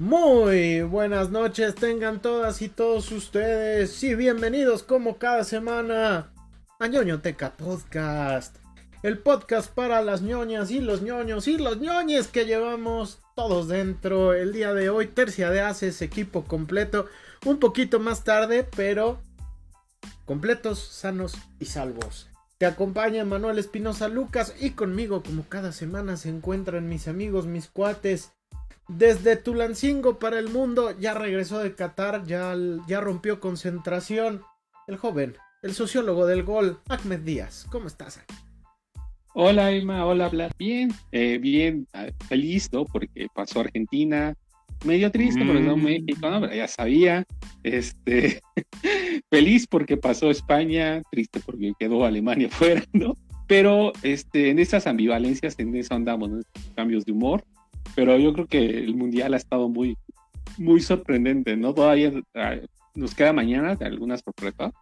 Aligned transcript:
Muy 0.00 0.80
buenas 0.80 1.28
noches, 1.28 1.74
tengan 1.74 2.22
todas 2.22 2.62
y 2.62 2.70
todos 2.70 3.12
ustedes 3.12 4.02
y 4.02 4.14
bienvenidos 4.14 4.82
como 4.82 5.18
cada 5.18 5.44
semana 5.44 6.32
a 6.78 6.86
ñoñoteca 6.86 7.52
Podcast, 7.52 8.56
el 9.02 9.18
podcast 9.18 9.70
para 9.70 10.00
las 10.00 10.22
ñoñas 10.22 10.70
y 10.70 10.80
los 10.80 11.02
ñoños 11.02 11.48
y 11.48 11.58
los 11.58 11.80
ñoñes 11.80 12.28
que 12.28 12.46
llevamos 12.46 13.18
todos 13.36 13.68
dentro 13.68 14.32
el 14.32 14.54
día 14.54 14.72
de 14.72 14.88
hoy, 14.88 15.06
tercia 15.06 15.50
de 15.50 15.60
haces, 15.60 16.00
equipo 16.00 16.44
completo, 16.44 17.04
un 17.44 17.58
poquito 17.58 18.00
más 18.00 18.24
tarde, 18.24 18.66
pero 18.74 19.20
completos, 20.24 20.78
sanos 20.78 21.34
y 21.58 21.66
salvos. 21.66 22.30
Te 22.56 22.64
acompaña 22.64 23.26
Manuel 23.26 23.58
Espinosa 23.58 24.08
Lucas 24.08 24.54
y 24.58 24.70
conmigo 24.70 25.22
como 25.22 25.46
cada 25.46 25.72
semana 25.72 26.16
se 26.16 26.30
encuentran 26.30 26.88
mis 26.88 27.06
amigos, 27.06 27.44
mis 27.46 27.68
cuates. 27.68 28.32
Desde 28.96 29.36
Tulancingo 29.36 30.18
para 30.18 30.40
el 30.40 30.48
mundo, 30.48 30.98
ya 30.98 31.14
regresó 31.14 31.60
de 31.60 31.76
Qatar, 31.76 32.26
ya, 32.26 32.56
ya 32.88 33.00
rompió 33.00 33.38
concentración. 33.38 34.42
El 34.88 34.96
joven, 34.96 35.36
el 35.62 35.74
sociólogo 35.74 36.26
del 36.26 36.42
gol, 36.42 36.80
Ahmed 36.88 37.20
Díaz. 37.20 37.66
¿Cómo 37.70 37.86
estás? 37.86 38.20
Hola 39.32 39.70
Emma, 39.70 40.04
hola 40.04 40.28
Blas. 40.28 40.52
Bien, 40.58 40.92
eh, 41.12 41.38
bien, 41.38 41.86
ah, 41.92 42.08
feliz, 42.28 42.68
¿no? 42.72 42.84
Porque 42.84 43.28
pasó 43.32 43.60
Argentina, 43.60 44.34
medio 44.84 45.08
triste 45.12 45.44
porque 45.44 45.60
no 45.60 45.76
mm. 45.76 45.82
México, 45.84 46.28
¿no? 46.28 46.40
Pero 46.40 46.54
ya 46.54 46.66
sabía. 46.66 47.24
Este, 47.62 48.40
feliz 49.30 49.68
porque 49.68 49.98
pasó 49.98 50.32
España, 50.32 51.00
triste 51.12 51.38
porque 51.46 51.72
quedó 51.78 52.04
Alemania 52.04 52.48
fuera, 52.50 52.82
¿no? 52.92 53.14
Pero 53.46 53.92
este, 54.02 54.50
en 54.50 54.58
esas 54.58 54.88
ambivalencias, 54.88 55.56
en 55.60 55.76
eso 55.76 55.94
andamos, 55.94 56.28
¿no? 56.28 56.40
Cambios 56.74 57.04
de 57.04 57.12
humor. 57.12 57.44
Pero 57.94 58.16
yo 58.18 58.32
creo 58.32 58.46
que 58.46 58.58
el 58.58 58.94
mundial 58.94 59.34
ha 59.34 59.36
estado 59.36 59.68
muy, 59.68 59.96
muy 60.58 60.80
sorprendente, 60.80 61.56
¿no? 61.56 61.74
Todavía 61.74 62.12
ah, 62.34 62.56
nos 62.94 63.14
queda 63.14 63.32
mañana 63.32 63.76
de 63.76 63.86
algunas 63.86 64.20
sorpresas. 64.20 64.72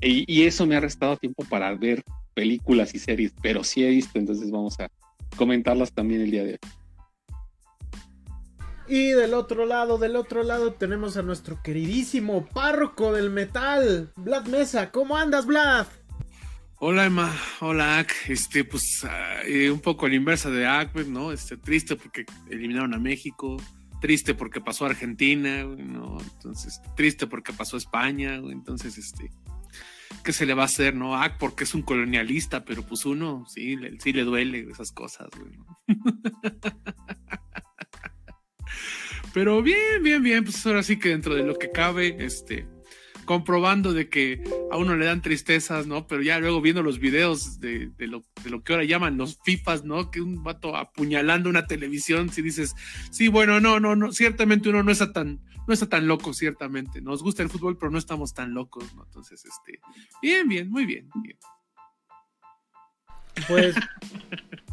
Y, 0.00 0.24
y 0.32 0.46
eso 0.46 0.66
me 0.66 0.76
ha 0.76 0.80
restado 0.80 1.16
tiempo 1.16 1.44
para 1.48 1.74
ver 1.74 2.02
películas 2.34 2.94
y 2.94 2.98
series, 2.98 3.32
pero 3.42 3.62
sí 3.62 3.84
he 3.84 3.90
visto, 3.90 4.18
entonces 4.18 4.50
vamos 4.50 4.80
a 4.80 4.88
comentarlas 5.36 5.92
también 5.92 6.22
el 6.22 6.30
día 6.30 6.44
de 6.44 6.52
hoy. 6.52 6.58
Y 8.88 9.12
del 9.12 9.32
otro 9.34 9.64
lado, 9.64 9.96
del 9.96 10.16
otro 10.16 10.42
lado 10.42 10.72
tenemos 10.74 11.16
a 11.16 11.22
nuestro 11.22 11.62
queridísimo 11.62 12.46
párroco 12.46 13.12
del 13.12 13.30
metal, 13.30 14.12
Vlad 14.16 14.46
Mesa. 14.48 14.90
¿Cómo 14.90 15.16
andas, 15.16 15.46
Vlad? 15.46 15.86
Hola 16.84 17.06
Emma, 17.06 17.32
hola 17.60 18.00
Ak, 18.00 18.12
este 18.26 18.64
pues 18.64 19.06
eh, 19.46 19.70
un 19.70 19.78
poco 19.78 20.08
la 20.08 20.16
inversa 20.16 20.50
de 20.50 20.66
Ak, 20.66 20.92
¿no? 21.06 21.30
Este 21.30 21.56
triste 21.56 21.94
porque 21.94 22.24
eliminaron 22.50 22.92
a 22.92 22.98
México, 22.98 23.56
triste 24.00 24.34
porque 24.34 24.60
pasó 24.60 24.84
a 24.84 24.88
Argentina, 24.88 25.62
¿no? 25.62 26.18
Entonces, 26.20 26.80
triste 26.96 27.28
porque 27.28 27.52
pasó 27.52 27.76
a 27.76 27.78
España, 27.78 28.34
entonces 28.34 28.98
este 28.98 29.30
¿qué 30.24 30.32
se 30.32 30.44
le 30.44 30.54
va 30.54 30.62
a 30.62 30.64
hacer, 30.64 30.96
no? 30.96 31.14
Ak 31.14 31.38
porque 31.38 31.62
es 31.62 31.72
un 31.72 31.82
colonialista, 31.82 32.64
pero 32.64 32.84
pues 32.84 33.06
uno 33.06 33.44
sí, 33.46 33.76
sí 34.00 34.12
le 34.12 34.24
duele 34.24 34.66
esas 34.68 34.90
cosas, 34.90 35.28
güey. 35.38 35.52
Pero 39.32 39.62
bien, 39.62 40.02
bien, 40.02 40.22
bien, 40.22 40.44
pues 40.44 40.66
ahora 40.66 40.82
sí 40.82 40.98
que 40.98 41.08
dentro 41.10 41.34
de 41.34 41.42
lo 41.42 41.54
que 41.54 41.70
cabe, 41.70 42.16
este, 42.18 42.66
comprobando 43.32 43.94
de 43.94 44.10
que 44.10 44.44
a 44.70 44.76
uno 44.76 44.94
le 44.94 45.06
dan 45.06 45.22
tristezas, 45.22 45.86
¿no? 45.86 46.06
Pero 46.06 46.20
ya 46.20 46.38
luego 46.38 46.60
viendo 46.60 46.82
los 46.82 46.98
videos 46.98 47.60
de, 47.60 47.90
lo, 48.00 48.22
de 48.44 48.50
lo 48.50 48.62
que 48.62 48.74
ahora 48.74 48.84
llaman 48.84 49.16
los 49.16 49.38
FIFAs, 49.42 49.84
¿no? 49.84 50.10
Que 50.10 50.20
un 50.20 50.42
vato 50.42 50.76
apuñalando 50.76 51.48
una 51.48 51.66
televisión, 51.66 52.28
si 52.28 52.42
dices, 52.42 52.74
sí, 53.10 53.28
bueno, 53.28 53.58
no, 53.58 53.80
no, 53.80 53.96
no, 53.96 54.12
ciertamente 54.12 54.68
uno 54.68 54.82
no 54.82 54.92
está 54.92 55.14
tan, 55.14 55.40
no 55.66 55.72
está 55.72 55.88
tan 55.88 56.06
loco, 56.06 56.34
ciertamente. 56.34 57.00
Nos 57.00 57.22
gusta 57.22 57.42
el 57.42 57.48
fútbol, 57.48 57.78
pero 57.78 57.90
no 57.90 57.96
estamos 57.96 58.34
tan 58.34 58.52
locos, 58.52 58.94
¿no? 58.94 59.04
Entonces, 59.04 59.42
este, 59.46 59.80
bien, 60.20 60.46
bien, 60.46 60.68
muy 60.68 60.84
bien, 60.84 61.08
bien. 61.22 61.38
Pues 63.48 63.74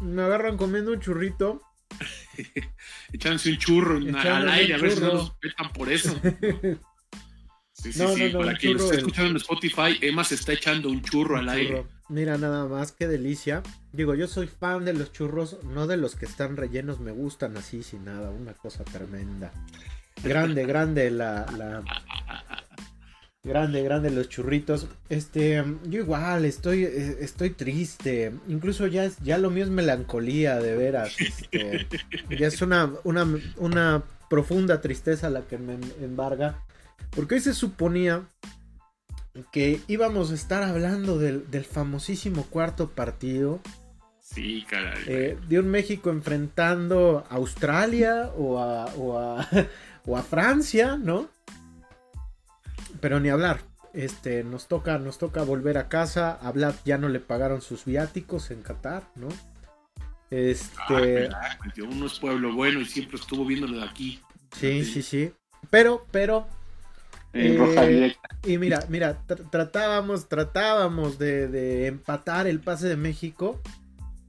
me 0.02 0.20
agarran 0.20 0.58
comiendo 0.58 0.92
un 0.92 1.00
churrito 1.00 1.62
Echándose 3.12 3.52
un 3.52 3.56
churro 3.56 3.96
al 3.96 4.48
aire, 4.50 4.74
a 4.74 4.78
ver 4.78 4.92
si 4.92 5.00
no 5.00 5.14
nos 5.14 5.30
petan 5.36 5.72
por 5.72 5.90
eso. 5.90 6.14
Sí, 7.82 7.92
sí, 7.92 8.04
sí. 8.14 8.28
Para 8.30 8.54
quien 8.56 8.76
esté 8.76 8.96
escuchando 8.96 9.30
en 9.30 9.36
Spotify, 9.36 9.98
Emma 10.00 10.22
se 10.24 10.34
está 10.34 10.52
echando 10.52 10.88
un 10.88 11.02
churro 11.02 11.38
al 11.38 11.48
aire. 11.48 11.86
Mira, 12.08 12.36
nada 12.36 12.66
más, 12.66 12.92
qué 12.92 13.06
delicia. 13.06 13.62
Digo, 13.92 14.14
yo 14.14 14.26
soy 14.26 14.48
fan 14.48 14.84
de 14.84 14.92
los 14.92 15.12
churros, 15.12 15.58
no 15.64 15.86
de 15.86 15.96
los 15.96 16.16
que 16.16 16.26
están 16.26 16.56
rellenos, 16.56 17.00
me 17.00 17.12
gustan 17.12 17.56
así, 17.56 17.82
sin 17.82 18.04
nada, 18.04 18.30
una 18.30 18.52
cosa 18.52 18.84
tremenda. 18.84 19.52
Grande, 20.22 20.66
grande 20.66 21.10
la, 21.10 21.46
la, 21.56 21.82
Grande, 23.42 23.82
grande 23.82 24.10
los 24.10 24.28
churritos. 24.28 24.86
Este, 25.08 25.64
yo 25.84 26.00
igual 26.00 26.44
estoy, 26.44 26.84
eh, 26.84 27.16
estoy 27.20 27.50
triste. 27.50 28.32
Incluso 28.48 28.86
ya 28.86 29.04
es, 29.04 29.16
ya 29.22 29.38
lo 29.38 29.48
mío 29.48 29.64
es 29.64 29.70
melancolía, 29.70 30.58
de 30.58 30.76
veras. 30.76 31.16
Este, 31.18 31.86
ya 32.38 32.48
es 32.48 32.60
una, 32.60 32.92
una, 33.04 33.26
una 33.56 34.02
profunda 34.28 34.82
tristeza 34.82 35.30
la 35.30 35.40
que 35.42 35.56
me 35.56 35.78
embarga. 36.02 36.62
Porque 37.10 37.36
hoy 37.36 37.40
se 37.40 37.54
suponía 37.54 38.22
que 39.52 39.80
íbamos 39.88 40.30
a 40.30 40.34
estar 40.34 40.62
hablando 40.62 41.18
del, 41.18 41.64
famosísimo 41.64 42.44
cuarto 42.44 42.90
partido. 42.90 43.60
Sí, 44.20 44.64
caray. 44.68 45.02
Eh, 45.06 45.38
de 45.48 45.58
un 45.58 45.68
México 45.68 46.10
enfrentando 46.10 47.26
a 47.28 47.34
Australia 47.36 48.30
o 48.36 48.58
a, 48.58 48.86
o 48.96 49.18
a, 49.18 49.48
o 50.06 50.16
a 50.16 50.22
Francia, 50.22 50.96
¿no? 50.96 51.28
pero 53.00 53.20
ni 53.20 53.28
hablar. 53.28 53.60
Este, 53.92 54.44
nos 54.44 54.68
toca, 54.68 54.98
nos 54.98 55.18
toca 55.18 55.42
volver 55.42 55.78
a 55.78 55.88
casa. 55.88 56.32
A 56.32 56.52
Vlad 56.52 56.74
ya 56.84 56.98
no 56.98 57.08
le 57.08 57.20
pagaron 57.20 57.60
sus 57.60 57.84
viáticos 57.84 58.50
en 58.50 58.62
Qatar, 58.62 59.04
¿no? 59.16 59.28
Este. 60.30 61.28
uno 61.82 62.06
es 62.06 62.18
pueblo 62.20 62.54
bueno 62.54 62.80
y 62.80 62.84
siempre 62.84 63.16
estuvo 63.16 63.44
viéndolo 63.44 63.78
de 63.78 63.84
aquí. 63.84 64.20
Sí, 64.52 64.84
sí, 64.84 65.02
sí. 65.02 65.32
Pero, 65.70 66.06
pero. 66.12 66.46
Eh, 67.32 68.12
y 68.44 68.58
mira, 68.58 68.84
mira, 68.88 69.22
tratábamos, 69.50 70.28
tratábamos 70.28 71.18
de, 71.18 71.86
empatar 71.86 72.46
el 72.46 72.60
pase 72.60 72.88
de 72.88 72.96
México 72.96 73.60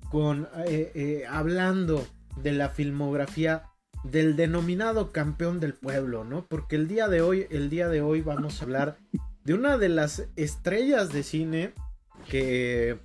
con 0.10 0.48
eh, 0.68 0.92
eh, 0.94 1.24
hablando 1.30 2.06
de 2.36 2.52
la 2.52 2.70
filmografía 2.70 3.64
del 4.04 4.36
denominado 4.36 5.12
campeón 5.12 5.60
del 5.60 5.74
pueblo, 5.74 6.24
¿no? 6.24 6.46
Porque 6.48 6.76
el 6.76 6.88
día 6.88 7.08
de 7.08 7.22
hoy, 7.22 7.48
el 7.50 7.70
día 7.70 7.88
de 7.88 8.02
hoy 8.02 8.22
vamos 8.22 8.62
a 8.62 8.66
hablar 8.66 8.98
de 9.44 9.54
una 9.54 9.78
de 9.78 9.90
las 9.90 10.28
estrellas 10.36 11.12
de 11.12 11.24
cine 11.24 11.74
que 12.28 13.00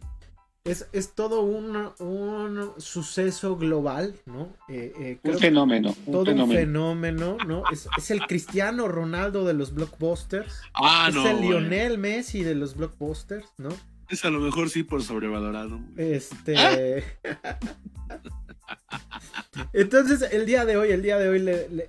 es, 0.67 0.89
es 0.93 1.13
todo 1.13 1.43
un, 1.43 1.91
un, 1.99 2.73
suceso 2.79 3.57
global, 3.57 4.15
¿no? 4.27 4.53
Eh, 4.69 4.93
eh, 4.99 5.19
un 5.23 5.39
fenómeno. 5.39 5.95
todo 6.11 6.33
un 6.33 6.51
fenómeno, 6.51 7.39
¿no? 7.47 7.63
Es, 7.71 7.89
es, 7.97 8.11
el 8.11 8.21
Cristiano 8.27 8.89
Ronaldo 8.89 9.45
de 9.45 9.55
los 9.55 9.75
blockbusters. 9.75 10.61
Ah, 10.75 11.09
es 11.09 11.17
el 11.17 11.41
Lionel 11.41 11.99
Messi 11.99 12.43
de 12.43 12.55
los 12.55 12.77
blockbusters, 12.77 13.47
¿no? 13.59 13.71
Es 14.09 14.25
a 14.25 14.31
lo 14.31 14.41
mejor 14.41 14.71
sí 14.71 14.83
por 14.83 15.03
sobrevalorado. 15.03 15.81
Este. 15.97 16.55
Entonces, 19.73 20.23
el 20.33 20.47
día 20.47 20.65
de 20.65 20.77
hoy, 20.77 20.91
el 20.91 21.03
día 21.03 21.19
de 21.19 21.29
hoy, 21.29 21.45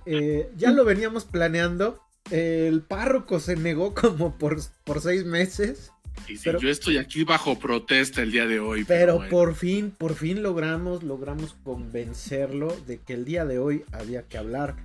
eh, 0.06 0.50
ya 0.56 0.72
lo 0.72 0.84
veníamos 0.84 1.24
planeando. 1.24 2.00
El 2.30 2.82
párroco 2.82 3.40
se 3.40 3.56
negó 3.56 3.94
como 3.94 4.36
por, 4.36 4.58
por 4.84 5.00
seis 5.00 5.24
meses. 5.24 5.92
Y 6.26 6.36
si 6.36 6.50
yo 6.50 6.68
estoy 6.68 6.98
aquí 6.98 7.24
bajo 7.24 7.58
protesta 7.58 8.22
el 8.22 8.32
día 8.32 8.46
de 8.46 8.60
hoy. 8.60 8.84
Pero, 8.84 9.28
por 9.28 9.54
fin, 9.54 9.90
por 9.90 10.14
fin 10.14 10.42
logramos, 10.42 11.02
logramos 11.02 11.54
convencerlo 11.64 12.74
de 12.86 12.98
que 12.98 13.14
el 13.14 13.24
día 13.24 13.44
de 13.44 13.58
hoy 13.58 13.84
había 13.92 14.22
que 14.22 14.38
hablar 14.38 14.76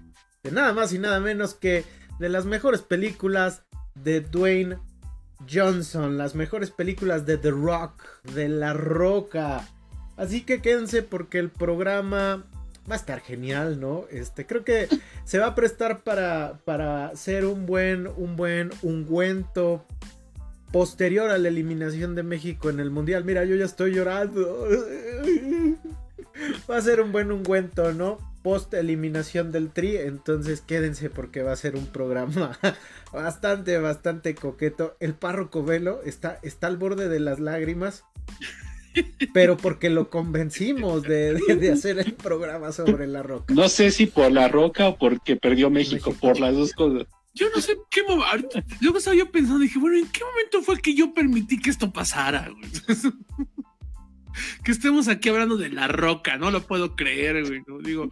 de 0.43 0.51
nada 0.51 0.73
más 0.73 0.93
y 0.93 0.99
nada 0.99 1.19
menos 1.19 1.53
que 1.53 1.83
de 2.19 2.29
las 2.29 2.45
mejores 2.45 2.81
películas 2.81 3.63
de 3.95 4.21
Dwayne 4.21 4.77
Johnson, 5.51 6.17
las 6.17 6.35
mejores 6.35 6.71
películas 6.71 7.25
de 7.25 7.37
The 7.37 7.51
Rock, 7.51 8.03
de 8.33 8.49
La 8.49 8.73
Roca. 8.73 9.67
Así 10.17 10.41
que 10.41 10.61
quédense 10.61 11.01
porque 11.01 11.39
el 11.39 11.49
programa 11.49 12.45
va 12.89 12.95
a 12.95 12.97
estar 12.97 13.21
genial, 13.21 13.79
¿no? 13.79 14.05
Este, 14.11 14.45
creo 14.45 14.63
que 14.63 14.87
se 15.23 15.39
va 15.39 15.47
a 15.47 15.55
prestar 15.55 16.03
para, 16.03 16.59
para 16.65 17.15
ser 17.15 17.45
un 17.45 17.65
buen, 17.65 18.07
un 18.17 18.35
buen 18.35 18.71
ungüento 18.81 19.85
posterior 20.73 21.29
a 21.29 21.37
la 21.37 21.49
eliminación 21.49 22.15
de 22.15 22.23
México 22.23 22.71
en 22.71 22.79
el 22.79 22.89
Mundial. 22.89 23.23
Mira, 23.23 23.45
yo 23.45 23.55
ya 23.55 23.63
estoy 23.63 23.93
llorando. 23.93 24.67
Va 26.69 26.77
a 26.77 26.81
ser 26.81 26.99
un 26.99 27.11
buen 27.11 27.31
ungüento, 27.31 27.93
¿no? 27.93 28.17
Post 28.41 28.73
eliminación 28.73 29.51
del 29.51 29.69
Tri. 29.69 29.97
Entonces 29.97 30.61
quédense 30.61 31.11
porque 31.11 31.43
va 31.43 31.51
a 31.51 31.55
ser 31.55 31.75
un 31.75 31.85
programa 31.85 32.59
bastante, 33.13 33.77
bastante 33.77 34.33
coqueto. 34.33 34.97
El 34.99 35.13
párroco 35.13 35.63
Velo 35.63 36.01
está, 36.03 36.39
está 36.41 36.67
al 36.67 36.77
borde 36.77 37.07
de 37.07 37.19
las 37.19 37.39
lágrimas. 37.39 38.03
pero 39.33 39.57
porque 39.57 39.91
lo 39.91 40.09
convencimos 40.09 41.03
de, 41.03 41.39
hacer 41.71 41.99
el 41.99 42.13
programa 42.13 42.71
sobre 42.71 43.05
La 43.05 43.21
Roca. 43.21 43.53
No 43.53 43.69
sé 43.69 43.91
si 43.91 44.07
por 44.07 44.31
La 44.31 44.47
Roca 44.47 44.87
o 44.87 44.97
porque 44.97 45.35
perdió 45.35 45.69
México, 45.69 46.15
por 46.19 46.39
las 46.39 46.55
dos 46.55 46.73
cosas. 46.73 47.07
Yo 47.33 47.47
no 47.53 47.61
sé 47.61 47.77
qué 47.89 48.03
momento. 48.03 48.61
Luego 48.79 48.99
estaba 48.99 49.15
yo 49.15 49.31
pensando, 49.31 49.59
dije, 49.59 49.79
bueno, 49.79 49.97
¿en 49.97 50.07
qué 50.07 50.21
momento 50.23 50.61
fue 50.61 50.79
que 50.79 50.93
yo 50.93 51.13
permití 51.13 51.59
que 51.59 51.71
esto 51.71 51.91
pasara? 51.91 52.47
que 54.63 54.71
estemos 54.71 55.07
aquí 55.07 55.29
hablando 55.29 55.57
de 55.57 55.69
la 55.69 55.87
roca, 55.87 56.37
no 56.37 56.51
lo 56.51 56.65
puedo 56.65 56.95
creer, 56.95 57.45
güey. 57.45 57.63
¿no? 57.67 57.79
Digo, 57.79 58.09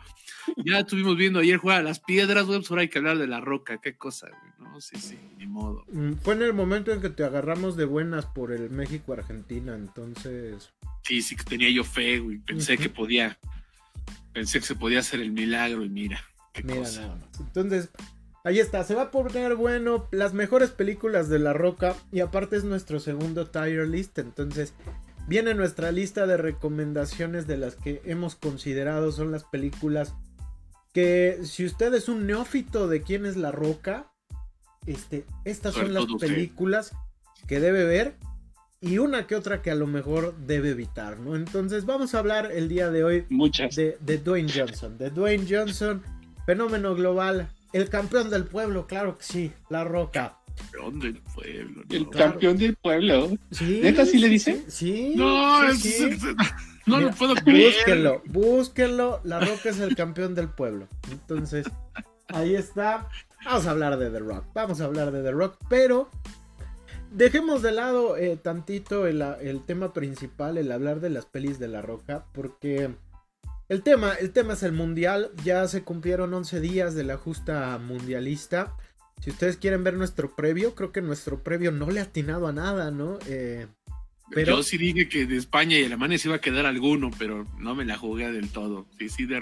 ya 0.66 0.80
estuvimos 0.80 1.18
viendo 1.18 1.40
ayer 1.40 1.58
jugar 1.58 1.80
a 1.80 1.84
las 1.84 2.00
piedras, 2.00 2.46
güey, 2.46 2.60
pues 2.60 2.72
ahora 2.72 2.82
hay 2.82 2.90
que 2.90 3.00
hablar 3.00 3.18
de 3.18 3.28
la 3.28 3.42
roca, 3.42 3.80
qué 3.80 3.96
cosa, 3.96 4.30
güey. 4.30 4.72
No, 4.72 4.82
sí, 4.82 4.98
sí, 5.00 5.18
ni 5.38 5.48
modo. 5.48 5.86
Mm, 5.92 6.14
fue 6.14 6.36
en 6.36 6.44
el 6.44 6.54
momento 6.54 6.92
en 6.92 7.02
que 7.02 7.10
te 7.10 7.24
agarramos 7.24 7.76
de 7.76 7.86
buenas 7.86 8.26
por 8.26 8.52
el 8.52 8.70
México-Argentina, 8.70 9.76
entonces. 9.76 10.72
Sí, 11.04 11.22
sí 11.22 11.36
que 11.36 11.44
tenía 11.44 11.70
yo 11.70 11.84
fe, 11.84 12.20
güey. 12.20 12.38
Pensé 12.40 12.78
que 12.78 12.90
podía, 12.90 13.38
pensé 14.34 14.60
que 14.60 14.66
se 14.66 14.76
podía 14.76 15.00
hacer 15.00 15.20
el 15.20 15.32
milagro 15.32 15.84
y 15.84 15.90
mira, 15.90 16.24
qué 16.54 16.64
mira 16.64 16.82
Nada 16.82 17.16
más. 17.16 17.40
Entonces, 17.40 17.90
Ahí 18.44 18.60
está, 18.60 18.84
se 18.84 18.96
va 18.96 19.04
a 19.04 19.12
poner 19.12 19.56
bueno 19.56 20.08
las 20.12 20.34
mejores 20.34 20.72
películas 20.72 21.30
de 21.30 21.38
La 21.38 21.54
Roca 21.54 21.96
y 22.12 22.22
aparte 22.22 22.56
es 22.56 22.64
nuestro 22.64 23.00
segundo 23.00 23.48
tier 23.48 23.88
list, 23.88 24.18
entonces 24.18 24.74
viene 25.28 25.54
nuestra 25.54 25.92
lista 25.92 26.26
de 26.26 26.38
recomendaciones 26.38 27.46
de 27.46 27.58
las 27.58 27.76
que 27.76 28.02
hemos 28.04 28.36
considerado 28.36 29.12
son 29.12 29.32
las 29.32 29.44
películas 29.44 30.16
que 30.92 31.40
si 31.44 31.66
usted 31.66 31.94
es 31.94 32.10
un 32.10 32.26
neófito 32.26 32.88
de 32.88 33.04
quién 33.04 33.26
es 33.26 33.38
La 33.38 33.52
Roca, 33.52 34.12
este, 34.88 35.26
estas 35.46 35.76
son 35.76 35.94
las 35.94 36.06
películas 36.20 36.94
que 37.48 37.60
debe 37.60 37.86
ver 37.86 38.16
y 38.82 38.98
una 38.98 39.28
que 39.28 39.36
otra 39.36 39.62
que 39.62 39.70
a 39.70 39.76
lo 39.76 39.86
mejor 39.86 40.36
debe 40.48 40.72
evitar, 40.72 41.20
¿no? 41.20 41.36
Entonces 41.36 41.86
vamos 41.86 42.16
a 42.16 42.20
hablar 42.20 42.52
el 42.52 42.68
día 42.68 42.90
de 42.90 43.04
hoy 43.04 43.26
Muchas. 43.30 43.76
De, 43.76 43.98
de 44.02 44.18
Dwayne 44.18 44.52
Johnson, 44.52 44.98
de 44.98 45.12
Dwayne 45.12 45.46
Johnson, 45.48 46.02
fenómeno 46.48 46.96
global, 46.96 47.48
el 47.74 47.90
campeón 47.90 48.30
del 48.30 48.46
pueblo, 48.46 48.88
claro 48.88 49.18
que 49.18 49.24
sí, 49.24 49.52
La 49.70 49.84
Roca. 49.84 50.38
Campeón 50.56 51.00
del 51.00 51.22
pueblo. 51.34 51.84
El 51.90 52.10
campeón 52.10 52.58
del 52.58 52.76
pueblo. 52.76 53.30
Sí. 53.52 53.80
¿Neta 53.82 54.06
sí 54.06 54.18
le 54.18 54.30
dice? 54.30 54.64
Sí. 54.68 55.14
No, 55.16 55.62
no 56.86 57.00
lo 57.00 57.12
puedo 57.12 57.36
creer. 57.36 57.74
Búsquenlo, 57.74 58.22
búsquenlo. 58.26 59.22
La 59.24 59.40
Roca 59.40 59.70
es 59.70 59.80
el 59.80 59.96
campeón 59.96 60.36
del 60.36 60.50
pueblo. 60.50 60.88
Entonces, 61.12 61.66
ahí 62.28 62.56
está. 62.56 63.08
Vamos 63.46 63.66
a 63.66 63.72
hablar 63.72 63.98
de 63.98 64.10
The 64.10 64.20
Rock. 64.20 64.46
Vamos 64.54 64.82
a 64.82 64.86
hablar 64.86 65.12
de 65.12 65.24
The 65.24 65.32
Rock, 65.32 65.58
pero 65.70 66.10
dejemos 67.12 67.62
de 67.62 67.72
lado 67.72 68.18
eh, 68.18 68.38
tantito 68.38 69.08
el, 69.08 69.22
el 69.22 69.64
tema 69.66 69.94
principal, 69.94 70.58
el 70.58 70.72
hablar 70.72 71.00
de 71.00 71.10
las 71.10 71.26
pelis 71.26 71.60
de 71.60 71.68
La 71.68 71.82
Roca, 71.82 72.26
porque 72.34 72.92
el 73.72 73.84
tema, 73.84 74.16
el 74.16 74.32
tema 74.32 74.52
es 74.52 74.64
el 74.64 74.74
mundial. 74.74 75.32
Ya 75.46 75.66
se 75.70 75.84
cumplieron 75.84 76.34
11 76.34 76.60
días 76.60 76.94
de 76.94 77.06
la 77.06 77.16
justa 77.16 77.78
mundialista. 77.78 78.76
Si 79.22 79.30
ustedes 79.30 79.56
quieren 79.56 79.86
ver 79.86 79.94
nuestro 79.94 80.36
previo, 80.36 80.76
creo 80.76 80.92
que 80.92 81.02
nuestro 81.02 81.42
previo 81.42 81.72
no 81.72 81.90
le 81.90 82.02
ha 82.02 82.04
atinado 82.04 82.48
a 82.48 82.52
nada, 82.52 82.92
¿no? 82.92 83.18
Eh, 83.28 83.68
pero... 84.30 84.58
Yo 84.58 84.64
sí 84.64 84.78
dije 84.78 85.08
que 85.08 85.26
de 85.26 85.38
España 85.38 85.80
y 85.80 85.86
Alemania 85.86 86.18
se 86.18 86.28
iba 86.28 86.36
a 86.36 86.42
quedar 86.42 86.66
alguno, 86.66 87.12
pero 87.18 87.48
no 87.60 87.74
me 87.74 87.86
la 87.86 87.96
jugué 87.96 88.30
del 88.34 88.50
todo. 88.50 88.88
Sí, 89.00 89.08
sí, 89.08 89.26
de, 89.26 89.40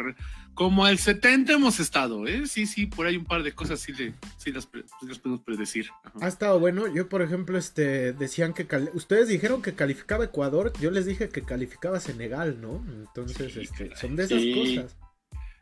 como 0.53 0.85
al 0.85 0.97
70 0.97 1.53
hemos 1.53 1.79
estado, 1.79 2.27
¿eh? 2.27 2.45
Sí, 2.45 2.65
sí, 2.65 2.85
por 2.85 3.05
ahí 3.07 3.15
un 3.15 3.25
par 3.25 3.43
de 3.43 3.53
cosas 3.53 3.79
sí, 3.79 3.93
sí 4.37 4.51
las, 4.51 4.65
podemos 4.65 5.41
predecir. 5.41 5.89
Ha 6.19 6.27
estado 6.27 6.59
bueno. 6.59 6.93
Yo, 6.93 7.07
por 7.07 7.21
ejemplo, 7.21 7.57
este 7.57 8.13
decían 8.13 8.53
que 8.53 8.67
ustedes 8.93 9.27
dijeron 9.27 9.61
que 9.61 9.73
calificaba 9.73 10.25
Ecuador, 10.25 10.73
yo 10.81 10.91
les 10.91 11.05
dije 11.05 11.29
que 11.29 11.43
calificaba 11.43 11.99
Senegal, 11.99 12.59
¿no? 12.61 12.83
Entonces, 12.89 13.55
este, 13.55 13.95
son 13.95 14.15
de 14.15 14.23
esas 14.23 14.41
cosas. 14.53 14.97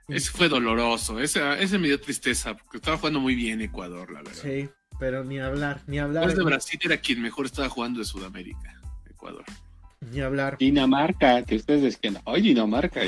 Ese 0.07 0.31
fue 0.31 0.47
doloroso, 0.47 1.19
ese, 1.19 1.41
ese 1.61 1.77
me 1.77 1.87
dio 1.87 1.99
tristeza, 1.99 2.55
porque 2.55 2.77
estaba 2.77 2.97
jugando 2.97 3.19
muy 3.19 3.35
bien 3.35 3.61
Ecuador, 3.61 4.09
la 4.09 4.21
verdad. 4.21 4.41
Sí, 4.41 4.69
pero 4.99 5.23
ni 5.25 5.37
hablar, 5.37 5.81
ni 5.85 5.99
hablar. 5.99 6.25
Después 6.25 6.37
de 6.37 6.49
Brasil 6.49 6.79
era 6.83 6.97
quien 6.97 7.21
mejor 7.21 7.45
estaba 7.45 7.67
jugando 7.67 7.99
de 7.99 8.05
Sudamérica, 8.05 8.81
Ecuador. 9.09 9.43
Ni 10.11 10.21
hablar. 10.21 10.57
Dinamarca, 10.57 11.43
que 11.43 11.57
ustedes 11.57 11.81
decían, 11.81 12.19
hoy 12.23 12.41
Dinamarca. 12.41 13.01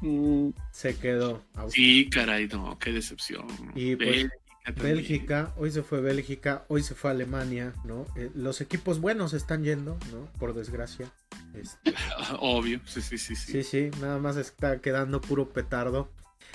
Mm. 0.00 0.50
Se 0.72 0.96
quedó. 0.96 1.42
Sí, 1.68 2.08
caray, 2.10 2.48
no, 2.48 2.78
qué 2.78 2.92
decepción. 2.92 3.46
Y 3.74 3.96
pues, 3.96 4.28
Bélgica, 4.74 5.52
hoy 5.56 5.70
se 5.70 5.82
fue 5.82 6.00
Bélgica, 6.00 6.64
hoy 6.68 6.82
se 6.82 6.94
fue 6.94 7.10
Alemania, 7.10 7.72
¿no? 7.84 8.06
Eh, 8.16 8.30
los 8.34 8.60
equipos 8.60 9.00
buenos 9.00 9.32
están 9.32 9.62
yendo, 9.62 9.96
¿no? 10.12 10.26
Por 10.38 10.54
desgracia. 10.54 11.10
Este, 11.54 11.94
Obvio, 12.40 12.80
sí, 12.84 13.00
sí, 13.00 13.18
sí, 13.18 13.36
sí. 13.36 13.52
Sí, 13.52 13.62
sí, 13.62 13.90
nada 14.00 14.18
más 14.18 14.36
está 14.36 14.80
quedando 14.80 15.20
puro 15.20 15.50
petardo. 15.50 16.10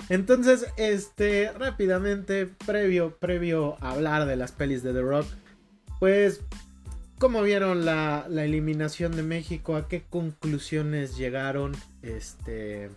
Entonces, 0.08 0.66
este, 0.76 1.52
rápidamente, 1.52 2.46
previo, 2.46 3.16
previo 3.18 3.76
a 3.82 3.92
hablar 3.92 4.26
de 4.26 4.36
las 4.36 4.52
pelis 4.52 4.82
de 4.82 4.92
The 4.92 5.00
Rock, 5.00 5.26
pues, 5.98 6.40
¿cómo 7.18 7.42
vieron 7.42 7.84
la, 7.84 8.26
la 8.28 8.44
eliminación 8.44 9.16
de 9.16 9.22
México? 9.22 9.76
¿A 9.76 9.88
qué 9.88 10.02
conclusiones 10.02 11.16
llegaron? 11.16 11.72
Este, 12.02 12.90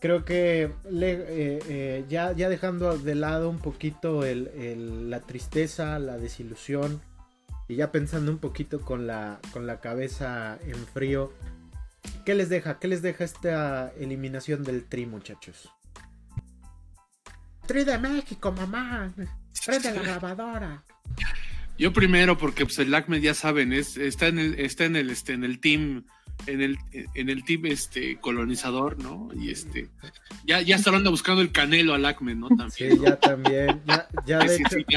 creo 0.00 0.24
que 0.24 0.62
eh, 0.64 0.72
eh, 0.90 2.04
ya, 2.08 2.32
ya 2.32 2.48
dejando 2.48 2.96
de 2.98 3.14
lado 3.14 3.50
un 3.50 3.58
poquito 3.58 4.22
la 4.24 5.20
tristeza, 5.20 5.98
la 5.98 6.18
desilusión 6.18 7.00
y 7.68 7.76
ya 7.76 7.92
pensando 7.92 8.32
un 8.32 8.38
poquito 8.38 8.80
con 8.80 9.06
la, 9.06 9.40
con 9.52 9.66
la 9.66 9.80
cabeza 9.80 10.58
en 10.66 10.86
frío, 10.86 11.32
¿qué 12.24 12.34
les 12.34 12.48
deja? 12.48 12.78
¿Qué 12.78 12.88
les 12.88 13.02
deja 13.02 13.24
esta 13.24 13.92
eliminación 13.98 14.64
del 14.64 14.84
Tri, 14.84 15.06
muchachos? 15.06 15.68
Tri 17.66 17.84
de 17.84 17.98
México, 17.98 18.50
mamá. 18.52 19.12
Prende 19.66 19.92
la 19.92 20.02
grabadora. 20.02 20.84
Yo 21.76 21.92
primero, 21.92 22.38
porque 22.38 22.64
pues 22.64 22.78
el 22.78 22.90
LACME 22.90 23.20
ya 23.20 23.34
saben, 23.34 23.72
es, 23.72 23.96
está 23.98 24.26
en 24.26 24.38
el, 24.38 24.58
está 24.58 24.84
en 24.84 24.96
el, 24.96 25.10
este, 25.10 25.34
en 25.34 25.44
el 25.44 25.60
team 25.60 26.06
en 26.46 26.62
el, 26.62 26.78
en 26.92 27.28
el 27.28 27.44
team 27.44 27.66
este, 27.66 28.18
colonizador, 28.20 28.98
¿no? 29.02 29.28
Y 29.34 29.50
este, 29.50 29.88
ya, 30.44 30.60
ya 30.60 30.76
está 30.76 30.90
buscando 31.10 31.42
el 31.42 31.52
canelo 31.52 31.94
al 31.94 32.04
ACME, 32.04 32.34
¿no? 32.34 32.48
También, 32.48 32.70
sí, 32.70 32.98
ya 33.02 33.16
también, 33.16 33.82
ya, 33.86 34.08
ya, 34.26 34.46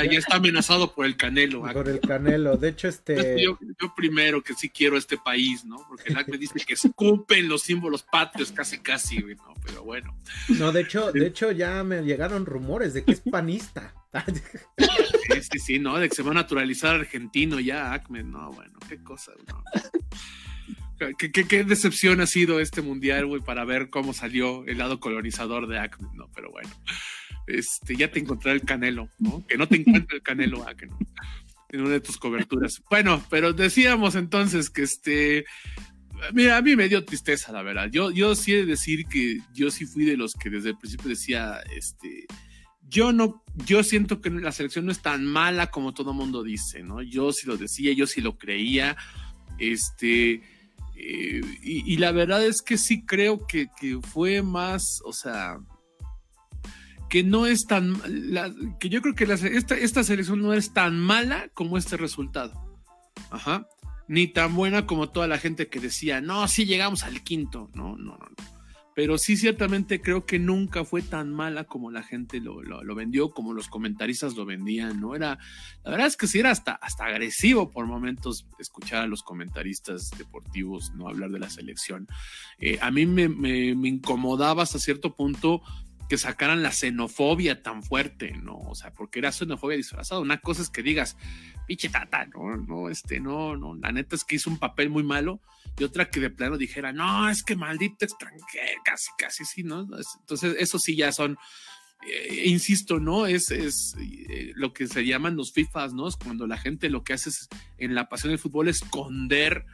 ya, 0.06 0.20
está 0.20 0.38
amenazado 0.38 0.94
por 0.94 1.06
el 1.06 1.18
canelo. 1.18 1.62
Por 1.62 1.90
el 1.90 2.00
canelo, 2.00 2.58
de 2.58 2.70
hecho, 2.70 2.88
este... 2.88 3.42
Yo, 3.44 3.58
yo, 3.62 3.94
primero 3.96 4.42
que 4.42 4.54
sí 4.54 4.70
quiero 4.70 4.98
este 4.98 5.18
país, 5.18 5.66
¿no? 5.66 5.78
Porque 5.88 6.10
el 6.10 6.18
ACME 6.18 6.38
dice 6.38 6.60
que 6.66 6.74
escupen 6.74 7.50
los 7.50 7.62
símbolos 7.62 8.04
patrios 8.04 8.52
casi, 8.52 8.80
casi, 8.80 9.18
¿no? 9.18 9.54
Pero 9.66 9.84
bueno. 9.84 10.16
No, 10.50 10.72
de 10.72 10.82
hecho, 10.82 11.12
de 11.12 11.28
hecho 11.28 11.52
ya 11.52 11.84
me 11.84 12.02
llegaron 12.02 12.46
rumores 12.46 12.94
de 12.94 13.04
que 13.04 13.12
es 13.12 13.22
panista. 13.22 13.94
Sí, 14.78 15.42
sí, 15.52 15.60
sí, 15.60 15.80
¿no? 15.80 15.98
De 15.98 16.10
que 16.10 16.16
se 16.16 16.24
va 16.24 16.32
a 16.32 16.36
naturalizar 16.36 16.96
argentino 16.96 17.60
ya, 17.60 17.94
ACME, 17.94 18.24
no, 18.24 18.52
bueno, 18.52 18.78
qué 18.90 19.02
cosa, 19.02 19.32
¿no? 19.48 19.64
¿Qué, 21.18 21.64
decepción 21.64 22.22
ha 22.22 22.28
sido 22.28 22.60
este 22.60 22.82
mundial, 22.82 23.26
güey, 23.26 23.42
para 23.42 23.66
ver 23.66 23.90
cómo 23.90 24.14
salió 24.14 24.66
el 24.66 24.78
lado 24.78 25.00
colonizador 25.00 25.68
de 25.68 25.80
Acme, 25.80 26.08
¿no? 26.14 26.30
Pero 26.36 26.52
bueno, 26.52 26.70
este, 27.48 27.96
ya 27.96 28.12
te 28.12 28.20
encontré 28.20 28.52
el 28.52 28.62
canelo, 28.62 29.10
¿no? 29.18 29.46
Que 29.48 29.58
no 29.58 29.68
te 29.68 29.78
encuentre 29.78 30.18
el 30.18 30.24
canelo 30.24 30.68
Acme, 30.68 30.94
En 31.70 31.82
una 31.82 31.92
de 31.92 32.02
tus 32.02 32.18
coberturas. 32.18 32.82
Bueno, 32.90 33.24
pero 33.30 33.54
decíamos 33.54 34.16
entonces 34.16 34.70
que 34.70 34.84
este. 34.84 35.46
Mira, 36.34 36.58
a 36.58 36.62
mí 36.62 36.76
me 36.76 36.88
dio 36.88 37.04
tristeza, 37.04 37.52
la 37.52 37.64
verdad. 37.64 37.90
Yo, 37.92 38.12
yo 38.12 38.36
sí 38.36 38.54
he 38.54 38.58
de 38.58 38.66
decir 38.66 39.08
que 39.08 39.40
yo 39.56 39.72
sí 39.72 39.86
fui 39.86 40.06
de 40.06 40.18
los 40.18 40.34
que 40.34 40.52
desde 40.52 40.70
el 40.70 40.78
principio 40.78 41.10
decía, 41.10 41.62
este. 41.76 42.28
Yo 42.88 43.14
no, 43.14 43.44
yo 43.66 43.84
siento 43.84 44.20
que 44.20 44.30
la 44.30 44.52
selección 44.52 44.86
no 44.86 44.92
es 44.92 45.02
tan 45.02 45.26
mala 45.26 45.72
como 45.72 45.94
todo 45.94 46.14
mundo 46.14 46.44
dice, 46.44 46.84
¿no? 46.84 47.02
Yo 47.02 47.32
sí 47.32 47.48
lo 47.48 47.58
decía, 47.58 47.94
yo 47.94 48.06
sí 48.06 48.22
lo 48.22 48.38
creía. 48.38 48.98
Este 49.58 50.42
y, 51.04 51.98
la 51.98 52.12
verdad 52.12 52.46
es 52.46 52.62
que 52.62 52.78
sí 52.78 53.06
creo 53.06 53.46
que, 53.48 53.70
fue 54.02 54.42
más, 54.42 55.02
o 55.06 55.14
sea, 55.14 55.58
que 57.10 57.24
no 57.24 57.46
es 57.46 57.66
tan, 57.66 58.00
que 58.80 58.90
yo 58.90 59.02
creo 59.02 59.16
que 59.16 59.26
esta, 59.26 59.76
esta 59.76 60.04
selección 60.04 60.42
no 60.42 60.54
es 60.54 60.74
tan 60.74 61.00
mala 61.00 61.50
como 61.54 61.78
este 61.78 61.98
resultado. 61.98 62.82
Ajá. 63.30 63.68
Ni 64.08 64.28
tan 64.28 64.56
buena 64.56 64.86
como 64.86 65.10
toda 65.10 65.28
la 65.28 65.38
gente 65.38 65.68
que 65.68 65.80
decía, 65.80 66.22
no, 66.22 66.48
sí 66.48 66.66
llegamos 66.66 67.04
al 67.04 67.24
quinto. 67.24 67.70
No, 67.74 67.96
no. 67.98 68.18
no 68.18 68.61
pero 68.94 69.18
sí 69.18 69.38
ciertamente 69.38 70.02
creo 70.02 70.26
que 70.26 70.40
nunca 70.40 70.84
fue 70.84 71.02
tan 71.02 71.32
mala 71.32 71.64
como 71.64 71.92
la 71.92 72.04
gente 72.04 72.40
lo, 72.40 72.62
vendió, 72.96 73.32
como 73.32 73.54
los 73.54 73.68
comentaristas 73.68 74.36
lo 74.36 74.46
vendían, 74.46 75.00
¿no? 75.00 75.16
Era, 75.16 75.40
la 75.84 75.92
verdad 75.92 76.08
es 76.08 76.18
que 76.18 76.28
sí 76.28 76.40
era 76.40 76.52
hasta, 76.52 76.74
hasta 76.74 77.06
agresivo 77.06 77.72
por 77.72 77.86
momentos 77.86 78.48
escuchar 78.60 79.04
a 79.04 79.08
los 79.08 79.24
comentaristas 79.24 80.12
deportivos, 80.18 80.92
¿no? 80.96 81.08
Hablar 81.08 81.32
de 81.32 81.40
la 81.40 81.50
selección. 81.50 82.08
Eh, 82.58 82.78
a 82.82 82.92
mí 82.92 83.06
me, 83.06 83.30
me, 83.30 83.88
incomodaba 83.88 84.64
hasta 84.64 84.80
cierto 84.80 85.16
punto 85.16 85.62
que 86.12 86.18
sacaran 86.18 86.62
la 86.62 86.74
xenofobia 86.74 87.64
tan 87.64 87.84
fuerte, 87.84 88.34
¿no? 88.34 88.58
O 88.58 88.76
sea, 88.76 88.94
porque 88.94 89.20
era 89.20 89.32
xenofobia 89.32 89.78
disfrazada. 89.78 90.20
Una 90.20 90.42
cosa 90.42 90.62
es 90.62 90.70
que 90.70 90.84
digas, 90.84 91.16
pinche 91.66 91.88
tata, 91.88 92.26
no, 92.26 92.58
no, 92.58 92.90
este, 92.90 93.22
no, 93.22 93.56
no, 93.56 93.76
la 93.76 93.94
neta 93.94 94.18
es 94.18 94.26
que 94.26 94.36
hizo 94.36 94.50
un 94.50 94.60
papel 94.60 94.90
muy 94.90 95.04
malo. 95.04 95.40
Y 95.80 95.86
otra 95.86 96.10
que 96.10 96.20
de 96.20 96.30
plano 96.30 96.58
dijera, 96.58 96.92
no, 96.92 97.30
es 97.30 97.44
que 97.44 97.56
maldito 97.56 98.04
extranjero, 98.04 98.82
casi, 98.84 99.10
casi, 99.18 99.46
sí, 99.46 99.64
¿no? 99.64 99.88
Entonces, 100.20 100.58
eso 100.60 100.80
sí 100.80 100.98
ya 100.98 101.14
son, 101.14 101.38
eh, 102.06 102.44
insisto, 102.44 103.00
¿no? 103.00 103.26
Es, 103.26 103.50
es 103.50 103.96
eh, 103.98 104.52
lo 104.56 104.74
que 104.74 104.88
se 104.88 105.06
llaman 105.06 105.38
los 105.38 105.54
FIFAs, 105.54 105.94
¿no? 105.94 106.10
Es 106.10 106.18
cuando 106.18 106.46
la 106.46 106.58
gente 106.58 106.90
lo 106.90 107.06
que 107.06 107.14
hace 107.14 107.30
es, 107.30 107.48
en 107.78 107.96
la 107.96 108.10
pasión 108.10 108.32
del 108.32 108.40
fútbol, 108.40 108.68
esconder 108.68 109.66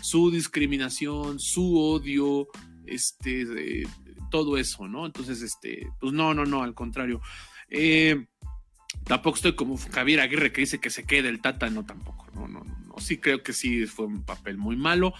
su 0.00 0.30
discriminación, 0.30 1.38
su 1.38 1.78
odio, 1.78 2.48
este, 2.86 3.84
todo 4.32 4.56
eso, 4.56 4.88
¿no? 4.88 5.06
Entonces, 5.06 5.42
este, 5.42 5.86
pues 6.00 6.12
no, 6.12 6.34
no, 6.34 6.44
no, 6.44 6.64
al 6.64 6.74
contrario. 6.74 7.20
Eh, 7.68 8.26
tampoco 9.04 9.36
estoy 9.36 9.54
como 9.54 9.76
Javier 9.76 10.20
Aguirre 10.20 10.52
que 10.52 10.62
dice 10.62 10.80
que 10.80 10.90
se 10.90 11.04
quede 11.04 11.28
el 11.28 11.40
Tata, 11.40 11.70
no, 11.70 11.86
tampoco, 11.86 12.26
no, 12.34 12.48
no, 12.48 12.64
no, 12.64 12.98
sí 12.98 13.18
creo 13.18 13.42
que 13.42 13.52
sí 13.52 13.86
fue 13.86 14.06
un 14.06 14.24
papel 14.24 14.56
muy 14.58 14.76
malo, 14.76 15.14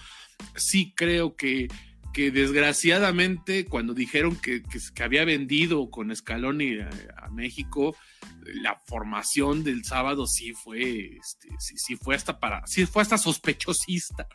sí 0.55 0.93
creo 0.95 1.35
que 1.35 1.69
que 2.13 2.31
desgraciadamente 2.31 3.65
cuando 3.65 3.93
dijeron 3.93 4.35
que, 4.35 4.61
que, 4.61 5.03
había 5.03 5.25
vendido 5.25 5.89
con 5.89 6.15
Scaloni 6.15 6.79
a, 6.79 6.89
a, 7.17 7.29
México, 7.29 7.95
la 8.45 8.79
formación 8.85 9.63
del 9.63 9.83
sábado 9.83 10.27
sí 10.27 10.53
fue, 10.53 11.17
este, 11.17 11.49
sí, 11.59 11.75
sí, 11.77 11.95
fue 11.95 12.15
hasta 12.15 12.39
para, 12.39 12.65
sí 12.67 12.85
fue 12.85 13.01
hasta 13.01 13.17
sospechosista, 13.17 14.27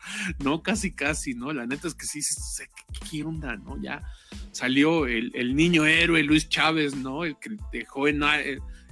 ¿no? 0.43 0.61
Casi, 0.61 0.91
casi, 0.91 1.33
¿no? 1.33 1.53
La 1.53 1.65
neta 1.65 1.87
es 1.87 1.95
que 1.95 2.05
sí, 2.05 2.21
sé 2.21 2.69
qué 3.09 3.23
onda, 3.23 3.55
¿no? 3.55 3.81
Ya 3.81 4.03
salió 4.51 5.07
el, 5.07 5.31
el, 5.33 5.55
niño 5.55 5.85
héroe 5.85 6.21
Luis 6.23 6.49
Chávez, 6.49 6.95
¿no? 6.95 7.23
El 7.23 7.37
que 7.39 7.51
dejó 7.71 8.09
en, 8.09 8.21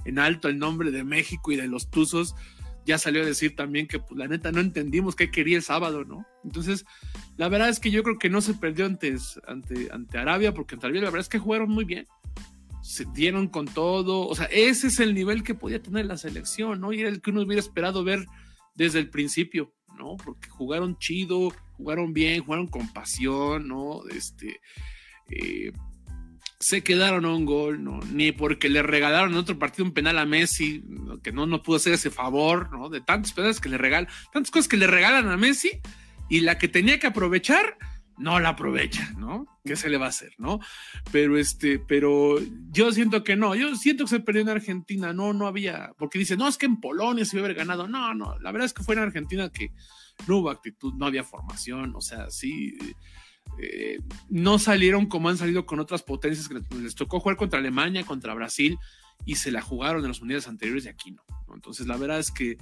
en 0.04 0.18
alto 0.18 0.48
el 0.48 0.58
nombre 0.58 0.90
de 0.90 1.04
México 1.04 1.52
y 1.52 1.56
de 1.56 1.68
los 1.68 1.90
Tuzos 1.90 2.34
ya 2.88 2.96
salió 2.96 3.22
a 3.22 3.26
decir 3.26 3.54
también 3.54 3.86
que 3.86 3.98
pues, 3.98 4.18
la 4.18 4.26
neta 4.26 4.50
no 4.50 4.60
entendimos 4.60 5.14
qué 5.14 5.30
quería 5.30 5.58
el 5.58 5.62
sábado, 5.62 6.06
¿no? 6.06 6.26
Entonces, 6.42 6.86
la 7.36 7.50
verdad 7.50 7.68
es 7.68 7.80
que 7.80 7.90
yo 7.90 8.02
creo 8.02 8.18
que 8.18 8.30
no 8.30 8.40
se 8.40 8.54
perdió 8.54 8.86
antes, 8.86 9.38
ante, 9.46 9.88
ante 9.92 10.16
Arabia, 10.16 10.54
porque 10.54 10.74
ante 10.74 10.86
Arabia 10.86 11.02
la 11.02 11.10
verdad 11.10 11.20
es 11.20 11.28
que 11.28 11.38
jugaron 11.38 11.68
muy 11.68 11.84
bien. 11.84 12.06
Se 12.82 13.04
dieron 13.04 13.48
con 13.48 13.66
todo, 13.66 14.26
o 14.26 14.34
sea, 14.34 14.46
ese 14.46 14.86
es 14.86 15.00
el 15.00 15.14
nivel 15.14 15.42
que 15.42 15.54
podía 15.54 15.82
tener 15.82 16.06
la 16.06 16.16
selección, 16.16 16.80
¿no? 16.80 16.94
Y 16.94 17.00
era 17.00 17.10
el 17.10 17.20
que 17.20 17.30
uno 17.30 17.42
hubiera 17.42 17.60
esperado 17.60 18.02
ver 18.04 18.24
desde 18.74 19.00
el 19.00 19.10
principio, 19.10 19.74
¿no? 19.98 20.16
Porque 20.16 20.48
jugaron 20.48 20.96
chido, 20.96 21.52
jugaron 21.76 22.14
bien, 22.14 22.42
jugaron 22.42 22.68
con 22.68 22.90
pasión, 22.94 23.68
¿no? 23.68 24.00
Este, 24.08 24.62
eh, 25.28 25.72
se 26.60 26.82
quedaron 26.82 27.24
a 27.24 27.32
un 27.32 27.44
gol, 27.44 27.84
¿no? 27.84 28.00
ni 28.12 28.32
porque 28.32 28.68
le 28.68 28.82
regalaron 28.82 29.32
en 29.32 29.38
otro 29.38 29.58
partido 29.58 29.84
un 29.84 29.92
penal 29.92 30.18
a 30.18 30.26
Messi, 30.26 30.82
que 31.22 31.32
no, 31.32 31.46
no 31.46 31.62
pudo 31.62 31.76
hacer 31.76 31.92
ese 31.92 32.10
favor, 32.10 32.70
¿no? 32.72 32.88
De 32.88 33.00
tantos 33.00 33.32
penales 33.32 33.60
que 33.60 33.68
le 33.68 33.78
regalan, 33.78 34.10
tantas 34.32 34.50
cosas 34.50 34.68
que 34.68 34.76
le 34.76 34.88
regalan 34.88 35.28
a 35.28 35.36
Messi 35.36 35.70
y 36.28 36.40
la 36.40 36.58
que 36.58 36.68
tenía 36.68 36.98
que 36.98 37.06
aprovechar, 37.06 37.78
no 38.18 38.40
la 38.40 38.50
aprovecha, 38.50 39.12
¿no? 39.16 39.46
¿Qué 39.64 39.76
se 39.76 39.88
le 39.88 39.98
va 39.98 40.06
a 40.06 40.08
hacer, 40.08 40.32
no? 40.38 40.58
Pero 41.12 41.38
este, 41.38 41.78
pero 41.78 42.40
yo 42.72 42.90
siento 42.90 43.22
que 43.22 43.36
no, 43.36 43.54
yo 43.54 43.76
siento 43.76 44.04
que 44.04 44.10
se 44.10 44.20
perdió 44.20 44.42
en 44.42 44.48
Argentina, 44.48 45.12
no, 45.12 45.32
no 45.32 45.46
había, 45.46 45.92
porque 45.96 46.18
dice, 46.18 46.36
no, 46.36 46.48
es 46.48 46.58
que 46.58 46.66
en 46.66 46.80
Polonia 46.80 47.24
se 47.24 47.36
iba 47.36 47.42
a 47.42 47.46
haber 47.46 47.56
ganado, 47.56 47.86
no, 47.86 48.14
no, 48.14 48.36
la 48.40 48.50
verdad 48.50 48.66
es 48.66 48.74
que 48.74 48.82
fue 48.82 48.96
en 48.96 49.02
Argentina 49.02 49.48
que 49.50 49.70
no 50.26 50.38
hubo 50.38 50.50
actitud, 50.50 50.94
no 50.94 51.06
había 51.06 51.22
formación, 51.22 51.94
o 51.94 52.00
sea, 52.00 52.30
sí 52.30 52.76
eh, 53.60 53.98
no 54.28 54.58
salieron 54.58 55.06
como 55.06 55.28
han 55.28 55.38
salido 55.38 55.66
con 55.66 55.80
otras 55.80 56.02
potencias 56.02 56.48
que 56.48 56.60
les 56.76 56.94
tocó 56.94 57.20
jugar 57.20 57.36
contra 57.36 57.58
Alemania, 57.58 58.04
contra 58.04 58.34
Brasil 58.34 58.78
y 59.24 59.36
se 59.36 59.50
la 59.50 59.60
jugaron 59.60 60.02
en 60.02 60.08
los 60.08 60.20
mundiales 60.20 60.48
anteriores 60.48 60.84
y 60.84 60.88
aquí 60.88 61.10
no. 61.12 61.22
Entonces 61.54 61.86
la 61.86 61.96
verdad 61.96 62.18
es 62.18 62.30
que 62.30 62.58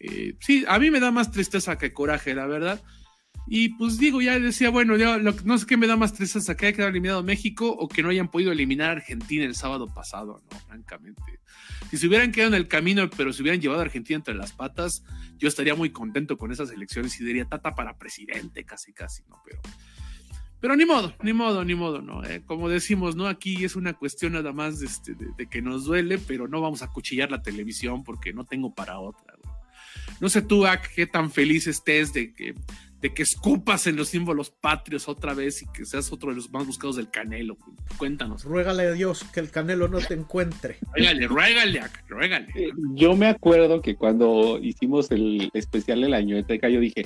eh, 0.00 0.34
sí, 0.40 0.64
a 0.66 0.78
mí 0.78 0.90
me 0.90 1.00
da 1.00 1.10
más 1.12 1.30
tristeza 1.30 1.78
que 1.78 1.92
coraje, 1.92 2.34
la 2.34 2.46
verdad. 2.46 2.82
Y 3.46 3.70
pues 3.70 3.98
digo, 3.98 4.20
ya 4.22 4.38
decía, 4.38 4.70
bueno, 4.70 4.96
ya 4.96 5.18
no 5.18 5.58
sé 5.58 5.66
qué 5.66 5.76
me 5.76 5.86
da 5.86 5.96
más 5.96 6.12
tristeza, 6.12 6.56
que 6.56 6.66
haya 6.66 6.76
quedado 6.76 6.90
eliminado 6.90 7.22
México 7.22 7.68
o 7.70 7.88
que 7.88 8.02
no 8.02 8.08
hayan 8.08 8.30
podido 8.30 8.52
eliminar 8.52 8.90
a 8.90 8.92
Argentina 8.92 9.44
el 9.44 9.54
sábado 9.54 9.92
pasado. 9.92 10.42
Francamente. 10.68 11.40
Si 11.90 11.98
se 11.98 12.06
hubieran 12.06 12.32
quedado 12.32 12.54
en 12.54 12.60
el 12.60 12.68
camino, 12.68 13.08
pero 13.10 13.32
se 13.32 13.42
hubieran 13.42 13.60
llevado 13.60 13.80
a 13.80 13.84
Argentina 13.84 14.16
entre 14.16 14.34
las 14.34 14.52
patas, 14.52 15.04
yo 15.38 15.48
estaría 15.48 15.74
muy 15.74 15.90
contento 15.90 16.38
con 16.38 16.52
esas 16.52 16.70
elecciones 16.70 17.20
y 17.20 17.24
diría 17.24 17.44
tata 17.44 17.74
para 17.74 17.98
presidente, 17.98 18.64
casi, 18.64 18.92
casi, 18.92 19.22
¿no? 19.28 19.42
Pero 19.44 19.60
pero 20.62 20.76
ni 20.76 20.84
modo, 20.86 21.12
ni 21.24 21.32
modo, 21.32 21.64
ni 21.64 21.74
modo, 21.74 22.00
¿no? 22.00 22.24
Eh, 22.24 22.40
como 22.46 22.68
decimos, 22.68 23.16
¿no? 23.16 23.26
Aquí 23.26 23.64
es 23.64 23.74
una 23.74 23.94
cuestión 23.94 24.34
nada 24.34 24.52
más 24.52 24.78
de, 24.78 24.86
este, 24.86 25.16
de, 25.16 25.46
que 25.48 25.60
nos 25.60 25.86
duele, 25.86 26.18
pero 26.18 26.46
no 26.46 26.60
vamos 26.60 26.82
a 26.82 26.88
cuchillar 26.88 27.32
la 27.32 27.42
televisión 27.42 28.04
porque 28.04 28.32
no 28.32 28.44
tengo 28.44 28.72
para 28.72 29.00
otra. 29.00 29.34
No 30.20 30.28
sé 30.28 30.40
tú, 30.40 30.64
Ak, 30.64 30.94
qué 30.94 31.08
tan 31.08 31.32
feliz 31.32 31.66
estés 31.66 32.12
de 32.12 32.32
que, 32.32 32.54
de 33.00 33.12
que 33.12 33.24
escupas 33.24 33.88
en 33.88 33.96
los 33.96 34.10
símbolos 34.10 34.50
patrios 34.50 35.08
otra 35.08 35.34
vez 35.34 35.62
y 35.62 35.66
que 35.72 35.84
seas 35.84 36.12
otro 36.12 36.30
de 36.30 36.36
los 36.36 36.48
más 36.52 36.64
buscados 36.64 36.94
del 36.94 37.10
Canelo. 37.10 37.58
Cuéntanos. 37.98 38.44
Ruégale 38.44 38.84
a 38.84 38.92
Dios 38.92 39.24
que 39.34 39.40
el 39.40 39.50
Canelo 39.50 39.88
no 39.88 39.98
te 39.98 40.14
encuentre. 40.14 40.78
Ruégale, 40.94 41.26
ruégale, 41.26 41.80
Ak, 41.80 42.04
ruégale. 42.08 42.46
Eh, 42.54 42.70
yo 42.94 43.16
me 43.16 43.26
acuerdo 43.26 43.82
que 43.82 43.96
cuando 43.96 44.60
hicimos 44.62 45.10
el 45.10 45.50
especial 45.54 46.02
de 46.02 46.08
la 46.08 46.20
Ñueteca, 46.20 46.68
yo 46.68 46.78
dije, 46.78 47.04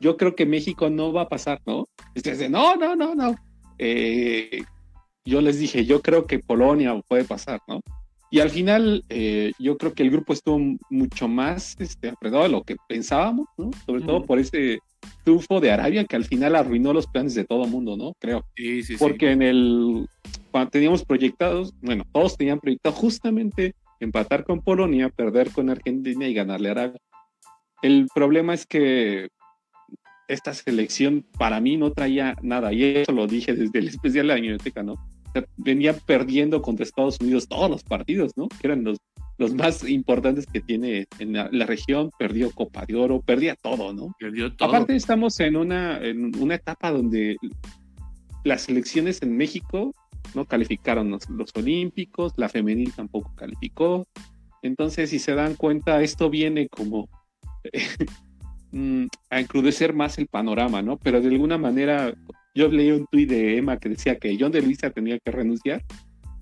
yo 0.00 0.16
creo 0.16 0.34
que 0.34 0.46
México 0.46 0.90
no 0.90 1.12
va 1.12 1.22
a 1.22 1.28
pasar, 1.28 1.60
¿no? 1.66 1.86
Entonces, 2.14 2.50
no, 2.50 2.76
no, 2.76 2.96
no, 2.96 3.14
no. 3.14 3.34
Eh, 3.78 4.62
yo 5.24 5.40
les 5.40 5.58
dije, 5.58 5.84
yo 5.84 6.02
creo 6.02 6.26
que 6.26 6.38
Polonia 6.38 7.00
puede 7.08 7.24
pasar, 7.24 7.60
¿no? 7.66 7.80
Y 8.30 8.40
al 8.40 8.50
final, 8.50 9.04
eh, 9.08 9.52
yo 9.58 9.78
creo 9.78 9.94
que 9.94 10.02
el 10.02 10.10
grupo 10.10 10.32
estuvo 10.32 10.58
mucho 10.90 11.28
más 11.28 11.76
este, 11.78 12.08
apretado 12.08 12.42
de 12.42 12.48
lo 12.48 12.62
que 12.62 12.76
pensábamos, 12.88 13.46
¿no? 13.56 13.70
Sobre 13.86 14.02
todo 14.02 14.24
por 14.24 14.38
ese 14.38 14.80
triunfo 15.24 15.60
de 15.60 15.70
Arabia 15.70 16.04
que 16.04 16.16
al 16.16 16.24
final 16.24 16.56
arruinó 16.56 16.92
los 16.92 17.06
planes 17.06 17.34
de 17.34 17.44
todo 17.44 17.64
el 17.64 17.70
mundo, 17.70 17.96
¿no? 17.96 18.14
Creo. 18.18 18.44
Sí, 18.56 18.82
sí, 18.82 18.96
Porque 18.98 19.30
en 19.30 19.42
el, 19.42 20.08
cuando 20.50 20.70
teníamos 20.70 21.04
proyectados, 21.04 21.72
bueno, 21.80 22.04
todos 22.12 22.36
tenían 22.36 22.58
proyectado 22.58 22.94
justamente 22.96 23.74
empatar 24.00 24.44
con 24.44 24.60
Polonia, 24.60 25.08
perder 25.08 25.52
con 25.52 25.70
Argentina 25.70 26.26
y 26.26 26.34
ganarle 26.34 26.68
a 26.68 26.72
Arabia. 26.72 27.00
El 27.82 28.08
problema 28.12 28.54
es 28.54 28.66
que 28.66 29.28
esta 30.28 30.54
selección 30.54 31.24
para 31.38 31.60
mí 31.60 31.76
no 31.76 31.92
traía 31.92 32.36
nada, 32.42 32.72
y 32.72 32.84
eso 32.84 33.12
lo 33.12 33.26
dije 33.26 33.54
desde 33.54 33.78
el 33.78 33.88
especial 33.88 34.26
de 34.26 34.34
la 34.34 34.40
biblioteca, 34.40 34.82
¿no? 34.82 34.96
venía 35.56 35.92
perdiendo 35.94 36.62
contra 36.62 36.84
Estados 36.84 37.18
Unidos 37.20 37.48
todos 37.48 37.70
los 37.70 37.82
partidos, 37.82 38.32
¿no? 38.36 38.48
Que 38.48 38.68
eran 38.68 38.84
los, 38.84 38.98
los 39.38 39.54
más 39.54 39.86
importantes 39.88 40.46
que 40.46 40.60
tiene 40.60 41.06
en 41.18 41.32
la, 41.34 41.66
región, 41.66 42.10
perdió 42.18 42.50
Copa 42.52 42.86
de 42.86 42.94
Oro, 42.94 43.20
perdía 43.20 43.54
todo, 43.54 43.92
¿no? 43.92 44.14
Perdió 44.18 44.54
todo. 44.54 44.68
Aparte 44.68 44.96
estamos 44.96 45.38
en 45.40 45.56
una, 45.56 45.98
en 45.98 46.34
una 46.40 46.54
etapa 46.54 46.90
donde 46.90 47.36
las 48.44 48.62
selecciones 48.62 49.22
en 49.22 49.36
México 49.36 49.92
no 50.34 50.44
calificaron 50.44 51.10
los, 51.10 51.28
los 51.28 51.50
olímpicos, 51.54 52.32
la 52.36 52.48
femenil 52.48 52.92
tampoco 52.94 53.34
calificó, 53.34 54.06
entonces 54.62 55.10
si 55.10 55.18
se 55.18 55.34
dan 55.34 55.54
cuenta, 55.54 56.02
esto 56.02 56.30
viene 56.30 56.68
como 56.68 57.08
Mm, 58.76 59.06
a 59.30 59.40
encrudecer 59.40 59.94
más 59.94 60.18
el 60.18 60.26
panorama, 60.26 60.82
¿no? 60.82 60.98
Pero 60.98 61.22
de 61.22 61.28
alguna 61.28 61.56
manera, 61.56 62.14
yo 62.54 62.68
leí 62.68 62.90
un 62.90 63.06
tuit 63.06 63.26
de 63.26 63.56
Emma 63.56 63.78
que 63.78 63.88
decía 63.88 64.18
que 64.18 64.36
John 64.38 64.52
de 64.52 64.60
Luisa 64.60 64.90
tenía 64.90 65.18
que 65.18 65.30
renunciar 65.30 65.82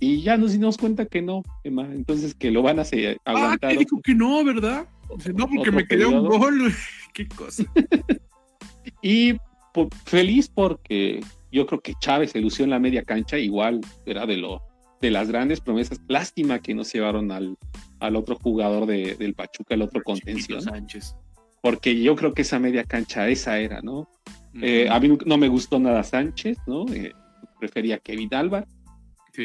y 0.00 0.20
ya 0.20 0.36
nos 0.36 0.50
dimos 0.50 0.76
cuenta 0.76 1.06
que 1.06 1.22
no, 1.22 1.44
Emma, 1.62 1.88
entonces 1.92 2.34
que 2.34 2.50
lo 2.50 2.62
van 2.62 2.80
a 2.80 2.82
hacer, 2.82 3.18
aguantar. 3.24 3.70
Ah, 3.70 3.78
dijo 3.78 4.02
que 4.02 4.16
no, 4.16 4.42
¿verdad? 4.42 4.88
no, 5.32 5.48
porque 5.48 5.70
me 5.70 5.86
quedé 5.86 6.06
un 6.06 6.26
gol, 6.26 6.74
qué 7.14 7.28
cosa. 7.28 7.62
y 9.00 9.34
feliz 10.04 10.48
porque 10.48 11.20
yo 11.52 11.66
creo 11.66 11.80
que 11.82 11.94
Chávez 12.00 12.32
se 12.32 12.40
lució 12.40 12.64
en 12.64 12.70
la 12.70 12.80
media 12.80 13.04
cancha, 13.04 13.38
igual 13.38 13.80
era 14.06 14.26
de 14.26 14.38
lo 14.38 14.60
de 15.00 15.12
las 15.12 15.28
grandes 15.28 15.60
promesas. 15.60 16.00
Lástima 16.08 16.58
que 16.58 16.74
no 16.74 16.82
se 16.82 16.98
llevaron 16.98 17.30
al, 17.30 17.56
al 18.00 18.16
otro 18.16 18.34
jugador 18.34 18.86
de, 18.86 19.14
del 19.14 19.34
Pachuca, 19.34 19.74
el 19.74 19.82
otro 19.82 20.02
contención. 20.02 20.62
Sánchez 20.62 21.14
porque 21.64 21.98
yo 21.98 22.14
creo 22.14 22.34
que 22.34 22.42
esa 22.42 22.58
media 22.58 22.84
cancha 22.84 23.26
esa 23.30 23.58
era, 23.58 23.80
¿no? 23.80 24.10
Eh, 24.60 24.86
a 24.90 25.00
mí 25.00 25.16
no 25.24 25.38
me 25.38 25.48
gustó 25.48 25.80
nada 25.80 26.02
Sánchez, 26.04 26.58
¿no? 26.66 26.84
Eh, 26.92 27.14
prefería 27.58 27.98
Kevin 28.00 28.34
Alba, 28.34 28.66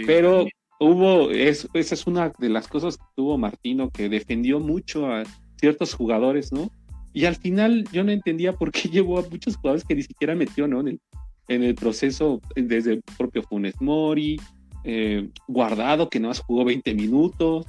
pero 0.06 0.46
hubo, 0.82 1.32
esa 1.32 1.70
es 1.74 2.08
una 2.08 2.34
de 2.38 2.50
las 2.50 2.68
cosas 2.68 2.98
que 2.98 3.06
tuvo 3.16 3.38
Martino, 3.38 3.90
que 3.90 4.10
defendió 4.10 4.60
mucho 4.60 5.10
a 5.10 5.24
ciertos 5.62 5.94
jugadores, 5.94 6.52
¿no? 6.52 6.70
Y 7.14 7.24
al 7.24 7.38
final 7.38 7.86
yo 7.94 8.04
no 8.04 8.12
entendía 8.12 8.52
por 8.52 8.74
qué 8.74 8.90
llevó 8.90 9.20
a 9.20 9.30
muchos 9.30 9.56
jugadores 9.56 9.86
que 9.86 9.96
ni 9.96 10.04
siquiera 10.04 10.36
metió, 10.36 10.68
¿no? 10.68 10.82
En 10.82 10.90
el, 10.90 11.00
en 11.48 11.64
el 11.64 11.76
proceso, 11.76 12.42
desde 12.54 12.96
el 12.96 13.02
propio 13.18 13.44
Funes 13.44 13.80
Mori, 13.80 14.42
eh, 14.84 15.30
Guardado, 15.48 16.10
que 16.10 16.20
no 16.20 16.28
más 16.28 16.42
jugó 16.42 16.66
20 16.66 16.94
minutos, 16.96 17.66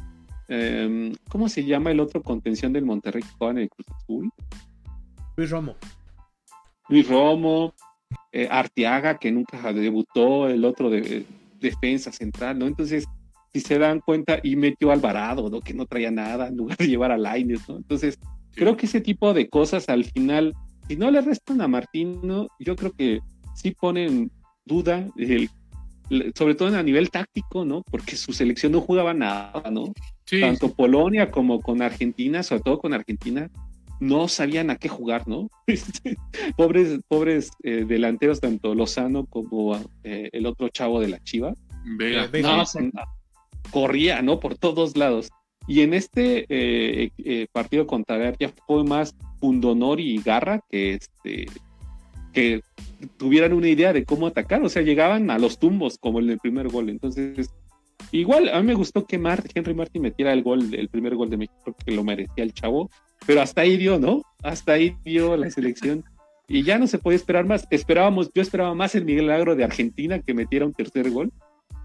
Em, 0.53 1.15
¿Cómo 1.29 1.49
se 1.49 1.65
llama 1.65 1.93
el 1.93 2.01
otro 2.01 2.23
contención 2.25 2.73
del 2.73 2.85
Monterrey 2.85 3.23
que 3.23 3.29
juega 3.39 3.53
en 3.53 3.59
el 3.59 3.71
Cruz 3.71 3.87
Azul? 3.97 4.31
Luis 5.37 5.49
Romo. 5.49 5.77
Luis 6.89 7.09
Romo, 7.09 7.73
eh, 8.33 8.49
Arteaga, 8.51 9.17
que 9.17 9.31
nunca 9.31 9.73
debutó, 9.73 10.49
el 10.49 10.65
otro 10.65 10.91
de 10.91 11.25
defensa 11.61 12.11
central, 12.11 12.59
¿no? 12.59 12.67
Entonces, 12.67 13.05
si 13.53 13.61
se 13.61 13.79
dan 13.79 14.01
cuenta, 14.01 14.41
y 14.43 14.57
metió 14.57 14.91
a 14.91 14.95
Alvarado, 14.95 15.49
¿no? 15.51 15.61
Que 15.61 15.73
no 15.73 15.87
traía 15.87 16.11
nada, 16.11 16.49
en 16.49 16.57
lugar 16.57 16.77
de 16.79 16.89
llevar 16.89 17.13
a 17.13 17.19
Laines, 17.19 17.69
¿no? 17.69 17.77
Entonces, 17.77 18.19
creo 18.53 18.77
que 18.77 18.87
ese 18.87 19.01
tipo 19.01 19.33
de 19.33 19.49
cosas 19.49 19.89
al 19.89 20.05
final, 20.05 20.53
si 20.89 20.97
no 20.97 21.13
le 21.13 21.21
restan 21.21 21.61
a 21.61 21.69
Martino, 21.69 22.49
yo 22.59 22.75
creo 22.75 22.91
que 22.91 23.21
sí 23.55 23.71
ponen 23.71 24.33
duda, 24.65 25.09
sobre 26.35 26.55
todo 26.55 26.77
a 26.77 26.83
nivel 26.83 27.11
táctico, 27.11 27.65
¿no? 27.65 27.83
Porque 27.83 28.17
su 28.17 28.33
selección 28.33 28.73
no 28.73 28.81
jugaba 28.81 29.15
nada, 29.15 29.71
¿no? 29.71 29.93
Tanto 30.29 30.73
Polonia 30.73 31.31
como 31.31 31.61
con 31.61 31.83
Argentina, 31.83 32.43
sobre 32.43 32.63
todo 32.63 32.79
con 32.79 32.93
Argentina, 32.93 33.51
no 34.01 34.29
sabían 34.29 34.71
a 34.71 34.77
qué 34.77 34.89
jugar, 34.89 35.29
¿no? 35.29 35.51
pobres 36.57 37.01
pobres 37.07 37.51
eh, 37.63 37.85
delanteros, 37.87 38.41
tanto 38.41 38.75
Lozano 38.75 39.27
como 39.27 39.77
eh, 40.05 40.31
el 40.33 40.47
otro 40.47 40.69
chavo 40.69 41.01
de 41.01 41.09
la 41.09 41.23
Chiva. 41.23 41.55
Vega. 41.97 42.29
No, 42.43 42.65
corría, 43.71 44.23
¿no? 44.23 44.41
Por 44.41 44.57
todos 44.57 44.97
lados. 44.97 45.31
Y 45.67 45.83
en 45.83 45.95
este 45.95 46.47
eh, 46.49 47.47
partido 47.53 47.87
contra 47.87 48.37
ya 48.39 48.51
fue 48.67 48.83
más 48.85 49.15
pundonor 49.39 50.01
y 50.01 50.19
garra 50.19 50.61
que 50.69 50.95
este 50.95 51.47
que 52.33 52.63
tuvieran 53.17 53.53
una 53.53 53.69
idea 53.69 53.93
de 53.93 54.05
cómo 54.05 54.27
atacar, 54.27 54.63
o 54.63 54.69
sea, 54.69 54.83
llegaban 54.83 55.31
a 55.31 55.39
los 55.39 55.59
tumbos 55.59 55.99
como 55.99 56.21
en 56.21 56.31
el 56.31 56.39
primer 56.39 56.69
gol. 56.69 56.89
Entonces, 56.89 57.51
igual 58.13 58.49
a 58.49 58.61
mí 58.61 58.67
me 58.67 58.75
gustó 58.75 59.05
que 59.07 59.17
Henry 59.17 59.75
Martin 59.75 60.03
metiera 60.03 60.33
el 60.33 60.43
gol, 60.43 60.75
el 60.75 60.89
primer 60.89 61.15
gol 61.15 61.31
de 61.31 61.39
México, 61.39 61.75
que 61.85 61.93
lo 61.93 62.05
merecía 62.05 62.45
el 62.45 62.53
chavo, 62.53 62.91
pero 63.27 63.43
hasta 63.43 63.63
ahí 63.63 63.77
dio, 63.77 63.99
¿no? 63.99 64.23
Hasta 64.43 64.73
ahí 64.73 64.97
dio 65.05 65.37
la 65.37 65.51
selección. 65.51 66.05
Y 66.49 66.65
ya 66.65 66.79
no 66.79 66.89
se 66.89 66.99
podía 66.99 67.17
esperar 67.17 67.47
más. 67.47 67.67
Esperábamos, 67.71 68.31
yo 68.35 68.43
esperaba 68.43 68.75
más 68.75 68.97
el 68.97 69.05
milagro 69.05 69.55
de 69.55 69.63
Argentina 69.63 70.19
que 70.19 70.35
metiera 70.35 70.67
un 70.67 70.73
tercer 70.73 71.09
gol 71.11 71.33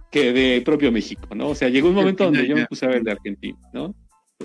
que 0.09 0.33
de 0.33 0.61
propio 0.61 0.91
México, 0.91 1.35
¿no? 1.35 1.49
O 1.49 1.55
sea, 1.55 1.69
llegó 1.69 1.89
un 1.89 1.95
momento 1.95 2.23
donde 2.23 2.47
yo 2.47 2.55
me 2.55 2.65
puse 2.65 2.85
a 2.85 2.89
ver 2.89 3.03
de 3.03 3.11
Argentina, 3.11 3.59
¿no? 3.73 3.93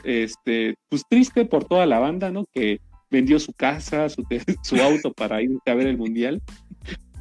Este, 0.04 0.74
pues 0.88 1.04
triste 1.08 1.44
por 1.44 1.64
toda 1.64 1.86
la 1.86 1.98
banda, 1.98 2.30
¿no? 2.30 2.44
Que 2.52 2.80
vendió 3.10 3.38
su 3.38 3.52
casa, 3.52 4.08
su, 4.08 4.24
su 4.62 4.76
auto 4.76 5.12
para 5.12 5.42
ir 5.42 5.58
a 5.66 5.74
ver 5.74 5.86
el 5.86 5.98
mundial, 5.98 6.42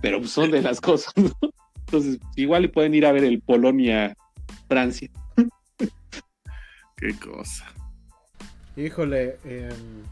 pero 0.01 0.19
pues 0.19 0.31
son 0.31 0.51
de 0.51 0.61
las 0.61 0.79
cosas, 0.81 1.13
¿no? 1.17 1.31
Entonces, 1.85 2.19
igual 2.35 2.69
pueden 2.69 2.93
ir 2.93 3.05
a 3.05 3.11
ver 3.11 3.23
el 3.23 3.41
Polonia-Francia. 3.41 5.09
Qué 6.95 7.15
cosa. 7.17 7.65
Híjole, 8.75 9.39
em, 9.43 10.03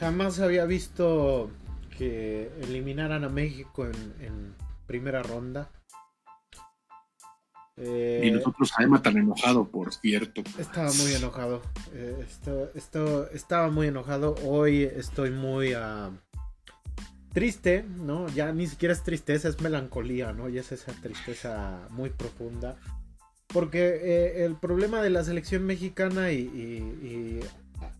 jamás 0.00 0.40
había 0.40 0.64
visto 0.64 1.50
que 1.96 2.50
eliminaran 2.62 3.22
a 3.24 3.28
México 3.28 3.86
en, 3.86 4.54
primera 4.86 5.22
ronda. 5.22 5.70
Y 7.80 8.28
eh, 8.28 8.30
nosotros 8.32 8.70
además 8.76 9.02
tan 9.02 9.16
enojado, 9.16 9.66
por 9.68 9.92
cierto. 9.94 10.42
Estaba 10.58 10.92
muy 10.92 11.12
enojado. 11.12 11.62
Eh, 11.94 12.26
esto, 12.74 13.30
estaba 13.32 13.70
muy 13.70 13.86
enojado. 13.86 14.34
Hoy 14.44 14.82
estoy 14.82 15.30
muy 15.30 15.72
ah, 15.72 16.10
triste, 17.32 17.84
¿no? 17.96 18.28
Ya 18.28 18.52
ni 18.52 18.66
siquiera 18.66 18.92
es 18.92 19.02
tristeza, 19.02 19.48
es 19.48 19.60
melancolía, 19.60 20.32
¿no? 20.32 20.50
Y 20.50 20.58
es 20.58 20.72
esa 20.72 20.92
tristeza 20.92 21.88
muy 21.90 22.10
profunda. 22.10 22.76
Porque 23.46 24.00
eh, 24.02 24.44
el 24.44 24.56
problema 24.56 25.00
de 25.00 25.10
la 25.10 25.24
selección 25.24 25.64
mexicana 25.64 26.32
y 26.32 27.40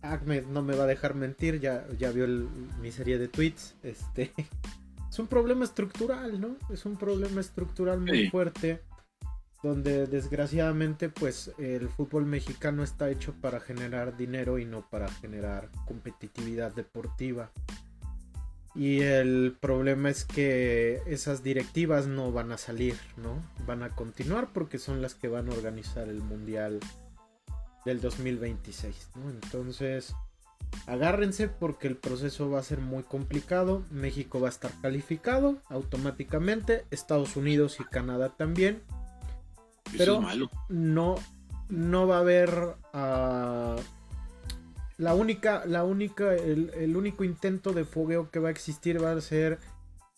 Ahmed 0.01 0.45
no 0.45 0.61
me 0.61 0.75
va 0.75 0.83
a 0.83 0.87
dejar 0.87 1.15
mentir, 1.15 1.59
ya, 1.59 1.87
ya 1.97 2.11
vio 2.11 2.27
mi 2.81 2.91
serie 2.91 3.17
de 3.17 3.27
tweets. 3.27 3.75
Este 3.83 4.31
es 5.09 5.19
un 5.19 5.27
problema 5.27 5.65
estructural, 5.65 6.39
¿no? 6.39 6.55
Es 6.71 6.85
un 6.85 6.97
problema 6.97 7.41
estructural 7.41 7.99
muy 7.99 8.29
fuerte. 8.29 8.81
Donde 9.63 10.07
desgraciadamente, 10.07 11.09
pues, 11.09 11.51
el 11.59 11.87
fútbol 11.89 12.25
mexicano 12.25 12.83
está 12.83 13.09
hecho 13.09 13.33
para 13.33 13.59
generar 13.59 14.17
dinero 14.17 14.57
y 14.57 14.65
no 14.65 14.81
para 14.89 15.07
generar 15.07 15.69
competitividad 15.85 16.73
deportiva. 16.73 17.51
Y 18.73 19.01
el 19.01 19.57
problema 19.59 20.09
es 20.09 20.23
que 20.23 21.01
esas 21.05 21.43
directivas 21.43 22.07
no 22.07 22.31
van 22.31 22.51
a 22.51 22.57
salir, 22.57 22.95
¿no? 23.17 23.43
Van 23.67 23.83
a 23.83 23.89
continuar 23.89 24.53
porque 24.53 24.79
son 24.79 25.01
las 25.01 25.13
que 25.13 25.27
van 25.27 25.49
a 25.49 25.53
organizar 25.53 26.07
el 26.07 26.21
mundial 26.21 26.79
del 27.85 27.99
2026. 27.99 29.09
Entonces, 29.43 30.15
agárrense 30.87 31.49
porque 31.49 31.87
el 31.89 31.97
proceso 31.97 32.49
va 32.49 32.59
a 32.59 32.63
ser 32.63 32.79
muy 32.79 33.03
complicado. 33.03 33.83
México 33.91 34.39
va 34.39 34.47
a 34.47 34.51
estar 34.51 34.71
calificado 34.81 35.57
automáticamente, 35.67 36.85
Estados 36.91 37.35
Unidos 37.35 37.77
y 37.81 37.83
Canadá 37.83 38.29
también. 38.29 38.81
Pero 39.97 40.21
no 40.69 41.15
no 41.69 42.07
va 42.07 42.17
a 42.17 42.19
haber 42.19 42.75
ah, 42.93 43.75
la 44.97 45.13
única 45.13 45.65
la 45.65 45.83
única 45.83 46.35
el, 46.35 46.71
el, 46.75 46.95
único 46.97 47.23
intento 47.23 47.71
de 47.71 47.85
fogueo 47.85 48.29
que 48.29 48.39
va 48.39 48.49
a 48.49 48.51
existir 48.51 49.03
va 49.03 49.13
a 49.13 49.21
ser 49.21 49.59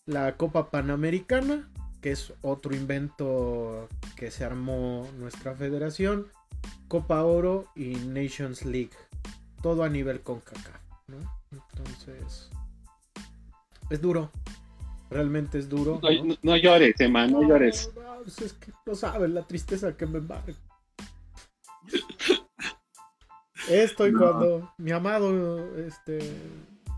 la 0.05 0.35
Copa 0.35 0.71
Panamericana 0.71 1.69
que 2.01 2.11
es 2.11 2.33
otro 2.41 2.75
invento 2.75 3.87
que 4.15 4.29
se 4.31 4.43
armó 4.43 5.07
nuestra 5.17 5.55
federación 5.55 6.27
Copa 6.87 7.23
Oro 7.23 7.65
y 7.75 7.95
Nations 7.95 8.65
League. 8.65 8.91
Todo 9.61 9.83
a 9.83 9.89
nivel 9.89 10.21
con 10.21 10.41
caca, 10.41 10.81
¿no? 11.07 11.17
Entonces, 11.51 12.49
es 13.89 14.01
duro. 14.01 14.29
Realmente 15.09 15.59
es 15.59 15.69
duro. 15.69 15.99
No, 16.41 16.57
llores, 16.57 16.99
Emma, 16.99 17.27
no, 17.27 17.47
llores. 17.47 17.91
Pues 18.23 18.41
es 18.41 18.53
que 18.53 18.71
no 18.85 18.95
sabes 18.95 19.29
la 19.29 19.45
tristeza 19.45 19.95
que 19.95 20.05
me 20.05 20.19
embarga. 20.19 20.53
Esto 23.69 24.07
y 24.07 24.13
cuando 24.13 24.73
mi 24.77 24.91
amado 24.91 25.77
este, 25.77 26.19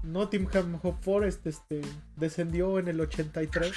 Nottingham 0.03 0.79
Forest 1.01 1.45
este, 1.47 1.81
descendió 2.15 2.79
en 2.79 2.87
el 2.87 3.01
83. 3.01 3.73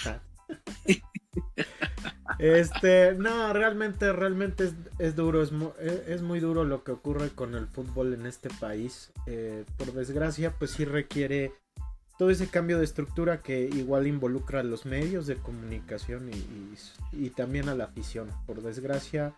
Este, 2.38 3.14
no, 3.14 3.52
realmente, 3.52 4.12
realmente 4.12 4.70
es, 4.98 5.16
duro, 5.16 5.42
es, 5.42 6.22
muy 6.22 6.38
duro 6.38 6.62
lo 6.62 6.84
que 6.84 6.92
ocurre 6.92 7.30
con 7.30 7.54
el 7.54 7.66
fútbol 7.66 8.14
en 8.14 8.26
este 8.26 8.48
país. 8.60 9.10
Eh, 9.26 9.64
por 9.76 9.92
desgracia, 9.92 10.54
pues 10.56 10.72
sí 10.72 10.84
requiere 10.84 11.52
todo 12.18 12.30
ese 12.30 12.48
cambio 12.48 12.78
de 12.78 12.84
estructura 12.84 13.42
que 13.42 13.70
igual 13.72 14.08
involucra 14.08 14.60
a 14.60 14.64
los 14.64 14.84
medios 14.84 15.26
de 15.26 15.36
comunicación 15.36 16.30
y, 17.12 17.30
también 17.30 17.68
a 17.68 17.76
la 17.76 17.84
afición. 17.84 18.28
Por 18.44 18.60
desgracia, 18.60 19.34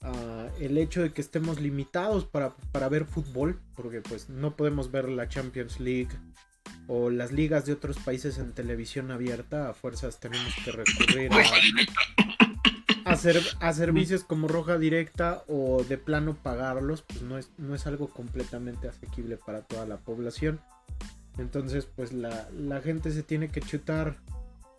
ah, 0.00 0.48
el 0.58 0.78
hecho 0.78 1.02
de 1.02 1.12
que 1.12 1.20
estemos 1.20 1.60
limitados 1.60 2.24
para, 2.24 2.54
para 2.72 2.88
ver 2.88 3.04
fútbol, 3.04 3.60
porque 3.76 4.00
pues 4.00 4.30
no 4.30 4.56
podemos 4.56 4.90
ver 4.90 5.08
la 5.10 5.28
Champions 5.28 5.78
League 5.80 6.08
o 6.86 7.10
las 7.10 7.30
ligas 7.30 7.66
de 7.66 7.74
otros 7.74 7.98
países 7.98 8.38
en 8.38 8.52
televisión 8.52 9.10
abierta, 9.10 9.68
a 9.68 9.74
fuerzas 9.74 10.18
tenemos 10.18 10.54
que 10.64 10.72
recurrir 10.72 11.30
a, 13.04 13.12
a, 13.60 13.72
servicios 13.74 14.24
como 14.24 14.48
Roja 14.48 14.78
Directa 14.78 15.44
o 15.46 15.84
de 15.84 15.98
plano 15.98 16.36
pagarlos, 16.42 17.02
pues 17.02 17.20
no 17.20 17.36
es, 17.36 17.50
no 17.58 17.74
es 17.74 17.86
algo 17.86 18.08
completamente 18.08 18.88
asequible 18.88 19.36
para 19.36 19.60
toda 19.60 19.84
la 19.84 19.98
población. 19.98 20.60
Entonces, 21.38 21.86
pues 21.86 22.12
la, 22.12 22.80
gente 22.82 23.10
se 23.10 23.22
tiene 23.22 23.48
que 23.48 23.60
chutar 23.60 24.16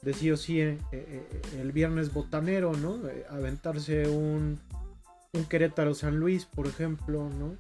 de 0.01 0.13
sí 0.13 0.31
o 0.31 0.37
sí 0.37 0.61
eh, 0.61 0.77
eh, 0.91 1.41
el 1.59 1.71
viernes 1.71 2.13
botanero, 2.13 2.73
¿no? 2.73 3.07
Eh, 3.07 3.25
aventarse 3.29 4.07
un, 4.07 4.59
un 5.33 5.45
Querétaro 5.45 5.93
San 5.93 6.17
Luis, 6.17 6.45
por 6.45 6.67
ejemplo, 6.67 7.29
¿no? 7.39 7.55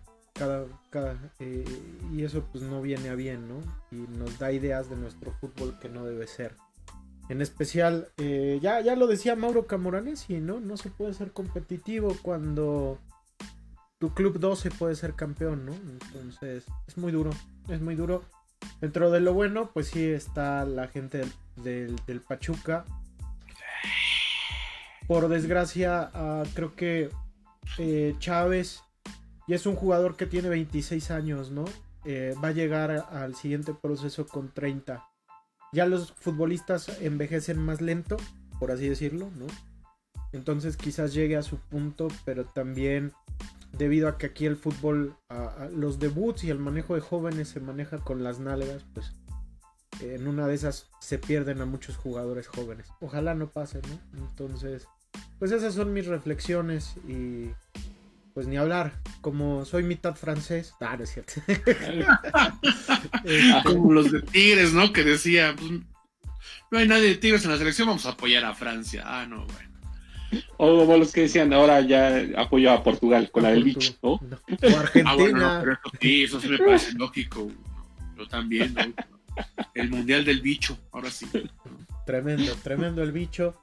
cada, 0.89 1.17
eh, 1.39 1.65
y 2.11 2.23
eso 2.23 2.43
pues 2.51 2.63
no 2.63 2.81
viene 2.81 3.09
a 3.09 3.15
bien, 3.15 3.47
¿no? 3.47 3.55
Y 3.91 4.07
nos 4.17 4.39
da 4.39 4.51
ideas 4.51 4.89
de 4.89 4.95
nuestro 4.95 5.31
fútbol 5.31 5.77
que 5.79 5.89
no 5.89 6.05
debe 6.05 6.27
ser. 6.27 6.55
En 7.27 7.41
especial, 7.41 8.07
eh, 8.17 8.59
ya, 8.61 8.81
ya 8.81 8.95
lo 8.95 9.07
decía 9.07 9.35
Mauro 9.35 9.67
Camoranesi, 9.67 10.39
¿no? 10.39 10.59
No 10.59 10.77
se 10.77 10.89
puede 10.89 11.13
ser 11.13 11.31
competitivo 11.31 12.15
cuando 12.21 12.97
tu 13.99 14.13
club 14.13 14.39
12 14.39 14.71
puede 14.71 14.95
ser 14.95 15.13
campeón, 15.13 15.65
¿no? 15.65 15.73
Entonces, 15.73 16.65
es 16.87 16.97
muy 16.97 17.11
duro, 17.11 17.31
es 17.67 17.81
muy 17.81 17.95
duro. 17.95 18.23
Dentro 18.81 19.11
de 19.11 19.19
lo 19.19 19.33
bueno, 19.33 19.71
pues 19.73 19.87
sí 19.87 20.05
está 20.05 20.65
la 20.65 20.87
gente 20.87 21.21
del, 21.57 21.95
del, 22.05 22.21
Pachuca. 22.21 22.85
Por 25.07 25.27
desgracia, 25.27 26.09
ah, 26.13 26.43
creo 26.53 26.75
que 26.75 27.09
eh, 27.77 28.15
Chávez 28.19 28.81
y 29.49 29.55
es 29.55 29.65
un 29.65 29.75
jugador 29.75 30.15
que 30.15 30.27
tiene 30.27 30.47
26 30.47 31.09
años, 31.09 31.49
¿no? 31.49 31.65
Eh, 32.05 32.35
va 32.43 32.49
a 32.49 32.51
llegar 32.51 32.91
al 33.11 33.33
siguiente 33.33 33.73
proceso 33.73 34.27
con 34.27 34.53
30. 34.53 35.03
Ya 35.73 35.87
los 35.87 36.11
futbolistas 36.11 37.01
envejecen 37.01 37.57
más 37.57 37.81
lento, 37.81 38.17
por 38.59 38.71
así 38.71 38.87
decirlo, 38.87 39.31
¿no? 39.37 39.47
Entonces 40.33 40.77
quizás 40.77 41.15
llegue 41.15 41.35
a 41.35 41.41
su 41.41 41.57
punto, 41.57 42.09
pero 42.25 42.45
también 42.45 43.13
debido 43.77 44.07
a 44.07 44.17
que 44.17 44.27
aquí 44.27 44.45
el 44.45 44.57
fútbol, 44.57 45.15
los 45.73 45.99
debuts 45.99 46.43
y 46.43 46.49
el 46.49 46.59
manejo 46.59 46.95
de 46.95 47.01
jóvenes 47.01 47.49
se 47.49 47.59
maneja 47.59 47.99
con 47.99 48.23
las 48.23 48.39
nalgas, 48.39 48.85
pues 48.93 49.13
en 50.01 50.27
una 50.27 50.47
de 50.47 50.55
esas 50.55 50.89
se 50.99 51.17
pierden 51.17 51.61
a 51.61 51.65
muchos 51.65 51.97
jugadores 51.97 52.47
jóvenes. 52.47 52.87
Ojalá 53.01 53.35
no 53.35 53.49
pase, 53.49 53.81
¿no? 53.81 54.19
Entonces 54.27 54.87
pues 55.39 55.51
esas 55.51 55.73
son 55.73 55.93
mis 55.93 56.05
reflexiones 56.05 56.95
y 57.07 57.49
pues 58.33 58.47
ni 58.47 58.57
hablar, 58.57 58.93
como 59.21 59.65
soy 59.65 59.83
mitad 59.83 60.15
francés, 60.15 60.73
ah, 60.81 60.95
no 60.97 61.03
es 61.03 61.13
cierto. 61.13 61.33
Este, 63.23 63.63
como 63.63 63.93
los 63.93 64.11
de 64.11 64.21
Tigres, 64.21 64.73
¿no? 64.73 64.93
Que 64.93 65.03
decía, 65.03 65.55
pues, 65.57 65.71
no 66.71 66.77
hay 66.77 66.87
nadie 66.87 67.09
de 67.09 67.15
Tigres 67.15 67.43
en 67.45 67.51
la 67.51 67.57
selección, 67.57 67.87
vamos 67.87 68.05
a 68.05 68.11
apoyar 68.11 68.45
a 68.45 68.53
Francia. 68.53 69.03
Ah, 69.05 69.25
no, 69.25 69.45
bueno. 69.45 69.68
O 70.57 70.79
como 70.79 70.97
los 70.97 71.11
que 71.11 71.21
decían, 71.21 71.53
ahora 71.53 71.81
ya 71.81 72.23
apoyo 72.37 72.71
a 72.71 72.83
Portugal 72.83 73.29
con 73.31 73.43
la 73.43 73.49
del 73.49 73.63
bicho, 73.63 73.93
¿no? 74.03 74.11
O 74.11 74.19
Argentina. 74.77 75.11
Ah, 75.11 75.15
bueno, 75.15 75.57
pero 75.61 75.73
eso 75.73 75.97
sí, 75.99 76.23
eso 76.23 76.39
sí 76.39 76.49
me 76.49 76.57
parece 76.57 76.93
lógico. 76.93 77.51
Yo 78.17 78.27
también, 78.27 78.73
¿no? 78.73 78.81
El 79.73 79.89
Mundial 79.89 80.25
del 80.25 80.41
Bicho, 80.41 80.77
ahora 80.91 81.09
sí. 81.09 81.25
Tremendo, 82.05 82.53
tremendo 82.63 83.01
el 83.03 83.11
bicho. 83.11 83.55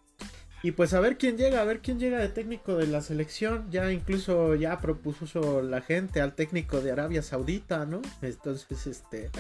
Y 0.63 0.73
pues 0.73 0.95
a 0.95 1.01
ver 1.01 1.19
quién 1.19 1.37
llega, 1.37 1.61
a 1.61 1.65
ver 1.65 1.81
quién 1.81 2.01
llega 2.01 2.19
de 2.19 2.29
técnico 2.29 2.77
de 2.77 2.87
la 2.87 3.03
selección. 3.03 3.71
Ya 3.71 3.93
incluso 3.93 4.55
ya 4.55 4.81
propuso 4.81 5.63
la 5.63 5.81
gente 5.81 6.21
al 6.21 6.35
técnico 6.35 6.81
de 6.81 6.93
Arabia 6.93 7.23
Saudita, 7.23 7.85
¿no? 7.85 8.03
Entonces, 8.23 8.87
este... 8.87 9.31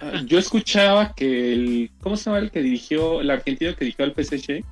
Ah, 0.00 0.22
Yo 0.26 0.38
escuchaba 0.38 1.12
que 1.14 1.52
el... 1.52 1.90
¿Cómo 2.00 2.16
se 2.16 2.26
llama 2.26 2.38
el 2.38 2.50
que 2.50 2.62
dirigió, 2.62 3.20
el 3.20 3.30
argentino 3.30 3.74
que 3.74 3.86
dirigió 3.86 4.04
al 4.04 4.14
PSG? 4.14 4.64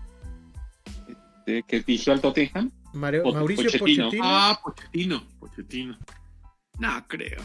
Este, 1.46 1.62
que 1.62 1.80
dirigió 1.80 2.12
al 2.12 2.20
Tottenham. 2.20 2.70
Mario- 2.92 3.22
Po- 3.22 3.32
Mauricio 3.32 3.64
Pochettino. 3.64 4.04
Pochettino. 4.06 4.24
Ah, 4.26 4.60
Pochettino, 4.62 5.22
Pochettino. 5.38 5.98
No, 6.78 7.06
creo. 7.08 7.40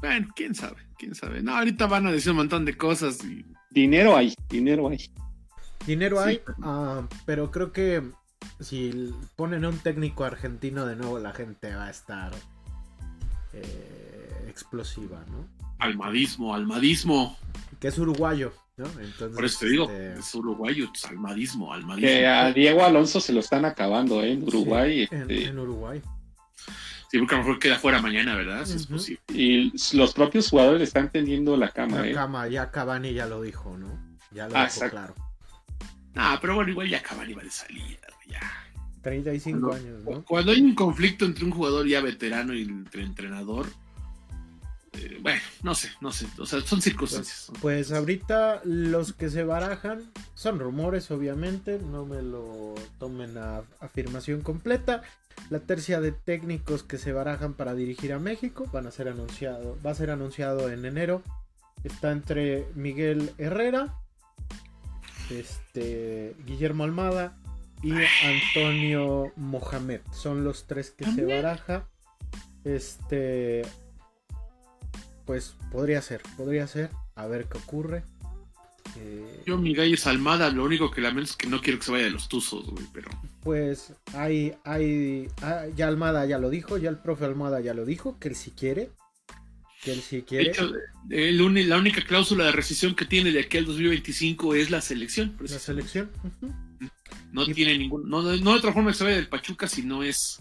Bueno, 0.00 0.28
quién 0.34 0.54
sabe, 0.54 0.76
quién 0.98 1.14
sabe. 1.14 1.42
No, 1.42 1.56
ahorita 1.56 1.86
van 1.86 2.06
a 2.06 2.12
decir 2.12 2.30
un 2.30 2.38
montón 2.38 2.64
de 2.64 2.76
cosas 2.76 3.22
y 3.24 3.44
Dinero 3.70 4.16
hay, 4.16 4.34
dinero 4.48 4.88
hay. 4.88 5.10
Dinero 5.86 6.22
Sí, 6.22 6.28
hay, 6.30 6.40
pero- 6.44 6.56
ah, 6.62 7.08
pero 7.26 7.50
creo 7.50 7.72
que 7.72 8.02
si 8.60 9.12
ponen 9.36 9.64
a 9.66 9.68
un 9.68 9.78
técnico 9.78 10.24
argentino 10.24 10.86
de 10.86 10.96
nuevo, 10.96 11.18
la 11.18 11.32
gente 11.32 11.74
va 11.74 11.86
a 11.86 11.90
estar 11.90 12.32
eh, 13.52 14.46
explosiva, 14.48 15.24
¿no? 15.30 15.46
almadismo, 15.78 16.54
almadismo. 16.54 17.36
Que 17.80 17.88
es 17.88 17.98
uruguayo, 17.98 18.52
¿no? 18.76 18.84
Entonces, 19.00 19.34
Por 19.34 19.44
eso 19.44 19.58
te 19.60 19.66
digo, 19.68 19.84
este, 19.90 20.18
es 20.20 20.34
uruguayo, 20.34 20.88
es 20.94 21.04
almadismo, 21.06 21.72
almadismo. 21.72 22.08
Que 22.08 22.26
a 22.26 22.52
Diego 22.52 22.84
Alonso 22.84 23.20
se 23.20 23.32
lo 23.32 23.40
están 23.40 23.64
acabando 23.64 24.22
¿eh? 24.22 24.32
en 24.32 24.42
Uruguay. 24.42 25.06
sí, 25.06 25.14
en, 25.14 25.20
este, 25.22 25.44
en 25.46 25.58
Uruguay. 25.58 26.02
Sí, 27.10 27.18
porque 27.18 27.34
a 27.34 27.38
lo 27.38 27.44
mejor 27.44 27.58
queda 27.58 27.78
fuera 27.78 28.02
mañana, 28.02 28.34
¿verdad? 28.34 28.64
Si 28.66 28.76
es 28.76 28.86
posible. 28.86 29.20
Y 29.32 29.72
los 29.96 30.12
propios 30.12 30.50
jugadores 30.50 30.82
están 30.88 31.10
tendiendo 31.10 31.56
la 31.56 31.70
cama. 31.70 32.00
La 32.00 32.08
¿eh? 32.08 32.12
cama, 32.12 32.48
ya 32.48 32.70
Cavani 32.70 33.14
ya 33.14 33.26
lo 33.26 33.40
dijo, 33.42 33.76
¿no? 33.78 33.98
Ya 34.32 34.48
lo 34.48 34.56
Ah, 34.56 34.64
dijo 34.64 34.74
exacto. 34.84 34.90
claro. 34.96 35.14
Ah, 36.14 36.38
pero 36.40 36.56
bueno, 36.56 36.70
igual 36.70 36.88
ya 36.88 37.02
Cavani 37.02 37.32
va 37.34 37.42
de 37.42 37.50
salida, 37.50 38.06
ya. 38.26 38.40
35 39.02 39.68
Cuando- 39.68 39.76
años, 39.76 40.04
¿no? 40.04 40.24
Cuando 40.24 40.52
hay 40.52 40.60
un 40.60 40.74
conflicto 40.74 41.24
entre 41.24 41.44
un 41.44 41.52
jugador 41.52 41.86
ya 41.86 42.00
veterano 42.00 42.52
y 42.54 42.62
entre 42.62 43.04
entrenador, 43.04 43.66
eh, 44.96 45.18
bueno, 45.20 45.40
no 45.62 45.74
sé, 45.74 45.90
no 46.00 46.12
sé. 46.12 46.26
O 46.38 46.46
sea, 46.46 46.60
son 46.60 46.80
circunstancias. 46.80 47.50
Pues 47.60 47.92
ahorita 47.92 48.60
los 48.64 49.12
que 49.12 49.30
se 49.30 49.44
barajan 49.44 50.10
son 50.34 50.58
rumores, 50.58 51.10
obviamente, 51.10 51.78
no 51.78 52.06
me 52.06 52.22
lo 52.22 52.74
tomen 52.98 53.36
a 53.38 53.62
afirmación 53.80 54.40
completa. 54.40 55.02
La 55.50 55.60
tercia 55.60 56.00
de 56.00 56.12
técnicos 56.12 56.82
que 56.82 56.98
se 56.98 57.12
barajan 57.12 57.54
para 57.54 57.74
dirigir 57.74 58.12
a 58.12 58.18
México 58.18 58.68
van 58.72 58.86
a 58.86 58.90
ser 58.90 59.08
anunciado, 59.08 59.78
va 59.84 59.90
a 59.90 59.94
ser 59.94 60.10
anunciado 60.10 60.70
en 60.70 60.84
enero. 60.84 61.22
Está 61.84 62.10
entre 62.10 62.66
Miguel 62.74 63.32
Herrera, 63.38 63.94
este 65.30 66.34
Guillermo 66.46 66.84
Almada 66.84 67.36
y 67.82 67.92
Antonio 68.24 69.32
Mohamed. 69.36 70.00
Son 70.12 70.42
los 70.42 70.66
tres 70.66 70.90
que 70.90 71.04
se 71.04 71.24
baraja. 71.24 71.86
Este 72.64 73.62
pues 75.26 75.54
podría 75.72 76.00
ser, 76.02 76.22
podría 76.36 76.66
ser. 76.66 76.90
A 77.16 77.26
ver 77.26 77.46
qué 77.50 77.58
ocurre. 77.58 78.02
Eh, 78.98 79.42
Yo, 79.46 79.58
mi 79.58 79.74
gallo 79.74 79.94
es 79.94 80.06
Almada, 80.06 80.48
lo 80.50 80.64
único 80.64 80.90
que 80.90 81.00
lamento 81.00 81.30
es 81.30 81.36
que 81.36 81.48
no 81.48 81.60
quiero 81.60 81.78
que 81.78 81.84
se 81.86 81.92
vaya 81.92 82.04
de 82.04 82.10
los 82.10 82.28
tuzos, 82.28 82.66
güey, 82.66 82.84
pero. 82.92 83.10
Pues 83.42 83.92
hay, 84.14 84.54
hay, 84.64 85.28
ah, 85.42 85.64
ya 85.74 85.88
Almada 85.88 86.24
ya 86.26 86.38
lo 86.38 86.50
dijo, 86.50 86.78
ya 86.78 86.88
el 86.90 86.98
profe 86.98 87.24
Almada 87.24 87.60
ya 87.60 87.74
lo 87.74 87.84
dijo, 87.84 88.16
que 88.20 88.28
él 88.28 88.36
sí 88.36 88.52
quiere, 88.52 88.90
que 89.82 89.92
él 89.92 90.00
sí 90.02 90.16
De 90.18 90.24
quiere. 90.24 90.50
hecho, 90.50 90.70
el 91.10 91.68
la 91.68 91.76
única 91.78 92.02
cláusula 92.04 92.44
de 92.46 92.52
rescisión 92.52 92.94
que 92.94 93.04
tiene 93.04 93.32
de 93.32 93.40
aquí 93.40 93.56
al 93.58 93.66
2025 93.66 94.54
es 94.54 94.70
la 94.70 94.80
selección. 94.80 95.36
la 95.40 95.48
selección. 95.58 96.10
No 97.32 97.42
Y- 97.44 97.54
tiene 97.54 97.76
ningún. 97.78 98.08
No, 98.08 98.22
no 98.22 98.30
hay 98.52 98.58
otra 98.58 98.72
forma 98.72 98.92
que 98.92 98.98
se 98.98 99.04
vaya 99.04 99.16
del 99.16 99.28
Pachuca 99.28 99.66
si 99.68 99.82
no 99.82 100.02
es 100.04 100.38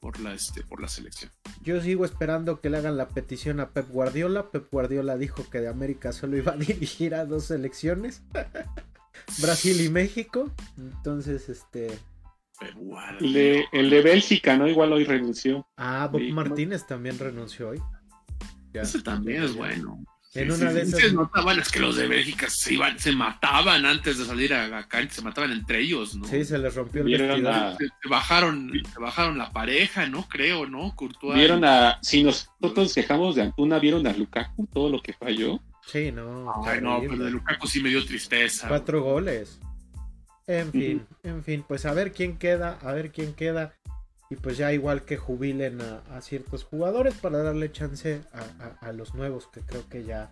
por 0.00 0.20
la, 0.20 0.32
este, 0.34 0.62
por 0.62 0.80
la 0.80 0.88
selección. 0.88 1.30
Yo 1.62 1.80
sigo 1.80 2.04
esperando 2.04 2.60
que 2.60 2.70
le 2.70 2.78
hagan 2.78 2.96
la 2.96 3.08
petición 3.08 3.60
a 3.60 3.70
Pep 3.70 3.88
Guardiola. 3.90 4.50
Pep 4.50 4.70
Guardiola 4.70 5.16
dijo 5.16 5.48
que 5.50 5.60
de 5.60 5.68
América 5.68 6.12
solo 6.12 6.36
iba 6.36 6.52
a 6.52 6.56
dirigir 6.56 7.14
a 7.14 7.24
dos 7.24 7.46
selecciones, 7.46 8.22
Brasil 9.42 9.80
y 9.80 9.88
México. 9.88 10.50
Entonces, 10.76 11.48
este, 11.48 11.88
El 13.20 13.32
de, 13.32 13.64
el 13.72 13.90
de 13.90 14.02
Bélgica, 14.02 14.56
¿no? 14.56 14.68
Igual 14.68 14.92
hoy 14.92 15.04
renunció. 15.04 15.66
ah, 15.76 16.08
Bob 16.10 16.20
Sí. 16.20 16.32
Martínez 16.32 16.86
también 16.86 17.18
renunció 17.18 17.70
hoy. 17.70 17.82
Ya. 18.72 18.82
Ese 18.82 19.02
también 19.02 19.42
es 19.44 19.56
bueno. 19.56 20.04
En 20.34 20.52
Sí, 20.54 20.60
una 20.62 20.70
sí, 20.70 20.76
de 20.76 20.82
sí, 20.84 20.88
esas- 20.88 21.00
se 21.00 21.12
nota, 21.12 21.40
bueno, 21.40 21.62
es 21.62 21.70
que 21.70 21.80
los 21.80 21.96
de 21.96 22.06
Bélgica 22.06 22.50
se 22.50 22.74
iban, 22.74 22.98
se 22.98 23.12
mataban 23.12 23.86
antes 23.86 24.18
de 24.18 24.26
salir 24.26 24.52
a 24.52 24.68
la 24.68 24.86
cancha, 24.86 25.14
se 25.14 25.22
mataban 25.22 25.52
entre 25.52 25.80
ellos, 25.80 26.14
¿no? 26.16 26.26
Sí, 26.26 26.44
se 26.44 26.58
les 26.58 26.74
rompió 26.74 27.02
el 27.02 27.46
a- 27.46 27.76
Se, 27.78 27.86
se 27.86 28.08
bajaron, 28.10 28.70
se 28.92 29.00
bajaron 29.00 29.38
la 29.38 29.50
pareja, 29.52 30.06
¿no? 30.06 30.28
Creo, 30.28 30.66
¿no? 30.66 30.94
Courtois. 30.94 31.34
Vieron 31.34 31.64
a. 31.64 31.98
Si 32.02 32.22
nosotros 32.22 32.94
dejamos 32.94 33.36
de 33.36 33.42
Antuna, 33.42 33.78
vieron 33.78 34.06
a 34.06 34.12
Lukaku, 34.12 34.66
todo 34.66 34.90
lo 34.90 35.00
que 35.02 35.14
falló. 35.14 35.60
Sí, 35.86 36.12
no. 36.12 36.52
Ay, 36.66 36.82
no, 36.82 37.00
pero 37.00 37.24
de 37.24 37.30
Lukaku 37.30 37.66
sí 37.66 37.80
me 37.82 37.88
dio 37.88 38.04
tristeza. 38.04 38.68
Cuatro 38.68 39.02
goles. 39.02 39.58
En 40.46 40.72
fin, 40.72 41.06
en 41.24 41.44
fin, 41.44 41.64
pues 41.66 41.84
a 41.84 41.92
ver 41.92 42.12
quién 42.12 42.38
queda, 42.38 42.78
a 42.82 42.92
ver 42.92 43.12
quién 43.12 43.34
queda. 43.34 43.74
Y 44.30 44.36
pues 44.36 44.58
ya 44.58 44.72
igual 44.72 45.04
que 45.04 45.16
jubilen 45.16 45.80
a, 45.80 46.02
a 46.16 46.20
ciertos 46.20 46.64
jugadores 46.64 47.14
para 47.14 47.38
darle 47.42 47.72
chance 47.72 48.20
a, 48.32 48.40
a- 48.64 48.88
a 48.88 48.92
los 48.92 49.14
nuevos 49.14 49.46
que 49.46 49.60
creo 49.60 49.88
que 49.88 50.04
ya 50.04 50.30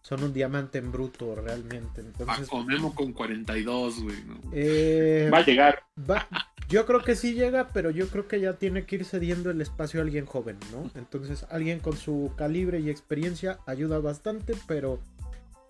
son 0.00 0.22
un 0.24 0.32
diamante 0.32 0.78
en 0.78 0.90
bruto 0.92 1.34
realmente. 1.34 2.00
Entonces, 2.00 2.48
Paco 2.48 2.64
Memo 2.64 2.94
con 2.94 3.12
42, 3.12 4.02
güey. 4.02 4.16
¿no? 4.24 4.40
eh, 4.52 5.30
Va 5.32 5.38
a 5.38 5.44
llegar. 5.44 5.82
va- 6.10 6.26
yo 6.70 6.86
creo 6.86 7.02
que 7.04 7.14
sí 7.16 7.34
llega, 7.34 7.68
pero 7.74 7.90
yo 7.90 8.08
creo 8.08 8.26
que 8.26 8.40
ya 8.40 8.54
tiene 8.54 8.86
que 8.86 8.96
ir 8.96 9.04
cediendo 9.04 9.50
el 9.50 9.60
espacio 9.60 10.00
a 10.00 10.02
alguien 10.04 10.24
joven, 10.24 10.56
¿no? 10.72 10.90
Entonces 10.94 11.44
alguien 11.50 11.78
con 11.80 11.96
su 11.98 12.32
calibre 12.38 12.80
y 12.80 12.88
experiencia 12.88 13.58
ayuda 13.66 13.98
bastante, 13.98 14.54
pero 14.66 14.98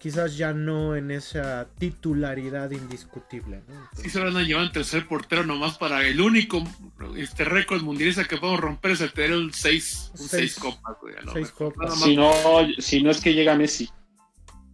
quizás 0.05 0.37
ya 0.37 0.53
no 0.53 0.97
en 0.97 1.11
esa 1.11 1.67
titularidad 1.79 2.71
indiscutible, 2.73 3.63
¿no? 3.67 3.89
Sí 3.97 4.11
se 4.11 4.21
van 4.21 4.37
a 4.37 4.43
llevar 4.43 4.67
en 4.67 4.73
tercer 4.73 5.09
portero 5.09 5.47
nomás 5.47 5.79
para 5.79 6.07
el 6.07 6.21
único 6.21 6.63
este 7.17 7.47
récord 7.47 7.81
mundialista 7.81 8.27
que 8.27 8.37
podemos 8.37 8.61
romper 8.61 8.91
es 8.91 9.01
el 9.01 9.15
tener 9.15 9.33
un 9.33 9.51
6 9.51 10.11
un 10.13 10.19
Seis. 10.19 10.31
seis 10.31 10.57
copas, 10.57 10.97
güey. 11.01 11.15
Seis 11.33 11.51
copas. 11.53 11.99
Si 11.99 12.15
no, 12.15 12.31
si 12.79 13.03
no 13.03 13.13
es 13.13 13.23
que 13.23 13.33
llega 13.33 13.57
Messi. 13.57 13.89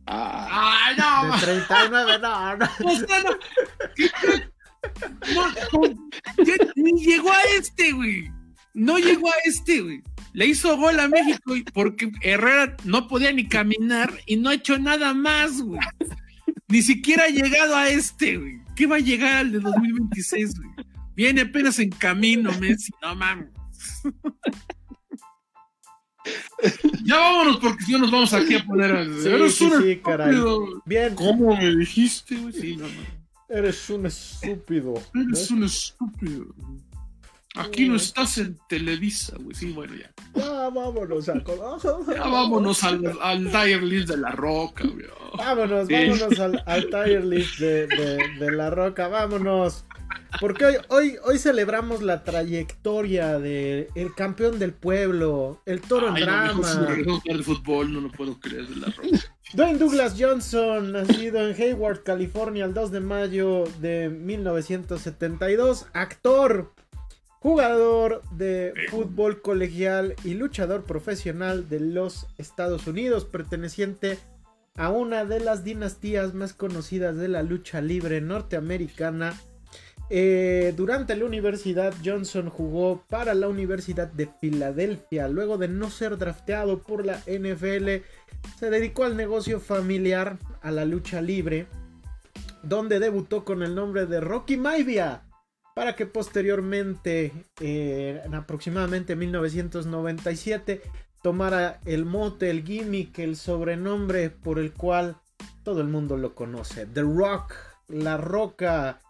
Ah, 0.09 0.89
¡Ay, 0.89 0.97
no! 0.99 1.37
De 1.37 1.43
39, 1.43 2.19
no, 2.19 2.57
no. 2.57 2.67
O 2.85 2.97
sea, 2.97 3.23
no. 3.23 3.31
No, 5.33 5.49
no, 6.75 6.97
llegó 6.97 7.31
a 7.31 7.43
este, 7.57 7.93
güey. 7.93 8.33
No 8.75 8.99
llegó 8.99 9.29
a 9.29 9.35
este, 9.45 9.81
güey. 9.81 10.03
Le 10.33 10.47
hizo 10.47 10.77
gol 10.77 10.99
a 11.01 11.09
México 11.09 11.57
y- 11.57 11.65
porque 11.65 12.11
Herrera 12.23 12.77
no 12.85 13.09
podía 13.09 13.33
ni 13.33 13.49
caminar 13.49 14.13
y 14.27 14.37
no 14.37 14.51
ha 14.51 14.55
hecho 14.55 14.79
nada 14.79 15.13
más, 15.15 15.61
güey. 15.61 15.81
Ni 16.69 16.83
siquiera 16.83 17.25
ha 17.25 17.29
llegado 17.29 17.75
a 17.77 17.89
este, 17.89 18.37
güey. 18.37 18.61
¿Qué 18.77 18.87
va 18.87 18.97
a 18.97 19.01
llegar 19.01 19.35
al 19.39 19.53
de 19.53 19.59
2026, 19.61 20.55
güey? 20.57 20.71
Viene 21.17 21.41
apenas 21.43 21.79
en 21.81 21.91
camino, 21.91 22.51
Messi. 22.61 22.93
No 23.03 23.15
mames. 23.17 23.49
Ya 27.05 27.19
vámonos 27.19 27.57
porque 27.59 27.83
si 27.85 27.93
no 27.93 27.99
nos 27.99 28.11
vamos 28.11 28.33
aquí 28.35 28.55
a 28.55 28.65
poner 28.65 28.95
a... 28.95 29.05
Sí, 29.05 29.27
Eres 29.29 29.55
sí, 29.55 29.65
un 29.65 29.83
sí, 29.83 29.97
caray. 29.97 30.35
estúpido. 30.35 30.83
Bien, 30.85 31.15
¿Cómo 31.15 31.57
me 31.57 31.75
dijiste, 31.77 32.37
güey? 32.37 32.53
Sí, 32.53 32.77
no, 32.77 32.87
no. 32.87 32.93
eres 33.49 33.89
un 33.91 34.07
estúpido. 34.07 34.95
¿no? 35.15 35.23
Eres 35.23 35.51
un 35.51 35.65
estúpido. 35.65 36.47
Aquí 37.57 37.89
no 37.89 37.97
estás 37.97 38.39
en 38.39 38.59
Televisa, 38.69 39.35
güey. 39.41 39.55
Sí, 39.57 39.73
bueno, 39.73 39.95
ya. 39.97 40.11
Ya 40.35 40.69
vámonos 40.71 41.29
a 41.29 41.35
Ya 42.15 42.23
vámonos 42.29 42.85
al, 42.85 43.13
al 43.21 43.45
Dire 43.45 43.83
List 43.83 44.09
de 44.09 44.17
la 44.17 44.31
Roca, 44.31 44.85
güey. 44.87 45.07
Vámonos, 45.37 45.89
Sí. 45.89 45.95
vámonos 45.95 46.39
al, 46.41 46.63
al 46.67 46.89
tier 46.91 47.25
list 47.25 47.59
de, 47.61 47.87
de- 47.87 48.19
de 48.39 48.51
la 48.53 48.69
roca, 48.71 49.07
vámonos. 49.09 49.85
Porque 50.41 50.65
hoy, 50.65 50.75
hoy, 50.89 51.17
hoy 51.25 51.39
celebramos 51.39 52.03
la 52.03 52.25
trayectoria 52.25 53.39
de 53.39 53.89
el 53.95 54.13
campeón 54.15 54.59
del 54.59 54.73
pueblo, 54.73 55.61
el 55.67 55.81
toro 55.81 56.09
en 56.09 56.17
Ay, 56.17 56.25
no, 56.57 56.65
si 56.65 56.73
drama. 56.79 56.95
de 57.25 57.43
fútbol, 57.43 57.93
no 57.93 58.01
lo 58.01 58.11
puedo 58.11 58.39
creer 58.41 58.67
de 58.67 58.77
la 58.77 58.87
Roca. 58.89 59.19
Dwayne 59.55 59.79
Douglas 59.79 60.15
Johnson, 60.19 60.93
nacido 60.93 61.49
en 61.49 61.61
Hayward, 61.61 62.03
California, 62.03 62.65
el 62.65 62.75
2 62.75 62.91
de 62.93 63.01
mayo 63.01 63.65
de 63.81 64.09
1972, 64.09 65.87
actor, 65.93 66.73
jugador 67.41 68.23
de 68.31 68.75
fútbol 68.91 69.41
colegial 69.41 70.15
y 70.25 70.35
luchador 70.35 70.85
profesional 70.85 71.69
de 71.69 71.81
los 71.81 72.27
Estados 72.37 72.87
Unidos, 72.87 73.25
perteneciente 73.25 74.19
a 74.77 74.91
una 74.91 75.25
de 75.25 75.41
las 75.41 75.65
dinastías 75.65 76.35
más 76.35 76.53
conocidas 76.53 77.17
de 77.17 77.29
la 77.29 77.43
lucha 77.43 77.81
libre 77.81 78.21
norteamericana. 78.21 79.35
Eh, 80.11 80.75
durante 80.77 81.17
la 81.17 81.25
universidad, 81.25 81.95
Johnson 82.05 82.51
jugó 82.51 83.05
para 83.09 83.33
la 83.33 83.49
Universidad 83.49 84.09
de 84.09 84.29
Filadelfia. 84.41 85.29
Luego 85.29 85.57
de 85.57 85.69
no 85.69 85.89
ser 85.89 86.19
drafteado 86.19 86.83
por 86.83 87.07
la 87.07 87.23
NFL, 87.27 88.05
se 88.59 88.71
dedicó 88.71 89.05
al 89.05 89.17
negocio 89.17 89.61
familiar, 89.61 90.39
a 90.61 90.71
la 90.71 90.85
lucha 90.85 91.23
libre, 91.23 91.67
donde 92.63 92.99
debutó 92.99 93.45
con 93.47 93.63
el 93.63 93.75
nombre 93.75 94.05
de 94.05 94.21
Rocky 94.21 94.59
Maivia 94.59 95.23
para 95.75 95.97
que 95.97 96.07
posteriormente, 96.07 97.33
eh, 97.61 98.21
en 98.25 98.35
aproximadamente 98.35 99.17
1997, 99.17 100.83
tomara 101.23 101.81
el 101.85 102.05
mote, 102.05 102.51
el 102.51 102.65
gimmick, 102.65 103.19
el 103.19 103.37
sobrenombre 103.37 104.31
por 104.31 104.59
el 104.59 104.73
cual 104.73 105.17
todo 105.63 105.81
el 105.81 105.89
mundo 105.89 106.17
lo 106.17 106.35
conoce. 106.35 106.87
The 106.87 107.03
Rock, 107.03 107.55
La 107.89 108.17
Roca, 108.17 109.01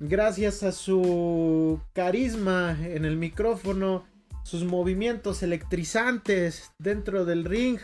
gracias 0.00 0.62
a 0.62 0.72
su 0.72 1.80
carisma 1.92 2.76
en 2.80 3.04
el 3.04 3.16
micrófono, 3.16 4.04
sus 4.42 4.64
movimientos 4.64 5.42
electrizantes 5.42 6.72
dentro 6.78 7.24
del 7.24 7.44
ring 7.44 7.78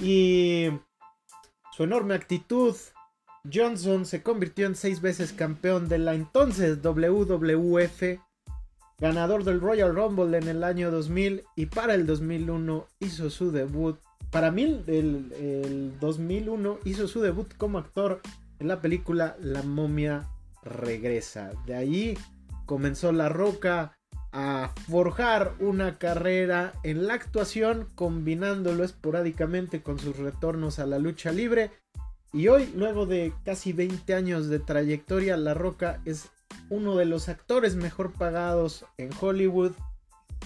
y 0.00 0.70
su 1.76 1.84
enorme 1.84 2.14
actitud, 2.14 2.74
Johnson 3.52 4.06
se 4.06 4.22
convirtió 4.22 4.66
en 4.66 4.74
seis 4.74 5.00
veces 5.00 5.32
campeón 5.32 5.88
de 5.88 5.98
la 5.98 6.14
entonces 6.14 6.82
WWF 6.82 8.20
ganador 8.98 9.44
del 9.44 9.60
Royal 9.60 9.94
Rumble 9.94 10.38
en 10.38 10.48
el 10.48 10.64
año 10.64 10.90
2000 10.90 11.44
y 11.56 11.66
para 11.66 11.94
el 11.94 12.06
2001 12.06 12.86
hizo 13.00 13.30
su 13.30 13.50
debut. 13.50 13.98
Para 14.30 14.50
mí, 14.50 14.82
el, 14.86 15.32
el 15.38 15.92
2001 16.00 16.78
hizo 16.84 17.06
su 17.06 17.20
debut 17.20 17.54
como 17.56 17.78
actor 17.78 18.20
en 18.58 18.68
la 18.68 18.80
película 18.80 19.36
La 19.40 19.62
momia 19.62 20.28
regresa. 20.62 21.52
De 21.66 21.74
ahí 21.74 22.18
comenzó 22.66 23.12
La 23.12 23.28
Roca 23.28 23.96
a 24.32 24.72
forjar 24.88 25.52
una 25.60 25.98
carrera 25.98 26.72
en 26.82 27.06
la 27.06 27.14
actuación, 27.14 27.88
combinándolo 27.94 28.82
esporádicamente 28.82 29.82
con 29.82 30.00
sus 30.00 30.16
retornos 30.16 30.80
a 30.80 30.86
la 30.86 30.98
lucha 30.98 31.30
libre. 31.30 31.70
Y 32.34 32.48
hoy, 32.48 32.68
luego 32.74 33.06
de 33.06 33.32
casi 33.44 33.72
20 33.72 34.12
años 34.12 34.48
de 34.48 34.58
trayectoria, 34.58 35.36
La 35.36 35.54
Roca 35.54 36.00
es 36.04 36.30
uno 36.68 36.96
de 36.96 37.04
los 37.04 37.28
actores 37.28 37.76
mejor 37.76 38.12
pagados 38.12 38.84
en 38.98 39.10
Hollywood 39.20 39.70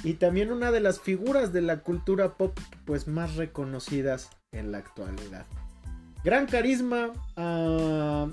y 0.05 0.15
también 0.15 0.53
una 0.53 0.71
de 0.71 0.81
las 0.81 1.01
figuras 1.01 1.53
de 1.55 1.63
la 1.63 1.81
cultura 1.81 2.37
pop 2.37 2.59
pues 2.85 3.09
más 3.09 3.37
reconocidas 3.37 4.29
en 4.53 4.71
la 4.71 4.79
actualidad. 4.79 5.47
Gran 6.23 6.45
carisma, 6.47 7.15
ah, 7.37 8.29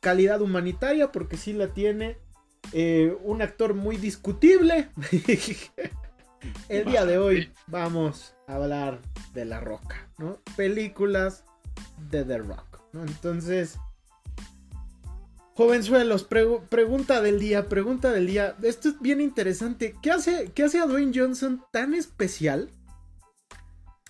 calidad 0.00 0.42
humanitaria 0.42 1.12
porque 1.12 1.36
sí 1.36 1.52
la 1.52 1.68
tiene, 1.68 2.18
eh, 2.72 3.16
un 3.22 3.42
actor 3.42 3.74
muy 3.74 3.96
discutible. 3.96 4.88
El 6.68 6.86
día 6.86 7.06
de 7.06 7.18
hoy 7.18 7.52
vamos 7.68 8.34
a 8.48 8.56
hablar 8.56 9.00
de 9.34 9.44
La 9.44 9.60
Roca, 9.60 10.08
¿no? 10.18 10.38
Películas 10.56 11.44
de 12.10 12.24
The 12.24 12.38
Rock, 12.38 12.71
Entonces, 12.94 13.78
Jovenzuelos, 15.54 16.24
pregunta 16.24 17.20
del 17.20 17.38
día, 17.38 17.68
pregunta 17.68 18.10
del 18.10 18.26
día. 18.26 18.56
Esto 18.62 18.88
es 18.88 19.00
bien 19.00 19.20
interesante. 19.20 19.94
¿Qué 20.02 20.10
hace, 20.10 20.50
¿Qué 20.54 20.64
hace 20.64 20.80
a 20.80 20.86
Dwayne 20.86 21.12
Johnson 21.14 21.62
tan 21.70 21.94
especial? 21.94 22.70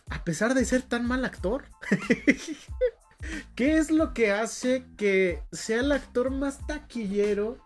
A 0.09 0.25
pesar 0.25 0.55
de 0.55 0.64
ser 0.64 0.83
tan 0.83 1.07
mal 1.07 1.25
actor. 1.25 1.64
¿Qué 3.55 3.79
es 3.79 3.90
lo 3.90 4.14
que 4.14 4.31
hace 4.31 4.87
que 4.97 5.42
sea 5.51 5.81
el 5.81 5.92
actor 5.92 6.31
más 6.31 6.64
taquillero 6.66 7.59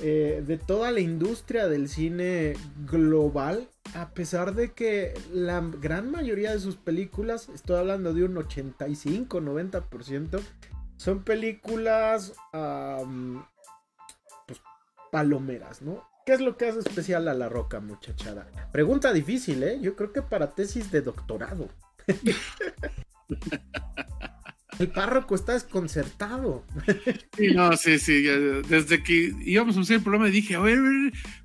eh, 0.00 0.42
de 0.46 0.58
toda 0.58 0.90
la 0.90 1.00
industria 1.00 1.68
del 1.68 1.88
cine 1.88 2.54
global? 2.86 3.68
A 3.94 4.10
pesar 4.10 4.54
de 4.54 4.72
que 4.72 5.14
la 5.32 5.60
gran 5.60 6.10
mayoría 6.10 6.52
de 6.52 6.60
sus 6.60 6.76
películas, 6.76 7.48
estoy 7.54 7.76
hablando 7.76 8.14
de 8.14 8.24
un 8.24 8.36
85-90%, 8.36 10.40
son 10.96 11.24
películas 11.24 12.32
pues, 14.46 14.60
palomeras, 15.10 15.82
¿no? 15.82 16.08
¿Qué 16.24 16.34
es 16.34 16.40
lo 16.40 16.56
que 16.56 16.68
hace 16.68 16.78
especial 16.78 17.26
a 17.26 17.34
La 17.34 17.48
Roca, 17.48 17.80
muchachada? 17.80 18.46
Pregunta 18.70 19.12
difícil, 19.12 19.60
¿eh? 19.64 19.80
Yo 19.80 19.96
creo 19.96 20.12
que 20.12 20.22
para 20.22 20.54
tesis 20.54 20.92
de 20.92 21.02
doctorado. 21.02 21.68
El 24.78 24.88
párroco 24.88 25.34
está 25.34 25.52
desconcertado. 25.52 26.64
Sí, 27.36 27.54
no, 27.54 27.76
sí, 27.76 27.98
sí. 27.98 28.22
Desde 28.22 29.02
que 29.02 29.34
íbamos 29.44 29.76
a 29.76 29.80
hacer 29.80 29.96
el 29.96 30.02
programa 30.02 30.28
dije, 30.28 30.54
a 30.54 30.60
ver, 30.60 30.78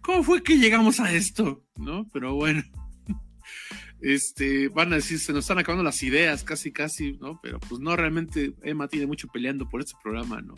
¿cómo 0.01 0.23
fue 0.23 0.41
que 0.41 0.57
llegamos 0.57 0.99
a 0.99 1.11
esto? 1.11 1.63
¿No? 1.75 2.07
Pero 2.13 2.35
bueno 2.35 2.63
este, 4.01 4.69
van 4.69 4.93
a 4.93 4.97
decir, 4.97 5.19
se 5.19 5.33
nos 5.33 5.43
están 5.45 5.59
acabando 5.59 5.83
las 5.83 6.01
ideas, 6.03 6.43
casi, 6.43 6.71
casi, 6.71 7.13
¿no? 7.13 7.39
Pero 7.41 7.59
pues 7.59 7.81
no, 7.81 7.95
realmente 7.95 8.53
Emma 8.63 8.87
tiene 8.87 9.07
mucho 9.07 9.27
peleando 9.27 9.67
por 9.69 9.81
este 9.81 9.95
programa, 10.01 10.41
¿no? 10.41 10.55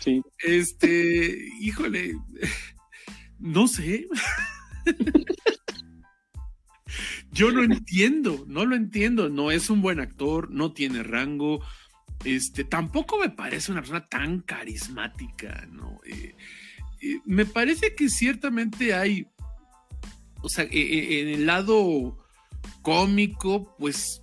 Sí. 0.00 0.22
Este, 0.38 1.48
híjole, 1.60 2.16
no 3.38 3.68
sé. 3.68 4.08
Yo 7.32 7.52
no 7.52 7.62
entiendo, 7.62 8.44
no 8.48 8.66
lo 8.66 8.74
entiendo, 8.74 9.28
no 9.28 9.52
es 9.52 9.70
un 9.70 9.82
buen 9.82 10.00
actor, 10.00 10.50
no 10.50 10.72
tiene 10.72 11.04
rango, 11.04 11.64
este, 12.24 12.64
tampoco 12.64 13.18
me 13.18 13.30
parece 13.30 13.72
una 13.72 13.80
persona 13.80 14.06
tan 14.06 14.40
carismática, 14.40 15.66
¿no? 15.70 16.00
Eh, 16.04 16.34
eh, 17.00 17.20
me 17.24 17.46
parece 17.46 17.94
que 17.94 18.08
ciertamente 18.08 18.94
hay, 18.94 19.26
o 20.42 20.48
sea, 20.48 20.64
e, 20.64 20.80
e, 20.80 21.20
en 21.22 21.28
el 21.28 21.46
lado 21.46 22.18
cómico, 22.82 23.74
pues 23.78 24.22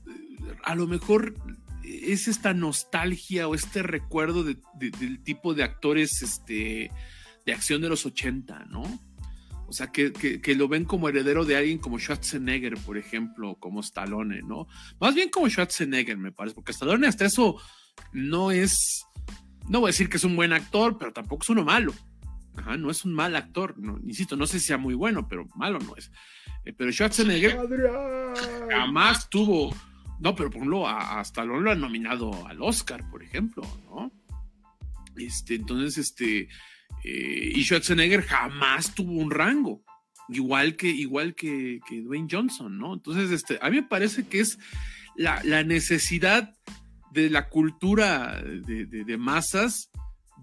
a 0.64 0.76
lo 0.76 0.88
mejor 0.88 1.36
es 1.84 2.28
esta 2.28 2.54
nostalgia 2.54 3.48
o 3.48 3.56
este 3.56 3.82
recuerdo 3.82 4.44
del 4.44 5.24
tipo 5.24 5.54
de 5.54 5.64
actores 5.64 6.22
este, 6.22 6.92
de 7.46 7.54
acción 7.54 7.82
de 7.82 7.90
los 7.90 8.06
80, 8.06 8.66
¿no? 8.66 8.84
O 9.68 9.74
sea, 9.74 9.88
que, 9.92 10.56
lo 10.56 10.68
ven 10.70 10.86
como 10.86 11.10
heredero 11.10 11.44
de 11.44 11.58
alguien 11.58 11.78
como 11.78 12.00
Schwarzenegger, 12.00 12.78
por 12.78 12.98
ejemplo, 12.98 13.56
como 13.56 13.82
Stallone, 13.82 14.42
¿no? 14.42 14.68
Más 15.00 15.14
bien 15.14 15.30
como 15.30 15.50
Schwarzenegger, 15.50 16.18
me 16.18 16.32
parece, 16.32 16.56
porque 16.56 16.72
Stallone 16.72 17.08
hasta 17.08 17.26
eso 17.26 17.58
no 18.14 18.52
es, 18.52 19.06
no 19.68 19.80
voy 19.80 19.90
a 19.90 19.92
decir 19.92 20.10
que 20.10 20.18
es 20.18 20.24
un 20.24 20.36
buen 20.36 20.54
actor, 20.54 20.98
pero 20.98 21.14
tampoco 21.14 21.44
es 21.44 21.50
uno 21.50 21.64
malo. 21.64 21.94
Ajá, 22.56 22.76
no 22.76 22.90
es 22.90 23.06
un 23.06 23.14
mal 23.14 23.36
actor, 23.36 23.78
no, 23.78 24.00
insisto, 24.04 24.36
no 24.36 24.48
sé 24.48 24.60
si 24.60 24.68
sea 24.68 24.78
muy 24.78 24.96
bueno, 24.96 25.28
pero 25.28 25.48
malo 25.56 25.80
no 25.80 25.96
es. 25.96 26.12
Eh, 26.66 26.74
pero 26.76 26.92
Schwarzenegger 26.92 27.58
jamás 28.70 29.30
tuvo. 29.30 29.76
No, 30.20 30.36
pero 30.36 30.50
por 30.50 30.58
ejemplo, 30.58 30.88
hasta 30.88 31.46
lo, 31.46 31.60
lo 31.60 31.72
han 31.72 31.80
nominado 31.80 32.48
al 32.48 32.62
Oscar, 32.62 33.08
por 33.12 33.22
ejemplo, 33.22 33.64
¿no? 33.86 34.12
Este, 35.18 35.56
entonces, 35.56 35.98
este. 35.98 36.50
Eh, 37.04 37.52
y 37.56 37.64
Schwarzenegger 37.64 38.24
jamás 38.24 38.94
tuvo 38.96 39.14
un 39.14 39.32
rango. 39.32 39.84
Igual 40.30 40.76
que, 40.76 40.90
igual 40.90 41.36
que, 41.36 41.80
Dwayne 41.90 42.28
Johnson, 42.30 42.78
¿no? 42.78 42.94
Entonces, 42.94 43.32
este, 43.32 43.60
a 43.62 43.70
mí 43.70 43.78
me 43.78 43.88
parece 43.88 44.28
que 44.28 44.42
es 44.42 44.60
la, 45.16 45.42
necesidad 45.64 46.57
de 47.12 47.30
la 47.30 47.50
cultura 47.50 48.42
de, 48.42 48.86
de, 48.86 49.18
masas 49.18 49.90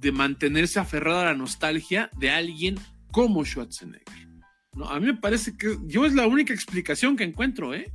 de 0.01 0.13
mantenerse 0.13 0.79
aferrada 0.81 1.23
a 1.23 1.33
la 1.33 1.35
nostalgia 1.35 2.11
de 2.19 2.31
alguien 2.31 2.79
como 3.11 3.45
Schwarzenegger. 3.45 4.29
No, 4.75 4.87
a 4.87 4.99
mí 4.99 5.07
me 5.07 5.15
parece 5.15 5.57
que 5.57 5.77
yo 5.87 6.05
es 6.05 6.15
la 6.15 6.27
única 6.27 6.53
explicación 6.53 7.17
que 7.17 7.25
encuentro, 7.25 7.75
¿eh? 7.75 7.93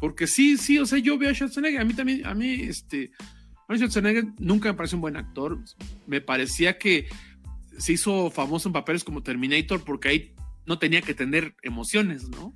Porque 0.00 0.26
sí, 0.26 0.58
sí, 0.58 0.78
o 0.78 0.86
sea, 0.86 0.98
yo 0.98 1.16
veo 1.16 1.30
a 1.30 1.34
Schwarzenegger, 1.34 1.80
a 1.80 1.84
mí 1.84 1.94
también, 1.94 2.26
a 2.26 2.34
mí, 2.34 2.52
este, 2.62 3.10
a 3.68 3.74
Schwarzenegger 3.74 4.26
nunca 4.38 4.70
me 4.70 4.76
pareció 4.76 4.96
un 4.96 5.02
buen 5.02 5.16
actor, 5.16 5.58
me 6.06 6.20
parecía 6.20 6.78
que 6.78 7.08
se 7.78 7.94
hizo 7.94 8.30
famoso 8.30 8.68
en 8.68 8.74
papeles 8.74 9.04
como 9.04 9.22
Terminator 9.22 9.82
porque 9.84 10.08
ahí 10.08 10.34
no 10.66 10.78
tenía 10.78 11.02
que 11.02 11.14
tener 11.14 11.56
emociones, 11.62 12.28
¿no? 12.28 12.54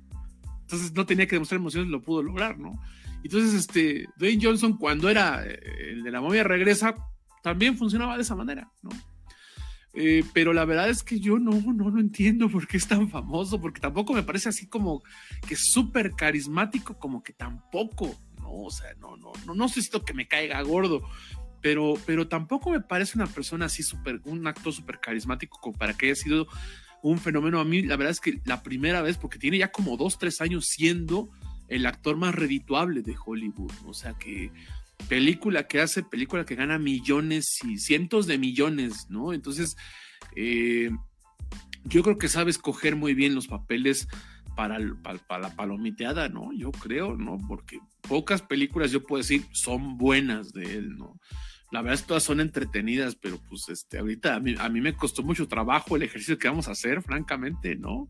Entonces 0.61 0.93
no 0.93 1.05
tenía 1.05 1.25
que 1.27 1.35
demostrar 1.35 1.59
emociones, 1.59 1.89
lo 1.89 2.01
pudo 2.01 2.21
lograr, 2.21 2.59
¿no? 2.59 2.79
Entonces, 3.23 3.53
este, 3.53 4.07
Dwayne 4.17 4.43
Johnson 4.43 4.77
cuando 4.77 5.09
era 5.09 5.45
eh, 5.45 5.59
el 5.91 6.03
de 6.03 6.11
la 6.11 6.21
momia 6.21 6.43
regresa, 6.43 6.95
también 7.43 7.77
funcionaba 7.77 8.15
de 8.15 8.23
esa 8.23 8.35
manera, 8.35 8.71
¿no? 8.81 8.89
Eh, 9.93 10.23
pero 10.33 10.53
la 10.53 10.65
verdad 10.65 10.89
es 10.89 11.03
que 11.03 11.19
yo 11.19 11.39
no, 11.39 11.51
no 11.51 11.89
lo 11.89 11.99
entiendo 11.99 12.47
por 12.49 12.67
qué 12.67 12.77
es 12.77 12.87
tan 12.87 13.09
famoso, 13.09 13.59
porque 13.59 13.81
tampoco 13.81 14.13
me 14.13 14.23
parece 14.23 14.49
así 14.49 14.67
como 14.67 15.01
que 15.47 15.55
súper 15.55 16.11
carismático, 16.11 16.97
como 16.99 17.23
que 17.23 17.33
tampoco, 17.33 18.15
¿no? 18.37 18.43
¿no? 18.43 18.51
O 18.65 18.71
sea, 18.71 18.93
no, 18.99 19.17
no, 19.17 19.31
no, 19.45 19.55
no 19.55 19.65
necesito 19.65 20.05
que 20.05 20.13
me 20.13 20.27
caiga 20.27 20.61
gordo, 20.61 21.01
pero, 21.61 21.95
pero 22.05 22.27
tampoco 22.27 22.69
me 22.69 22.81
parece 22.81 23.17
una 23.17 23.27
persona 23.27 23.65
así 23.65 23.83
súper, 23.83 24.21
un 24.25 24.45
actor 24.47 24.73
súper 24.73 24.99
carismático 24.99 25.59
como 25.59 25.77
para 25.77 25.93
que 25.93 26.07
haya 26.07 26.15
sido 26.15 26.47
un 27.01 27.17
fenómeno. 27.17 27.59
A 27.59 27.65
mí, 27.65 27.81
la 27.81 27.97
verdad 27.97 28.11
es 28.11 28.19
que 28.19 28.41
la 28.45 28.63
primera 28.63 29.01
vez, 29.01 29.17
porque 29.17 29.39
tiene 29.39 29.57
ya 29.57 29.71
como 29.71 29.97
dos, 29.97 30.17
tres 30.17 30.41
años 30.41 30.65
siendo 30.67 31.29
el 31.69 31.85
actor 31.85 32.17
más 32.17 32.35
redituable 32.35 33.01
de 33.01 33.15
Hollywood, 33.23 33.71
o 33.85 33.93
sea 33.93 34.13
que 34.13 34.51
película 35.07 35.67
que 35.67 35.81
hace, 35.81 36.03
película 36.03 36.45
que 36.45 36.55
gana 36.55 36.77
millones 36.77 37.59
y 37.63 37.77
cientos 37.77 38.27
de 38.27 38.37
millones, 38.37 39.07
¿no? 39.09 39.33
Entonces, 39.33 39.77
eh, 40.35 40.91
yo 41.85 42.03
creo 42.03 42.17
que 42.17 42.27
sabe 42.27 42.51
escoger 42.51 42.95
muy 42.95 43.13
bien 43.13 43.35
los 43.35 43.47
papeles 43.47 44.07
para, 44.55 44.77
la 44.77 45.55
palomiteada, 45.55 46.27
¿no? 46.27 46.51
Yo 46.51 46.71
creo, 46.71 47.15
¿no? 47.15 47.37
Porque 47.47 47.79
pocas 48.01 48.41
películas 48.41 48.91
yo 48.91 49.05
puedo 49.05 49.21
decir 49.21 49.45
son 49.53 49.97
buenas 49.97 50.51
de 50.51 50.75
él, 50.75 50.97
¿no? 50.97 51.17
La 51.71 51.81
verdad 51.81 51.95
es 51.95 52.01
que 52.01 52.07
todas 52.07 52.23
son 52.23 52.41
entretenidas, 52.41 53.15
pero 53.15 53.39
pues 53.47 53.69
este, 53.69 53.99
ahorita 53.99 54.35
a 54.35 54.39
mí, 54.39 54.55
a 54.59 54.67
mí 54.67 54.81
me 54.81 54.95
costó 54.95 55.23
mucho 55.23 55.47
trabajo 55.47 55.95
el 55.95 56.03
ejercicio 56.03 56.37
que 56.37 56.49
vamos 56.49 56.67
a 56.67 56.71
hacer, 56.71 57.01
francamente, 57.01 57.75
¿no? 57.75 58.09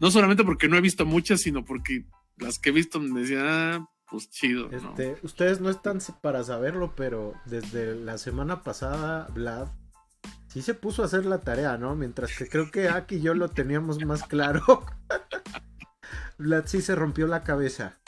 No 0.00 0.10
solamente 0.10 0.44
porque 0.44 0.68
no 0.68 0.76
he 0.76 0.80
visto 0.80 1.04
muchas, 1.04 1.42
sino 1.42 1.64
porque 1.64 2.06
las 2.36 2.58
que 2.58 2.70
he 2.70 2.72
visto 2.72 3.00
me 3.00 3.20
decían, 3.20 3.46
ah, 3.46 3.88
pues 4.12 4.30
chido. 4.30 4.70
Este, 4.70 5.16
Ustedes 5.22 5.60
no 5.60 5.70
están 5.70 5.98
para 6.20 6.44
saberlo, 6.44 6.94
pero 6.94 7.34
desde 7.46 7.94
la 7.94 8.18
semana 8.18 8.62
pasada, 8.62 9.28
Vlad 9.32 9.68
sí 10.48 10.60
se 10.60 10.74
puso 10.74 11.02
a 11.02 11.06
hacer 11.06 11.24
la 11.24 11.40
tarea, 11.40 11.78
¿no? 11.78 11.96
Mientras 11.96 12.36
que 12.36 12.46
creo 12.46 12.70
que 12.70 12.88
aquí 12.88 13.16
y 13.16 13.22
yo 13.22 13.34
lo 13.34 13.48
teníamos 13.48 14.04
más 14.04 14.24
claro. 14.24 14.84
Vlad 16.38 16.66
sí 16.66 16.82
se 16.82 16.94
rompió 16.94 17.26
la 17.26 17.42
cabeza. 17.42 17.98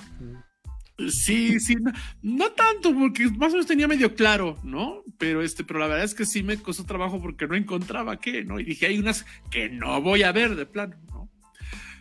Sí, 1.08 1.58
sí, 1.58 1.76
no, 2.22 2.52
tanto, 2.52 2.94
porque 2.94 3.28
más 3.30 3.48
o 3.48 3.52
menos 3.52 3.66
tenía 3.66 3.88
medio 3.88 4.14
claro, 4.14 4.58
¿no? 4.62 5.02
Pero 5.18 5.42
este, 5.42 5.64
pero 5.64 5.80
la 5.80 5.86
verdad 5.86 6.04
es 6.04 6.14
que 6.14 6.26
sí 6.26 6.42
me 6.42 6.58
costó 6.58 6.84
trabajo 6.84 7.20
porque 7.20 7.48
no 7.48 7.56
encontraba 7.56 8.20
qué, 8.20 8.44
¿no? 8.44 8.60
Y 8.60 8.64
dije, 8.64 8.86
hay 8.86 8.98
unas 8.98 9.24
que 9.50 9.70
no 9.70 10.02
voy 10.02 10.22
a 10.22 10.32
ver 10.32 10.54
de 10.54 10.66
plano, 10.66 10.96
¿no? 11.08 11.30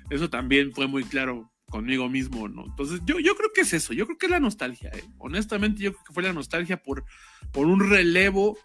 Eso 0.09 0.29
también 0.29 0.73
fue 0.73 0.87
muy 0.87 1.05
claro 1.05 1.52
conmigo 1.73 2.07
mismo, 2.07 2.47
¿no? 2.47 2.65
Entonces, 2.65 3.01
yo, 3.03 3.17
yo 3.17 3.35
creo 3.35 3.49
que 3.51 3.61
es 3.61 3.73
eso, 3.73 3.93
yo 3.93 4.05
creo 4.05 4.19
que 4.19 4.27
es 4.27 4.31
la 4.31 4.39
nostalgia, 4.39 4.91
¿eh? 4.93 5.03
Honestamente, 5.17 5.81
yo 5.81 5.91
creo 5.91 6.03
que 6.03 6.13
fue 6.13 6.21
la 6.21 6.31
nostalgia 6.31 6.77
por, 6.77 7.03
por 7.51 7.65
un 7.65 7.89
relevo 7.89 8.59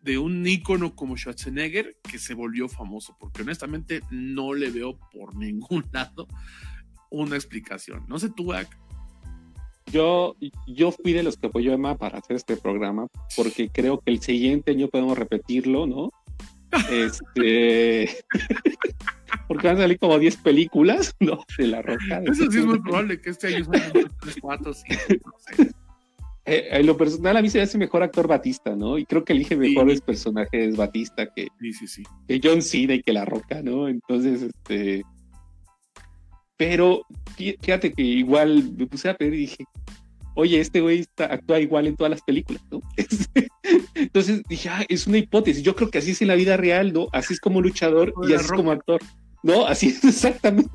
de 0.00 0.16
un 0.16 0.46
ícono 0.46 0.96
como 0.96 1.18
Schwarzenegger 1.18 1.98
que 2.02 2.18
se 2.18 2.32
volvió 2.32 2.70
famoso, 2.70 3.14
porque 3.20 3.42
honestamente 3.42 4.00
no 4.10 4.54
le 4.54 4.70
veo 4.70 4.98
por 5.12 5.36
ningún 5.36 5.84
lado 5.92 6.26
una 7.10 7.36
explicación. 7.36 8.06
No 8.08 8.18
sé 8.18 8.30
tú, 8.30 8.54
Ak. 8.54 8.78
Yo, 9.92 10.34
yo 10.66 10.90
fui 10.90 11.12
de 11.12 11.22
los 11.22 11.36
que 11.36 11.48
apoyó 11.48 11.72
a 11.72 11.74
Emma 11.74 11.98
para 11.98 12.16
hacer 12.16 12.36
este 12.36 12.56
programa, 12.56 13.08
porque 13.36 13.68
creo 13.68 14.00
que 14.00 14.10
el 14.10 14.22
siguiente 14.22 14.70
año 14.70 14.88
podemos 14.88 15.18
repetirlo, 15.18 15.86
¿no? 15.86 16.10
Este. 16.90 18.08
porque 19.48 19.66
van 19.66 19.76
a 19.76 19.80
salir 19.80 19.98
como 19.98 20.18
10 20.18 20.36
películas, 20.38 21.14
¿no? 21.20 21.44
De 21.58 21.66
la 21.66 21.82
roca. 21.82 22.22
Eso 22.24 22.50
sí 22.50 22.58
es 22.58 22.66
muy 22.66 22.80
probable 22.80 23.20
que 23.20 23.30
este 23.30 23.48
año 23.48 23.64
salgan 23.64 24.10
3, 24.20 24.36
4, 24.40 24.74
5, 24.74 25.00
no 25.24 25.32
sé. 25.38 25.70
Eh, 26.44 26.68
en 26.72 26.86
lo 26.86 26.96
personal, 26.96 27.36
a 27.36 27.42
mí 27.42 27.48
se 27.50 27.58
me 27.58 27.64
hace 27.64 27.78
mejor 27.78 28.02
actor 28.02 28.26
Batista, 28.26 28.74
¿no? 28.74 28.98
Y 28.98 29.04
creo 29.04 29.24
que 29.24 29.32
elige 29.32 29.56
mejores 29.56 30.00
personajes 30.00 30.76
Batista 30.76 31.26
que, 31.32 31.48
sí, 31.60 31.72
sí, 31.72 31.86
sí. 31.86 32.02
que 32.26 32.40
John 32.42 32.62
Cena 32.62 32.94
y 32.94 33.02
que 33.02 33.12
La 33.12 33.24
Roca, 33.24 33.62
¿no? 33.62 33.88
Entonces, 33.88 34.42
este. 34.42 35.02
Pero 36.56 37.02
fíjate 37.36 37.92
que 37.92 38.02
igual 38.02 38.72
me 38.76 38.86
puse 38.86 39.08
a 39.08 39.16
pedir 39.16 39.34
y 39.34 39.38
dije, 39.38 39.64
oye, 40.34 40.60
este 40.60 40.80
güey 40.80 41.04
actúa 41.16 41.60
igual 41.60 41.86
en 41.86 41.96
todas 41.96 42.10
las 42.10 42.22
películas, 42.22 42.62
¿no? 42.70 42.80
Entonces 44.02 44.42
dije, 44.48 44.68
ah, 44.68 44.84
es 44.88 45.06
una 45.06 45.18
hipótesis. 45.18 45.62
Yo 45.62 45.74
creo 45.74 45.90
que 45.90 45.98
así 45.98 46.12
es 46.12 46.22
en 46.22 46.28
la 46.28 46.34
vida 46.34 46.56
real, 46.56 46.92
¿no? 46.92 47.08
Así 47.12 47.34
es 47.34 47.40
como 47.40 47.60
luchador 47.60 48.14
y 48.28 48.32
así 48.32 48.44
es 48.44 48.52
como 48.52 48.72
actor. 48.72 49.00
No, 49.42 49.66
así 49.66 49.88
es 49.88 50.04
exactamente. 50.04 50.70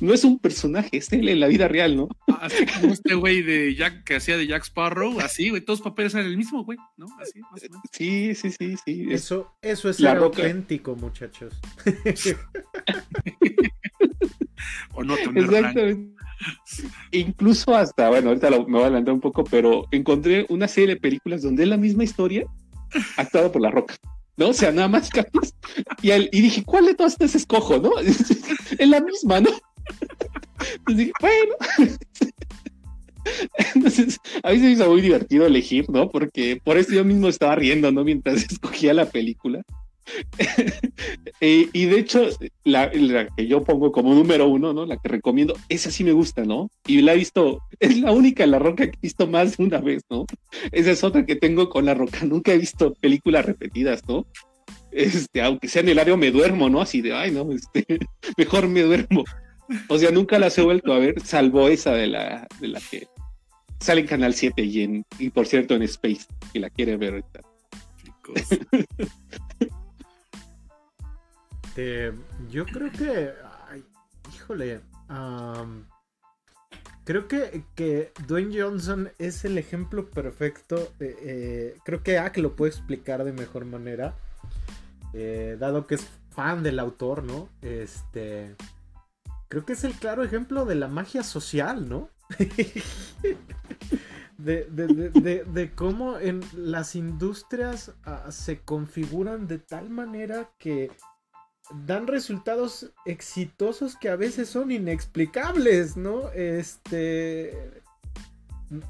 No 0.00 0.12
es 0.12 0.24
un 0.24 0.38
personaje, 0.38 0.96
es 0.96 1.12
él 1.12 1.28
en 1.28 1.40
la 1.40 1.46
vida 1.46 1.68
real, 1.68 1.96
¿no? 1.96 2.08
Así 2.40 2.66
como 2.66 2.92
este 2.92 3.14
güey 3.14 3.42
de 3.42 3.74
Jack 3.74 4.04
que 4.04 4.16
hacía 4.16 4.36
de 4.36 4.46
Jack 4.46 4.64
Sparrow, 4.64 5.20
así, 5.20 5.50
güey, 5.50 5.62
todos 5.62 5.78
los 5.80 5.84
papeles 5.84 6.14
eran 6.14 6.26
el 6.26 6.36
mismo, 6.36 6.64
güey, 6.64 6.78
¿no? 6.96 7.06
Así, 7.20 7.40
más 7.40 7.62
o 7.62 7.68
menos. 7.68 7.82
Sí, 7.92 8.34
sí, 8.34 8.50
sí, 8.50 8.76
sí. 8.84 9.06
Eso, 9.10 9.54
eso 9.62 9.88
es 9.88 9.96
ser 9.96 10.16
auténtico, 10.16 10.96
muchachos. 10.96 11.54
o 14.94 15.04
no 15.04 15.16
tener 15.16 15.44
Exactamente. 15.44 16.19
Incluso 17.12 17.74
hasta, 17.74 18.08
bueno, 18.08 18.28
ahorita 18.28 18.50
me 18.50 18.58
voy 18.58 18.80
a 18.80 18.84
adelantar 18.84 19.14
un 19.14 19.20
poco, 19.20 19.44
pero 19.44 19.86
encontré 19.90 20.46
una 20.48 20.68
serie 20.68 20.94
de 20.94 21.00
películas 21.00 21.42
donde 21.42 21.64
es 21.64 21.68
la 21.68 21.76
misma 21.76 22.04
historia 22.04 22.46
actuada 23.16 23.52
por 23.52 23.62
La 23.62 23.70
Roca. 23.70 23.96
¿no? 24.36 24.48
O 24.48 24.54
sea, 24.54 24.72
nada 24.72 24.88
más 24.88 25.10
cambias. 25.10 25.54
Y, 26.02 26.10
y 26.12 26.40
dije, 26.40 26.64
¿cuál 26.64 26.86
de 26.86 26.94
todas 26.94 27.12
estas 27.12 27.34
escojo, 27.34 27.78
no? 27.78 27.90
Es 28.78 28.88
la 28.88 29.00
misma, 29.00 29.40
¿no? 29.40 29.50
Entonces 30.60 30.96
dije, 30.96 31.12
bueno. 31.20 31.54
Entonces, 33.74 34.18
a 34.42 34.50
mí 34.50 34.58
se 34.58 34.64
me 34.64 34.70
hizo 34.70 34.90
muy 34.90 35.02
divertido 35.02 35.46
elegir, 35.46 35.90
¿no? 35.90 36.10
Porque 36.10 36.60
por 36.64 36.78
eso 36.78 36.92
yo 36.92 37.04
mismo 37.04 37.28
estaba 37.28 37.54
riendo, 37.54 37.92
¿no? 37.92 38.02
Mientras 38.04 38.44
escogía 38.50 38.94
la 38.94 39.06
película. 39.06 39.62
y 41.40 41.84
de 41.86 41.98
hecho, 41.98 42.28
la, 42.64 42.90
que 42.90 43.46
yo 43.46 43.64
pongo 43.64 43.92
como 43.92 44.14
número 44.14 44.48
uno, 44.48 44.72
¿no? 44.72 44.86
La 44.86 44.96
que 44.96 45.08
recomiendo, 45.08 45.54
esa 45.68 45.90
sí 45.90 46.04
me 46.04 46.12
gusta, 46.12 46.44
¿no? 46.44 46.70
Y 46.86 47.00
la 47.02 47.14
he 47.14 47.16
visto, 47.16 47.60
es 47.80 47.98
la 48.00 48.12
única 48.12 48.46
La 48.46 48.58
Roca 48.58 48.86
que 48.86 48.96
he 48.96 49.02
visto 49.02 49.26
más 49.26 49.56
de 49.56 49.64
una 49.64 49.78
vez, 49.78 50.02
¿no? 50.10 50.26
Esa 50.72 50.90
es 50.90 51.04
otra 51.04 51.24
que 51.24 51.36
tengo 51.36 51.68
con 51.68 51.84
La 51.84 51.94
Roca, 51.94 52.24
nunca 52.24 52.52
he 52.52 52.58
visto 52.58 52.94
películas 52.94 53.44
repetidas, 53.44 54.06
¿no? 54.08 54.26
Este, 54.92 55.40
aunque 55.42 55.68
sea 55.68 55.82
en 55.82 55.90
el 55.90 55.98
área 55.98 56.16
me 56.16 56.30
duermo, 56.30 56.68
¿no? 56.68 56.80
Así 56.80 57.00
de, 57.00 57.14
ay, 57.14 57.30
no, 57.30 57.50
este, 57.52 57.84
mejor 58.36 58.68
me 58.68 58.82
duermo. 58.82 59.24
O 59.88 59.98
sea, 59.98 60.10
nunca 60.10 60.38
las 60.38 60.58
he 60.58 60.62
vuelto 60.62 60.92
a 60.92 60.98
ver, 60.98 61.20
salvo 61.24 61.68
esa 61.68 61.92
de 61.92 62.08
la, 62.08 62.48
de 62.60 62.68
la 62.68 62.80
que 62.90 63.06
sale 63.78 64.02
en 64.02 64.06
Canal 64.06 64.34
7 64.34 64.62
y, 64.62 64.82
en, 64.82 65.04
y 65.18 65.30
por 65.30 65.46
cierto 65.46 65.74
en 65.74 65.82
Space, 65.82 66.26
que 66.52 66.60
la 66.60 66.70
quiere 66.70 66.96
ver 66.96 67.14
ahorita. 67.14 67.40
Este, 71.70 72.12
yo 72.50 72.66
creo 72.66 72.90
que. 72.90 73.32
híjole. 74.34 74.80
creo 77.04 77.28
que, 77.28 77.64
que, 77.76 78.12
Dwayne 78.26 78.60
Johnson 78.60 79.10
es 79.18 79.44
el 79.44 79.56
ejemplo 79.56 80.10
perfecto. 80.10 80.92
Eh, 80.98 81.78
creo 81.84 82.02
que 82.02 82.18
Ack 82.18 82.38
lo 82.38 82.56
puede 82.56 82.72
explicar 82.72 83.22
de 83.24 83.32
mejor 83.32 83.66
manera. 83.66 84.16
Eh, 85.12 85.56
dado 85.60 85.86
que 85.86 85.94
es 85.96 86.08
fan 86.30 86.64
del 86.64 86.80
autor, 86.80 87.22
¿no? 87.22 87.48
Este. 87.62 88.56
Creo 89.48 89.64
que 89.64 89.74
es 89.74 89.84
el 89.84 89.92
claro 89.94 90.24
ejemplo 90.24 90.64
de 90.64 90.74
la 90.74 90.88
magia 90.88 91.22
social, 91.22 91.88
¿no? 91.88 92.10
de, 94.38 94.64
de, 95.46 95.72
cómo 95.74 96.18
en 96.18 96.40
las 96.54 96.94
industrias 96.94 97.92
ah, 98.04 98.30
se 98.30 98.60
configuran 98.60 99.48
de 99.48 99.58
tal 99.58 99.90
manera 99.90 100.50
que 100.58 100.90
dan 101.86 102.06
resultados 102.06 102.90
exitosos 103.04 103.96
que 103.96 104.08
a 104.08 104.16
veces 104.16 104.48
son 104.48 104.70
inexplicables, 104.70 105.96
¿no? 105.96 106.30
Este... 106.30 107.82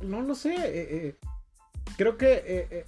No 0.03 0.21
lo 0.21 0.35
sé. 0.35 0.55
Eh, 0.55 0.89
eh, 0.91 1.17
creo 1.97 2.19
que 2.19 2.85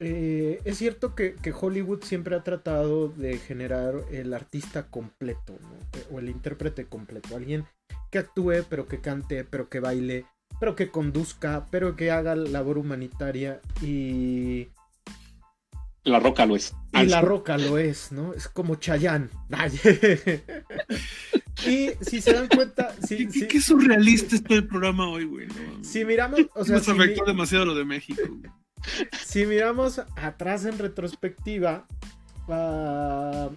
eh, 0.00 0.60
es 0.64 0.78
cierto 0.78 1.14
que, 1.14 1.36
Hollywood 1.58 2.02
siempre 2.02 2.36
ha 2.36 2.42
tratado 2.42 3.08
de 3.08 3.38
generar 3.38 3.94
el 4.10 4.34
artista 4.34 4.88
completo, 4.88 5.58
¿no? 5.62 6.14
O 6.14 6.18
el 6.18 6.28
intérprete 6.28 6.86
completo. 6.86 7.36
Alguien 7.36 7.64
que 8.10 8.18
actúe, 8.18 8.64
pero 8.68 8.86
que 8.86 9.00
cante, 9.00 9.44
pero 9.44 9.68
que 9.68 9.80
baile, 9.80 10.26
pero 10.60 10.76
que 10.76 10.90
conduzca, 10.90 11.66
pero 11.70 11.96
que 11.96 12.10
haga 12.10 12.34
labor 12.36 12.78
humanitaria 12.78 13.60
y 13.80 14.68
la 16.04 16.20
Roca 16.20 16.46
lo 16.46 16.54
es. 16.54 16.74
Y 16.92 17.06
La 17.06 17.22
Roca 17.22 17.56
lo 17.56 17.78
es, 17.78 18.12
¿no? 18.12 18.34
Es 18.34 18.46
como 18.48 18.76
Chayán. 18.76 19.30
y 21.66 21.90
si 22.00 22.20
se 22.20 22.34
dan 22.34 22.48
cuenta. 22.48 22.94
¿Qué, 23.08 23.60
surrealista 23.60 24.36
está 24.36 24.54
el 24.54 24.66
programa 24.66 25.08
hoy, 25.08 25.24
güey? 25.24 25.48
si 25.82 26.04
miramos. 26.04 26.40
O 26.54 26.64
sea, 26.64 26.76
Nos 26.76 26.88
afectó 26.88 27.24
demasiado 27.24 27.64
lo 27.64 27.74
de 27.74 27.86
México. 27.86 28.22
Si 29.24 29.46
miramos 29.46 30.02
atrás 30.16 30.66
en 30.66 30.78
retrospectiva. 30.78 31.86
Uh, 32.46 33.48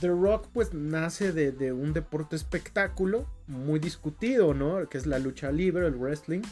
The 0.00 0.08
Rock, 0.08 0.48
pues 0.52 0.74
nace 0.74 1.32
de, 1.32 1.52
de 1.52 1.72
un 1.72 1.92
deporte 1.92 2.36
espectáculo 2.36 3.26
muy 3.46 3.78
discutido, 3.78 4.52
¿no? 4.52 4.86
Que 4.88 4.98
es 4.98 5.06
la 5.06 5.18
lucha 5.18 5.52
libre, 5.52 5.86
el 5.86 5.94
wrestling 5.94 6.42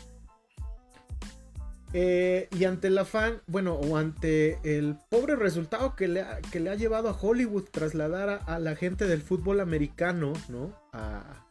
eh, 1.93 2.49
y 2.57 2.64
ante 2.64 2.86
el 2.88 2.99
afán, 2.99 3.41
bueno, 3.47 3.74
o 3.74 3.97
ante 3.97 4.59
el 4.62 4.97
pobre 5.09 5.34
resultado 5.34 5.97
que 5.97 6.07
le 6.07 6.20
ha, 6.22 6.41
que 6.41 6.61
le 6.61 6.70
ha 6.70 6.76
llevado 6.76 7.09
a 7.09 7.18
Hollywood 7.20 7.64
trasladar 7.64 8.43
a, 8.47 8.59
la 8.61 8.76
gente 8.76 9.07
del 9.07 9.22
fútbol 9.22 9.61
americano, 9.61 10.32
¿no? 10.49 10.72
A, 10.93 11.47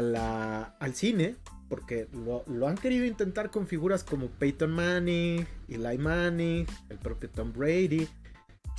la, 0.00 0.76
al 0.78 0.94
cine. 0.94 1.36
Porque 1.68 2.08
lo, 2.12 2.42
lo, 2.48 2.66
han 2.66 2.76
querido 2.76 3.04
intentar 3.04 3.52
con 3.52 3.68
figuras 3.68 4.02
como 4.02 4.26
Peyton 4.26 4.72
Manning, 4.72 5.46
Eli 5.68 5.98
Manning, 5.98 6.66
el 6.88 6.98
propio 6.98 7.30
Tom 7.30 7.52
Brady. 7.52 8.08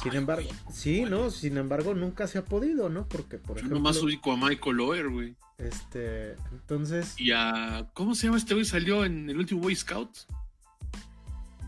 Sin 0.03 0.13
embargo, 0.15 0.49
sí, 0.71 1.01
¿no? 1.03 1.29
Sin 1.29 1.57
embargo, 1.57 1.93
nunca 1.93 2.27
se 2.27 2.37
ha 2.39 2.45
podido, 2.45 2.89
¿no? 2.89 3.07
Porque, 3.07 3.37
por 3.37 3.55
Yo 3.55 3.59
ejemplo. 3.59 3.77
nomás 3.77 3.97
ubico 4.01 4.31
a 4.31 4.37
Michael 4.37 4.77
Loer, 4.77 5.09
güey. 5.09 5.35
Este, 5.57 6.33
entonces. 6.51 7.13
Y 7.19 7.31
a. 7.31 7.87
¿Cómo 7.93 8.15
se 8.15 8.25
llama 8.27 8.37
este 8.37 8.53
güey? 8.55 8.65
Salió 8.65 9.05
en 9.05 9.29
el 9.29 9.37
último 9.37 9.61
Boy 9.61 9.75
Scout. 9.75 10.09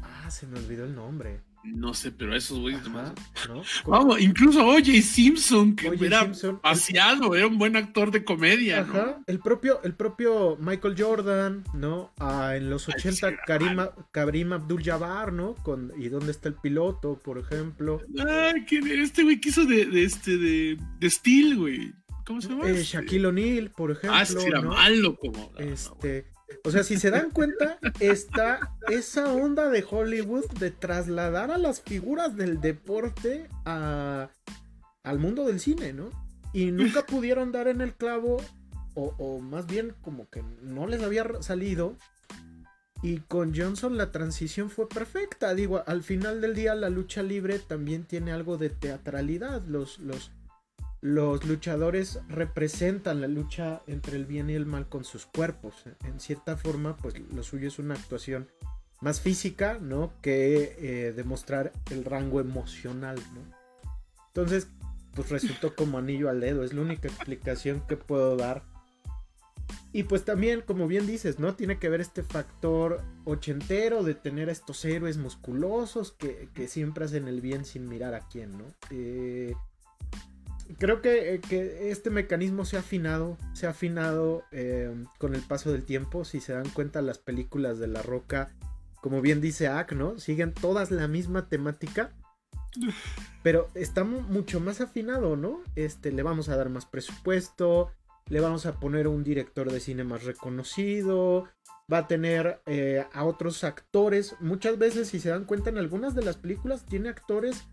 Ah, 0.01 0.31
se 0.31 0.47
me 0.47 0.57
olvidó 0.57 0.85
el 0.85 0.95
nombre. 0.95 1.41
No 1.63 1.93
sé, 1.93 2.11
pero 2.11 2.35
esos 2.35 2.59
güeyes. 2.59 2.81
¿no? 2.89 3.63
Vamos, 3.85 4.19
incluso 4.19 4.65
O.J. 4.65 5.01
Simpson, 5.01 5.75
que 5.75 5.89
O.J. 5.89 6.05
era 6.05 6.21
Simpson, 6.21 6.59
paseado, 6.59 7.35
era 7.35 7.47
un 7.47 7.57
buen 7.57 7.75
actor 7.75 8.11
de 8.11 8.23
comedia, 8.25 8.81
Ajá, 8.81 9.17
¿no? 9.17 9.23
el 9.27 9.39
propio, 9.39 9.81
el 9.83 9.93
propio 9.93 10.57
Michael 10.59 10.95
Jordan, 10.97 11.63
¿no? 11.73 12.11
Ah, 12.19 12.55
en 12.55 12.69
los 12.69 12.87
Ay, 12.89 12.95
80 12.97 13.29
sí, 13.29 13.35
Karim, 13.47 13.79
Karim 14.11 14.53
Abdul-Jabbar, 14.53 15.31
¿no? 15.31 15.55
Con, 15.55 15.93
¿Y 15.97 16.09
dónde 16.09 16.31
está 16.31 16.49
el 16.49 16.55
piloto, 16.55 17.17
por 17.23 17.37
ejemplo? 17.37 18.01
Ay, 18.27 18.65
¿quién 18.67 18.87
era? 18.87 19.01
Este 19.01 19.23
güey 19.23 19.39
que 19.39 19.49
hizo 19.49 19.65
de, 19.65 19.85
de 19.85 20.03
este, 20.03 20.37
de, 20.37 20.77
de 20.99 21.09
Steel, 21.09 21.57
güey. 21.57 21.93
¿Cómo 22.25 22.41
se 22.41 22.49
llama? 22.49 22.67
Eh, 22.67 22.71
este? 22.71 22.83
Shaquille 22.83 23.27
O'Neal, 23.27 23.69
por 23.71 23.91
ejemplo. 23.91 24.17
Ah, 24.17 24.25
sí, 24.25 24.37
era 24.45 24.61
¿no? 24.61 24.69
malo 24.71 25.15
como. 25.17 25.51
no, 25.53 25.59
Este, 25.59 26.25
o 26.63 26.71
sea, 26.71 26.83
si 26.83 26.97
se 26.97 27.09
dan 27.09 27.31
cuenta, 27.31 27.77
está 27.99 28.75
esa 28.89 29.31
onda 29.33 29.69
de 29.69 29.85
Hollywood 29.89 30.45
de 30.59 30.71
trasladar 30.71 31.51
a 31.51 31.57
las 31.57 31.81
figuras 31.81 32.35
del 32.35 32.61
deporte 32.61 33.47
a, 33.65 34.29
al 35.03 35.19
mundo 35.19 35.45
del 35.45 35.59
cine, 35.59 35.93
¿no? 35.93 36.09
Y 36.53 36.71
nunca 36.71 37.05
pudieron 37.07 37.51
dar 37.51 37.67
en 37.67 37.81
el 37.81 37.93
clavo, 37.93 38.37
o, 38.95 39.15
o 39.17 39.39
más 39.39 39.67
bien 39.67 39.93
como 40.01 40.29
que 40.29 40.43
no 40.61 40.87
les 40.87 41.01
había 41.01 41.25
salido. 41.41 41.97
Y 43.01 43.17
con 43.17 43.53
Johnson 43.53 43.97
la 43.97 44.11
transición 44.11 44.69
fue 44.69 44.87
perfecta. 44.87 45.53
Digo, 45.53 45.83
al 45.85 46.03
final 46.03 46.39
del 46.39 46.55
día 46.55 46.73
la 46.73 46.89
lucha 46.89 47.21
libre 47.21 47.59
también 47.59 48.05
tiene 48.05 48.31
algo 48.31 48.57
de 48.57 48.69
teatralidad. 48.69 49.61
Los, 49.65 49.99
los, 49.99 50.31
los 51.03 51.43
luchadores 51.45 52.21
representan 52.29 53.19
la 53.19 53.27
lucha 53.27 53.81
entre 53.87 54.15
el 54.15 54.25
bien 54.25 54.49
y 54.49 54.53
el 54.53 54.65
mal 54.65 54.87
con 54.87 55.03
sus 55.03 55.25
cuerpos. 55.25 55.83
En 56.05 56.21
cierta 56.21 56.55
forma, 56.55 56.95
pues 56.95 57.15
lo 57.19 57.43
suyo 57.43 57.67
es 57.67 57.77
una 57.77 57.95
actuación 57.95 58.47
más 59.01 59.19
física, 59.19 59.79
¿no? 59.81 60.13
Que 60.21 60.77
eh, 60.79 61.11
demostrar 61.11 61.73
el 61.91 62.05
rango 62.05 62.39
emocional, 62.39 63.17
¿no? 63.33 63.41
Entonces, 64.27 64.69
pues 65.13 65.29
resultó 65.29 65.75
como 65.75 65.97
anillo 65.97 66.29
al 66.29 66.39
dedo. 66.39 66.63
Es 66.63 66.71
la 66.71 66.79
única 66.79 67.09
explicación 67.09 67.85
que 67.85 67.97
puedo 67.97 68.37
dar. 68.37 68.63
Y 69.91 70.03
pues 70.03 70.23
también, 70.23 70.61
como 70.61 70.87
bien 70.87 71.05
dices, 71.05 71.37
¿no? 71.37 71.53
Tiene 71.55 71.79
que 71.79 71.89
ver 71.89 71.99
este 71.99 72.23
factor 72.23 73.01
ochentero 73.25 74.03
de 74.03 74.15
tener 74.15 74.47
a 74.47 74.53
estos 74.53 74.85
héroes 74.85 75.17
musculosos 75.17 76.13
que, 76.13 76.47
que 76.53 76.69
siempre 76.69 77.03
hacen 77.03 77.27
el 77.27 77.41
bien 77.41 77.65
sin 77.65 77.89
mirar 77.89 78.13
a 78.13 78.21
quién, 78.29 78.57
¿no? 78.57 78.63
Eh, 78.89 79.53
creo 80.77 81.01
que, 81.01 81.41
que, 81.47 81.91
este 81.91 82.09
mecanismo 82.09 82.65
se 82.65 82.77
ha 82.77 82.79
afinado, 82.79 83.37
se 83.53 83.67
ha 83.67 83.71
afinado 83.71 84.43
eh, 84.51 84.93
con 85.17 85.35
el 85.35 85.41
paso 85.41 85.71
del 85.71 85.83
tiempo. 85.83 86.25
Si 86.25 86.39
se 86.39 86.53
dan 86.53 86.69
cuenta, 86.69 87.01
las 87.01 87.17
películas 87.17 87.79
de 87.79 87.87
La 87.87 88.01
Roca, 88.01 88.51
como 89.01 89.21
bien 89.21 89.41
dice 89.41 89.67
Ack, 89.67 89.93
¿no? 89.93 90.17
Siguen 90.19 90.53
todas 90.53 90.91
la 90.91 91.07
misma 91.07 91.49
temática. 91.49 92.11
Pero 93.43 93.67
está 93.75 94.03
mucho 94.03 94.59
más 94.59 94.81
afinado, 94.81 95.35
¿no? 95.35 95.61
Este, 95.75 96.11
le 96.11 96.23
vamos 96.23 96.49
a 96.49 96.55
dar 96.55 96.69
más 96.69 96.85
presupuesto, 96.85 97.91
le 98.29 98.39
vamos 98.39 98.65
a 98.65 98.79
poner 98.79 99.07
un 99.07 99.23
director 99.23 99.71
de 99.71 99.79
cine 99.79 100.03
más 100.03 100.23
reconocido, 100.23 101.47
va 101.91 101.99
a 101.99 102.07
tener 102.07 102.61
eh, 102.65 103.05
a 103.13 103.25
otros 103.25 103.63
actores. 103.63 104.35
Muchas 104.39 104.77
veces, 104.77 105.09
si 105.09 105.19
se 105.19 105.29
dan 105.29 105.45
cuenta, 105.45 105.69
en 105.69 105.77
algunas 105.77 106.15
de 106.15 106.23
las 106.23 106.37
películas 106.37 106.85
tiene 106.85 107.09
actores 107.09 107.65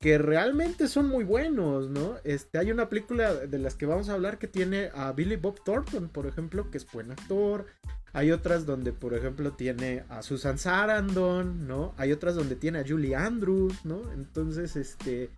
que 0.00 0.18
realmente 0.18 0.88
son 0.88 1.08
muy 1.08 1.24
buenos, 1.24 1.88
¿no? 1.88 2.16
Este, 2.24 2.58
hay 2.58 2.70
una 2.70 2.88
película 2.88 3.34
de 3.34 3.58
las 3.58 3.74
que 3.74 3.86
vamos 3.86 4.08
a 4.08 4.14
hablar 4.14 4.38
que 4.38 4.46
tiene 4.46 4.90
a 4.94 5.12
Billy 5.12 5.36
Bob 5.36 5.62
Thornton, 5.64 6.08
por 6.08 6.26
ejemplo, 6.26 6.70
que 6.70 6.78
es 6.78 6.90
buen 6.90 7.10
actor. 7.10 7.66
Hay 8.12 8.30
otras 8.30 8.66
donde, 8.66 8.92
por 8.92 9.14
ejemplo, 9.14 9.52
tiene 9.52 10.04
a 10.08 10.22
Susan 10.22 10.58
Sarandon, 10.58 11.66
¿no? 11.66 11.94
Hay 11.96 12.12
otras 12.12 12.34
donde 12.34 12.56
tiene 12.56 12.78
a 12.78 12.84
Julie 12.86 13.14
Andrews, 13.14 13.84
¿no? 13.84 14.12
Entonces, 14.12 14.76
este... 14.76 15.30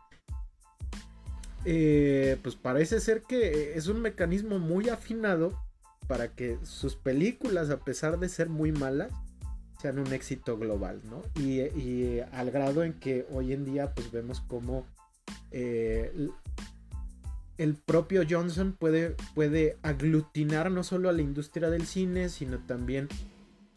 Eh, 1.65 2.39
pues 2.43 2.55
parece 2.55 3.01
ser 3.01 3.23
que 3.23 3.77
es 3.77 3.89
un 3.89 4.01
mecanismo 4.01 4.59
muy 4.59 4.89
afinado 4.89 5.59
para 6.07 6.29
que 6.29 6.57
sus 6.63 6.95
películas, 6.95 7.71
a 7.71 7.81
pesar 7.81 8.19
de 8.19 8.29
ser 8.29 8.49
muy 8.49 8.73
malas, 8.73 9.13
sean 9.81 9.99
un 9.99 10.12
éxito 10.12 10.59
global, 10.59 11.01
¿no? 11.05 11.22
Y, 11.41 12.20
al 12.33 12.51
grado 12.51 12.83
en 12.83 12.95
que 12.95 13.26
hoy 13.31 13.53
en 13.53 13.64
día 13.64 13.95
pues 13.95 14.11
vemos 14.11 14.41
como 14.41 14.87
eh, 15.51 16.29
el 17.59 17.74
propio 17.74 18.22
Johnson 18.29 18.76
puede, 18.79 19.16
puede 19.35 19.76
aglutinar 19.83 20.70
no 20.70 20.83
solo 20.83 21.09
a 21.09 21.12
la 21.12 21.22
industria 21.22 21.70
del 21.70 21.87
cine, 21.87 22.29
sino 22.29 22.59
también 22.59 23.09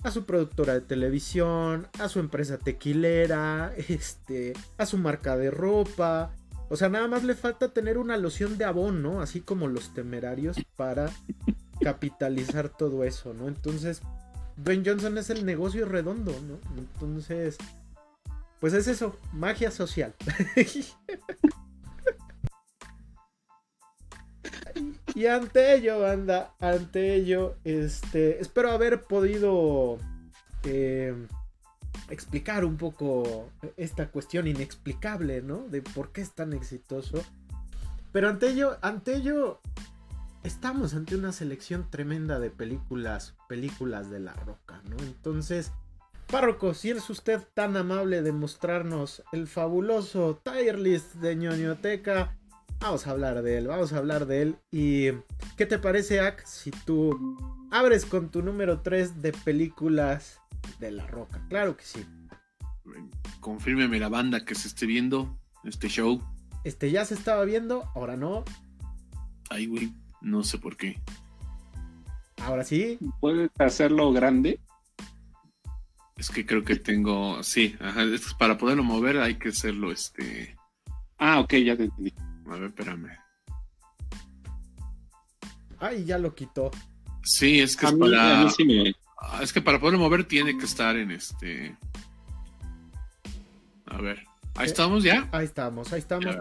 a 0.04 0.12
su 0.12 0.26
productora 0.26 0.74
de 0.74 0.82
televisión, 0.82 1.88
a 2.00 2.10
su 2.10 2.20
empresa 2.20 2.58
tequilera, 2.58 3.74
este, 3.88 4.54
a 4.78 4.86
su 4.86 4.98
marca 4.98 5.38
de 5.38 5.52
ropa. 5.52 6.32
O 6.70 6.78
sea, 6.78 6.90
nada 6.90 7.08
más 7.08 7.24
le 7.24 7.36
falta 7.36 7.74
tener 7.74 7.98
una 7.98 8.18
loción 8.18 8.58
de 8.58 8.66
abón, 8.66 9.02
¿no? 9.04 9.22
Así 9.22 9.42
como 9.42 9.68
los 9.68 9.94
temerarios 9.94 10.58
para 10.76 11.12
capitalizar 11.82 12.70
todo 12.70 13.04
eso, 13.04 13.34
¿no? 13.34 13.48
Entonces, 13.48 14.02
Ben 14.64 14.84
Johnson 14.86 15.18
es 15.18 15.30
el 15.30 15.46
negocio 15.46 15.86
redondo, 15.86 16.34
¿no? 16.48 16.60
Entonces, 16.78 17.58
pues 18.60 18.74
es 18.74 18.88
eso, 18.88 19.18
magia 19.34 19.72
social. 19.72 20.14
y 25.16 25.26
ante 25.26 25.76
ello, 25.76 26.02
banda, 26.02 26.54
ante 26.60 27.16
ello, 27.16 27.56
este, 27.64 28.40
espero 28.40 28.72
haber 28.72 29.04
podido 29.04 29.98
eh, 30.64 31.16
explicar 32.10 32.64
un 32.64 32.78
poco 32.78 33.50
esta 33.78 34.10
cuestión 34.10 34.48
inexplicable, 34.48 35.42
¿no? 35.42 35.68
De 35.70 35.82
por 35.82 36.12
qué 36.12 36.22
es 36.22 36.34
tan 36.34 36.54
exitoso. 36.54 37.24
Pero 38.12 38.30
ante 38.30 38.50
ello, 38.50 38.78
ante 38.82 39.16
ello, 39.16 39.60
estamos 40.44 40.94
ante 40.94 41.16
una 41.16 41.32
selección 41.32 41.90
tremenda 41.90 42.40
de 42.40 42.50
películas, 42.50 43.36
películas 43.48 44.10
de 44.10 44.20
la 44.20 44.34
roca, 44.34 44.82
¿no? 44.90 44.98
Entonces, 45.04 45.72
párroco, 46.28 46.74
si 46.74 46.90
es 46.90 47.10
usted 47.10 47.42
tan 47.54 47.78
amable 47.78 48.22
de 48.22 48.32
mostrarnos 48.32 49.24
el 49.32 49.48
fabuloso 49.48 50.42
tier 50.44 50.80
list 50.80 51.16
de 51.16 51.36
ñoñoteca, 51.36 52.38
vamos 52.80 53.06
a 53.06 53.12
hablar 53.12 53.42
de 53.44 53.58
él, 53.58 53.68
vamos 53.68 53.94
a 53.94 53.98
hablar 53.98 54.26
de 54.26 54.42
él. 54.42 54.56
¿Y 54.72 55.12
qué 55.58 55.66
te 55.66 55.78
parece, 55.78 56.20
Ak, 56.20 56.46
si 56.46 56.72
tú 56.72 57.38
abres 57.72 58.06
con 58.06 58.30
tu 58.30 58.42
número 58.42 58.82
3 58.82 59.22
de 59.22 59.34
películas 59.34 60.40
de 60.80 60.92
la 60.92 61.06
roca? 61.08 61.42
Claro 61.50 61.78
que 61.78 61.84
sí. 61.84 62.06
Confírmeme 63.40 64.00
la 64.00 64.10
banda 64.10 64.44
que 64.44 64.56
se 64.56 64.68
esté 64.68 64.86
viendo 64.86 65.40
este 65.64 65.88
show. 65.88 66.22
Este 66.64 66.92
ya 66.92 67.06
se 67.06 67.14
estaba 67.14 67.44
viendo, 67.46 67.90
ahora 67.96 68.18
no. 68.18 68.44
Ay, 69.50 69.68
güey. 69.68 69.94
No 70.22 70.44
sé 70.44 70.58
por 70.58 70.78
qué. 70.78 71.00
Ahora 72.44 72.64
sí. 72.64 72.98
¿Puedes 73.20 73.50
hacerlo 73.60 74.12
grande? 74.12 74.60
Es 76.18 76.30
que 76.30 76.46
creo 76.46 76.64
que 76.64 76.76
tengo. 76.76 77.42
Sí, 77.44 77.76
ajá, 77.80 78.04
es 78.04 78.28
que 78.28 78.36
para 78.38 78.58
poderlo 78.58 78.84
mover 78.84 79.18
hay 79.20 79.36
que 79.36 79.50
hacerlo 79.50 79.92
este. 79.92 80.56
Ah, 81.18 81.40
ok, 81.40 81.54
ya 81.56 81.76
te 81.76 81.84
entendí. 81.86 82.14
A 82.48 82.54
ver, 82.54 82.64
espérame. 82.66 83.10
Ay, 85.80 86.06
ya 86.06 86.18
lo 86.18 86.34
quitó. 86.36 86.70
Sí, 87.24 87.60
es 87.60 87.76
que 87.76 87.86
A 87.88 87.90
es 87.90 87.96
mí, 87.96 88.02
para. 88.02 88.42
a 88.42 88.44
mí 88.44 88.50
sí 88.52 88.66
me... 88.66 88.94
Ah, 89.20 89.40
Es 89.44 89.54
que 89.54 89.62
para 89.62 89.80
poderlo 89.80 90.00
mover 90.00 90.24
tiene 90.26 90.58
que 90.58 90.66
estar 90.66 90.96
en 90.96 91.12
este. 91.12 91.76
A 93.86 93.98
ver. 93.98 94.26
Ahí 94.56 94.68
estamos 94.68 95.04
ya. 95.04 95.28
Ahí 95.32 95.46
estamos, 95.46 95.92
ahí 95.94 96.00
estamos. 96.00 96.36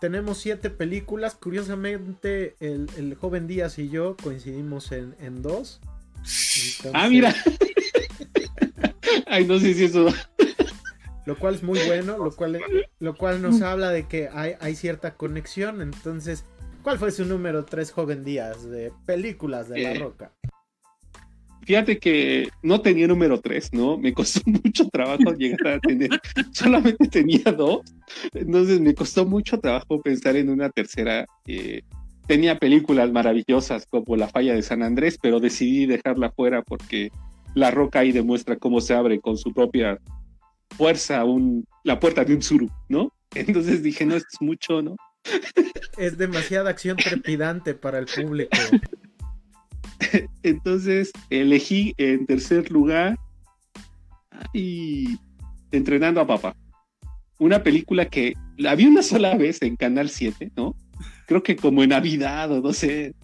Tenemos 0.00 0.38
siete 0.38 0.68
películas. 0.70 1.34
Curiosamente, 1.34 2.56
el, 2.60 2.88
el 2.96 3.14
joven 3.14 3.46
Díaz 3.46 3.78
y 3.78 3.88
yo 3.88 4.16
coincidimos 4.22 4.90
en, 4.92 5.14
en 5.20 5.42
dos. 5.42 5.80
Entonces, 6.18 6.90
Ah, 6.92 7.08
mira. 7.08 7.34
Ay, 9.26 9.46
no 9.46 9.58
sé 9.58 9.74
si 9.74 9.84
eso... 9.84 10.06
Lo 11.24 11.38
cual 11.38 11.54
es 11.54 11.62
muy 11.62 11.78
bueno, 11.86 12.18
lo 12.18 12.32
cual, 12.32 12.60
lo 12.98 13.14
cual 13.14 13.40
nos 13.40 13.62
habla 13.62 13.90
de 13.90 14.08
que 14.08 14.28
hay, 14.32 14.54
hay 14.60 14.74
cierta 14.74 15.14
conexión. 15.14 15.80
Entonces, 15.80 16.44
¿cuál 16.82 16.98
fue 16.98 17.12
su 17.12 17.24
número 17.24 17.64
3, 17.64 17.92
joven 17.92 18.24
Díaz, 18.24 18.64
de 18.68 18.92
películas 19.06 19.68
de 19.68 19.82
La 19.82 19.92
Eh, 19.92 19.98
Roca? 20.00 20.32
Fíjate 21.64 21.98
que 21.98 22.48
no 22.62 22.80
tenía 22.80 23.06
número 23.06 23.40
3, 23.40 23.72
¿no? 23.72 23.96
Me 23.96 24.12
costó 24.12 24.40
mucho 24.46 24.88
trabajo 24.88 25.32
llegar 25.34 25.74
a 25.74 25.80
tener, 25.80 26.10
solamente 26.52 27.08
tenía 27.08 27.52
dos, 27.52 27.80
entonces 28.34 28.80
me 28.80 28.94
costó 28.94 29.24
mucho 29.24 29.58
trabajo 29.58 30.00
pensar 30.02 30.36
en 30.36 30.50
una 30.50 30.70
tercera. 30.70 31.26
eh, 31.46 31.82
tenía 32.26 32.58
películas 32.58 33.10
maravillosas 33.10 33.86
como 33.86 34.16
La 34.16 34.28
falla 34.28 34.54
de 34.54 34.62
San 34.62 34.82
Andrés, 34.82 35.18
pero 35.20 35.40
decidí 35.40 35.86
dejarla 35.86 36.30
fuera 36.30 36.62
porque 36.62 37.10
La 37.54 37.70
Roca 37.70 38.00
ahí 38.00 38.12
demuestra 38.12 38.56
cómo 38.56 38.80
se 38.80 38.94
abre 38.94 39.20
con 39.20 39.36
su 39.36 39.52
propia 39.52 39.98
fuerza 40.76 41.24
un, 41.24 41.66
la 41.84 42.00
puerta 42.00 42.24
de 42.24 42.34
un 42.34 42.42
suru, 42.42 42.70
¿no? 42.88 43.12
Entonces 43.34 43.82
dije, 43.82 44.06
no, 44.06 44.16
esto 44.16 44.28
es 44.32 44.40
mucho, 44.40 44.82
¿no? 44.82 44.96
Es 45.98 46.16
demasiada 46.16 46.70
acción 46.70 46.96
trepidante 46.96 47.74
para 47.74 47.98
el 47.98 48.06
público. 48.06 48.50
Entonces 50.42 51.12
elegí 51.30 51.94
en 51.98 52.26
tercer 52.26 52.70
lugar 52.70 53.16
y 54.52 55.18
entrenando 55.70 56.20
a 56.20 56.26
papá. 56.26 56.56
Una 57.38 57.62
película 57.62 58.06
que 58.08 58.34
la 58.56 58.74
vi 58.74 58.86
una 58.86 59.02
sola 59.02 59.36
vez 59.36 59.62
en 59.62 59.76
Canal 59.76 60.10
7, 60.10 60.52
¿no? 60.56 60.76
Creo 61.26 61.42
que 61.42 61.56
como 61.56 61.82
en 61.82 61.90
Navidad 61.90 62.50
o 62.52 62.60
no 62.60 62.72
sé. 62.72 63.14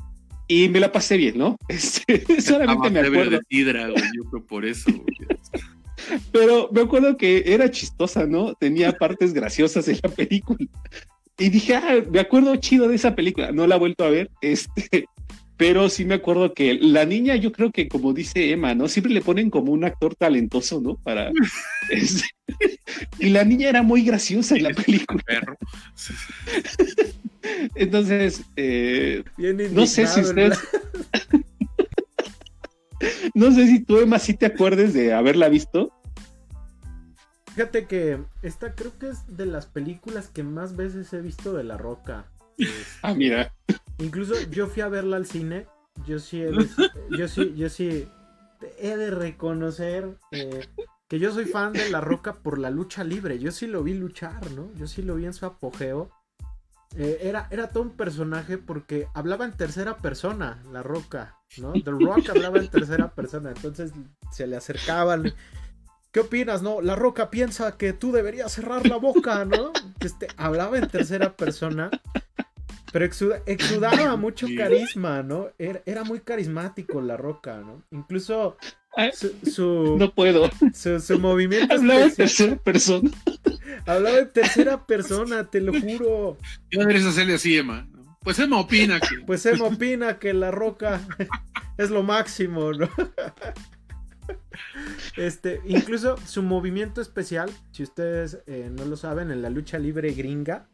Y 0.48 0.68
me 0.70 0.80
la 0.80 0.90
pasé 0.90 1.16
bien, 1.16 1.38
¿no? 1.38 1.56
Este, 1.68 2.24
solamente 2.40 2.90
me 2.90 3.00
acuerdo. 3.00 3.40
yo 3.50 4.46
por 4.46 4.64
eso. 4.64 4.90
Pero 6.32 6.70
me 6.72 6.80
acuerdo 6.80 7.16
que 7.16 7.42
era 7.46 7.70
chistosa, 7.70 8.26
¿no? 8.26 8.54
Tenía 8.54 8.92
partes 8.92 9.34
graciosas 9.34 9.88
en 9.88 9.98
la 10.02 10.08
película. 10.08 10.58
Y 11.38 11.50
dije, 11.50 11.76
ah, 11.76 12.02
me 12.10 12.18
acuerdo 12.18 12.56
chido 12.56 12.88
de 12.88 12.96
esa 12.96 13.14
película. 13.14 13.52
No 13.52 13.66
la 13.66 13.76
he 13.76 13.78
vuelto 13.78 14.04
a 14.04 14.10
ver. 14.10 14.30
Este, 14.40 15.06
pero 15.58 15.90
sí 15.90 16.04
me 16.04 16.14
acuerdo 16.14 16.54
que 16.54 16.74
la 16.74 17.04
niña, 17.04 17.34
yo 17.34 17.50
creo 17.50 17.72
que 17.72 17.88
como 17.88 18.14
dice 18.14 18.52
Emma, 18.52 18.76
¿no? 18.76 18.86
Siempre 18.86 19.12
le 19.12 19.20
ponen 19.20 19.50
como 19.50 19.72
un 19.72 19.84
actor 19.84 20.14
talentoso, 20.14 20.80
¿no? 20.80 20.96
Para. 20.96 21.30
Este, 21.90 22.24
y 23.18 23.30
la 23.30 23.44
niña 23.44 23.70
era 23.70 23.82
muy 23.82 24.02
graciosa 24.02 24.56
en 24.56 24.64
la 24.64 24.70
película. 24.70 25.22
Entonces, 27.74 28.42
eh, 28.56 29.24
no 29.72 29.86
sé 29.86 30.06
si 30.06 30.20
ustedes. 30.20 30.58
no 33.34 33.50
sé 33.52 33.66
si 33.68 33.82
tú, 33.82 33.98
Emma, 33.98 34.18
sí 34.18 34.34
te 34.34 34.44
acuerdes 34.44 34.92
de 34.92 35.14
haberla 35.14 35.48
visto. 35.48 35.90
Fíjate 37.54 37.86
que 37.86 38.18
esta 38.42 38.74
creo 38.74 38.98
que 38.98 39.08
es 39.08 39.36
de 39.36 39.46
las 39.46 39.64
películas 39.64 40.28
que 40.28 40.42
más 40.42 40.76
veces 40.76 41.10
he 41.14 41.22
visto 41.22 41.54
de 41.54 41.64
La 41.64 41.78
Roca. 41.78 42.26
ah, 43.00 43.14
mira. 43.14 43.50
Incluso 43.98 44.34
yo 44.50 44.66
fui 44.66 44.82
a 44.82 44.88
verla 44.88 45.16
al 45.16 45.26
cine. 45.26 45.66
Yo 46.06 46.18
sí, 46.18 46.42
he, 46.42 46.50
yo 47.18 47.28
sí, 47.28 47.54
yo 47.56 47.68
sí 47.68 48.08
he 48.78 48.96
de 48.96 49.10
reconocer 49.10 50.16
eh, 50.32 50.68
que 51.08 51.18
yo 51.18 51.32
soy 51.32 51.46
fan 51.46 51.72
de 51.72 51.90
La 51.90 52.00
Roca 52.00 52.34
por 52.34 52.58
la 52.58 52.70
lucha 52.70 53.04
libre. 53.04 53.38
Yo 53.38 53.50
sí 53.50 53.66
lo 53.66 53.82
vi 53.82 53.94
luchar, 53.94 54.50
¿no? 54.52 54.72
Yo 54.74 54.86
sí 54.86 55.02
lo 55.02 55.16
vi 55.16 55.26
en 55.26 55.34
su 55.34 55.46
apogeo. 55.46 56.10
Eh, 56.96 57.18
era, 57.22 57.48
era 57.50 57.68
todo 57.68 57.82
un 57.82 57.96
personaje 57.96 58.56
porque 58.56 59.08
hablaba 59.14 59.44
en 59.44 59.52
tercera 59.52 59.98
persona, 59.98 60.62
La 60.72 60.82
Roca, 60.82 61.36
¿no? 61.58 61.72
The 61.72 61.90
Rock 61.90 62.30
hablaba 62.30 62.58
en 62.58 62.68
tercera 62.68 63.14
persona. 63.14 63.50
Entonces 63.50 63.92
se 64.30 64.46
le 64.46 64.56
acercaban 64.56 65.34
¿Qué 66.10 66.20
opinas, 66.20 66.62
no? 66.62 66.80
La 66.80 66.96
Roca 66.96 67.30
piensa 67.30 67.76
que 67.76 67.92
tú 67.92 68.12
deberías 68.12 68.52
cerrar 68.52 68.86
la 68.86 68.96
boca, 68.96 69.44
¿no? 69.44 69.72
Este, 70.00 70.28
hablaba 70.36 70.78
en 70.78 70.88
tercera 70.88 71.36
persona, 71.36 71.90
pero 72.98 73.38
exudaba 73.46 74.16
mucho 74.16 74.48
carisma, 74.56 75.22
¿no? 75.22 75.50
Era, 75.56 76.02
muy 76.02 76.18
carismático 76.18 77.00
La 77.00 77.16
Roca, 77.16 77.58
¿no? 77.58 77.84
Incluso 77.92 78.56
su, 79.44 79.96
no 79.96 80.12
puedo. 80.12 80.50
Su, 80.74 81.18
movimiento. 81.20 81.76
Hablaba 81.76 82.06
en 82.06 82.14
tercera 82.14 82.56
persona. 82.56 83.10
Hablaba 83.86 84.18
en 84.18 84.32
tercera 84.32 84.84
persona, 84.84 85.48
te 85.48 85.60
lo 85.60 85.80
juro. 85.80 86.38
Yo 86.72 86.80
deberías 86.80 87.06
hacerle 87.06 87.34
así, 87.34 87.56
Emma. 87.56 87.88
Pues 88.20 88.40
Emma 88.40 88.58
opina 88.58 88.98
que. 88.98 89.20
Pues 89.26 89.46
Emma 89.46 89.66
opina 89.66 90.18
que 90.18 90.34
La 90.34 90.50
Roca 90.50 91.00
es 91.78 91.90
lo 91.90 92.02
máximo, 92.02 92.72
¿no? 92.72 92.88
Este, 95.16 95.60
incluso 95.66 96.16
su 96.26 96.42
movimiento 96.42 97.00
especial, 97.00 97.50
si 97.70 97.84
ustedes 97.84 98.38
eh, 98.46 98.68
no 98.70 98.84
lo 98.84 98.96
saben, 98.96 99.30
en 99.30 99.40
la 99.40 99.50
lucha 99.50 99.78
libre 99.78 100.12
gringa, 100.12 100.68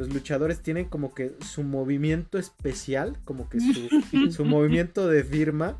los 0.00 0.08
luchadores 0.14 0.62
tienen 0.62 0.86
como 0.86 1.12
que 1.12 1.36
su 1.46 1.62
movimiento 1.62 2.38
especial, 2.38 3.18
como 3.26 3.50
que 3.50 3.58
su, 4.30 4.44
movimiento 4.46 5.06
de 5.08 5.22
firma. 5.22 5.78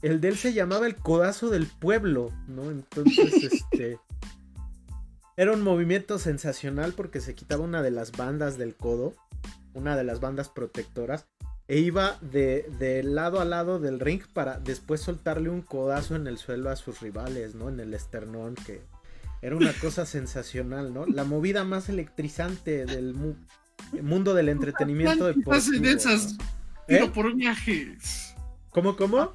El 0.00 0.22
de 0.22 0.28
él 0.28 0.38
se 0.38 0.54
llamaba 0.54 0.86
el 0.86 0.96
codazo 0.96 1.50
del 1.50 1.66
pueblo, 1.66 2.32
¿no? 2.46 2.70
Entonces, 2.70 3.44
este. 3.52 3.98
Era 5.36 5.52
un 5.52 5.60
movimiento 5.60 6.18
sensacional 6.18 6.94
porque 6.94 7.20
se 7.20 7.34
quitaba 7.34 7.62
una 7.62 7.82
de 7.82 7.90
las 7.90 8.12
bandas 8.12 8.56
del 8.56 8.74
codo, 8.74 9.14
una 9.74 9.96
de 9.96 10.04
las 10.04 10.18
bandas 10.18 10.48
protectoras, 10.48 11.26
e 11.68 11.78
iba 11.78 12.18
de, 12.22 13.02
lado 13.04 13.38
a 13.38 13.44
lado 13.44 13.78
del 13.78 14.00
ring 14.00 14.22
para 14.32 14.58
después 14.58 15.02
soltarle 15.02 15.50
un 15.50 15.60
codazo 15.60 16.16
en 16.16 16.26
el 16.26 16.38
suelo 16.38 16.70
a 16.70 16.76
sus 16.76 17.00
rivales, 17.00 17.54
¿no? 17.54 17.68
En 17.68 17.80
el 17.80 17.92
esternón, 17.92 18.54
que 18.54 18.80
era 19.42 19.54
una 19.54 19.72
cosa 19.74 20.06
sensacional, 20.06 20.92
¿no? 20.92 21.06
La 21.06 21.24
movida 21.24 21.64
más 21.64 21.88
electrizante 21.88 22.86
del 22.86 23.14
mundo 24.02 24.34
del 24.34 24.48
entretenimiento 24.48 25.26
deportivo. 25.26 25.78
de 25.80 25.92
esas 25.92 26.36
tiro 26.86 27.04
¿Eh? 27.06 27.10
por 27.14 27.34
viajes. 27.34 28.34
¿Cómo, 28.70 28.96
cómo? 28.96 29.32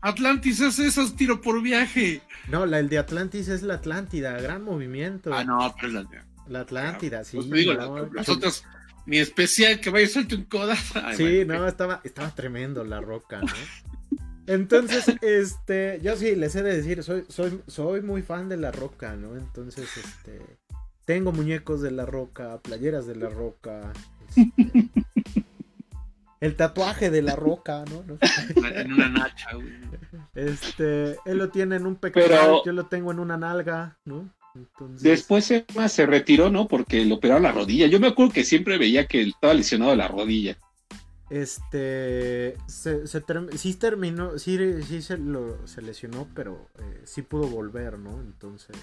Atlantis 0.00 0.60
hace 0.60 0.86
esos 0.86 1.16
tiro 1.16 1.40
por 1.40 1.62
viaje. 1.62 2.20
No, 2.48 2.66
la, 2.66 2.78
el 2.78 2.88
de 2.88 2.98
Atlantis 2.98 3.48
es 3.48 3.62
la 3.62 3.74
Atlántida, 3.74 4.38
gran 4.40 4.62
movimiento. 4.62 5.32
Ah, 5.32 5.44
no, 5.44 5.74
pero 5.80 5.92
la, 5.92 6.06
la 6.46 6.60
Atlántida, 6.60 7.24
sí. 7.24 7.38
Pues 7.38 8.64
mi 9.06 9.18
especial 9.18 9.80
que 9.80 9.90
vaya 9.90 10.08
suelto 10.08 10.36
un 10.36 10.44
codazo. 10.44 11.00
sí, 11.16 11.44
no, 11.46 11.66
estaba, 11.66 12.00
estaba 12.04 12.34
tremendo 12.34 12.84
la 12.84 13.00
roca, 13.00 13.40
¿no? 13.40 14.18
Entonces, 14.46 15.04
este, 15.22 16.00
yo 16.02 16.16
sí 16.16 16.34
les 16.36 16.54
he 16.54 16.62
de 16.62 16.76
decir, 16.76 17.02
soy, 17.02 17.24
soy, 17.28 17.60
soy 17.66 18.02
muy 18.02 18.22
fan 18.22 18.48
de 18.48 18.56
la 18.56 18.72
roca, 18.72 19.16
¿no? 19.16 19.36
Entonces, 19.36 19.88
este, 19.96 20.40
tengo 21.04 21.32
muñecos 21.32 21.82
de 21.82 21.90
la 21.90 22.06
roca, 22.06 22.58
playeras 22.62 23.06
de 23.06 23.16
la 23.16 23.28
roca, 23.28 23.92
este, 24.36 24.88
el 26.40 26.56
tatuaje 26.56 27.10
de 27.10 27.22
la 27.22 27.36
roca, 27.36 27.84
¿no? 27.90 28.18
En 28.74 28.92
una 28.92 29.08
nacha, 29.08 29.54
güey. 29.54 29.72
Este, 30.34 31.16
él 31.24 31.38
lo 31.38 31.50
tiene 31.50 31.76
en 31.76 31.86
un 31.86 31.96
pectoral, 31.96 32.56
yo 32.64 32.72
lo 32.72 32.86
tengo 32.86 33.12
en 33.12 33.18
una 33.18 33.36
nalga, 33.36 33.98
¿no? 34.04 34.30
Después 35.00 35.50
Emma 35.50 35.88
se 35.88 36.06
retiró, 36.06 36.48
¿no? 36.48 36.68
Porque 36.68 37.04
le 37.04 37.14
operaron 37.14 37.42
la 37.42 37.52
rodilla. 37.52 37.88
Yo 37.88 37.98
me 37.98 38.06
acuerdo 38.06 38.32
que 38.32 38.44
siempre 38.44 38.78
veía 38.78 39.06
que 39.06 39.22
estaba 39.22 39.52
lesionado 39.52 39.96
la 39.96 40.06
rodilla. 40.06 40.56
Este. 41.28 42.56
Se, 42.68 43.04
sí 43.06 43.74
terminó. 43.74 44.38
Sí, 44.38 44.56
sí 44.84 45.02
se, 45.02 45.18
lo, 45.18 45.66
se 45.66 45.82
lesionó, 45.82 46.28
pero 46.34 46.68
eh, 46.78 47.00
sí 47.04 47.22
pudo 47.22 47.48
volver, 47.48 47.98
¿no? 47.98 48.20
Entonces. 48.20 48.76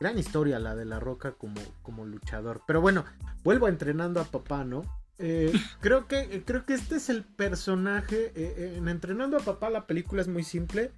Gran 0.00 0.18
historia 0.18 0.58
la 0.58 0.74
de 0.74 0.84
la 0.84 1.00
roca 1.00 1.32
como, 1.32 1.60
como 1.82 2.04
luchador. 2.04 2.62
Pero 2.66 2.80
bueno, 2.80 3.04
vuelvo 3.44 3.68
entrenando 3.68 4.20
a 4.20 4.24
papá, 4.24 4.64
¿no? 4.64 4.82
Eh, 5.18 5.52
creo, 5.80 6.06
que, 6.06 6.42
creo 6.44 6.64
que 6.66 6.74
este 6.74 6.96
es 6.96 7.08
el 7.08 7.24
personaje. 7.24 8.32
Eh, 8.34 8.74
en 8.76 8.88
Entrenando 8.88 9.36
a 9.36 9.40
papá, 9.40 9.70
la 9.70 9.86
película 9.86 10.22
es 10.22 10.28
muy 10.28 10.42
simple 10.42 10.92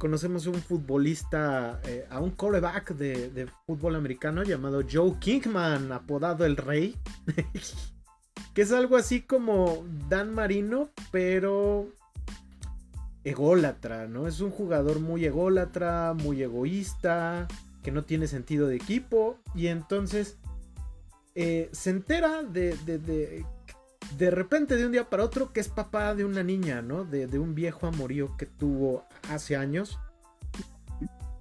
conocemos 0.00 0.46
un 0.46 0.54
futbolista, 0.54 1.78
eh, 1.84 2.06
a 2.08 2.20
un 2.20 2.30
coreback 2.30 2.94
de, 2.94 3.46
fútbol 3.66 3.96
americano 3.96 4.42
llamado 4.42 4.80
Joe 4.90 5.16
Kingman, 5.20 5.92
apodado 5.92 6.46
el 6.46 6.56
Rey. 6.56 6.96
que 8.54 8.62
es 8.62 8.72
algo 8.72 8.96
así 8.96 9.20
como 9.20 9.84
Dan 10.08 10.34
Marino, 10.34 10.88
pero 11.12 11.88
ególatra, 13.24 14.08
¿no? 14.08 14.26
Es 14.26 14.40
un 14.40 14.50
jugador 14.50 15.00
muy 15.00 15.26
ególatra, 15.26 16.14
muy 16.14 16.42
egoísta, 16.42 17.46
que 17.82 17.90
no 17.90 18.04
tiene 18.04 18.26
sentido 18.26 18.68
de 18.68 18.76
equipo. 18.76 19.38
Y 19.54 19.68
entonces 19.68 20.38
eh, 21.34 21.68
se 21.72 21.90
entera 21.90 22.42
de, 22.42 22.76
de, 22.84 23.44
de, 24.16 24.30
repente, 24.30 24.76
de 24.76 24.86
un 24.86 24.92
día 24.92 25.08
para 25.08 25.24
otro, 25.24 25.52
que 25.52 25.60
es 25.60 25.68
papá 25.68 26.14
de 26.14 26.24
una 26.24 26.42
niña, 26.42 26.82
¿no? 26.82 27.04
De, 27.04 27.26
de 27.26 27.38
un 27.38 27.54
viejo 27.54 27.86
amorío 27.86 28.36
que 28.36 28.46
tuvo 28.46 29.04
hace 29.28 29.56
años. 29.56 29.98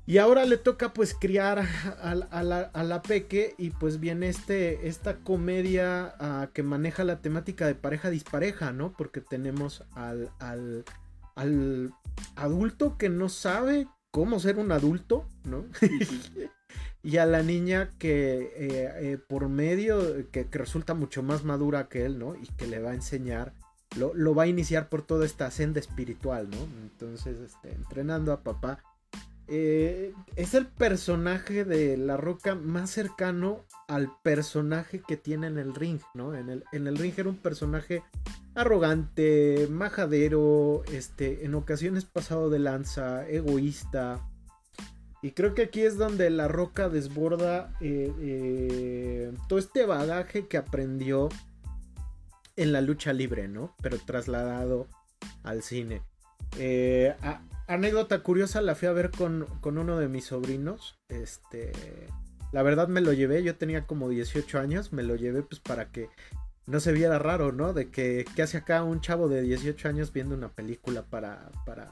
Y 0.10 0.18
ahora 0.18 0.44
le 0.46 0.58
toca 0.58 0.92
pues 0.92 1.14
criar 1.14 1.68
a, 2.02 2.44
la, 2.44 3.02
peque 3.04 3.54
y 3.60 3.70
pues 3.70 4.00
viene 4.00 4.28
este, 4.28 4.88
esta 4.88 5.18
comedia 5.18 6.16
ah, 6.20 6.50
que 6.52 6.64
maneja 6.64 7.04
la 7.04 7.22
temática 7.22 7.68
de 7.68 7.76
pareja 7.76 8.10
dispareja, 8.10 8.72
¿no? 8.72 8.92
Porque 8.92 9.22
tenemos 9.22 9.84
al, 9.94 10.32
al, 10.40 10.84
al 11.36 11.94
adulto 12.36 12.98
que 12.98 13.10
no 13.10 13.30
sabe 13.30 13.88
cómo 14.12 14.40
ser 14.40 14.58
un 14.58 14.72
adulto, 14.72 15.26
¿no? 15.44 15.66
y 17.04 17.18
a 17.18 17.26
la 17.26 17.44
niña 17.44 17.92
que 17.98 18.52
eh, 18.56 18.92
eh, 19.02 19.18
por 19.18 19.50
medio, 19.50 20.30
que, 20.32 20.48
resulta 20.52 20.94
mucho 20.94 21.24
más 21.24 21.44
madura 21.44 21.88
que 21.88 22.06
él, 22.06 22.20
¿no? 22.20 22.36
Y 22.36 22.48
que 22.58 22.68
le 22.68 22.80
va 22.80 22.92
a 22.92 22.96
enseñar 22.96 23.54
lo, 23.98 24.14
lo, 24.14 24.36
va 24.36 24.44
a 24.44 24.48
iniciar 24.48 24.90
por 24.90 25.02
toda 25.02 25.26
esta 25.26 25.50
senda 25.50 25.80
espiritual, 25.80 26.50
¿no? 26.50 26.58
Entonces, 26.84 27.38
este, 27.40 27.72
entrenando 27.72 28.32
a 28.32 28.42
papá. 28.44 28.84
Eh, 29.52 30.14
es 30.36 30.54
el 30.54 30.68
personaje 30.68 31.66
de 31.66 31.98
La 31.98 32.18
Roca 32.18 32.54
más 32.54 32.92
cercano 32.92 33.66
al 33.88 34.12
personaje 34.22 35.02
que 35.02 35.18
tiene 35.18 35.48
en 35.48 35.58
el 35.58 35.74
ring, 35.74 36.00
¿no? 36.14 36.36
En 36.36 36.50
el, 36.50 36.64
en 36.72 36.86
el 36.86 36.98
ring 36.98 37.14
era 37.18 37.30
un 37.30 37.38
personaje 37.38 38.04
arrogante, 38.60 39.68
majadero, 39.70 40.84
este, 40.92 41.46
en 41.46 41.56
ocasiones 41.56 42.06
pasado 42.06 42.50
de 42.50 42.60
lanza, 42.60 43.28
egoísta. 43.28 44.22
Y 45.22 45.32
creo 45.32 45.54
que 45.54 45.64
aquí 45.64 45.82
es 45.82 45.98
donde 45.98 46.30
La 46.30 46.48
Roca 46.48 46.90
desborda 46.90 47.74
eh, 47.82 48.14
eh, 48.20 49.34
todo 49.48 49.60
este 49.60 49.86
bagaje 49.86 50.48
que 50.48 50.58
aprendió 50.58 51.30
en 52.56 52.72
la 52.72 52.82
lucha 52.82 53.14
libre, 53.14 53.48
¿no? 53.48 53.76
Pero 53.82 53.98
trasladado 53.98 54.88
al 55.44 55.64
cine. 55.64 56.02
Eh, 56.58 57.16
anécdota 57.68 58.20
curiosa, 58.24 58.62
la 58.62 58.76
fui 58.76 58.88
a 58.88 58.94
ver 58.94 59.12
con, 59.12 59.46
con, 59.62 59.78
uno 59.78 59.98
de 59.98 60.08
mis 60.08 60.26
sobrinos. 60.26 61.00
Este, 61.10 61.72
la 62.52 62.64
verdad 62.64 62.88
me 62.88 63.02
lo 63.02 63.14
llevé, 63.14 63.44
yo 63.44 63.56
tenía 63.56 63.86
como 63.86 64.10
18 64.10 64.60
años, 64.60 64.92
me 64.92 65.04
lo 65.04 65.16
llevé 65.16 65.44
pues 65.44 65.60
para 65.60 65.92
que 65.92 66.10
no 66.70 66.80
se 66.80 66.92
viera 66.92 67.18
raro, 67.18 67.52
¿no? 67.52 67.74
De 67.74 67.90
que, 67.90 68.26
¿qué 68.36 68.44
hace 68.44 68.58
acá 68.58 68.84
un 68.84 69.02
chavo 69.02 69.28
de 69.28 69.42
18 69.42 69.90
años 69.90 70.14
viendo 70.14 70.36
una 70.36 70.50
película 70.50 71.02
para, 71.02 71.50
para, 71.66 71.90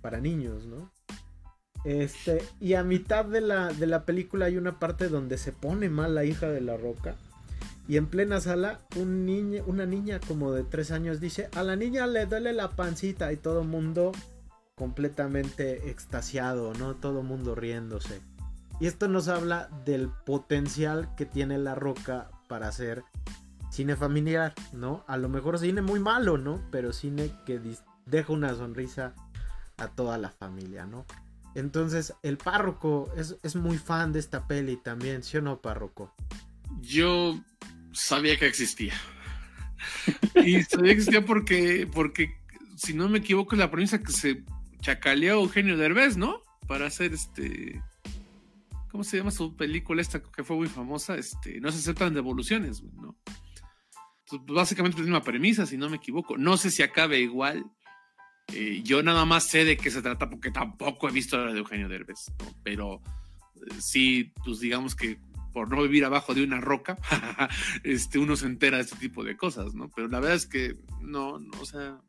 para 0.00 0.20
niños, 0.20 0.66
¿no? 0.66 0.90
Este, 1.84 2.42
y 2.60 2.74
a 2.74 2.84
mitad 2.84 3.24
de 3.24 3.40
la, 3.40 3.72
de 3.72 3.86
la 3.86 4.04
película 4.04 4.46
hay 4.46 4.56
una 4.56 4.78
parte 4.78 5.08
donde 5.08 5.36
se 5.36 5.52
pone 5.52 5.88
mal 5.88 6.14
la 6.14 6.24
hija 6.24 6.48
de 6.48 6.60
la 6.60 6.76
roca. 6.76 7.16
Y 7.88 7.96
en 7.96 8.06
plena 8.06 8.40
sala, 8.40 8.80
un 8.96 9.28
una 9.66 9.84
niña 9.84 10.20
como 10.20 10.52
de 10.52 10.62
3 10.62 10.92
años 10.92 11.20
dice, 11.20 11.48
a 11.56 11.64
la 11.64 11.74
niña 11.74 12.06
le 12.06 12.26
duele 12.26 12.52
la 12.52 12.70
pancita 12.70 13.32
y 13.32 13.36
todo 13.36 13.64
mundo 13.64 14.12
completamente 14.76 15.90
extasiado, 15.90 16.72
¿no? 16.74 16.94
Todo 16.94 17.24
mundo 17.24 17.56
riéndose. 17.56 18.20
Y 18.78 18.86
esto 18.86 19.08
nos 19.08 19.26
habla 19.26 19.68
del 19.84 20.08
potencial 20.24 21.14
que 21.16 21.26
tiene 21.26 21.58
la 21.58 21.74
roca 21.74 22.30
para 22.48 22.68
hacer 22.68 23.02
cine 23.70 23.96
familiar, 23.96 24.54
¿no? 24.72 25.04
A 25.06 25.16
lo 25.16 25.28
mejor 25.28 25.58
cine 25.58 25.80
muy 25.80 26.00
malo, 26.00 26.36
¿no? 26.36 26.60
Pero 26.70 26.92
cine 26.92 27.30
que 27.46 27.60
deja 28.06 28.32
una 28.32 28.54
sonrisa 28.54 29.14
a 29.78 29.88
toda 29.88 30.18
la 30.18 30.30
familia, 30.30 30.86
¿no? 30.86 31.06
Entonces, 31.54 32.14
el 32.22 32.36
párroco 32.36 33.12
es, 33.16 33.56
muy 33.56 33.78
fan 33.78 34.12
de 34.12 34.20
esta 34.20 34.46
peli 34.46 34.76
también, 34.76 35.22
¿sí 35.22 35.36
o 35.36 35.42
no, 35.42 35.60
párroco? 35.60 36.14
Yo 36.80 37.40
sabía 37.92 38.38
que 38.38 38.46
existía. 38.46 38.94
y 40.44 40.62
sabía 40.62 40.92
que 40.92 40.98
existía 40.98 41.24
porque, 41.24 41.88
porque, 41.92 42.38
si 42.76 42.94
no 42.94 43.08
me 43.08 43.18
equivoco, 43.18 43.54
es 43.54 43.58
la 43.58 43.70
premisa 43.70 44.00
que 44.00 44.12
se 44.12 44.44
chacaleó 44.80 45.40
Eugenio 45.40 45.76
Derbez, 45.76 46.16
¿no? 46.16 46.42
Para 46.68 46.86
hacer 46.86 47.12
este. 47.12 47.82
¿Cómo 48.92 49.04
se 49.04 49.18
llama 49.18 49.30
su 49.30 49.56
película 49.56 50.02
esta 50.02 50.20
que 50.20 50.44
fue 50.44 50.56
muy 50.56 50.68
famosa? 50.68 51.16
Este, 51.16 51.60
no 51.60 51.70
se 51.70 51.78
aceptan 51.78 52.14
devoluciones, 52.14 52.82
¿no? 52.82 53.16
Básicamente 54.46 54.96
es 54.96 55.06
la 55.06 55.12
misma 55.12 55.24
premisa, 55.24 55.66
si 55.66 55.76
no 55.76 55.88
me 55.88 55.96
equivoco. 55.96 56.36
No 56.36 56.56
sé 56.56 56.70
si 56.70 56.82
acabe 56.82 57.20
igual, 57.20 57.64
eh, 58.52 58.80
yo 58.82 59.02
nada 59.02 59.24
más 59.24 59.44
sé 59.44 59.64
de 59.64 59.76
qué 59.76 59.90
se 59.90 60.02
trata 60.02 60.28
porque 60.28 60.50
tampoco 60.50 61.08
he 61.08 61.12
visto 61.12 61.38
la 61.38 61.52
de 61.52 61.58
Eugenio 61.58 61.88
Derbez, 61.88 62.32
pero 62.62 63.02
eh, 63.56 63.74
sí, 63.78 64.32
pues 64.44 64.60
digamos 64.60 64.94
que 64.94 65.18
por 65.52 65.68
no 65.68 65.82
vivir 65.82 66.04
abajo 66.04 66.34
de 66.34 66.44
una 66.44 66.60
roca, 66.60 66.96
este, 67.84 68.18
uno 68.18 68.36
se 68.36 68.46
entera 68.46 68.76
de 68.76 68.84
este 68.84 68.96
tipo 68.96 69.24
de 69.24 69.36
cosas, 69.36 69.74
¿no? 69.74 69.90
Pero 69.94 70.08
la 70.08 70.20
verdad 70.20 70.36
es 70.36 70.46
que 70.46 70.76
no, 71.00 71.38
no 71.38 71.60
o 71.60 71.66
sea, 71.66 72.00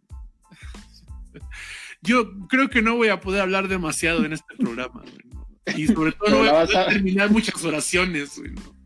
yo 2.01 2.47
creo 2.47 2.69
que 2.69 2.82
no 2.82 2.95
voy 2.95 3.09
a 3.09 3.19
poder 3.19 3.41
hablar 3.41 3.67
demasiado 3.67 4.26
en 4.26 4.34
este 4.34 4.55
programa, 4.57 5.03
y 5.76 5.88
sobre 5.88 6.11
todo 6.13 6.30
no 6.30 6.38
voy 6.39 6.47
a 6.47 6.65
poder 6.65 6.88
terminar 6.88 7.30
muchas 7.30 7.63
oraciones, 7.63 8.39
¿no? 8.39 8.80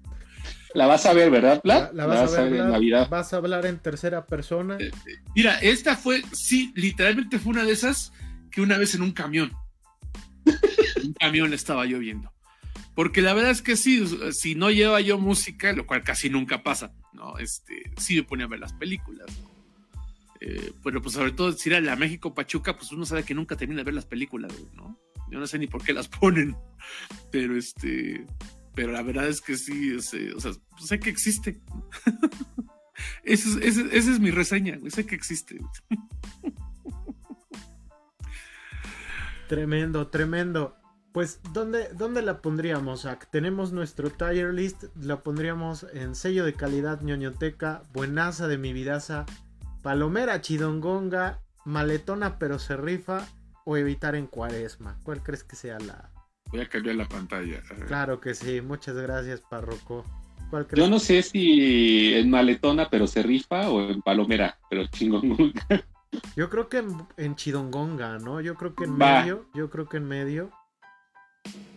La 0.75 0.87
vas 0.87 1.05
a 1.05 1.13
ver, 1.13 1.31
¿verdad, 1.31 1.61
La, 1.63 1.89
vas, 2.05 2.33
a 2.33 2.43
ver, 2.43 2.53
en 2.53 2.69
Navidad. 2.69 3.07
Vas 3.09 3.33
a 3.33 3.37
hablar 3.37 3.65
en 3.65 3.79
tercera 3.79 4.25
persona. 4.25 4.75
Eh, 4.77 4.91
eh, 5.07 5.15
mira, 5.33 5.57
esta 5.59 5.95
fue, 5.95 6.21
sí, 6.33 6.73
literalmente 6.75 7.39
fue 7.39 7.53
una 7.53 7.63
de 7.63 7.71
esas 7.71 8.11
que 8.51 8.59
una 8.59 8.77
vez 8.77 8.93
en 8.93 9.01
un 9.01 9.13
camión. 9.13 9.53
un 11.03 11.13
camión 11.13 11.53
estaba 11.53 11.85
yo 11.85 11.97
viendo. 11.99 12.29
Porque 12.93 13.21
la 13.21 13.33
verdad 13.33 13.51
es 13.51 13.61
que 13.61 13.77
sí, 13.77 14.05
si 14.31 14.55
no 14.55 14.69
lleva 14.69 14.99
yo 14.99 15.17
música, 15.17 15.71
lo 15.71 15.87
cual 15.87 16.03
casi 16.03 16.29
nunca 16.29 16.61
pasa, 16.61 16.93
¿no? 17.13 17.37
Este, 17.37 17.93
sí 17.97 18.15
me 18.17 18.23
ponía 18.23 18.45
a 18.45 18.49
ver 18.49 18.59
las 18.59 18.73
películas, 18.73 19.27
eh, 20.41 20.73
pero 20.83 21.01
pues 21.01 21.15
sobre 21.15 21.31
todo 21.31 21.53
si 21.53 21.69
era 21.69 21.79
la 21.79 21.95
México 21.95 22.33
Pachuca, 22.33 22.77
pues 22.77 22.91
uno 22.91 23.05
sabe 23.05 23.23
que 23.23 23.33
nunca 23.33 23.55
termina 23.55 23.79
de 23.79 23.85
ver 23.85 23.93
las 23.93 24.05
películas, 24.05 24.53
¿no? 24.73 24.99
Yo 25.31 25.39
no 25.39 25.47
sé 25.47 25.57
ni 25.57 25.67
por 25.67 25.83
qué 25.83 25.93
las 25.93 26.07
ponen, 26.07 26.55
pero 27.31 27.57
este, 27.57 28.25
pero 28.75 28.91
la 28.91 29.01
verdad 29.01 29.27
es 29.27 29.41
que 29.41 29.57
sí, 29.57 29.93
o 29.93 30.01
sea, 30.01 30.51
sé 30.77 30.99
que 30.99 31.09
existe. 31.09 31.61
esa, 33.23 33.59
es, 33.61 34.19
mi 34.19 34.31
reseña, 34.31 34.79
sé 34.89 35.05
que 35.05 35.15
existe. 35.15 35.59
tremendo, 39.47 40.07
tremendo. 40.07 40.75
Pues, 41.13 41.39
¿dónde, 41.53 41.87
¿dónde 41.93 42.21
la 42.21 42.41
pondríamos? 42.41 43.07
Tenemos 43.31 43.71
nuestro 43.71 44.09
tier 44.09 44.53
list, 44.53 44.83
la 45.01 45.23
pondríamos 45.23 45.85
en 45.93 46.13
sello 46.13 46.43
de 46.43 46.53
calidad 46.53 47.01
ñoñoteca, 47.01 47.83
buenaza 47.93 48.49
de 48.49 48.57
mi 48.57 48.73
vidaza, 48.73 49.25
palomera 49.81 50.41
chidongonga, 50.41 51.41
maletona 51.63 52.37
pero 52.37 52.59
se 52.59 52.75
rifa 52.75 53.25
o 53.63 53.77
evitar 53.77 54.15
en 54.15 54.27
cuaresma. 54.27 54.99
¿Cuál 55.03 55.23
crees 55.23 55.45
que 55.45 55.55
sea 55.55 55.79
la, 55.79 56.11
Voy 56.55 56.63
a 56.63 56.69
cambiar 56.69 56.95
la 56.95 57.05
pantalla. 57.05 57.61
Claro 57.87 58.21
que 58.21 58.33
sí, 58.33 58.61
muchas 58.61 58.95
gracias, 58.95 59.41
párroco. 59.41 60.05
Yo 60.73 60.87
no 60.87 60.99
sé 60.99 61.21
si 61.21 62.13
en 62.13 62.29
maletona, 62.29 62.89
pero 62.89 63.07
se 63.07 63.23
rifa, 63.23 63.69
o 63.69 63.89
en 63.89 64.01
palomera, 64.01 64.57
pero 64.69 64.87
chingонgonga. 64.87 65.67
Yo 66.37 66.49
creo 66.49 66.69
que 66.69 66.81
en, 67.17 67.35
chidongonga, 67.35 68.19
¿no? 68.19 68.39
Yo 68.39 68.55
creo 68.55 68.73
que 68.73 68.85
en 68.85 68.97
medio, 68.97 69.49
yo 69.53 69.69
creo 69.69 69.89
que 69.89 69.97
en 69.97 70.07
medio. 70.07 70.49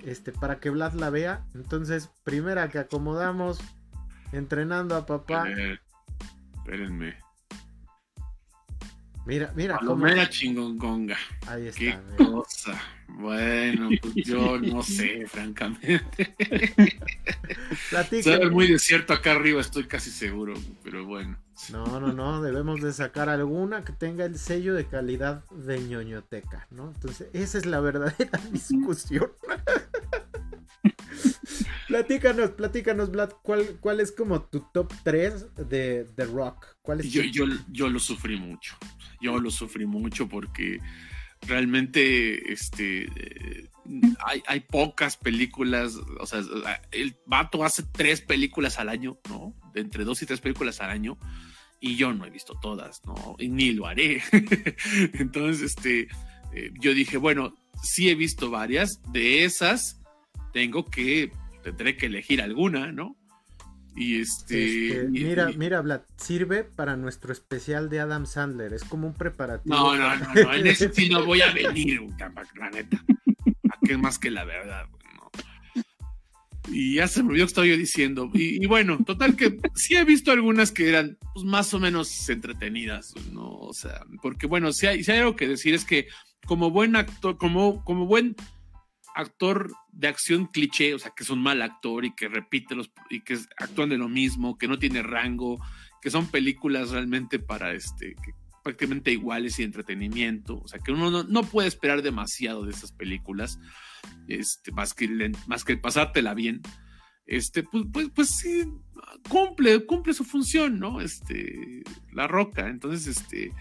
Este, 0.05 0.31
para 0.31 0.61
que 0.61 0.71
Vlad 0.71 0.93
la 0.93 1.11
vea. 1.11 1.45
Entonces, 1.57 2.09
primera 2.23 2.69
que 2.69 2.79
acomodamos, 2.79 3.59
entrenando 4.31 4.95
a 4.95 5.07
papá. 5.07 5.45
espérenme. 6.59 7.17
Mira, 9.29 9.53
mira. 9.55 9.77
Palomera 9.79 10.27
chingongonga. 10.31 11.19
Ahí 11.47 11.67
está. 11.67 11.79
Qué 11.79 11.99
cosa. 12.17 12.81
Bueno, 13.09 13.91
pues 14.01 14.15
yo 14.25 14.59
no 14.59 14.83
sé, 14.83 15.27
francamente. 15.27 16.35
Sabe 18.23 18.49
muy 18.49 18.69
desierto 18.69 19.13
acá 19.13 19.33
arriba, 19.33 19.61
estoy 19.61 19.85
casi 19.85 20.11
seguro, 20.11 20.55
pero 20.83 21.05
bueno. 21.05 21.37
No, 21.71 22.01
no, 22.01 22.15
no, 22.15 22.41
debemos 22.41 22.81
de 22.81 22.91
sacar 22.95 23.29
alguna 23.29 23.85
que 23.85 23.93
tenga 23.93 24.25
el 24.25 24.39
sello 24.39 24.75
de 24.75 24.87
calidad 24.87 25.45
de 25.51 25.79
ñoñoteca, 25.79 26.67
¿no? 26.71 26.91
Entonces, 26.95 27.29
esa 27.35 27.59
es 27.59 27.67
la 27.67 27.81
verdadera 27.81 28.41
discusión. 28.51 29.31
Platícanos, 31.89 32.51
platícanos, 32.51 33.11
Vlad, 33.11 33.31
¿cuál, 33.43 33.79
¿cuál 33.81 34.01
es 34.01 34.13
como 34.13 34.43
tu 34.43 34.61
top 34.73 34.93
3 35.03 35.69
de, 35.69 36.05
de 36.05 36.25
rock? 36.25 36.77
¿Cuál 36.83 37.01
es 37.01 37.11
yo, 37.11 37.23
yo, 37.23 37.47
yo 37.71 37.89
lo 37.89 37.99
sufrí 37.99 38.37
mucho 38.37 38.77
yo 39.21 39.39
lo 39.39 39.51
sufrí 39.51 39.87
mucho 39.87 40.29
porque 40.29 40.81
realmente 41.43 42.53
este, 42.53 43.05
eh, 43.05 43.71
hay, 44.25 44.43
hay, 44.47 44.61
pocas 44.61 45.17
películas, 45.17 45.95
o 46.21 46.27
sea, 46.27 46.43
el 46.91 47.17
vato 47.27 47.65
hace 47.65 47.85
tres 47.93 48.21
películas 48.21 48.79
al 48.79 48.89
año, 48.89 49.19
¿no? 49.29 49.55
De 49.73 49.81
entre 49.81 50.05
dos 50.05 50.23
y 50.23 50.27
tres 50.27 50.41
películas 50.41 50.81
al 50.81 50.91
año, 50.91 51.17
y 51.81 51.97
yo 51.97 52.13
no 52.13 52.27
he 52.27 52.31
visto 52.31 52.59
todas, 52.61 53.03
¿no? 53.05 53.37
Y 53.39 53.49
ni 53.49 53.73
lo 53.73 53.87
haré. 53.87 54.23
Entonces, 55.15 55.63
este, 55.63 56.09
eh, 56.53 56.73
yo 56.81 56.93
dije, 56.93 57.17
bueno, 57.17 57.55
sí 57.83 58.09
he 58.09 58.15
visto 58.15 58.51
varias, 58.51 59.01
de 59.13 59.45
esas 59.45 60.01
tengo 60.53 60.85
que, 60.87 61.31
tendré 61.73 61.97
que 61.97 62.07
elegir 62.07 62.43
alguna, 62.43 62.93
¿no? 62.93 63.17
Y 63.99 64.21
este. 64.21 64.89
este 64.89 65.09
mira, 65.09 65.51
mira, 65.57 65.81
Vlad, 65.81 66.03
sirve 66.17 66.63
para 66.63 66.97
nuestro 66.97 67.33
especial 67.33 67.91
de 67.91 67.99
Adam 67.99 68.27
Sandler. 68.27 68.73
Es 68.73 68.85
como 68.85 69.09
un 69.09 69.15
preparativo. 69.15 69.75
No, 69.75 69.97
no, 69.97 70.17
no, 70.17 70.35
no 70.35 70.55
en 70.55 70.67
ese 70.69 70.93
sí 70.93 71.09
no 71.09 71.25
voy 71.25 71.43
a 71.43 71.53
venir, 71.53 72.01
la 72.57 72.71
neta. 72.71 73.03
Aquí 73.71 73.93
es 73.93 73.99
más 73.99 74.19
que 74.19 74.31
la 74.31 74.45
verdad, 74.45 74.87
Y 76.71 76.95
ya 76.95 77.09
se 77.09 77.25
me 77.25 77.31
olvidó 77.31 77.47
que 77.47 77.49
estaba 77.49 77.67
yo 77.67 77.77
diciendo. 77.77 78.31
Y, 78.35 78.65
bueno, 78.67 78.99
total 79.05 79.35
que 79.35 79.59
sí 79.75 79.97
he 79.97 80.05
visto 80.05 80.31
algunas 80.31 80.71
que 80.71 80.89
eran 80.89 81.19
pues, 81.35 81.45
más 81.45 81.75
o 81.75 81.81
menos 81.81 82.29
entretenidas, 82.29 83.15
¿no? 83.33 83.49
O 83.49 83.73
sea, 83.73 84.05
porque 84.23 84.47
bueno, 84.47 84.73
si 84.73 84.87
hay, 84.87 85.03
si 85.03 85.11
hay 85.11 85.19
algo 85.19 85.35
que 85.35 85.49
decir 85.49 85.75
es 85.75 85.85
que 85.85 86.07
como 86.47 86.71
buen 86.71 86.95
actor, 86.95 87.37
como, 87.37 87.85
como 87.85 88.07
buen 88.07 88.37
actor 89.19 89.73
de 89.91 90.07
acción 90.07 90.47
cliché, 90.47 90.95
o 90.95 90.99
sea, 90.99 91.11
que 91.11 91.25
es 91.25 91.31
un 91.31 91.43
mal 91.43 91.61
actor 91.61 92.05
y 92.05 92.15
que 92.15 92.29
repite 92.29 92.77
los 92.77 92.93
y 93.11 93.21
que 93.23 93.37
actúan 93.57 93.89
de 93.89 93.99
lo 93.99 94.09
mismo, 94.09 94.57
que 94.57 94.69
no 94.69 94.79
tiene 94.79 95.03
rango, 95.03 95.61
que 96.01 96.11
son 96.11 96.29
películas 96.29 96.91
realmente 96.91 97.41
para 97.41 97.73
este 97.73 98.15
prácticamente 98.63 99.11
iguales 99.11 99.59
y 99.59 99.65
entretenimiento, 99.65 100.61
o 100.61 100.69
sea, 100.69 100.79
que 100.79 100.93
uno 100.93 101.25
no, 101.25 101.43
puede 101.43 101.67
esperar 101.67 102.03
demasiado 102.03 102.65
de 102.65 102.73
esas 102.73 102.93
películas, 102.93 103.59
este, 104.29 104.73
más 104.73 104.95
que 104.95 105.33
más 105.47 105.65
que 105.65 105.77
pasártela 105.77 106.35
bien. 106.35 106.61
este, 107.27 107.63
pues, 107.63 107.85
pues, 107.93 108.11
pues 108.15 108.29
sí, 108.31 108.65
cumple, 109.29 109.85
cumple 109.85 110.15
su 110.15 110.25
función, 110.25 110.79
¿no? 110.79 111.01
Este, 111.01 111.83
la 112.13 112.29
roca. 112.29 112.69
Entonces, 112.69 113.07
este, 113.07 113.53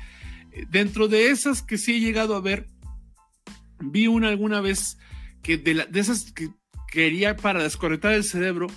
dentro 0.70 1.08
de 1.08 1.30
esas 1.32 1.64
que 1.64 1.78
sí 1.78 1.96
he 1.96 2.00
llegado 2.00 2.36
a 2.36 2.42
ver, 2.42 2.68
vi 3.80 4.08
una 4.08 4.28
alguna 4.28 4.62
vez 4.62 4.98
que 5.48 5.58
de, 5.58 5.88
esas 5.94 6.34
que 6.34 6.50
quería 6.92 7.38
para 7.38 7.64
desconectar 7.64 8.12
el 8.14 8.26
cerebro, 8.26 8.68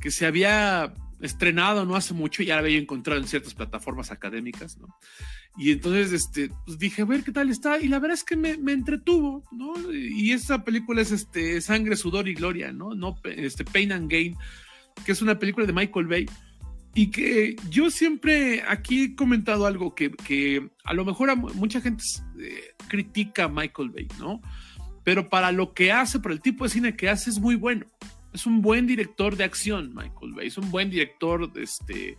que 0.00 0.10
se 0.10 0.26
había 0.26 0.92
estrenado 1.20 1.84
no 1.84 1.94
hace 1.94 2.14
mucho, 2.14 2.42
ya 2.42 2.56
la 2.56 2.62
había 2.62 2.78
encontrado 2.78 3.20
en 3.20 3.28
ciertas 3.28 3.54
plataformas 3.54 4.10
académicas, 4.10 4.76
¿no? 4.76 4.88
Y 5.56 5.70
entonces 5.70 6.12
este, 6.12 6.50
pues 6.66 6.80
dije, 6.80 7.02
a 7.02 7.04
ver 7.04 7.22
qué 7.22 7.30
tal 7.30 7.48
está, 7.48 7.78
y 7.78 7.86
la 7.86 8.00
verdad 8.00 8.16
es 8.16 8.24
que 8.24 8.36
me, 8.36 8.56
me 8.56 8.72
entretuvo, 8.72 9.44
¿no? 9.52 9.72
Y 9.92 10.32
esa 10.32 10.64
película 10.64 11.00
es 11.00 11.12
este, 11.12 11.60
Sangre, 11.60 11.94
Sudor 11.94 12.28
y 12.28 12.34
Gloria, 12.34 12.72
¿no? 12.72 12.92
no 12.96 13.16
este, 13.24 13.64
Pain 13.64 13.92
and 13.92 14.10
Gain, 14.10 14.36
que 15.06 15.12
es 15.12 15.22
una 15.22 15.38
película 15.38 15.64
de 15.64 15.72
Michael 15.72 16.06
Bay, 16.06 16.26
y 16.92 17.12
que 17.12 17.54
yo 17.68 17.88
siempre 17.88 18.64
aquí 18.66 19.04
he 19.04 19.14
comentado 19.14 19.64
algo 19.64 19.94
que, 19.94 20.10
que 20.10 20.70
a 20.82 20.92
lo 20.92 21.04
mejor 21.04 21.30
a 21.30 21.36
mucha 21.36 21.80
gente 21.80 22.02
eh, 22.40 22.74
critica 22.88 23.44
a 23.44 23.48
Michael 23.48 23.90
Bay, 23.90 24.08
¿no? 24.18 24.40
Pero 25.10 25.28
para 25.28 25.50
lo 25.50 25.74
que 25.74 25.90
hace, 25.90 26.20
para 26.20 26.32
el 26.32 26.40
tipo 26.40 26.62
de 26.62 26.70
cine 26.70 26.94
que 26.94 27.08
hace, 27.08 27.30
es 27.30 27.40
muy 27.40 27.56
bueno 27.56 27.84
es 28.32 28.46
un 28.46 28.62
buen 28.62 28.86
director 28.86 29.36
de 29.36 29.42
acción, 29.42 29.92
Michael 29.92 30.34
Bay. 30.34 30.46
Es 30.46 30.56
un 30.56 30.70
buen 30.70 30.88
director 30.88 31.52
de, 31.52 31.64
este, 31.64 32.16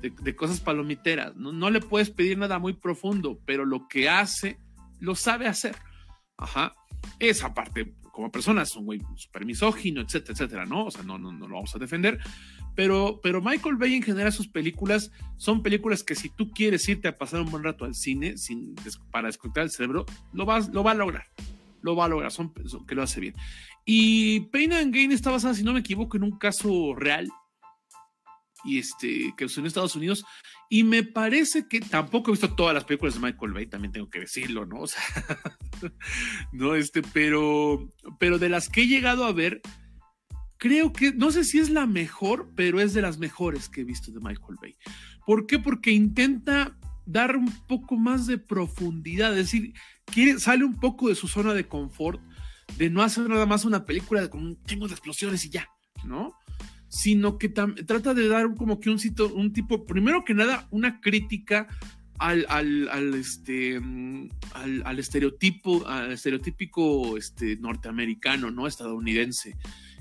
de, 0.00 0.36
cosas 0.36 0.60
palomiteras. 0.60 1.34
¿no? 1.34 1.52
no, 1.52 1.68
le 1.68 1.80
puedes 1.80 2.10
pedir 2.10 2.38
nada 2.38 2.60
muy 2.60 2.74
profundo, 2.74 3.40
pero 3.44 3.64
lo 3.64 3.88
que 3.88 4.08
hace, 4.08 4.56
lo 5.00 5.16
sabe 5.16 5.48
hacer. 5.48 5.74
Ajá. 6.36 6.76
Esa 7.18 7.54
parte, 7.54 7.92
como 8.12 8.30
persona, 8.30 8.62
es 8.62 8.76
un 8.76 8.84
güey 8.84 9.00
súper 9.16 9.44
misógino, 9.44 10.00
etcétera, 10.00 10.34
etcétera, 10.34 10.64
¿no? 10.64 10.86
O 10.86 10.92
sea, 10.92 11.02
no, 11.02 11.18
no, 11.18 11.32
no 11.32 11.48
lo 11.48 11.56
vamos 11.56 11.74
a 11.74 11.80
defender. 11.80 12.20
Pero, 12.76 13.18
pero 13.20 13.42
Michael 13.42 13.74
Bay 13.74 13.94
en 13.94 14.04
general 14.04 14.32
sus 14.32 14.46
películas 14.46 15.10
son 15.38 15.64
películas 15.64 16.04
que 16.04 16.14
si 16.14 16.28
tú 16.28 16.52
quieres 16.52 16.88
irte 16.88 17.08
a 17.08 17.18
pasar 17.18 17.40
un 17.40 17.50
buen 17.50 17.64
rato 17.64 17.84
al 17.84 17.96
cine 17.96 18.38
sin, 18.38 18.76
para 19.10 19.26
desconectar 19.26 19.64
el 19.64 19.70
cerebro, 19.70 20.06
lo, 20.32 20.46
vas, 20.46 20.68
lo 20.68 20.84
va 20.84 20.92
a 20.92 20.94
lograr. 20.94 21.26
Lo 21.82 21.96
va 21.96 22.06
a 22.06 22.08
lograr, 22.08 22.30
son, 22.32 22.52
que 22.86 22.94
lo 22.94 23.02
hace 23.02 23.20
bien. 23.20 23.34
Y 23.84 24.40
Pain 24.50 24.72
and 24.72 24.94
Gain 24.94 25.12
está 25.12 25.30
basada, 25.30 25.54
si 25.54 25.62
no 25.62 25.72
me 25.72 25.80
equivoco, 25.80 26.16
en 26.16 26.24
un 26.24 26.38
caso 26.38 26.94
real. 26.94 27.28
Y 28.64 28.78
este, 28.78 29.32
que 29.36 29.48
sucedió 29.48 29.62
en 29.62 29.66
Estados 29.68 29.96
Unidos. 29.96 30.24
Y 30.68 30.84
me 30.84 31.02
parece 31.02 31.66
que 31.68 31.80
tampoco 31.80 32.30
he 32.30 32.32
visto 32.32 32.54
todas 32.54 32.74
las 32.74 32.84
películas 32.84 33.14
de 33.14 33.20
Michael 33.20 33.52
Bay, 33.52 33.66
también 33.66 33.92
tengo 33.92 34.10
que 34.10 34.20
decirlo, 34.20 34.66
¿no? 34.66 34.80
O 34.82 34.86
sea, 34.86 35.02
no, 36.52 36.74
este, 36.74 37.02
pero, 37.02 37.94
pero 38.18 38.38
de 38.38 38.48
las 38.48 38.68
que 38.68 38.82
he 38.82 38.86
llegado 38.86 39.24
a 39.24 39.32
ver, 39.32 39.62
creo 40.58 40.92
que, 40.92 41.12
no 41.12 41.30
sé 41.30 41.44
si 41.44 41.58
es 41.58 41.70
la 41.70 41.86
mejor, 41.86 42.52
pero 42.54 42.80
es 42.80 42.92
de 42.92 43.00
las 43.00 43.18
mejores 43.18 43.68
que 43.68 43.80
he 43.80 43.84
visto 43.84 44.12
de 44.12 44.20
Michael 44.20 44.58
Bay. 44.60 44.76
¿Por 45.24 45.46
qué? 45.46 45.58
Porque 45.58 45.92
intenta 45.92 46.76
dar 47.06 47.36
un 47.36 47.50
poco 47.66 47.96
más 47.96 48.26
de 48.26 48.36
profundidad, 48.36 49.30
es 49.30 49.50
decir, 49.50 49.72
quiere, 50.12 50.38
sale 50.38 50.64
un 50.64 50.74
poco 50.74 51.08
de 51.08 51.14
su 51.14 51.28
zona 51.28 51.54
de 51.54 51.66
confort 51.66 52.20
de 52.76 52.90
no 52.90 53.02
hacer 53.02 53.28
nada 53.28 53.46
más 53.46 53.64
una 53.64 53.84
película 53.84 54.28
con 54.28 54.44
un 54.44 54.62
chingo 54.64 54.86
de 54.86 54.94
explosiones 54.94 55.44
y 55.44 55.50
ya, 55.50 55.68
¿no? 56.04 56.34
Sino 56.88 57.38
que 57.38 57.48
trata 57.48 58.14
de 58.14 58.28
dar 58.28 58.54
como 58.54 58.80
que 58.80 58.90
un, 58.90 58.98
sitio, 58.98 59.32
un 59.34 59.52
tipo, 59.52 59.84
primero 59.84 60.24
que 60.24 60.34
nada, 60.34 60.68
una 60.70 61.00
crítica 61.00 61.66
al, 62.18 63.14
este, 63.14 63.80
al, 64.54 64.98
estereotipo, 64.98 65.86
al 65.86 66.12
estereotípico 66.12 67.16
este, 67.16 67.56
norteamericano, 67.56 68.50
¿no? 68.50 68.66
Estadounidense, 68.66 69.56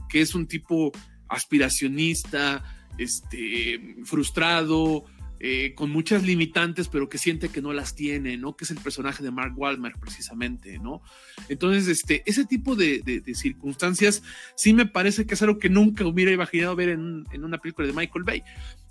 que 0.09 0.21
es 0.21 0.33
un 0.33 0.47
tipo 0.47 0.91
aspiracionista, 1.29 2.63
este, 2.97 3.97
frustrado, 4.03 5.05
eh, 5.39 5.73
con 5.75 5.91
muchas 5.91 6.23
limitantes, 6.23 6.87
pero 6.87 7.09
que 7.09 7.19
siente 7.19 7.49
que 7.49 7.61
no 7.61 7.71
las 7.71 7.93
tiene, 7.93 8.37
¿no? 8.37 8.55
Que 8.57 8.63
es 8.63 8.71
el 8.71 8.79
personaje 8.79 9.23
de 9.23 9.29
Mark 9.29 9.53
Wahlberg, 9.55 9.99
precisamente, 9.99 10.79
¿no? 10.79 11.03
Entonces, 11.47 11.87
este, 11.87 12.23
ese 12.25 12.45
tipo 12.45 12.75
de, 12.75 13.23
circunstancias 13.35 14.23
sí 14.55 14.73
me 14.73 14.87
parece 14.87 15.27
que 15.27 15.35
es 15.35 15.41
algo 15.43 15.59
que 15.59 15.69
nunca 15.69 16.05
hubiera 16.07 16.31
imaginado 16.31 16.75
ver 16.75 16.89
en, 16.89 17.25
una 17.43 17.59
película 17.59 17.87
de 17.87 17.93
Michael 17.93 18.23
Bay. 18.23 18.43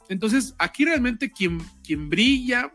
Entonces, 0.09 0.55
aquí 0.59 0.85
realmente 0.85 1.33
quien, 1.33 1.61
quien 1.83 2.09
brilla, 2.09 2.73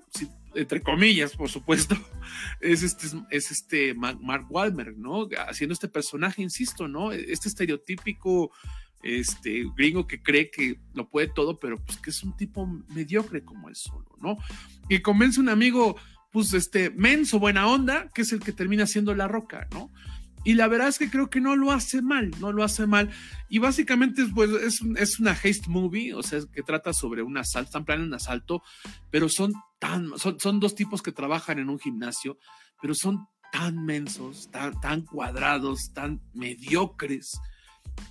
entre 0.53 0.81
comillas, 0.81 1.35
por 1.37 1.47
supuesto, 1.47 1.95
es 2.59 2.83
este, 2.83 3.07
es 3.29 3.51
este 3.51 3.93
Mark 3.93 4.47
Wahlberg, 4.49 4.97
¿no? 4.97 5.29
Haciendo 5.47 5.73
este 5.73 5.87
personaje, 5.87 6.41
insisto, 6.41 6.89
¿no? 6.89 7.13
Este 7.13 7.47
estereotípico 7.47 8.51
este 9.03 9.65
gringo 9.75 10.07
que 10.07 10.21
cree 10.21 10.49
que 10.51 10.79
lo 10.93 11.09
puede 11.09 11.27
todo, 11.27 11.59
pero 11.59 11.83
pues 11.83 11.97
que 11.99 12.09
es 12.09 12.23
un 12.23 12.35
tipo 12.35 12.65
mediocre 12.89 13.43
como 13.43 13.69
él 13.69 13.75
solo, 13.75 14.17
¿no? 14.21 14.37
Y 14.89 14.99
convence 14.99 15.39
un 15.39 15.49
amigo, 15.49 15.95
pues 16.31 16.53
este, 16.53 16.89
menso, 16.91 17.39
buena 17.39 17.67
onda, 17.67 18.09
que 18.13 18.21
es 18.21 18.31
el 18.31 18.39
que 18.39 18.53
termina 18.53 18.85
siendo 18.85 19.13
la 19.15 19.27
roca, 19.27 19.67
¿no? 19.71 19.91
Y 20.43 20.55
la 20.55 20.67
verdad 20.67 20.87
es 20.87 20.97
que 20.97 21.09
creo 21.09 21.29
que 21.29 21.39
no 21.39 21.55
lo 21.55 21.71
hace 21.71 22.01
mal, 22.01 22.31
no 22.39 22.51
lo 22.51 22.63
hace 22.63 22.87
mal. 22.87 23.11
Y 23.47 23.59
básicamente 23.59 24.25
pues, 24.33 24.49
es, 24.49 24.81
es 24.97 25.19
una 25.19 25.31
haste 25.31 25.69
movie, 25.69 26.13
o 26.13 26.23
sea, 26.23 26.39
que 26.51 26.63
trata 26.63 26.93
sobre 26.93 27.21
un 27.21 27.37
asalto, 27.37 27.67
están 27.67 27.85
planeando 27.85 28.15
un 28.15 28.21
asalto, 28.21 28.63
pero 29.11 29.29
son 29.29 29.53
tan, 29.79 30.17
son, 30.17 30.39
son 30.39 30.59
dos 30.59 30.73
tipos 30.73 31.03
que 31.03 31.11
trabajan 31.11 31.59
en 31.59 31.69
un 31.69 31.79
gimnasio, 31.79 32.39
pero 32.81 32.95
son 32.95 33.27
tan 33.51 33.85
mensos, 33.85 34.49
tan, 34.49 34.79
tan 34.79 35.01
cuadrados, 35.01 35.91
tan 35.93 36.21
mediocres, 36.33 37.39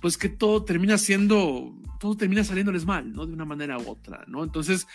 pues 0.01 0.17
que 0.17 0.29
todo 0.29 0.63
termina 0.63 0.97
siendo, 0.97 1.73
todo 1.99 2.15
termina 2.15 2.43
saliéndoles 2.43 2.85
mal, 2.85 3.13
¿no? 3.13 3.25
De 3.25 3.33
una 3.33 3.45
manera 3.45 3.77
u 3.77 3.89
otra, 3.89 4.25
¿no? 4.27 4.43
Entonces, 4.43 4.87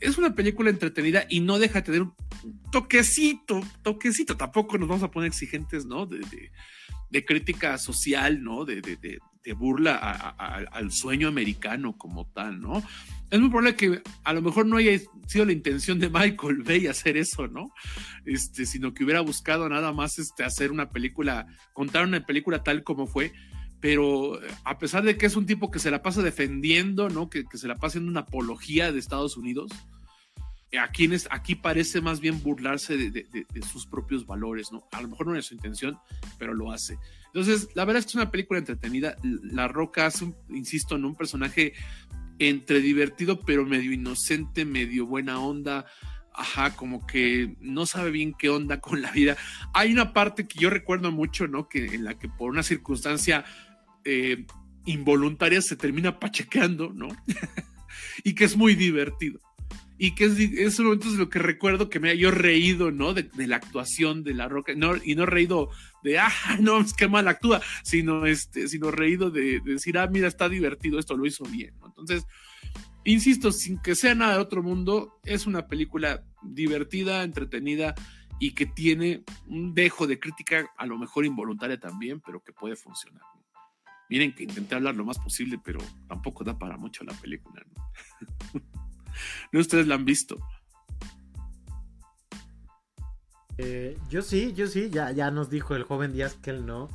es 0.00 0.18
una 0.18 0.34
película 0.34 0.70
entretenida 0.70 1.24
y 1.28 1.40
no 1.40 1.58
deja 1.58 1.80
de 1.80 1.82
tener 1.82 2.02
un 2.02 2.14
toquecito, 2.70 3.60
toquecito, 3.82 4.36
tampoco 4.36 4.78
nos 4.78 4.88
vamos 4.88 5.02
a 5.02 5.10
poner 5.10 5.28
exigentes, 5.28 5.86
¿no? 5.86 6.06
De, 6.06 6.50
crítica 7.26 7.76
social, 7.76 8.42
¿no? 8.42 8.64
De, 8.64 8.80
de 9.44 9.52
burla 9.52 9.96
al 9.96 10.92
sueño 10.92 11.28
americano 11.28 11.96
como 11.98 12.26
tal, 12.26 12.60
¿no? 12.60 12.82
Es 13.30 13.40
muy 13.40 13.48
probable 13.48 13.76
que 13.76 14.02
a 14.24 14.32
lo 14.34 14.42
mejor 14.42 14.66
no 14.66 14.76
haya 14.76 14.98
sido 15.26 15.46
la 15.46 15.52
intención 15.52 15.98
de 15.98 16.10
Michael 16.10 16.62
Bay 16.64 16.86
hacer 16.86 17.16
eso, 17.16 17.48
¿no? 17.48 17.72
Este, 18.26 18.66
sino 18.66 18.92
que 18.92 19.04
hubiera 19.04 19.20
buscado 19.20 19.68
nada 19.68 19.92
más 19.92 20.18
este, 20.18 20.44
hacer 20.44 20.70
una 20.70 20.90
película, 20.90 21.46
contar 21.72 22.04
una 22.04 22.24
película 22.24 22.62
tal 22.62 22.84
como 22.84 23.06
fue, 23.06 23.32
pero 23.82 24.40
eh, 24.40 24.46
a 24.64 24.78
pesar 24.78 25.02
de 25.02 25.18
que 25.18 25.26
es 25.26 25.34
un 25.34 25.44
tipo 25.44 25.70
que 25.70 25.80
se 25.80 25.90
la 25.90 26.02
pasa 26.02 26.22
defendiendo, 26.22 27.10
¿no? 27.10 27.28
Que, 27.28 27.44
se 27.52 27.66
la 27.66 27.74
pasa 27.74 27.98
en 27.98 28.08
una 28.08 28.20
apología 28.20 28.92
de 28.92 28.98
Estados 29.00 29.36
Unidos, 29.36 29.72
eh, 30.70 30.78
aquí, 30.78 31.10
aquí 31.30 31.56
parece 31.56 32.00
más 32.00 32.20
bien 32.20 32.40
burlarse 32.42 32.96
de, 32.96 33.26
sus 33.70 33.86
propios 33.86 34.24
valores, 34.24 34.70
¿no? 34.70 34.84
A 34.92 35.02
lo 35.02 35.08
mejor 35.08 35.26
no 35.26 35.36
es 35.36 35.46
su 35.46 35.54
intención, 35.54 35.98
pero 36.38 36.54
lo 36.54 36.70
hace. 36.70 36.96
Entonces, 37.26 37.70
la 37.74 37.84
verdad 37.84 37.98
es 37.98 38.04
que 38.06 38.10
es 38.10 38.14
una 38.14 38.30
película 38.30 38.60
entretenida. 38.60 39.16
La 39.22 39.66
Roca 39.66 40.06
hace, 40.06 40.32
insisto, 40.48 40.94
en 40.94 41.04
un 41.04 41.16
personaje 41.16 41.72
entre 42.38 42.80
divertido, 42.80 43.40
pero 43.40 43.66
medio 43.66 43.92
inocente, 43.92 44.64
medio 44.64 45.06
buena 45.06 45.40
onda. 45.40 45.86
Ajá, 46.34 46.74
como 46.76 47.04
que 47.06 47.56
no 47.60 47.84
sabe 47.84 48.10
bien 48.10 48.32
qué 48.32 48.48
onda 48.48 48.80
con 48.80 49.02
la 49.02 49.10
vida. 49.10 49.36
Hay 49.74 49.92
una 49.92 50.12
parte 50.12 50.46
que 50.46 50.60
yo 50.60 50.70
recuerdo 50.70 51.10
mucho, 51.10 51.48
¿no? 51.48 51.68
Que 51.68 51.96
en 51.96 52.04
la 52.04 52.18
que 52.18 52.28
por 52.28 52.50
una 52.50 52.62
circunstancia 52.62 53.44
eh, 54.04 54.44
involuntaria 54.84 55.62
se 55.62 55.76
termina 55.76 56.18
pachequeando, 56.18 56.92
¿no? 56.92 57.08
y 58.24 58.34
que 58.34 58.44
es 58.44 58.56
muy 58.56 58.74
divertido. 58.74 59.40
Y 59.98 60.14
que 60.14 60.24
es, 60.24 60.38
esos 60.38 60.84
momentos 60.84 61.12
lo 61.12 61.28
que 61.28 61.38
recuerdo 61.38 61.88
que 61.88 62.00
me 62.00 62.10
haya 62.10 62.22
yo 62.22 62.30
reído, 62.32 62.90
¿no? 62.90 63.14
De, 63.14 63.30
la 63.46 63.56
actuación 63.56 64.24
de 64.24 64.34
La 64.34 64.48
Roca, 64.48 64.72
no, 64.74 64.96
y 64.96 65.14
no 65.14 65.26
reído 65.26 65.70
de, 66.02 66.18
ah, 66.18 66.32
no, 66.60 66.80
es 66.80 66.94
que 66.94 67.08
mal 67.08 67.28
actúa, 67.28 67.60
sino, 67.84 68.26
este, 68.26 68.66
sino 68.68 68.90
reído 68.90 69.30
de, 69.30 69.60
decir, 69.60 69.98
ah, 69.98 70.08
mira, 70.08 70.26
está 70.26 70.48
divertido, 70.48 70.98
esto 70.98 71.16
lo 71.16 71.26
hizo 71.26 71.44
bien. 71.44 71.74
Entonces, 71.84 72.26
insisto, 73.04 73.52
sin 73.52 73.80
que 73.80 73.94
sea 73.94 74.14
nada 74.14 74.34
de 74.34 74.40
otro 74.40 74.62
mundo, 74.62 75.20
es 75.24 75.46
una 75.46 75.68
película 75.68 76.24
divertida, 76.42 77.22
entretenida 77.22 77.94
y 78.40 78.54
que 78.54 78.66
tiene 78.66 79.22
un 79.46 79.72
dejo 79.72 80.08
de 80.08 80.18
crítica, 80.18 80.68
a 80.76 80.86
lo 80.86 80.98
mejor 80.98 81.24
involuntaria 81.24 81.78
también, 81.78 82.20
pero 82.20 82.42
que 82.42 82.52
puede 82.52 82.74
funcionar. 82.74 83.22
Miren 84.12 84.34
que 84.34 84.42
intenté 84.42 84.74
hablar 84.74 84.94
lo 84.94 85.06
más 85.06 85.18
posible, 85.18 85.58
pero 85.64 85.80
tampoco 86.06 86.44
da 86.44 86.58
para 86.58 86.76
mucho 86.76 87.02
la 87.02 87.14
película. 87.14 87.64
¿no? 87.74 88.60
¿No 89.52 89.58
ustedes 89.58 89.86
la 89.86 89.94
han 89.94 90.04
visto? 90.04 90.36
Eh, 93.56 93.96
yo 94.10 94.20
sí, 94.20 94.52
yo 94.52 94.66
sí, 94.66 94.90
ya, 94.90 95.12
ya 95.12 95.30
nos 95.30 95.48
dijo 95.48 95.74
el 95.74 95.84
joven 95.84 96.12
Díaz 96.12 96.34
que 96.34 96.50
él 96.50 96.66
no. 96.66 96.90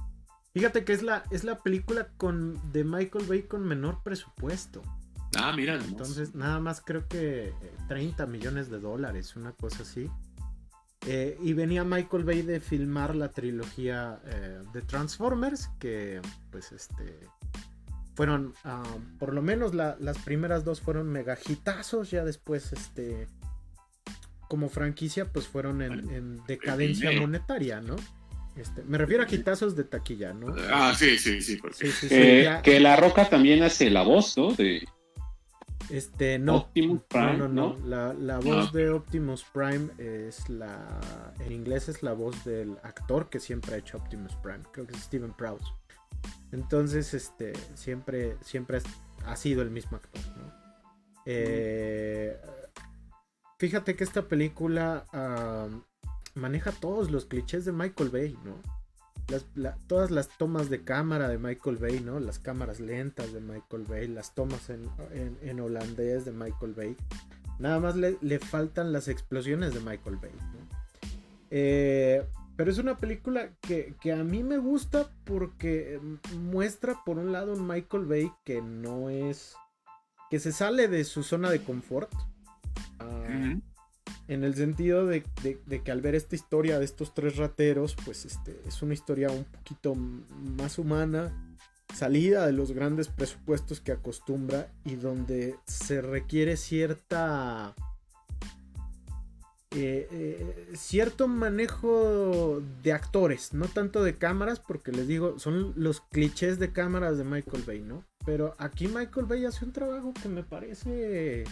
Fíjate 0.54 0.86
que 0.86 0.94
es 0.94 1.02
la, 1.02 1.24
es 1.32 1.44
la 1.44 1.64
película 1.64 2.10
con, 2.18 2.54
de 2.72 2.84
Michael 2.84 3.26
Bay 3.26 3.42
con 3.48 3.66
menor 3.68 4.04
presupuesto. 4.04 4.84
Ah, 5.36 5.52
mira. 5.56 5.74
Entonces, 5.74 6.36
nada 6.36 6.60
más 6.60 6.82
creo 6.82 7.08
que 7.08 7.52
30 7.88 8.24
eh, 8.24 8.28
millones 8.28 8.70
de 8.70 8.80
dólares, 8.80 9.36
una 9.36 9.54
cosa 9.54 9.82
así. 9.82 10.08
Eh, 11.10 11.38
y 11.42 11.54
venía 11.54 11.86
Michael 11.86 12.26
Bay 12.26 12.42
de 12.42 12.60
filmar 12.60 13.16
la 13.16 13.32
trilogía 13.32 14.20
eh, 14.26 14.60
de 14.74 14.82
Transformers, 14.82 15.70
que 15.80 16.20
pues 16.52 16.74
este 16.74 17.18
fueron, 18.14 18.54
ah, 18.66 18.84
por 19.18 19.34
lo 19.34 19.42
menos 19.42 19.74
las 19.74 20.18
primeras 20.26 20.66
dos 20.66 20.82
fueron 20.82 21.08
megajitazos, 21.08 22.12
ya 22.12 22.26
después, 22.26 22.74
este, 22.74 23.28
como 24.50 24.68
franquicia, 24.68 25.32
pues 25.32 25.48
fueron 25.48 25.82
en, 25.82 26.42
decadencia 26.46 27.12
monetaria, 27.12 27.80
¿no? 27.80 27.96
Este, 28.58 28.84
me 28.84 28.98
refiero 28.98 29.24
a 29.24 29.34
hitazos 29.34 29.78
de 29.78 29.86
taquilla, 29.86 30.34
¿no? 30.34 30.54
Ah, 30.74 30.94
sí, 30.98 31.18
sí, 31.20 31.42
sí. 31.42 31.60
que 32.64 32.80
La 32.82 32.98
Roca 32.98 33.30
también 33.30 33.64
hace 33.64 33.90
la 33.90 34.02
voz, 34.02 34.36
¿no? 34.36 34.52
De... 34.52 34.86
Este, 35.90 36.38
no. 36.40 36.58
Optimus 36.58 37.02
Prime. 37.04 37.38
No, 37.38 37.48
no, 37.48 37.76
no. 37.84 38.14
La, 38.14 38.40
voz 38.40 38.72
de 38.74 38.90
Optimus 38.90 39.46
Prime 39.54 39.90
es 39.98 40.50
la. 40.50 41.00
En 41.40 41.52
inglés 41.52 41.90
es 41.90 42.04
la 42.04 42.14
voz 42.14 42.44
del 42.44 42.78
actor 42.84 43.30
que 43.30 43.40
siempre 43.40 43.76
ha 43.76 43.78
hecho 43.78 43.98
Optimus 43.98 44.36
Prime. 44.36 44.64
Creo 44.72 44.86
que 44.86 44.96
es 44.96 45.04
Steven 45.04 45.34
Prowse. 45.34 45.66
Entonces, 46.52 47.14
este, 47.14 47.54
siempre, 47.76 48.38
siempre 48.42 48.82
ha 49.26 49.36
sido 49.36 49.62
el 49.62 49.70
mismo 49.70 49.98
actor, 49.98 50.22
¿no? 50.38 50.52
Eh, 51.26 52.40
fíjate 53.60 53.96
que 53.96 54.04
esta 54.04 54.28
película 54.28 55.06
maneja 56.36 56.72
todos 56.72 57.12
los 57.12 57.26
clichés 57.26 57.66
de 57.66 57.72
Michael 57.72 58.10
Bay, 58.10 58.38
¿no? 58.44 58.77
Todas 59.88 60.12
las 60.12 60.30
tomas 60.38 60.70
de 60.70 60.84
cámara 60.84 61.28
de 61.28 61.38
Michael 61.38 61.78
Bay, 61.78 62.00
¿no? 62.00 62.20
Las 62.20 62.40
cámaras 62.40 62.80
lentas 62.80 63.34
de 63.34 63.42
Michael 63.42 63.84
Bay, 63.84 64.08
las 64.08 64.34
tomas 64.34 64.70
en, 64.70 65.60
holandés 65.60 66.26
de 66.26 66.32
Michael 66.32 66.74
Bay. 66.74 66.96
Nada 67.60 67.80
más 67.80 67.96
le, 67.96 68.40
faltan 68.40 68.92
las 68.92 69.08
explosiones 69.08 69.74
de 69.74 69.80
Michael 69.82 70.18
Bay, 70.18 70.32
¿no? 70.32 70.78
Eh, 71.50 72.26
pero 72.56 72.72
es 72.72 72.78
una 72.78 72.98
película 72.98 73.52
que, 73.62 73.94
a 74.12 74.24
mí 74.24 74.44
me 74.44 74.58
gusta 74.58 75.12
porque 75.26 76.00
muestra 76.40 77.04
por 77.06 77.20
un 77.20 77.32
lado 77.32 77.54
un 77.54 77.68
Michael 77.68 78.06
Bay 78.06 78.32
que 78.44 78.62
no 78.62 79.10
es... 79.10 79.56
que 80.30 80.40
se 80.40 80.52
sale 80.52 80.88
de 80.88 81.04
su 81.04 81.24
zona 81.24 81.50
de 81.50 81.62
confort. 81.62 82.12
Ah, 83.00 83.56
en 84.28 84.44
el 84.44 84.56
sentido 84.56 85.06
de, 85.06 85.24
que 85.24 85.92
al 85.92 86.02
ver 86.02 86.16
esta 86.16 86.36
historia 86.36 86.80
de 86.80 86.86
estos 86.86 87.14
tres 87.14 87.38
rateros, 87.38 87.96
pues 88.04 88.26
este, 88.26 88.60
es 88.68 88.82
una 88.82 88.94
historia 88.94 89.30
un 89.30 89.46
poquito 89.46 89.96
más 89.96 90.78
humana, 90.78 91.32
salida 91.94 92.46
de 92.46 92.54
los 92.54 92.74
grandes 92.74 93.08
presupuestos 93.08 93.80
que 93.80 93.94
acostumbra 93.94 94.72
y 94.84 94.96
donde 94.96 95.56
se 95.66 96.02
requiere 96.02 96.58
cierta 96.58 97.74
eh, 99.72 100.08
eh, 100.12 100.70
cierto 100.76 101.28
manejo 101.28 102.62
de 102.82 102.94
actores, 102.94 103.54
no 103.54 103.68
tanto 103.68 104.04
de 104.04 104.16
cámaras, 104.16 104.60
porque 104.60 104.92
les 104.92 105.08
digo, 105.08 105.40
son 105.40 105.74
los 105.76 106.02
clichés 106.02 106.58
de 106.58 106.72
cámaras 106.72 107.18
de 107.18 107.26
Michael 107.26 107.64
Bay, 107.68 107.82
¿no? 107.82 108.04
Pero 108.26 108.56
aquí 108.60 108.88
Michael 108.88 109.26
Bay 109.26 109.46
hace 109.46 109.66
un 109.66 109.74
trabajo 109.74 110.14
que 110.22 110.30
me 110.30 110.44
parece 110.44 111.44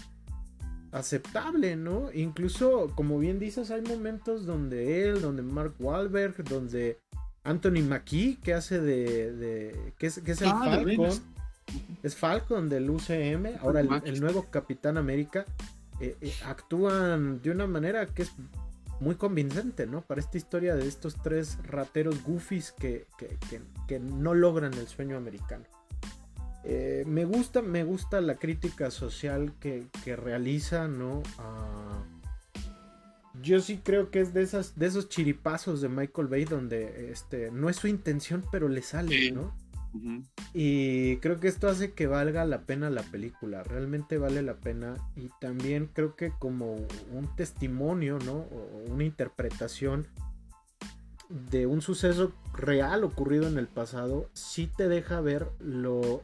aceptable, 0.95 1.75
¿no? 1.75 2.11
Incluso, 2.13 2.91
como 2.95 3.19
bien 3.19 3.37
dices, 3.37 3.69
hay 3.69 3.81
momentos 3.81 4.45
donde 4.45 5.07
él, 5.09 5.21
donde 5.21 5.41
Mark 5.41 5.75
Wahlberg, 5.79 6.43
donde 6.45 6.99
Anthony 7.43 7.83
Mackie, 7.87 8.37
que 8.37 8.53
hace 8.53 8.79
de. 8.79 9.93
que, 9.97 10.07
es, 10.07 10.17
el 10.17 10.47
ah, 10.47 10.61
Falcon. 10.63 11.09
Es 12.01 12.15
Falcon 12.15 12.69
del 12.69 12.89
UCM, 12.89 13.57
ahora 13.61 13.81
el 13.81 14.21
nuevo 14.21 14.45
Capitán 14.49 14.97
América. 14.97 15.45
Eh, 15.99 16.17
eh, 16.21 16.33
actúan 16.45 17.41
de 17.41 17.51
una 17.51 17.67
manera 17.67 18.05
que 18.05 18.23
es 18.23 18.31
muy 18.99 19.15
convincente, 19.15 19.87
¿no? 19.87 20.01
Para 20.01 20.21
esta 20.21 20.37
historia 20.37 20.75
de 20.75 20.87
estos 20.87 21.15
tres 21.21 21.57
rateros 21.63 22.23
goofies 22.23 22.71
que, 22.71 23.07
que, 23.87 23.99
no 23.99 24.33
logran 24.33 24.73
el 24.73 24.87
sueño 24.87 25.17
americano. 25.17 25.65
Eh, 26.67 27.03
me 27.05 27.25
gusta, 27.25 27.61
me 27.61 27.83
gusta 27.83 28.21
la 28.21 28.35
crítica 28.37 28.89
social 28.89 29.53
que, 29.59 29.87
realiza, 30.15 30.87
¿no? 30.87 31.21
Ah, 31.37 32.03
yo 33.43 33.61
sí 33.61 33.79
creo 33.83 34.09
que 34.09 34.21
es 34.21 34.33
de 34.33 34.41
esas, 34.41 34.77
de 34.77 34.87
esos 34.87 35.07
chiripazos 35.07 35.81
de 35.81 35.89
Michael 35.89 36.27
Bay 36.27 36.45
donde 36.45 37.11
este, 37.11 37.51
no 37.51 37.69
es 37.69 37.75
su 37.75 37.87
intención, 37.87 38.43
pero 38.51 38.67
le 38.67 38.81
sale, 38.81 39.31
¿no? 39.31 39.53
Y 40.53 41.17
creo 41.17 41.39
que 41.39 41.47
esto 41.47 41.69
hace 41.69 41.93
que 41.93 42.07
valga 42.07 42.43
la 42.43 42.63
pena 42.63 42.89
la 42.89 43.03
película, 43.03 43.63
realmente 43.63 44.17
vale 44.17 44.41
la 44.41 44.55
pena 44.55 44.95
y 45.15 45.29
también 45.39 45.89
creo 45.93 46.17
que 46.17 46.31
como 46.37 46.75
un 47.13 47.33
testimonio, 47.37 48.19
¿no? 48.25 48.33
O 48.33 48.83
una 48.89 49.05
interpretación 49.05 50.07
de 51.29 51.65
un 51.65 51.81
suceso 51.81 52.33
real 52.53 53.03
ocurrido 53.03 53.47
en 53.47 53.57
el 53.57 53.67
pasado, 53.67 54.29
sí 54.33 54.69
te 54.75 54.89
deja 54.89 55.21
ver 55.21 55.47
lo 55.59 56.23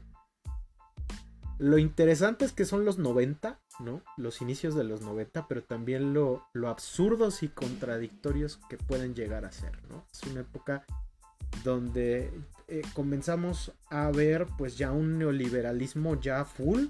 lo 1.62 1.78
interesante 1.78 2.44
es 2.44 2.54
que 2.54 2.66
son 2.66 2.86
los 2.86 2.98
90, 2.98 3.60
¿no? 3.82 4.02
Los 4.18 4.42
inicios 4.42 4.74
de 4.74 4.84
los 4.84 5.02
90, 5.02 5.48
pero 5.48 5.62
también 5.62 6.12
lo, 6.12 6.44
lo 6.54 6.70
absurdos 6.70 7.44
y 7.44 7.50
contradictorios 7.50 8.60
que 8.68 8.78
pueden 8.78 9.14
llegar 9.14 9.46
a 9.46 9.52
ser, 9.52 9.80
¿no? 9.88 10.04
Es 10.12 10.24
una 10.24 10.42
época 10.42 10.84
donde 11.64 12.34
eh, 12.68 12.82
comenzamos 12.96 13.74
a 13.92 14.10
ver 14.10 14.48
pues 14.58 14.76
ya 14.76 14.92
un 14.92 15.20
neoliberalismo 15.20 16.20
ya 16.20 16.46
full 16.46 16.88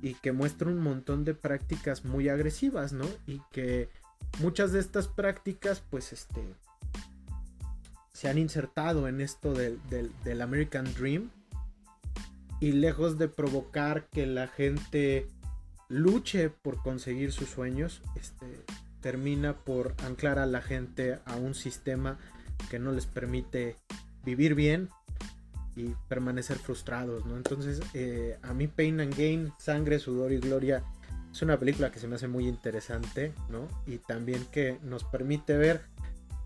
y 0.00 0.14
que 0.14 0.30
muestra 0.30 0.68
un 0.68 0.78
montón 0.78 1.24
de 1.24 1.34
prácticas 1.34 2.04
muy 2.04 2.28
agresivas, 2.28 2.92
¿no? 2.92 3.06
Y 3.26 3.42
que 3.50 3.88
muchas 4.38 4.70
de 4.70 4.78
estas 4.78 5.08
prácticas 5.08 5.82
pues 5.90 6.12
este 6.12 6.54
se 8.12 8.28
han 8.28 8.38
insertado 8.38 9.08
en 9.08 9.20
esto 9.20 9.54
del, 9.54 9.80
del, 9.90 10.40
American 10.40 10.84
Dream 10.94 11.32
y 12.60 12.72
lejos 12.72 13.18
de 13.18 13.28
provocar 13.28 14.08
que 14.08 14.26
la 14.26 14.48
gente 14.48 15.28
luche 15.88 16.50
por 16.50 16.82
conseguir 16.82 17.32
sus 17.32 17.48
sueños, 17.48 18.02
este, 18.16 18.46
termina 19.00 19.56
por 19.56 19.94
anclar 20.04 20.38
a 20.38 20.46
la 20.46 20.60
gente 20.60 21.18
a 21.24 21.36
un 21.36 21.54
sistema 21.54 22.18
que 22.70 22.78
no 22.78 22.92
les 22.92 23.06
permite 23.06 23.76
vivir 24.24 24.54
bien 24.54 24.88
y 25.76 25.94
permanecer 26.08 26.58
frustrados, 26.58 27.24
¿no? 27.24 27.36
Entonces, 27.36 27.80
eh, 27.94 28.36
a 28.42 28.52
mí 28.52 28.66
Pain 28.66 29.00
and 29.00 29.16
Gain, 29.16 29.52
Sangre, 29.58 29.98
Sudor 29.98 30.32
y 30.32 30.38
Gloria 30.38 30.82
es 31.32 31.42
una 31.42 31.58
película 31.58 31.92
que 31.92 32.00
se 32.00 32.08
me 32.08 32.16
hace 32.16 32.26
muy 32.26 32.48
interesante, 32.48 33.32
¿no? 33.48 33.68
Y 33.86 33.98
también 33.98 34.44
que 34.46 34.78
nos 34.82 35.04
permite 35.04 35.56
ver 35.56 35.82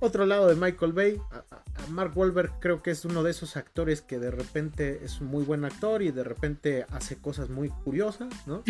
otro 0.02 0.26
lado 0.26 0.48
de 0.48 0.56
Michael 0.56 0.92
Bay. 0.92 1.20
A, 1.30 1.44
Mark 1.88 2.12
Wahlberg 2.16 2.60
creo 2.60 2.82
que 2.82 2.90
es 2.90 3.04
uno 3.04 3.22
de 3.22 3.30
esos 3.30 3.56
actores 3.56 4.02
que 4.02 4.18
de 4.18 4.30
repente 4.30 5.00
es 5.04 5.20
un 5.20 5.28
muy 5.28 5.44
buen 5.44 5.64
actor 5.64 6.02
y 6.02 6.10
de 6.10 6.24
repente 6.24 6.86
hace 6.90 7.16
cosas 7.16 7.48
muy 7.48 7.70
curiosas, 7.70 8.28
¿no? 8.46 8.62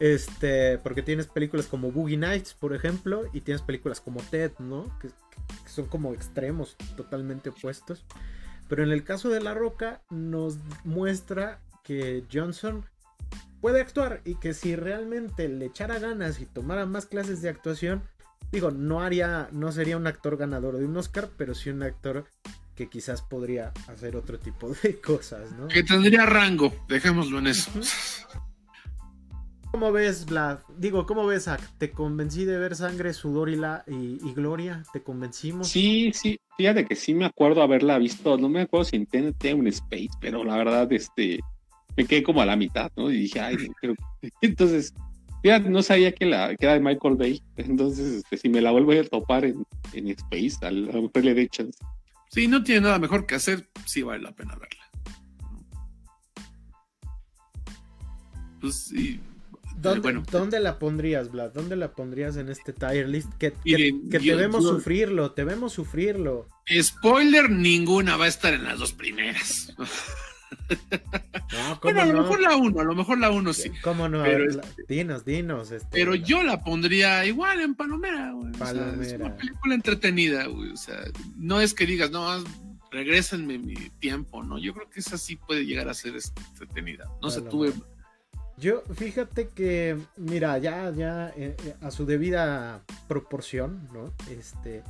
Este, 0.00 0.78
porque 0.78 1.02
tienes 1.02 1.26
películas 1.26 1.66
como 1.66 1.90
Boogie 1.90 2.16
Nights, 2.16 2.54
por 2.54 2.72
ejemplo, 2.72 3.24
y 3.32 3.40
tienes 3.40 3.62
películas 3.62 4.00
como 4.00 4.20
Ted, 4.20 4.52
¿no? 4.60 4.96
que 5.00 5.08
son 5.66 5.86
como 5.86 6.14
extremos 6.14 6.76
totalmente 6.96 7.48
opuestos. 7.48 8.04
Pero 8.68 8.84
en 8.84 8.92
el 8.92 9.02
caso 9.02 9.28
de 9.28 9.40
La 9.40 9.54
Roca 9.54 10.02
nos 10.10 10.58
muestra 10.84 11.58
que 11.82 12.22
Johnson 12.32 12.84
puede 13.60 13.80
actuar 13.80 14.20
y 14.24 14.36
que 14.36 14.54
si 14.54 14.76
realmente 14.76 15.48
le 15.48 15.66
echara 15.66 15.98
ganas 15.98 16.40
y 16.40 16.46
tomara 16.46 16.86
más 16.86 17.06
clases 17.06 17.42
de 17.42 17.48
actuación, 17.48 18.02
digo, 18.52 18.70
no 18.70 19.00
haría, 19.00 19.48
no 19.52 19.72
sería 19.72 19.96
un 19.96 20.06
actor 20.06 20.36
ganador 20.36 20.76
de 20.76 20.84
un 20.84 20.96
Oscar, 20.96 21.28
pero 21.36 21.54
sí 21.54 21.70
un 21.70 21.82
actor 21.82 22.26
que 22.74 22.88
quizás 22.88 23.22
podría 23.22 23.72
hacer 23.88 24.16
otro 24.16 24.38
tipo 24.38 24.68
de 24.82 25.00
cosas, 25.00 25.52
¿no? 25.52 25.68
Que 25.68 25.82
tendría 25.82 26.26
rango, 26.26 26.72
dejémoslo 26.88 27.38
en 27.40 27.48
eso. 27.48 27.70
¿Cómo 29.70 29.92
ves, 29.92 30.24
Vlad? 30.24 30.60
Digo, 30.78 31.04
¿cómo 31.04 31.26
ves, 31.26 31.44
Zach? 31.44 31.60
¿Te 31.76 31.90
convencí 31.90 32.46
de 32.46 32.56
ver 32.58 32.74
sangre, 32.74 33.12
sudor 33.12 33.50
y, 33.50 33.56
la, 33.56 33.84
y, 33.86 34.32
gloria? 34.32 34.82
¿Te 34.92 35.02
convencimos? 35.02 35.68
Sí, 35.68 36.10
sí, 36.14 36.40
fíjate 36.56 36.86
que 36.86 36.96
sí 36.96 37.12
me 37.12 37.26
acuerdo 37.26 37.62
haberla 37.62 37.98
visto, 37.98 38.38
no 38.38 38.48
me 38.48 38.62
acuerdo 38.62 38.86
si 38.86 38.96
en 38.96 39.06
TNT 39.06 39.52
un 39.54 39.66
Space, 39.66 40.10
pero 40.20 40.42
la 40.42 40.56
verdad, 40.56 40.90
este, 40.92 41.40
me 41.96 42.06
quedé 42.06 42.22
como 42.22 42.40
a 42.40 42.46
la 42.46 42.56
mitad, 42.56 42.90
¿no? 42.96 43.10
Y 43.10 43.18
dije, 43.18 43.40
ay, 43.40 43.56
pero... 43.80 43.94
Entonces, 44.40 44.94
fíjate, 45.42 45.68
no 45.70 45.82
sabía 45.82 46.12
que, 46.12 46.26
la, 46.26 46.54
que 46.56 46.66
era 46.66 46.74
de 46.74 46.80
Michael 46.80 47.16
Bay, 47.16 47.42
entonces, 47.56 48.16
este, 48.16 48.36
si 48.36 48.48
me 48.48 48.60
la 48.60 48.70
vuelvo 48.70 48.92
a 48.92 49.04
topar 49.04 49.44
en, 49.44 49.64
en 49.92 50.08
Space, 50.08 50.64
a 50.66 50.70
lo 50.70 51.02
mejor 51.02 51.24
le 51.24 51.34
dé 51.34 51.48
chance. 51.48 51.78
Sí, 52.30 52.46
no 52.46 52.62
tiene 52.62 52.82
nada 52.82 52.98
mejor 52.98 53.26
que 53.26 53.36
hacer, 53.36 53.68
sí 53.86 54.02
vale 54.02 54.22
la 54.22 54.32
pena 54.32 54.54
verla. 54.54 54.84
Pues 58.60 58.74
sí 58.74 59.20
¿Dónde, 59.80 60.60
la 60.60 60.78
pondrías, 60.78 61.30
Vlad? 61.30 61.52
¿Dónde 61.52 61.76
la 61.76 61.92
pondrías 61.92 62.36
en 62.36 62.48
este 62.48 62.72
tier 62.72 63.08
list? 63.08 63.32
Que, 63.38 63.52
te 63.52 64.34
vemos 64.34 64.64
sufrirlo, 64.64 65.32
te 65.32 65.44
vemos 65.44 65.72
sufrirlo. 65.72 66.48
Spoiler, 66.80 67.48
ninguna 67.48 68.16
va 68.16 68.24
a 68.24 68.28
estar 68.28 68.54
en 68.54 68.64
las 68.64 68.78
dos 68.78 68.92
primeras. 68.92 69.72
bueno, 71.82 72.00
a 72.00 72.06
lo 72.06 72.22
mejor 72.22 72.40
la 72.40 72.56
uno, 72.56 72.80
a 72.80 72.84
lo 72.84 72.94
mejor 72.94 73.18
la 73.18 73.30
uno 73.30 73.52
sí. 73.52 73.70
¿Cómo 73.82 74.08
no? 74.08 74.22
Pero, 74.22 74.60
dinos, 74.88 75.24
dinos. 75.24 75.70
Este, 75.70 75.88
pero 75.90 76.14
yo 76.14 76.42
la 76.42 76.62
pondría 76.62 77.24
igual 77.24 77.60
en 77.60 77.74
Palomera, 77.74 78.32
güey. 78.32 78.52
Palomera. 78.52 79.02
es 79.02 79.12
una 79.14 79.36
película 79.36 79.74
entretenida, 79.74 80.46
güey. 80.46 80.70
O 80.70 80.76
sea, 80.76 80.96
no 81.36 81.60
es 81.60 81.74
que 81.74 81.86
digas, 81.86 82.10
no, 82.10 82.44
regrésenme 82.90 83.58
mi 83.58 83.74
tiempo, 83.98 84.42
¿no? 84.42 84.58
Yo 84.58 84.74
creo 84.74 84.88
que 84.90 85.00
esa 85.00 85.18
sí 85.18 85.36
puede 85.36 85.64
llegar 85.64 85.88
a 85.88 85.94
ser 85.94 86.16
este, 86.16 86.40
entretenida. 86.52 87.10
No 87.22 87.30
sé, 87.30 87.42
tuve... 87.42 87.72
Yo, 88.56 88.82
fíjate 88.92 89.50
que, 89.50 89.96
mira, 90.16 90.58
ya, 90.58 90.90
ya, 90.90 91.28
eh, 91.36 91.54
eh, 91.64 91.74
a 91.80 91.92
su 91.92 92.06
debida 92.06 92.82
proporción, 93.06 93.88
¿no? 93.92 94.12
Este, 94.28 94.82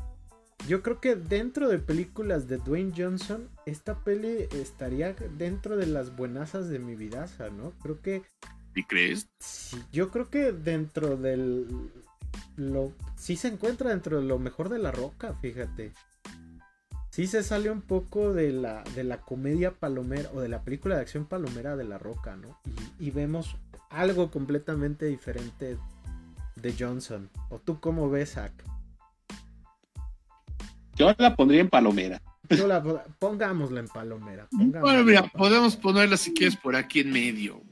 yo 0.66 0.82
creo 0.82 1.00
que 1.00 1.16
dentro 1.16 1.68
de 1.68 1.78
películas 1.78 2.48
de 2.48 2.58
Dwayne 2.58 2.92
Johnson, 2.96 3.48
esta 3.66 4.02
peli 4.04 4.48
estaría 4.52 5.14
dentro 5.36 5.76
de 5.76 5.86
las 5.86 6.16
buenazas 6.16 6.68
de 6.68 6.78
mi 6.78 6.94
vida, 6.94 7.26
¿no? 7.56 7.72
Creo 7.82 8.00
que... 8.00 8.22
¿Y 8.74 8.84
crees? 8.84 9.28
Sí, 9.38 9.82
yo 9.92 10.10
creo 10.10 10.30
que 10.30 10.52
dentro 10.52 11.16
del... 11.16 11.66
Lo, 12.56 12.92
sí 13.16 13.36
se 13.36 13.48
encuentra 13.48 13.90
dentro 13.90 14.20
de 14.20 14.26
lo 14.26 14.38
mejor 14.38 14.68
de 14.68 14.78
la 14.78 14.90
roca, 14.90 15.34
fíjate 15.34 15.92
sí 17.18 17.26
se 17.26 17.42
sale 17.42 17.68
un 17.68 17.82
poco 17.82 18.32
de 18.32 18.52
la, 18.52 18.84
de 18.94 19.02
la 19.02 19.22
comedia 19.22 19.72
palomera 19.72 20.30
o 20.34 20.40
de 20.40 20.48
la 20.48 20.62
película 20.62 20.94
de 20.94 21.00
acción 21.00 21.24
palomera 21.26 21.74
de 21.74 21.82
La 21.82 21.98
Roca, 21.98 22.36
¿no? 22.36 22.60
Y, 23.00 23.10
vemos 23.10 23.56
algo 23.90 24.30
completamente 24.30 25.06
diferente 25.06 25.78
de 26.54 26.74
Johnson. 26.78 27.28
¿O 27.48 27.58
tú 27.58 27.80
cómo 27.80 28.08
ves, 28.08 28.34
Zach? 28.34 28.52
Yo 30.98 31.14
la 31.16 31.36
pondría 31.36 31.60
en 31.60 31.68
palomera. 31.68 32.20
Yo 32.50 32.66
la, 32.66 32.82
pongámosla 33.18 33.80
en 33.80 33.88
palomera. 33.88 34.48
Bueno, 34.50 35.04
mira, 35.04 35.22
podemos 35.28 35.76
ponerla 35.76 36.16
si 36.16 36.32
quieres 36.32 36.56
por 36.56 36.74
aquí 36.74 37.00
en 37.00 37.12
medio. 37.12 37.62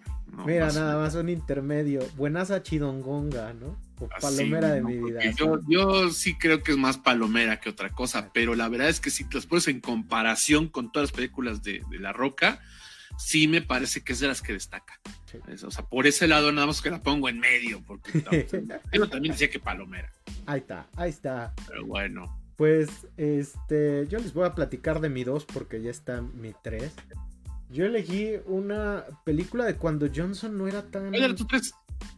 mira, 0.46 0.70
nada 0.72 0.96
más 0.96 1.14
un 1.14 1.28
intermedio. 1.28 2.06
Buenaza 2.16 2.62
chidongonga, 2.62 3.52
¿no? 3.54 3.76
palomera 4.20 4.72
de 4.72 4.82
mi 4.82 4.98
vida. 4.98 5.20
Yo, 5.66 6.10
sí 6.10 6.36
creo 6.36 6.62
que 6.62 6.72
es 6.72 6.78
más 6.78 6.98
palomera 6.98 7.58
que 7.60 7.70
otra 7.70 7.90
cosa, 7.90 8.30
pero 8.32 8.54
la 8.54 8.68
verdad 8.68 8.88
es 8.88 9.00
que 9.00 9.10
si 9.10 9.24
te 9.24 9.36
las 9.36 9.46
pones 9.46 9.68
en 9.68 9.80
comparación 9.80 10.68
con 10.68 10.92
todas 10.92 11.08
las 11.08 11.16
películas 11.16 11.62
de, 11.62 11.82
La 11.98 12.12
Roca, 12.12 12.60
sí 13.18 13.48
me 13.48 13.62
parece 13.62 14.04
que 14.04 14.12
es 14.12 14.20
de 14.20 14.28
las 14.28 14.42
que 14.42 14.52
destaca. 14.52 15.00
o 15.64 15.70
sea, 15.70 15.84
por 15.86 16.06
ese 16.06 16.28
lado 16.28 16.52
nada 16.52 16.66
más 16.66 16.82
que 16.82 16.90
la 16.90 17.02
pongo 17.02 17.28
en 17.28 17.40
medio, 17.40 17.82
porque 17.86 18.12
yo 18.92 19.08
también 19.08 19.32
decía 19.32 19.50
que 19.50 19.58
palomera. 19.58 20.12
Ahí 20.44 20.60
está, 20.60 20.86
ahí 20.96 21.10
está. 21.10 21.54
Pero 21.66 21.86
bueno. 21.86 22.45
Pues, 22.57 23.07
este, 23.16 24.07
yo 24.09 24.18
les 24.18 24.32
voy 24.32 24.46
a 24.46 24.54
platicar 24.54 25.00
de 25.00 25.09
mi 25.09 25.24
dos 25.24 25.44
porque 25.44 25.82
ya 25.82 25.90
está 25.90 26.22
mi 26.22 26.54
tres. 26.62 26.92
Yo 27.70 27.84
elegí 27.84 28.34
una 28.46 29.04
película 29.24 29.64
de 29.64 29.74
cuando 29.74 30.09
Johnson 30.14 30.57
no 30.57 30.68
era 30.68 30.82
tan. 30.82 31.11
¿Cuál 31.11 31.22
era 31.22 31.34
tu 31.34 31.46
tres? 31.46 31.74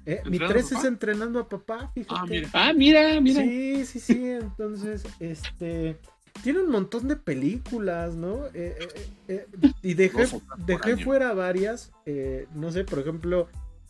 Eh, 0.07 0.23
mi 0.25 0.39
3 0.39 0.73
es 0.73 0.85
entrenando 0.85 1.39
a 1.39 1.49
papá, 1.49 1.91
fíjate. 1.95 2.15
Ah 2.17 2.25
mira. 2.27 2.51
ah, 2.53 2.73
mira, 2.73 3.21
mira. 3.21 3.43
Sí, 3.43 3.85
sí, 3.85 4.01
sí. 4.01 4.31
Entonces, 4.31 5.05
este. 5.21 5.99
Tiene 6.43 6.61
un 6.61 6.71
montón 6.71 7.09
de 7.09 7.17
películas, 7.17 8.15
¿no? 8.15 8.47
Eh, 8.55 8.79
eh, 9.27 9.47
y 9.83 9.95
dejé, 9.95 10.29
dejé 10.67 10.97
fuera 10.99 11.33
varias. 11.33 11.91
no 12.55 12.71
sé, 12.71 12.85
por 12.85 13.01
ejemplo, 13.01 13.49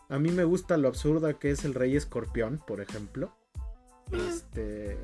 a 0.08 0.18
mí 0.18 0.30
me 0.30 0.44
gusta 0.44 0.76
lo 0.76 0.88
absurda 0.88 1.38
que 1.38 1.50
es 1.50 1.64
El 1.64 1.74
Rey 1.74 1.94
Escorpión, 1.94 2.60
por 2.66 2.80
ejemplo. 2.80 3.32
Este. 4.12 4.96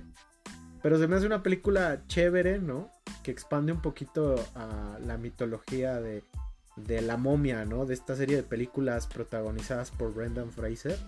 Pero 0.84 0.98
se 0.98 1.08
me 1.08 1.16
hace 1.16 1.24
una 1.24 1.42
película 1.42 2.02
chévere, 2.08 2.58
¿no? 2.58 2.90
Que 3.22 3.30
expande 3.30 3.72
un 3.72 3.80
poquito 3.80 4.34
a 4.54 4.98
la 5.00 5.16
mitología 5.16 5.98
de, 5.98 6.22
de 6.76 7.00
La 7.00 7.16
momia, 7.16 7.64
¿no? 7.64 7.86
De 7.86 7.94
esta 7.94 8.14
serie 8.14 8.36
de 8.36 8.42
películas 8.42 9.06
protagonizadas 9.06 9.90
por 9.90 10.12
Brendan 10.12 10.52
Fraser, 10.52 10.98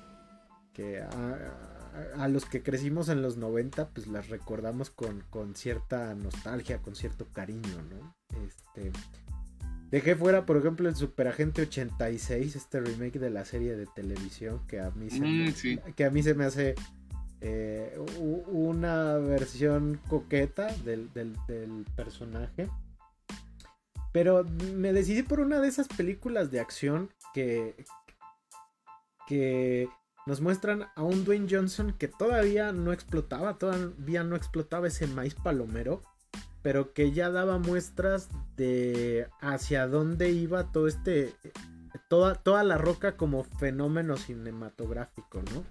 que 0.72 1.02
a, 1.02 2.26
los 2.28 2.46
que 2.46 2.62
crecimos 2.62 3.10
en 3.10 3.20
los 3.20 3.36
90, 3.36 3.90
pues 3.90 4.06
las 4.06 4.30
recordamos 4.30 4.88
con, 4.88 5.22
cierta 5.54 6.14
nostalgia, 6.14 6.78
con 6.78 6.96
cierto 6.96 7.26
cariño, 7.34 7.82
¿no? 7.90 8.16
Este, 8.46 8.92
dejé 9.90 10.16
fuera, 10.16 10.46
por 10.46 10.56
ejemplo, 10.56 10.88
el 10.88 10.96
Superagente 10.96 11.60
86, 11.60 12.56
este 12.56 12.80
remake 12.80 13.18
de 13.18 13.28
la 13.28 13.44
serie 13.44 13.76
de 13.76 13.84
televisión, 13.94 14.66
que 14.68 14.80
a 14.80 14.90
mí 14.92 15.10
se, 15.10 15.20
me, 15.20 15.50
mm, 15.50 15.92
que 15.94 16.06
a 16.06 16.10
mí 16.10 16.22
se 16.22 16.32
me 16.32 16.46
hace 16.46 16.76
eh, 17.46 17.98
una 18.18 19.14
versión 19.18 20.00
coqueta 20.08 20.66
del, 20.84 21.12
del 21.12 21.86
personaje. 21.94 22.68
Pero 24.12 24.44
me 24.74 24.92
decidí 24.92 25.22
por 25.22 25.40
una 25.40 25.60
de 25.60 25.68
esas 25.68 25.88
películas 25.88 26.50
de 26.50 26.60
acción 26.60 27.10
que, 27.34 27.84
que 29.26 29.88
nos 30.26 30.40
muestran 30.40 30.86
a 30.96 31.02
un 31.02 31.24
Dwayne 31.24 31.46
Johnson 31.48 31.94
que 31.96 32.08
todavía 32.08 32.72
no 32.72 32.92
explotaba, 32.92 33.58
todavía 33.58 34.24
no 34.24 34.34
explotaba 34.34 34.88
ese 34.88 35.06
maíz 35.06 35.34
palomero, 35.34 36.02
pero 36.62 36.94
que 36.94 37.12
ya 37.12 37.30
daba 37.30 37.58
muestras 37.58 38.28
de 38.56 39.28
hacia 39.40 39.86
dónde 39.86 40.30
iba 40.30 40.72
todo 40.72 40.88
este, 40.88 41.34
toda, 42.08 42.34
toda 42.34 42.64
la 42.64 42.78
roca 42.78 43.16
como 43.16 43.44
fenómeno 43.44 44.16
cinematográfico, 44.16 45.42
¿no? 45.54 45.64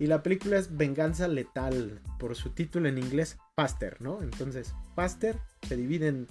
Y 0.00 0.06
la 0.06 0.22
película 0.22 0.56
es 0.56 0.74
Venganza 0.74 1.28
Letal, 1.28 2.00
por 2.18 2.34
su 2.34 2.50
título 2.50 2.88
en 2.88 2.96
inglés, 2.96 3.36
Faster, 3.54 4.00
¿no? 4.00 4.22
Entonces, 4.22 4.74
Faster 4.96 5.36
se 5.68 5.76
divide 5.76 6.08
en 6.08 6.26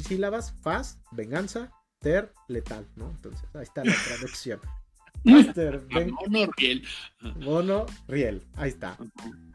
sílabas, 0.00 0.54
fast, 0.62 0.98
venganza, 1.10 1.70
ter, 1.98 2.32
letal, 2.48 2.86
¿no? 2.96 3.10
Entonces, 3.10 3.42
ahí 3.52 3.64
está 3.64 3.84
la 3.84 3.94
traducción. 4.08 4.60
Master, 5.24 5.86
mono 5.90 6.50
riel. 6.56 6.82
Mono 7.36 7.86
riel, 8.08 8.42
ahí 8.54 8.70
está. 8.70 8.96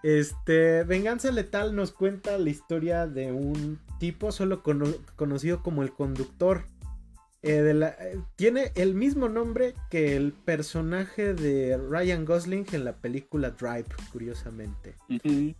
Este, 0.03 0.83
Venganza 0.83 1.31
Letal 1.31 1.75
nos 1.75 1.91
cuenta 1.91 2.37
la 2.37 2.51
historia 2.51 3.07
de 3.07 3.31
un 3.31 3.79
tipo 3.99 4.31
solo 4.31 4.61
conocido 5.15 5.63
como 5.63 5.81
el 5.81 5.91
conductor 5.91 6.65
eh, 7.47 7.95
eh, 7.99 8.19
tiene 8.35 8.71
el 8.75 8.93
mismo 8.93 9.29
nombre 9.29 9.73
que 9.89 10.15
el 10.15 10.33
personaje 10.33 11.33
de 11.33 11.77
Ryan 11.77 12.25
Gosling 12.25 12.65
en 12.73 12.85
la 12.85 12.93
película 12.93 13.51
Drive, 13.51 13.87
curiosamente. 14.11 14.95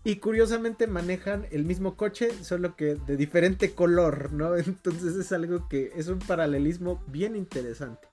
Y 0.04 0.16
curiosamente 0.18 0.88
manejan 0.88 1.46
el 1.52 1.66
mismo 1.66 1.96
coche, 1.96 2.32
solo 2.44 2.76
que 2.76 2.96
de 2.96 3.18
diferente 3.18 3.72
color, 3.72 4.34
¿no? 4.34 4.56
Entonces 4.58 5.16
es 5.16 5.32
algo 5.32 5.68
que 5.70 5.92
es 5.96 6.08
un 6.08 6.20
paralelismo 6.20 7.04
bien 7.08 7.36
interesante. 7.36 8.08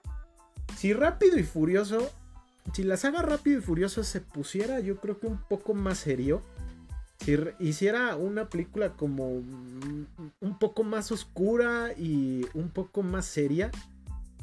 Si 0.77 0.93
Rápido 0.93 1.39
y 1.39 1.43
Furioso, 1.43 2.11
si 2.73 2.83
la 2.83 2.97
saga 2.97 3.23
Rápido 3.23 3.59
y 3.59 3.63
Furioso 3.63 4.05
se 4.05 4.21
pusiera 4.21 4.81
yo 4.81 4.97
creo 4.97 5.19
que 5.19 5.27
un 5.27 5.39
poco 5.39 5.75
más 5.75 5.99
serio, 5.99 6.43
si 7.25 7.39
hiciera 7.59 8.17
una 8.17 8.51
película 8.51 8.93
como 8.93 9.29
un 9.29 10.59
poco 10.59 10.85
más 10.85 11.11
oscura 11.11 11.93
y 11.97 12.45
un 12.53 12.69
poco 12.69 13.03
más 13.03 13.25
seria, 13.25 13.71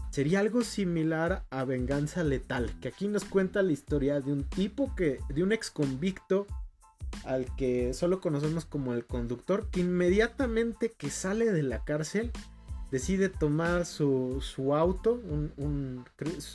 sería 0.09 0.39
algo 0.39 0.63
similar 0.63 1.45
a 1.51 1.63
Venganza 1.63 2.23
Letal, 2.23 2.71
que 2.81 2.87
aquí 2.87 3.07
nos 3.07 3.23
cuenta 3.23 3.61
la 3.61 3.71
historia 3.71 4.19
de 4.19 4.33
un 4.33 4.43
tipo 4.43 4.95
que, 4.95 5.19
de 5.29 5.43
un 5.43 5.51
ex 5.51 5.69
convicto 5.69 6.47
al 7.23 7.55
que 7.55 7.93
solo 7.93 8.19
conocemos 8.19 8.65
como 8.65 8.93
el 8.93 9.05
conductor, 9.05 9.69
que 9.69 9.81
inmediatamente 9.81 10.91
que 10.91 11.11
sale 11.11 11.51
de 11.51 11.63
la 11.63 11.83
cárcel 11.83 12.31
decide 12.89 13.29
tomar 13.29 13.85
su, 13.85 14.41
auto, 14.73 15.21
un, 15.57 16.03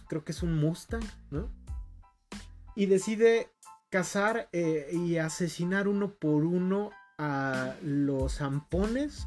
creo 0.09 0.24
que 0.24 0.33
es 0.33 0.43
un 0.43 0.59
Mustang, 0.59 1.05
¿no? 1.31 1.49
Y 2.74 2.87
decide 2.87 3.49
cazar 3.97 4.51
eh, 4.53 4.90
y 4.92 5.16
asesinar 5.16 5.88
uno 5.88 6.11
por 6.11 6.44
uno 6.44 6.90
a 7.16 7.76
los 7.82 8.34
zampones 8.34 9.26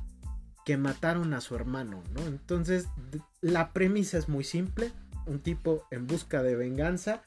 que 0.63 0.77
mataron 0.77 1.33
a 1.33 1.41
su 1.41 1.55
hermano, 1.55 2.03
¿no? 2.13 2.21
Entonces, 2.27 2.87
la 3.41 3.73
premisa 3.73 4.19
es 4.19 4.29
muy 4.29 4.43
simple, 4.43 4.91
un 5.25 5.39
tipo 5.39 5.87
en 5.89 6.05
busca 6.05 6.43
de 6.43 6.55
venganza, 6.55 7.23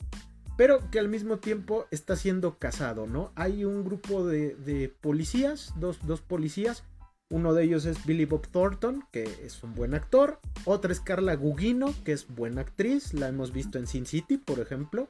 pero 0.57 0.89
que 0.93 1.01
al 1.01 1.09
mismo 1.09 1.41
tiempo 1.41 1.87
está 1.91 2.15
siendo 2.15 2.61
cazado, 2.61 3.09
¿no? 3.09 3.33
Hay 3.35 3.65
un 3.65 3.83
grupo 3.83 4.25
de, 4.25 4.95
policías, 5.01 5.75
dos, 5.81 5.99
dos, 6.07 6.21
policías, 6.21 6.85
uno 7.29 7.55
de 7.55 7.65
ellos 7.65 7.87
es 7.87 8.07
Billy 8.07 8.25
Bob 8.25 8.47
Thornton, 8.47 9.05
que 9.11 9.25
es 9.45 9.65
un 9.65 9.75
buen 9.75 9.95
actor, 9.95 10.39
otra 10.65 10.93
es 10.93 11.01
Carla 11.01 11.35
Gugino, 11.35 11.93
que 12.05 12.13
es 12.13 12.29
buena 12.29 12.61
actriz, 12.61 13.13
la 13.15 13.27
hemos 13.27 13.53
visto 13.53 13.81
en 13.81 13.89
Sin 13.89 14.07
City, 14.07 14.37
por 14.37 14.61
ejemplo. 14.61 15.09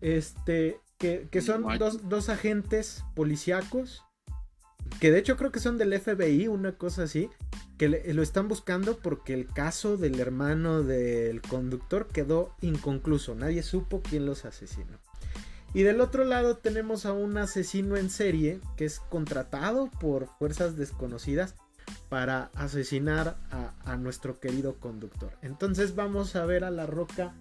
Este, 0.00 0.78
que, 0.98 1.28
son 1.42 1.66
dos, 1.78 2.28
agentes 2.28 3.04
policíacos, 3.14 4.02
que 5.00 5.10
de 5.10 5.18
hecho 5.18 5.36
creo 5.36 5.52
que 5.52 5.60
son 5.60 5.78
del 5.78 5.98
FBI, 5.98 6.48
una 6.48 6.72
cosa 6.72 7.04
así, 7.04 7.28
que 7.78 7.88
lo 7.88 8.22
están 8.22 8.48
buscando 8.48 8.98
porque 8.98 9.34
el 9.34 9.46
caso 9.46 9.96
del 9.96 10.20
hermano 10.20 10.82
del 10.82 11.42
conductor 11.42 12.08
quedó 12.08 12.54
inconcluso, 12.60 13.34
nadie 13.34 13.62
supo 13.62 14.02
quién 14.02 14.26
los 14.26 14.44
asesinó. 14.44 14.98
Y 15.74 15.82
del 15.82 16.00
otro 16.00 16.24
lado 16.24 16.56
tenemos 16.58 17.04
a 17.04 17.12
un 17.12 17.36
asesino 17.36 17.96
en 17.96 18.08
serie 18.08 18.60
que 18.76 18.84
es 18.84 19.00
contratado 19.00 19.90
por 19.90 20.28
fuerzas 20.38 20.76
desconocidas 20.76 21.56
para 22.08 22.50
asesinar 22.54 23.36
a, 23.50 23.74
a 23.84 23.96
nuestro 23.96 24.38
querido 24.38 24.76
conductor. 24.78 25.32
Entonces 25.42 25.96
vamos 25.96 26.36
a 26.36 26.46
ver 26.46 26.62
a 26.62 26.70
la 26.70 26.86
roca 26.86 27.34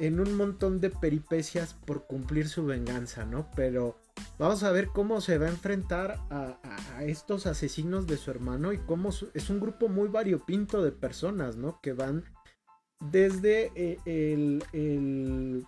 en 0.00 0.18
un 0.18 0.34
montón 0.34 0.80
de 0.80 0.88
peripecias 0.88 1.74
por 1.74 2.06
cumplir 2.06 2.48
su 2.48 2.64
venganza, 2.64 3.26
¿no? 3.26 3.46
Pero 3.54 3.98
vamos 4.38 4.62
a 4.62 4.72
ver 4.72 4.88
cómo 4.88 5.20
se 5.20 5.36
va 5.36 5.46
a 5.46 5.50
enfrentar 5.50 6.18
a, 6.30 6.58
estos 7.02 7.46
asesinos 7.46 8.06
de 8.06 8.16
su 8.16 8.30
hermano 8.30 8.72
y 8.72 8.78
cómo 8.78 9.10
es 9.34 9.50
un 9.50 9.60
grupo 9.60 9.88
muy 9.88 10.08
variopinto 10.08 10.82
de 10.82 10.90
personas, 10.90 11.56
¿no? 11.56 11.80
Que 11.82 11.92
van 11.92 12.24
desde 13.10 13.72
eh, 13.74 13.98
el, 14.06 14.64
el, 14.72 15.66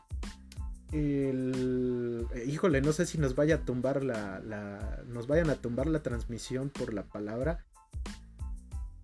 el, 0.93 2.27
híjole, 2.47 2.81
no 2.81 2.93
sé 2.93 3.05
si 3.05 3.19
nos 3.19 3.35
vaya 3.35 3.57
a 3.57 3.65
tumbar 3.67 4.03
la, 4.03 4.41
la, 4.41 5.03
nos 5.07 5.27
vayan 5.27 5.51
a 5.51 5.57
tumbar 5.57 5.87
la 5.89 6.03
transmisión 6.03 6.71
por 6.71 6.95
la 6.95 7.03
palabra. 7.05 7.67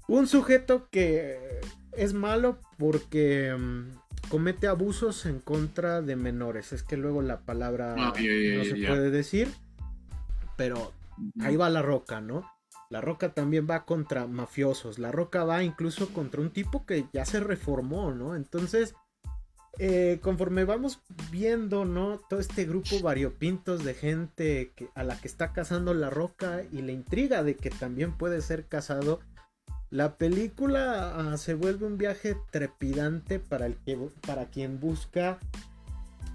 Un 0.06 0.26
sujeto 0.26 0.88
que 0.90 1.60
es 1.92 2.14
malo 2.14 2.58
porque 2.78 3.54
mm, 3.54 4.07
comete 4.28 4.66
abusos 4.66 5.26
en 5.26 5.40
contra 5.40 6.02
de 6.02 6.16
menores. 6.16 6.72
Es 6.72 6.82
que 6.82 6.96
luego 6.96 7.22
la 7.22 7.40
palabra 7.40 7.94
ah, 7.98 8.12
no 8.16 8.64
se 8.64 8.86
puede 8.86 9.10
decir, 9.10 9.48
pero 10.56 10.92
ahí 11.40 11.56
va 11.56 11.68
la 11.68 11.82
roca, 11.82 12.20
¿no? 12.20 12.44
La 12.90 13.02
Roca 13.02 13.34
también 13.34 13.66
va 13.68 13.84
contra 13.84 14.26
mafiosos. 14.26 14.98
La 14.98 15.12
Roca 15.12 15.44
va 15.44 15.62
incluso 15.62 16.08
contra 16.08 16.40
un 16.40 16.50
tipo 16.50 16.86
que 16.86 17.04
ya 17.12 17.26
se 17.26 17.40
reformó, 17.40 18.12
¿no? 18.12 18.34
Entonces, 18.34 18.94
eh, 19.78 20.18
conforme 20.22 20.64
vamos 20.64 21.00
viendo, 21.30 21.84
¿no? 21.84 22.18
Todo 22.30 22.40
este 22.40 22.64
grupo 22.64 23.00
variopintos 23.02 23.84
de 23.84 23.92
gente 23.92 24.72
que, 24.74 24.88
a 24.94 25.04
la 25.04 25.20
que 25.20 25.28
está 25.28 25.52
cazando 25.52 25.92
La 25.92 26.08
Roca 26.08 26.62
y 26.72 26.80
la 26.80 26.92
intriga 26.92 27.42
de 27.42 27.56
que 27.56 27.70
también 27.70 28.16
puede 28.16 28.40
ser 28.40 28.66
cazado. 28.66 29.20
La 29.90 30.16
película 30.16 31.14
ah, 31.16 31.36
se 31.38 31.54
vuelve 31.54 31.86
un 31.86 31.96
viaje 31.96 32.36
trepidante 32.50 33.38
para, 33.38 33.66
el 33.66 33.76
que, 33.76 33.96
para 34.26 34.46
quien 34.46 34.80
busca 34.80 35.38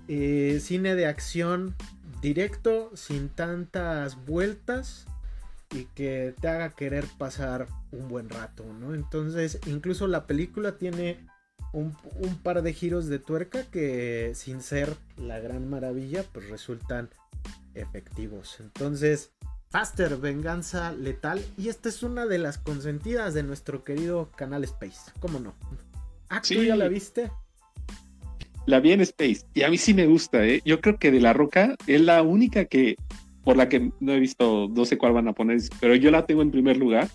eh, 0.07 0.59
cine 0.61 0.95
de 0.95 1.05
acción 1.05 1.75
directo, 2.21 2.91
sin 2.95 3.29
tantas 3.29 4.25
vueltas 4.25 5.05
y 5.71 5.85
que 5.95 6.33
te 6.39 6.47
haga 6.47 6.71
querer 6.71 7.05
pasar 7.17 7.67
un 7.91 8.07
buen 8.07 8.29
rato, 8.29 8.63
¿no? 8.79 8.93
Entonces, 8.93 9.59
incluso 9.65 10.07
la 10.07 10.25
película 10.25 10.77
tiene 10.77 11.25
un, 11.73 11.95
par 12.43 12.61
de 12.61 12.73
giros 12.73 13.07
de 13.07 13.19
tuerca 13.19 13.63
que 13.63 14.31
sin 14.35 14.61
ser 14.61 14.95
la 15.17 15.39
gran 15.39 15.69
maravilla, 15.69 16.23
pues 16.31 16.49
resultan 16.49 17.09
efectivos. 17.73 18.57
Entonces, 18.59 19.31
Faster, 19.73 20.17
Venganza 20.17 20.91
Letal. 20.91 21.43
Y 21.57 21.69
esta 21.69 21.89
es 21.89 22.03
una 22.03 22.27
de 22.27 22.37
las 22.37 22.59
consentidas 22.59 23.33
de 23.33 23.41
nuestro 23.41 23.83
querido 23.83 24.29
canal 24.35 24.63
Space. 24.65 25.11
¿Cómo 25.19 25.39
no? 25.39 25.55
Ah, 26.29 26.43
¿tú 26.47 26.61
ya 26.61 26.75
la 26.75 26.87
viste? 26.87 27.31
La 28.67 28.79
vi 28.79 28.91
en 28.91 29.01
Space. 29.01 29.47
Y 29.55 29.63
a 29.63 29.69
mí 29.71 29.79
sí 29.79 29.95
me 29.95 30.05
gusta, 30.05 30.45
¿eh? 30.45 30.61
Yo 30.63 30.79
creo 30.79 30.99
que 30.99 31.09
de 31.09 31.19
La 31.19 31.33
Roca 31.33 31.75
es 31.87 31.99
la 31.99 32.21
única 32.21 32.65
que 32.65 32.97
por 33.43 33.57
la 33.57 33.67
que 33.67 33.91
no 33.99 34.13
he 34.13 34.19
visto, 34.19 34.69
no 34.71 34.85
sé 34.85 34.99
cuál 34.99 35.13
van 35.13 35.27
a 35.27 35.33
poner, 35.33 35.59
pero 35.79 35.95
yo 35.95 36.11
la 36.11 36.27
tengo 36.27 36.43
en 36.43 36.51
primer 36.51 36.77
lugar. 36.77 37.09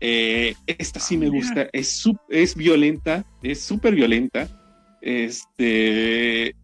Eh, 0.00 0.54
esta 0.66 1.00
sí 1.00 1.14
ah, 1.14 1.20
me 1.20 1.30
gusta, 1.30 1.68
es, 1.72 2.04
es 2.28 2.54
violenta, 2.54 3.24
es 3.42 3.62
súper 3.62 3.94
violenta. 3.94 4.46
Este 5.00 6.54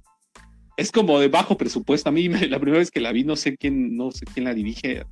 es 0.77 0.93
como 0.93 1.19
de 1.21 1.29
bajo 1.29 1.57
presupuesto. 1.57 2.09
A 2.09 2.13
mí 2.13 2.29
la 2.29 2.59
primera 2.59 2.79
vez 2.79 2.91
que 2.91 3.01
la 3.01 3.13
vi, 3.13 3.25
no 3.25 3.37
sé 3.37 3.57
quién, 3.57 3.97
no 3.97 4.11
sé 4.11 4.25
quién 4.33 4.45
la 4.45 4.55
dirige. 4.55 5.05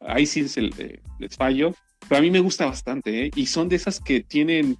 ahí 0.00 0.26
sí 0.26 0.40
es 0.40 0.56
el, 0.56 0.72
les 1.18 1.36
fallo. 1.36 1.74
Pero 2.08 2.18
a 2.18 2.22
mí 2.22 2.30
me 2.30 2.40
gusta 2.40 2.66
bastante, 2.66 3.26
¿eh? 3.26 3.30
Y 3.34 3.46
son 3.46 3.68
de 3.68 3.76
esas 3.76 4.00
que 4.00 4.20
tienen 4.20 4.78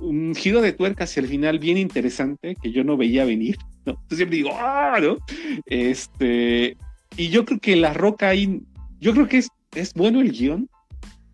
un 0.00 0.34
giro 0.34 0.60
de 0.60 0.72
tuerca 0.72 1.04
hacia 1.04 1.20
el 1.20 1.28
final 1.28 1.58
bien 1.58 1.78
interesante 1.78 2.56
que 2.60 2.72
yo 2.72 2.82
no 2.84 2.96
veía 2.96 3.24
venir. 3.24 3.56
¿no? 3.84 3.92
Entonces 3.92 4.16
siempre 4.16 4.38
digo, 4.38 4.50
¡ah! 4.54 4.98
¿no? 5.00 5.18
Este, 5.66 6.76
y 7.16 7.28
yo 7.28 7.44
creo 7.44 7.60
que 7.60 7.76
La 7.76 7.92
Roca 7.92 8.28
ahí, 8.28 8.62
yo 8.98 9.12
creo 9.12 9.28
que 9.28 9.38
es, 9.38 9.48
es 9.74 9.94
bueno 9.94 10.20
el 10.20 10.32
guion, 10.32 10.68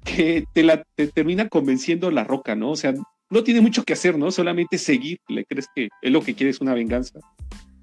que 0.04 0.44
te, 0.52 0.62
la, 0.62 0.82
termina 1.14 1.48
convenciendo 1.48 2.10
La 2.10 2.24
Roca, 2.24 2.54
¿no? 2.54 2.70
O 2.70 2.76
sea, 2.76 2.94
no 3.30 3.44
tiene 3.44 3.60
mucho 3.60 3.84
que 3.84 3.92
hacer, 3.92 4.18
¿no? 4.18 4.30
Solamente 4.30 4.76
seguir, 4.78 5.18
le 5.28 5.44
crees 5.44 5.66
que 5.74 5.88
es 6.02 6.10
lo 6.10 6.22
que 6.22 6.34
quiere 6.34 6.50
es 6.50 6.60
una 6.60 6.74
venganza. 6.74 7.20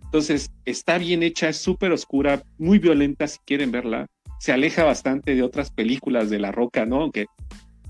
Entonces, 0.07 0.51
está 0.63 0.97
bien 0.97 1.21
hecha, 1.21 1.49
es 1.49 1.57
súper 1.57 1.91
oscura, 1.91 2.41
muy 2.57 2.79
violenta 2.79 3.27
si 3.27 3.39
quieren 3.45 3.71
verla. 3.71 4.07
Se 4.39 4.53
aleja 4.53 4.85
bastante 4.85 5.35
de 5.35 5.43
otras 5.43 5.69
películas 5.69 6.29
de 6.29 6.39
La 6.39 6.51
Roca, 6.51 6.85
¿no? 6.85 7.01
Aunque, 7.01 7.25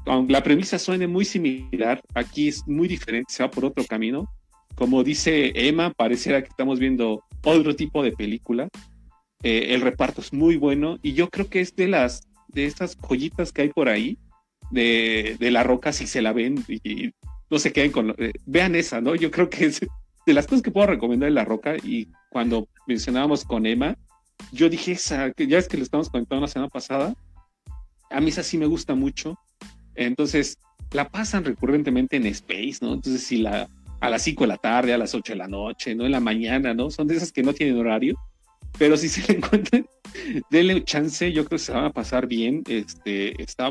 aunque 0.08 0.34
la 0.34 0.42
premisa 0.42 0.80
suene 0.80 1.06
muy 1.06 1.26
similar, 1.26 2.02
aquí 2.16 2.48
es 2.48 2.68
muy 2.68 2.88
diferente, 2.88 3.32
se 3.32 3.44
va 3.44 3.52
por 3.52 3.66
otro 3.66 3.86
camino. 3.86 4.28
Como 4.74 5.04
dice 5.04 5.52
Emma, 5.54 5.92
pareciera 5.92 6.42
que 6.42 6.50
estamos 6.50 6.80
viendo 6.80 7.24
otro 7.44 7.76
tipo 7.76 8.02
de 8.02 8.14
película. 8.14 8.68
Eh, 9.44 9.76
el 9.76 9.82
reparto 9.82 10.22
es 10.22 10.34
muy 10.34 10.56
bueno 10.56 10.98
y 11.04 11.14
yo 11.14 11.30
creo 11.30 11.48
que 11.48 11.62
es 11.62 11.76
de 11.76 11.88
las 11.88 12.28
de 12.48 12.66
estas 12.66 12.98
joyitas 12.98 13.52
que 13.52 13.62
hay 13.62 13.70
por 13.70 13.90
ahí 13.90 14.18
de, 14.72 15.38
la 15.40 15.62
roca 15.62 15.94
si 15.94 16.08
se 16.08 16.24
la 16.24 16.34
ven 16.34 16.64
y, 16.68 17.12
no 17.50 17.60
se 17.60 17.72
queden 17.72 17.92
con 17.92 18.16
eh, 18.18 18.34
vean 18.46 18.76
esa, 18.76 19.00
¿no? 19.00 19.16
Yo 19.16 19.30
creo 19.32 19.50
que 19.50 19.66
es 19.66 19.80
de 20.28 20.34
las 20.34 20.46
cosas 20.46 20.62
que 20.62 20.70
puedo 20.70 20.86
recomendar 20.86 21.30
de 21.30 21.34
la 21.34 21.46
roca 21.46 21.76
y 21.78 22.10
cuando 22.30 22.68
mencionábamos 22.86 23.44
con 23.44 23.66
Emma, 23.66 23.98
yo 24.52 24.70
dije 24.70 24.92
esa, 24.92 25.32
que 25.32 25.48
ya 25.48 25.58
es 25.58 25.68
que 25.68 25.78
le 25.78 25.84
estamos 25.84 26.10
comentando 26.10 26.42
la 26.42 26.48
semana 26.48 26.70
pasada, 26.70 27.16
a 28.12 28.22
mí 28.22 28.30
esa 28.30 28.44
sí 28.44 28.60
me 28.60 28.68
gusta 28.68 28.94
mucho. 28.94 29.40
Entonces, 29.96 30.60
la 30.92 31.10
pasan 31.10 31.44
recurrentemente 31.44 32.18
en 32.18 32.28
Space, 32.28 32.78
¿no? 32.82 32.94
Entonces, 32.94 33.24
si 33.24 33.38
la 33.38 33.68
a 34.00 34.12
las 34.12 34.22
5 34.22 34.44
de 34.44 34.48
la 34.48 34.58
tarde, 34.58 34.94
a 34.94 34.98
las 35.00 35.16
8 35.16 35.34
de 35.34 35.40
la 35.40 35.48
noche, 35.48 35.96
¿no? 35.96 36.06
En 36.06 36.12
la 36.12 36.20
mañana, 36.20 36.76
¿no? 36.76 36.92
Son 36.92 37.08
de 37.08 37.16
esas 37.16 37.32
que 37.32 37.42
no 37.42 37.54
tienen 37.54 37.80
horario 37.80 38.16
pero 38.78 38.98
si 38.98 39.10
se 39.10 39.22
le 39.32 39.40
encuentran, 39.40 39.86
denle 40.50 40.84
chance, 40.84 41.32
yo 41.32 41.46
creo 41.46 41.58
que 41.58 41.64
se 41.64 41.72
van 41.72 41.86
a 41.86 41.92
pasar 41.92 42.28
bien. 42.28 42.64
Este, 42.68 43.42
está, 43.42 43.68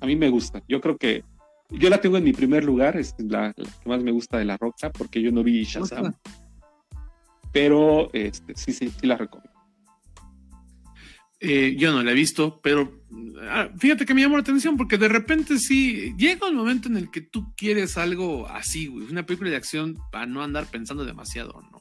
a 0.00 0.06
mí 0.06 0.16
me 0.16 0.30
gusta. 0.30 0.62
Yo 0.68 0.80
creo 0.80 0.96
que 0.96 1.24
yo 1.70 1.90
la 1.90 2.00
tengo 2.00 2.16
en 2.16 2.24
mi 2.24 2.32
primer 2.32 2.64
lugar, 2.64 2.96
es 2.96 3.14
la, 3.18 3.52
que 3.52 3.88
más 3.88 4.02
me 4.02 4.12
gusta 4.12 4.38
de 4.38 4.44
la 4.44 4.56
roca, 4.56 4.90
porque 4.90 5.22
yo 5.22 5.32
no 5.32 5.42
vi 5.42 5.64
Shazam. 5.64 6.14
Pero 7.52 8.10
este, 8.12 8.54
sí, 8.56 8.72
sí, 8.72 8.90
sí 8.90 9.06
la 9.06 9.16
recomiendo. 9.16 9.54
Eh, 11.46 11.76
yo 11.76 11.92
no 11.92 12.02
la 12.02 12.12
he 12.12 12.14
visto, 12.14 12.60
pero 12.62 13.04
ah, 13.50 13.68
fíjate 13.76 14.06
que 14.06 14.14
me 14.14 14.22
llamó 14.22 14.36
la 14.36 14.42
atención 14.42 14.78
porque 14.78 14.96
de 14.96 15.08
repente 15.08 15.58
sí 15.58 16.14
llega 16.16 16.48
el 16.48 16.54
momento 16.54 16.88
en 16.88 16.96
el 16.96 17.10
que 17.10 17.20
tú 17.20 17.52
quieres 17.54 17.98
algo 17.98 18.48
así, 18.48 18.86
güey, 18.86 19.08
una 19.10 19.26
película 19.26 19.50
de 19.50 19.56
acción 19.56 19.98
para 20.10 20.24
no 20.24 20.42
andar 20.42 20.66
pensando 20.70 21.04
demasiado, 21.04 21.60
¿no? 21.70 21.73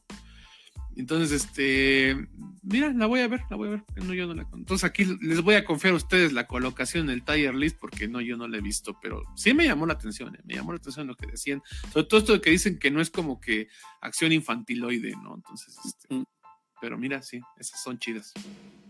Entonces, 0.95 1.43
este, 1.43 2.27
mira, 2.61 2.91
la 2.93 3.05
voy 3.07 3.21
a 3.21 3.27
ver, 3.27 3.41
la 3.49 3.55
voy 3.55 3.67
a 3.67 3.71
ver. 3.71 3.83
No, 4.03 4.13
yo 4.13 4.27
no 4.27 4.33
la 4.33 4.47
Entonces 4.53 4.83
aquí 4.83 5.05
les 5.21 5.41
voy 5.41 5.55
a 5.55 5.65
confiar 5.65 5.93
a 5.93 5.97
ustedes 5.97 6.33
la 6.33 6.47
colocación 6.47 7.09
en 7.09 7.15
el 7.15 7.23
tier 7.23 7.55
list 7.55 7.77
porque 7.79 8.07
no, 8.07 8.21
yo 8.21 8.37
no 8.37 8.47
la 8.47 8.57
he 8.57 8.61
visto, 8.61 8.97
pero 9.01 9.23
sí 9.35 9.53
me 9.53 9.65
llamó 9.65 9.85
la 9.85 9.93
atención, 9.93 10.35
eh, 10.35 10.39
me 10.45 10.55
llamó 10.55 10.71
la 10.71 10.77
atención 10.77 11.07
lo 11.07 11.15
que 11.15 11.27
decían. 11.27 11.61
Sobre 11.91 12.07
todo 12.07 12.19
esto 12.19 12.33
de 12.33 12.41
que 12.41 12.51
dicen 12.51 12.79
que 12.79 12.91
no 12.91 13.01
es 13.01 13.09
como 13.09 13.39
que 13.39 13.67
acción 14.01 14.31
infantiloide, 14.31 15.15
¿no? 15.21 15.35
Entonces, 15.35 15.77
este, 15.85 16.13
mm. 16.13 16.25
pero 16.81 16.97
mira, 16.97 17.21
sí, 17.21 17.41
esas 17.57 17.81
son 17.81 17.97
chidas. 17.97 18.33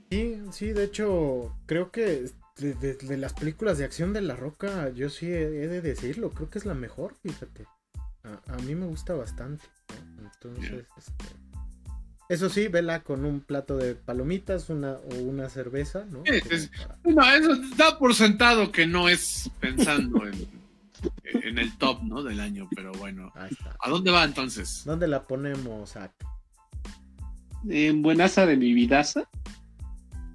Sí, 0.10 0.38
sí, 0.52 0.68
de 0.74 0.84
hecho, 0.84 1.58
creo 1.66 1.92
que 1.92 2.30
de, 2.58 3.18
las 3.18 3.34
películas 3.34 3.78
de 3.78 3.86
acción 3.86 4.14
de 4.14 4.22
La 4.22 4.36
Roca, 4.36 4.90
yo 4.90 5.10
sí 5.10 5.28
he, 5.28 5.48
de 5.50 5.82
decirlo, 5.82 6.32
creo 6.32 6.50
que 6.50 6.60
es 6.60 6.66
la 6.66 6.76
mejor, 6.76 7.16
fíjate. 7.16 7.66
A, 8.24 8.56
mí 8.58 8.76
me 8.76 8.86
gusta 8.86 9.14
bastante. 9.14 9.66
Entonces, 10.20 10.86
este 10.98 11.26
eso 12.34 12.50
sí, 12.50 12.68
vela 12.68 13.04
con 13.04 13.26
un 13.26 13.42
plato 13.42 13.78
de 13.78 13.96
palomitas 13.96 14.70
una, 14.70 14.94
o 14.94 15.16
una 15.22 15.50
cerveza, 15.50 16.06
¿no? 16.10 16.24
no, 17.04 17.34
eso 17.34 17.62
da 17.78 17.98
por 18.00 18.16
sentado 18.16 18.72
que 18.72 18.88
no 18.88 19.08
es 19.08 19.52
pensando 19.60 20.26
en, 20.26 20.48
el 21.60 21.78
top, 21.78 22.02
¿no? 22.04 22.24
Del 22.24 22.40
año, 22.40 22.68
pero 22.76 22.92
bueno. 22.94 23.32
¿A 23.80 23.90
dónde 23.90 24.12
va 24.12 24.24
entonces? 24.24 24.84
¿Dónde 24.86 25.08
la 25.08 25.24
ponemos, 25.24 25.94
En 27.70 28.02
Buenaza 28.02 28.46
de 28.46 28.58
mi 28.58 28.74
vidaza. 28.74 29.30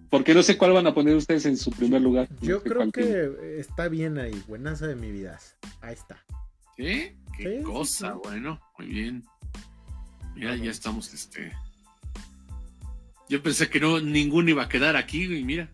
Porque 0.09 0.33
no 0.33 0.43
sé 0.43 0.57
cuál 0.57 0.73
van 0.73 0.87
a 0.87 0.95
poner 0.95 1.17
ustedes 1.17 1.45
en 1.45 1.57
su 1.57 1.71
primer 1.71 2.01
lugar. 2.01 2.29
Yo 2.41 2.63
creo 2.63 2.91
que 2.91 3.59
está 3.59 3.89
bien 3.89 4.19
ahí, 4.19 4.43
Buenaza 4.47 4.87
de 4.87 4.95
mi 4.95 5.11
vidaza. 5.11 5.57
Ahí 5.81 5.95
está. 5.95 6.25
¿Sí? 6.77 7.13
Qué 7.37 7.63
cosa, 7.63 8.13
bueno, 8.15 8.61
muy 8.79 8.87
bien. 8.87 9.25
Mira, 10.35 10.57
ya 10.57 10.71
estamos, 10.71 11.13
este 11.13 11.53
yo 13.29 13.43
pensé 13.43 13.69
que 13.69 13.81
no 13.81 14.01
ninguno 14.01 14.51
iba 14.51 14.65
a 14.65 14.69
quedar 14.69 14.97
aquí, 14.97 15.25
y 15.25 15.45
mira, 15.45 15.71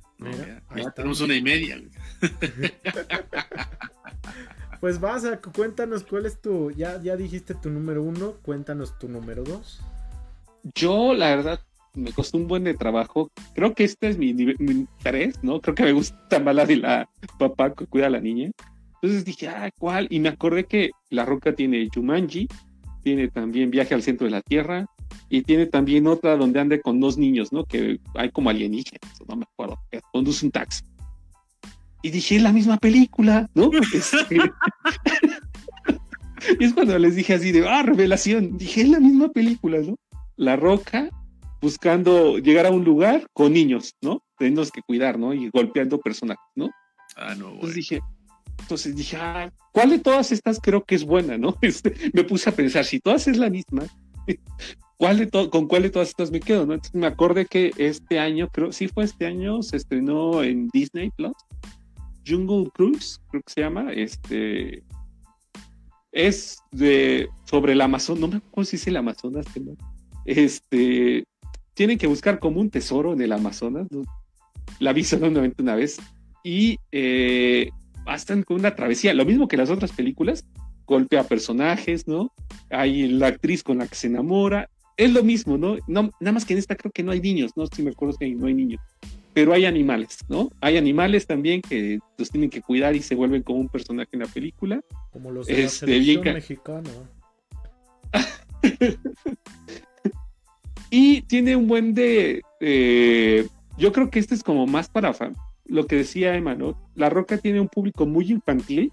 ya, 0.76 0.90
tenemos 0.90 1.20
una 1.20 1.34
y 1.34 1.42
media. 1.42 1.80
pues 4.80 5.00
vas 5.00 5.24
a 5.24 5.40
cuéntanos 5.40 6.04
cuál 6.04 6.26
es 6.26 6.40
tu, 6.40 6.70
ya, 6.70 7.00
ya 7.02 7.16
dijiste 7.16 7.54
tu 7.54 7.70
número 7.70 8.02
uno, 8.02 8.34
cuéntanos 8.42 8.98
tu 8.98 9.08
número 9.08 9.44
dos. 9.44 9.80
Yo, 10.74 11.14
la 11.14 11.36
verdad, 11.36 11.60
me 11.94 12.12
costó 12.12 12.38
un 12.38 12.48
buen 12.48 12.64
de 12.64 12.74
trabajo. 12.74 13.30
Creo 13.54 13.74
que 13.74 13.84
este 13.84 14.08
es 14.08 14.18
mi, 14.18 14.34
mi 14.34 14.86
tres, 15.02 15.42
¿no? 15.42 15.60
Creo 15.60 15.74
que 15.74 15.84
me 15.84 15.92
gusta 15.92 16.40
más 16.40 16.54
la 16.54 16.66
de 16.66 16.76
la 16.76 17.08
papá 17.38 17.74
que 17.74 17.86
cuida 17.86 18.06
a 18.06 18.10
la 18.10 18.20
niña. 18.20 18.50
Entonces 18.94 19.24
dije, 19.24 19.48
ah, 19.48 19.70
¿cuál? 19.78 20.06
Y 20.10 20.20
me 20.20 20.30
acordé 20.30 20.64
que 20.64 20.90
La 21.10 21.26
Roca 21.26 21.54
tiene 21.54 21.88
Jumanji, 21.94 22.48
tiene 23.02 23.28
también 23.28 23.70
Viaje 23.70 23.94
al 23.94 24.02
Centro 24.02 24.24
de 24.24 24.30
la 24.30 24.40
Tierra, 24.40 24.86
y 25.28 25.42
tiene 25.42 25.66
también 25.66 26.06
otra 26.06 26.36
donde 26.36 26.60
ande 26.60 26.80
con 26.80 27.00
dos 27.00 27.18
niños, 27.18 27.52
¿no? 27.52 27.64
Que 27.64 27.98
hay 28.14 28.30
como 28.30 28.50
alienígenas, 28.50 29.20
no 29.26 29.36
me 29.36 29.44
acuerdo, 29.44 29.78
que 29.90 30.00
conduce 30.12 30.46
un 30.46 30.52
taxi. 30.52 30.84
Y 32.02 32.10
dije, 32.10 32.36
es 32.36 32.42
la 32.42 32.52
misma 32.52 32.76
película, 32.76 33.48
¿no? 33.54 33.70
Este, 33.94 34.36
y 36.60 36.64
es 36.64 36.74
cuando 36.74 36.98
les 36.98 37.16
dije 37.16 37.34
así 37.34 37.52
de, 37.52 37.66
ah, 37.66 37.82
revelación, 37.82 38.58
dije, 38.58 38.82
es 38.82 38.88
la 38.88 39.00
misma 39.00 39.30
película, 39.30 39.78
¿no? 39.80 39.96
La 40.36 40.56
Roca 40.56 41.08
buscando 41.60 42.38
llegar 42.38 42.66
a 42.66 42.70
un 42.70 42.84
lugar 42.84 43.26
con 43.32 43.54
niños, 43.54 43.94
¿no? 44.02 44.22
Teniendo 44.36 44.62
que 44.70 44.82
cuidar, 44.82 45.18
¿no? 45.18 45.32
Y 45.32 45.48
golpeando 45.48 45.98
personajes, 45.98 46.44
¿no? 46.54 46.70
Ah, 47.16 47.34
no, 47.34 47.52
Entonces 47.52 47.74
dije, 47.74 48.00
entonces 48.60 48.96
dije, 48.96 49.16
ah, 49.18 49.50
¿cuál 49.72 49.90
de 49.90 49.98
todas 49.98 50.32
estas 50.32 50.58
creo 50.60 50.84
que 50.84 50.94
es 50.94 51.04
buena, 51.04 51.38
no? 51.38 51.56
Este, 51.62 51.94
me 52.12 52.24
puse 52.24 52.50
a 52.50 52.52
pensar, 52.52 52.84
si 52.84 53.00
todas 53.00 53.26
es 53.28 53.38
la 53.38 53.48
misma, 53.48 53.84
¿cuál 54.96 55.18
de 55.18 55.30
¿con 55.50 55.66
cuál 55.66 55.82
de 55.82 55.90
todas 55.90 56.08
estas 56.08 56.30
me 56.30 56.40
quedo, 56.40 56.66
no? 56.66 56.76
Me 56.92 57.06
acordé 57.06 57.46
que 57.46 57.72
este 57.76 58.18
año, 58.18 58.48
creo, 58.48 58.72
sí 58.72 58.88
fue 58.88 59.04
este 59.04 59.26
año, 59.26 59.62
se 59.62 59.76
estrenó 59.76 60.42
en 60.42 60.68
Disney 60.68 61.10
Plus, 61.10 61.34
Jungle 62.26 62.70
Cruise, 62.74 63.20
creo 63.30 63.42
que 63.42 63.52
se 63.52 63.60
llama, 63.60 63.92
este, 63.92 64.82
es 66.12 66.58
de, 66.72 67.28
sobre 67.44 67.72
el 67.72 67.80
Amazonas, 67.80 68.20
no 68.20 68.28
me 68.28 68.36
acuerdo 68.36 68.70
si 68.70 68.76
es 68.76 68.86
el 68.86 68.96
Amazonas, 68.96 69.46
este, 70.24 71.24
tienen 71.74 71.98
que 71.98 72.06
buscar 72.06 72.38
como 72.38 72.60
un 72.60 72.70
tesoro 72.70 73.12
en 73.12 73.20
el 73.20 73.32
Amazonas, 73.32 73.86
¿no? 73.90 74.02
la 74.78 74.92
vi 74.92 75.04
solamente 75.04 75.62
una 75.62 75.74
vez, 75.74 75.98
y 76.42 76.78
eh, 76.92 77.70
bastan 78.04 78.42
con 78.42 78.58
una 78.58 78.74
travesía, 78.74 79.14
lo 79.14 79.24
mismo 79.24 79.48
que 79.48 79.56
las 79.56 79.70
otras 79.70 79.92
películas, 79.92 80.44
golpea 80.86 81.24
personajes, 81.24 82.06
¿no? 82.06 82.32
Hay 82.70 83.08
la 83.08 83.28
actriz 83.28 83.62
con 83.62 83.78
la 83.78 83.86
que 83.88 83.94
se 83.94 84.08
enamora, 84.08 84.68
es 84.96 85.12
lo 85.12 85.22
mismo, 85.22 85.58
¿no? 85.58 85.76
no 85.86 86.10
nada 86.20 86.32
más 86.32 86.44
que 86.44 86.52
en 86.52 86.58
esta 86.58 86.76
creo 86.76 86.92
que 86.92 87.02
no 87.02 87.12
hay 87.12 87.20
niños, 87.20 87.52
¿no? 87.56 87.66
Si 87.66 87.82
me 87.82 87.90
acuerdo 87.90 88.16
que 88.16 88.28
no 88.30 88.46
hay 88.46 88.54
niños, 88.54 88.80
pero 89.32 89.52
hay 89.52 89.66
animales, 89.66 90.18
¿no? 90.28 90.50
Hay 90.60 90.76
animales 90.76 91.26
también 91.26 91.60
que 91.60 91.98
los 92.16 92.30
tienen 92.30 92.50
que 92.50 92.62
cuidar 92.62 92.94
y 92.94 93.02
se 93.02 93.16
vuelven 93.16 93.42
como 93.42 93.58
un 93.58 93.68
personaje 93.68 94.10
en 94.12 94.20
la 94.20 94.26
película. 94.26 94.80
Como 95.12 95.32
los 95.32 95.48
de 95.48 95.64
este, 95.64 95.86
la 95.86 95.92
selección 95.92 96.34
mexicana. 96.34 96.90
y 100.90 101.22
tiene 101.22 101.56
un 101.56 101.66
buen 101.66 101.94
de... 101.94 102.42
Eh, 102.60 103.48
yo 103.76 103.92
creo 103.92 104.08
que 104.08 104.20
este 104.20 104.36
es 104.36 104.44
como 104.44 104.66
más 104.68 104.88
para 104.88 105.12
fan. 105.12 105.34
Lo 105.64 105.88
que 105.88 105.96
decía 105.96 106.36
Emma, 106.36 106.54
¿no? 106.54 106.78
La 106.94 107.10
Roca 107.10 107.38
tiene 107.38 107.60
un 107.60 107.68
público 107.68 108.06
muy 108.06 108.30
infantil 108.30 108.92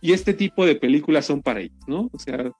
y 0.00 0.12
este 0.12 0.32
tipo 0.32 0.64
de 0.64 0.76
películas 0.76 1.26
son 1.26 1.42
para 1.42 1.60
ellos, 1.60 1.76
¿no? 1.86 2.08
O 2.12 2.18
sea, 2.18 2.50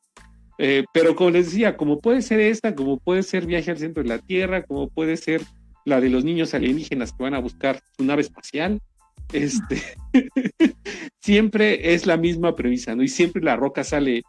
eh, 0.63 0.85
pero 0.93 1.17
como 1.17 1.31
les 1.31 1.47
decía, 1.47 1.79
como 1.79 2.01
puede 2.01 2.21
ser 2.21 2.39
esta, 2.39 2.75
como 2.75 2.99
puede 2.99 3.23
ser 3.23 3.47
Viaje 3.47 3.71
al 3.71 3.79
Centro 3.79 4.03
de 4.03 4.11
la 4.11 4.19
Tierra, 4.19 4.63
como 4.63 4.91
puede 4.91 5.17
ser 5.17 5.41
la 5.87 6.03
de 6.03 6.11
los 6.11 6.23
niños 6.23 6.53
alienígenas 6.53 7.15
que 7.15 7.23
van 7.23 7.33
a 7.33 7.39
buscar 7.39 7.81
su 7.97 8.05
nave 8.05 8.21
espacial, 8.21 8.79
este, 9.33 9.81
siempre 11.23 11.95
es 11.95 12.05
la 12.05 12.19
misma 12.19 12.57
premisa, 12.57 12.95
¿no? 12.95 13.03
Y 13.03 13.09
siempre 13.09 13.43
la 13.43 13.57
roca 13.57 13.85
sale. 13.85 14.23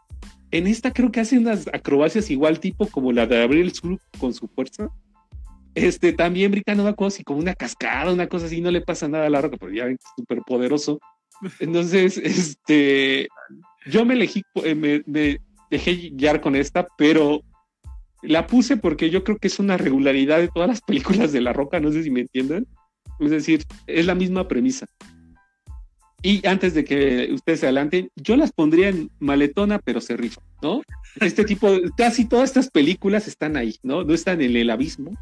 En 0.51 0.67
esta 0.67 0.93
creo 0.93 1.11
que 1.11 1.19
hace 1.19 1.37
unas 1.37 1.67
acrobacias 1.67 2.31
igual 2.31 2.61
tipo 2.61 2.87
como 2.87 3.11
la 3.11 3.27
de 3.27 3.43
Abril 3.43 3.73
Sur 3.73 3.99
con 4.17 4.33
su 4.33 4.47
fuerza. 4.47 4.87
Este, 5.75 6.13
también 6.13 6.51
brinca, 6.51 6.75
no 6.75 6.87
acuerdo 6.87 7.11
si 7.11 7.25
como 7.25 7.41
una 7.41 7.55
cascada, 7.55 8.13
una 8.13 8.27
cosa 8.27 8.45
así, 8.45 8.61
no 8.61 8.71
le 8.71 8.79
pasa 8.79 9.09
nada 9.09 9.25
a 9.25 9.29
la 9.29 9.41
roca, 9.41 9.57
pero 9.57 9.73
ya 9.73 9.83
ven 9.83 9.95
es 9.95 10.09
súper 10.15 10.39
poderoso. 10.47 10.97
Entonces, 11.59 12.17
este, 12.17 13.27
yo 13.85 14.05
me 14.05 14.13
elegí, 14.13 14.43
eh, 14.63 14.75
me, 14.75 15.01
me 15.05 15.41
dejé 15.71 16.11
guiar 16.13 16.41
con 16.41 16.55
esta, 16.55 16.87
pero 16.97 17.41
la 18.21 18.45
puse 18.45 18.77
porque 18.77 19.09
yo 19.09 19.23
creo 19.23 19.37
que 19.37 19.47
es 19.47 19.57
una 19.57 19.77
regularidad 19.77 20.37
de 20.37 20.49
todas 20.49 20.69
las 20.69 20.81
películas 20.81 21.31
de 21.31 21.41
La 21.41 21.53
Roca, 21.53 21.79
no 21.79 21.91
sé 21.91 22.03
si 22.03 22.11
me 22.11 22.21
entiendan. 22.21 22.67
Es 23.19 23.31
decir, 23.31 23.63
es 23.87 24.05
la 24.05 24.15
misma 24.15 24.47
premisa. 24.47 24.85
Y 26.23 26.45
antes 26.45 26.75
de 26.75 26.83
que 26.83 27.29
ustedes 27.33 27.61
se 27.61 27.65
adelanten, 27.65 28.09
yo 28.15 28.35
las 28.35 28.51
pondría 28.51 28.89
en 28.89 29.09
maletona, 29.19 29.79
pero 29.79 30.01
se 30.01 30.15
rifa, 30.15 30.41
¿no? 30.61 30.83
Este 31.19 31.43
tipo, 31.45 31.67
casi 31.97 32.25
todas 32.25 32.49
estas 32.49 32.69
películas 32.69 33.27
están 33.27 33.57
ahí, 33.57 33.75
¿no? 33.81 34.03
No 34.03 34.13
están 34.13 34.41
en 34.41 34.55
el 34.55 34.69
abismo. 34.69 35.17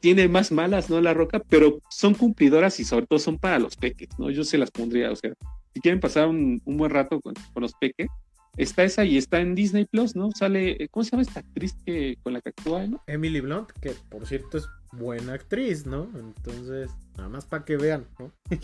Tiene 0.00 0.28
más 0.28 0.52
malas, 0.52 0.88
¿no? 0.88 1.00
La 1.00 1.14
Roca, 1.14 1.42
pero 1.48 1.80
son 1.90 2.14
cumplidoras 2.14 2.78
y 2.78 2.84
sobre 2.84 3.06
todo 3.06 3.18
son 3.18 3.38
para 3.38 3.58
los 3.58 3.76
peques, 3.76 4.08
¿no? 4.18 4.30
Yo 4.30 4.44
se 4.44 4.56
las 4.56 4.70
pondría, 4.70 5.10
o 5.10 5.16
sea, 5.16 5.32
si 5.74 5.80
quieren 5.80 5.98
pasar 5.98 6.28
un, 6.28 6.62
buen 6.64 6.92
rato 6.92 7.20
con, 7.20 7.34
con 7.52 7.62
los 7.62 7.72
peques, 7.74 8.06
está 8.56 8.84
esa 8.84 9.04
y 9.04 9.16
está 9.16 9.40
en 9.40 9.54
Disney 9.54 9.84
Plus, 9.84 10.16
¿no? 10.16 10.30
Sale, 10.32 10.88
¿cómo 10.90 11.04
se 11.04 11.10
llama 11.10 11.22
esta 11.22 11.40
actriz 11.40 11.74
que, 11.84 12.18
con 12.22 12.32
la 12.32 12.40
que 12.40 12.50
actúa, 12.50 12.86
¿no? 12.86 13.02
Emily 13.06 13.40
Blunt, 13.40 13.70
que 13.80 13.94
por 14.08 14.26
cierto 14.26 14.58
es 14.58 14.68
buena 14.92 15.34
actriz, 15.34 15.86
¿no? 15.86 16.08
Entonces, 16.14 16.90
nada 17.16 17.28
más 17.28 17.46
para 17.46 17.64
que 17.64 17.76
vean, 17.76 18.06
¿no? 18.18 18.32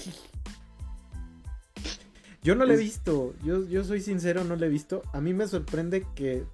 yo 2.43 2.55
no 2.55 2.65
la 2.65 2.75
he 2.75 2.79
visto, 2.79 3.35
yo, 3.45 3.67
yo 3.67 3.85
soy 3.85 4.01
sincero, 4.01 4.45
no 4.45 4.57
la 4.57 4.67
he 4.67 4.71
visto. 4.71 5.03
A 5.13 5.21
mí 5.21 5.35
me 5.35 5.47
sorprende 5.47 6.07
que 6.15 6.45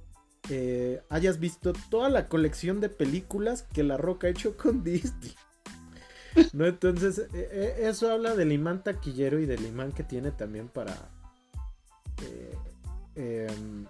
eh, 0.51 1.03
hayas 1.09 1.39
visto 1.39 1.73
toda 1.91 2.09
la 2.09 2.29
colección 2.29 2.81
de 2.81 2.89
películas 2.89 3.63
que 3.63 3.83
La 3.83 3.97
Roca 3.97 4.27
ha 4.27 4.31
hecho 4.31 4.57
con 4.57 4.83
Disney. 4.85 5.35
¿No? 6.55 6.65
Entonces, 6.67 7.19
eh, 7.19 7.29
eh, 7.35 7.75
eso 7.81 8.11
habla 8.11 8.35
del 8.35 8.53
imán 8.53 8.83
taquillero 8.83 9.39
y 9.39 9.45
del 9.47 9.67
imán 9.67 9.93
que 9.93 10.03
tiene 10.03 10.31
también 10.31 10.69
para 10.69 11.11
Em, 13.15 13.87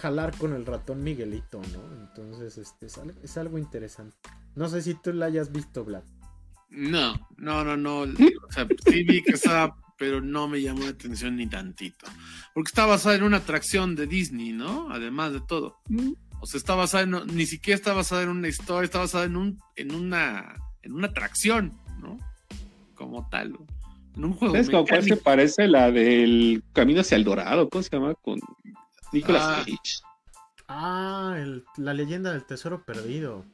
jalar 0.00 0.36
con 0.36 0.52
el 0.52 0.66
ratón 0.66 1.02
Miguelito, 1.02 1.60
¿no? 1.72 2.02
Entonces, 2.02 2.58
este 2.58 2.86
es 3.22 3.36
algo, 3.36 3.58
interesante. 3.58 4.16
No 4.54 4.68
sé 4.68 4.82
si 4.82 4.94
tú 4.94 5.12
la 5.12 5.26
hayas 5.26 5.52
visto, 5.52 5.84
Vlad. 5.84 6.02
No, 6.70 7.14
no, 7.36 7.64
no, 7.64 7.76
no. 7.76 8.00
O 8.00 8.52
sea, 8.52 8.66
sí 8.86 9.04
vi 9.04 9.22
que 9.22 9.32
estaba, 9.32 9.76
pero 9.96 10.20
no 10.20 10.48
me 10.48 10.60
llamó 10.60 10.82
la 10.82 10.90
atención 10.90 11.36
ni 11.36 11.46
tantito. 11.46 12.06
Porque 12.54 12.68
está 12.68 12.86
basada 12.86 13.16
en 13.16 13.22
una 13.22 13.38
atracción 13.38 13.94
de 13.94 14.06
Disney, 14.06 14.52
¿no? 14.52 14.90
Además 14.90 15.32
de 15.32 15.40
todo. 15.40 15.78
Mm. 15.88 16.12
O 16.40 16.46
sea, 16.46 16.58
está 16.58 16.74
basada 16.74 17.04
en, 17.04 17.34
ni 17.34 17.46
siquiera 17.46 17.76
está 17.76 17.94
basada 17.94 18.22
en 18.22 18.28
una 18.28 18.48
historia, 18.48 18.84
está 18.84 18.98
basada 18.98 19.24
en 19.24 19.36
un, 19.36 19.58
en 19.76 19.94
una, 19.94 20.56
en 20.82 20.92
una 20.92 21.06
atracción, 21.08 21.72
¿no? 22.00 22.18
Como 22.94 23.28
tal 23.30 23.56
en 24.16 24.24
un 24.24 24.32
juego. 24.34 24.54
¿Sabes 24.54 24.70
cuál 24.70 25.04
se 25.04 25.16
parece 25.16 25.68
la 25.68 25.90
del 25.90 26.62
Camino 26.72 27.00
hacia 27.00 27.16
el 27.16 27.24
Dorado? 27.24 27.68
¿Cómo 27.68 27.82
se 27.82 27.90
llama? 27.90 28.14
Con 28.14 28.40
Nicolas 29.12 29.42
ah. 29.44 29.56
Cage. 29.58 30.00
Ah, 30.68 31.36
la 31.76 31.94
leyenda 31.94 32.32
del 32.32 32.44
tesoro 32.44 32.84
perdido. 32.84 33.44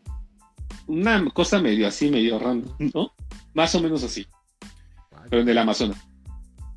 Una 0.87 1.25
cosa 1.31 1.61
medio 1.61 1.87
así, 1.87 2.11
medio 2.11 2.39
random, 2.39 2.75
¿no? 2.95 3.13
Más 3.55 3.75
o 3.75 3.81
menos 3.81 4.03
así. 4.03 4.27
Pero 5.29 5.43
en 5.43 5.49
el 5.49 5.59
Amazonas. 5.59 5.99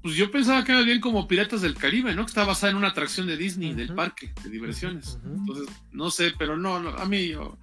Pues 0.02 0.16
yo 0.16 0.30
pensaba 0.30 0.64
que 0.64 0.72
era 0.72 0.82
bien 0.82 1.02
como 1.02 1.28
Piratas 1.28 1.62
del 1.62 1.76
Caribe, 1.76 2.14
¿no? 2.14 2.26
Que 2.26 2.30
está 2.30 2.44
basada 2.44 2.72
en 2.72 2.78
una 2.78 2.90
atracción 2.90 3.26
de 3.26 3.38
Disney, 3.38 3.74
del 3.74 3.96
parque 3.96 4.34
de 4.44 4.50
diversiones. 4.50 5.18
Entonces, 5.26 5.68
no 5.92 6.12
sé, 6.12 6.34
pero 6.38 6.58
no, 6.58 6.80
no 6.80 6.90
a 6.90 7.06
mí 7.06 7.30
yo. 7.30 7.58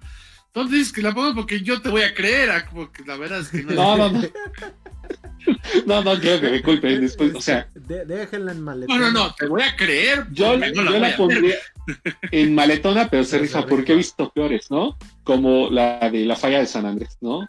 Entonces 0.47 0.79
dices 0.79 0.93
que 0.93 1.01
la 1.01 1.13
pongo 1.13 1.33
porque 1.33 1.61
yo 1.61 1.81
te 1.81 1.89
voy 1.89 2.01
a 2.01 2.13
creer, 2.13 2.51
ah, 2.51 2.69
porque 2.71 3.03
la 3.05 3.17
verdad 3.17 3.39
es 3.39 3.49
que 3.49 3.63
no. 3.63 3.73
no, 3.73 3.97
no, 3.97 4.09
no. 4.09 4.21
No, 5.85 6.03
no 6.03 6.19
quiero 6.19 6.41
que 6.41 6.51
me 6.51 6.61
culpen 6.61 7.01
después, 7.01 7.33
o 7.35 7.41
sea. 7.41 7.67
déjenla 7.75 8.51
en 8.51 8.61
maletona. 8.61 8.99
No, 8.99 9.11
no, 9.11 9.25
no, 9.25 9.35
te 9.35 9.47
voy 9.47 9.61
a 9.61 9.75
creer. 9.75 10.25
Yo, 10.31 10.55
la, 10.57 10.71
yo 10.71 10.81
la 10.83 11.15
pondría 11.15 11.55
en 12.31 12.55
maletona, 12.55 13.09
pero 13.09 13.23
se 13.23 13.39
rifa 13.39 13.65
porque 13.65 13.93
he 13.93 13.95
visto 13.95 14.31
peores, 14.31 14.69
¿no? 14.69 14.97
Como 15.23 15.69
la 15.69 16.09
de 16.09 16.25
la 16.25 16.35
falla 16.35 16.59
de 16.59 16.65
San 16.65 16.85
Andrés, 16.85 17.17
¿no? 17.21 17.47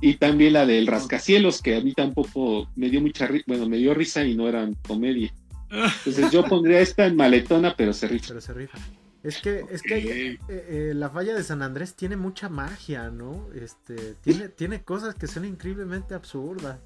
Y 0.00 0.14
también 0.14 0.52
la 0.52 0.66
del 0.66 0.86
rascacielos, 0.86 1.62
que 1.62 1.76
a 1.76 1.80
mí 1.80 1.92
tampoco 1.92 2.68
me 2.76 2.90
dio 2.90 3.00
mucha 3.00 3.26
risa, 3.26 3.44
bueno, 3.46 3.68
me 3.68 3.78
dio 3.78 3.94
risa 3.94 4.24
y 4.24 4.34
no 4.34 4.48
eran 4.48 4.74
comedia. 4.86 5.32
Entonces 5.70 6.30
yo 6.30 6.44
pondría 6.44 6.80
esta 6.80 7.06
en 7.06 7.16
maletona, 7.16 7.74
pero 7.76 7.92
se 7.92 8.08
rifa. 8.08 8.28
Pero 8.28 8.40
se 8.40 8.52
rifa. 8.52 8.78
Es 9.22 9.38
que, 9.38 9.64
es 9.70 9.80
que 9.80 9.96
eh, 9.96 10.38
eh, 10.48 10.92
la 10.94 11.08
falla 11.08 11.34
de 11.34 11.42
San 11.42 11.62
Andrés 11.62 11.94
tiene 11.94 12.14
mucha 12.14 12.50
magia, 12.50 13.08
¿no? 13.08 13.48
Este, 13.54 14.14
tiene, 14.20 14.50
tiene 14.50 14.82
cosas 14.82 15.14
que 15.14 15.26
son 15.26 15.46
increíblemente 15.46 16.14
absurdas 16.14 16.78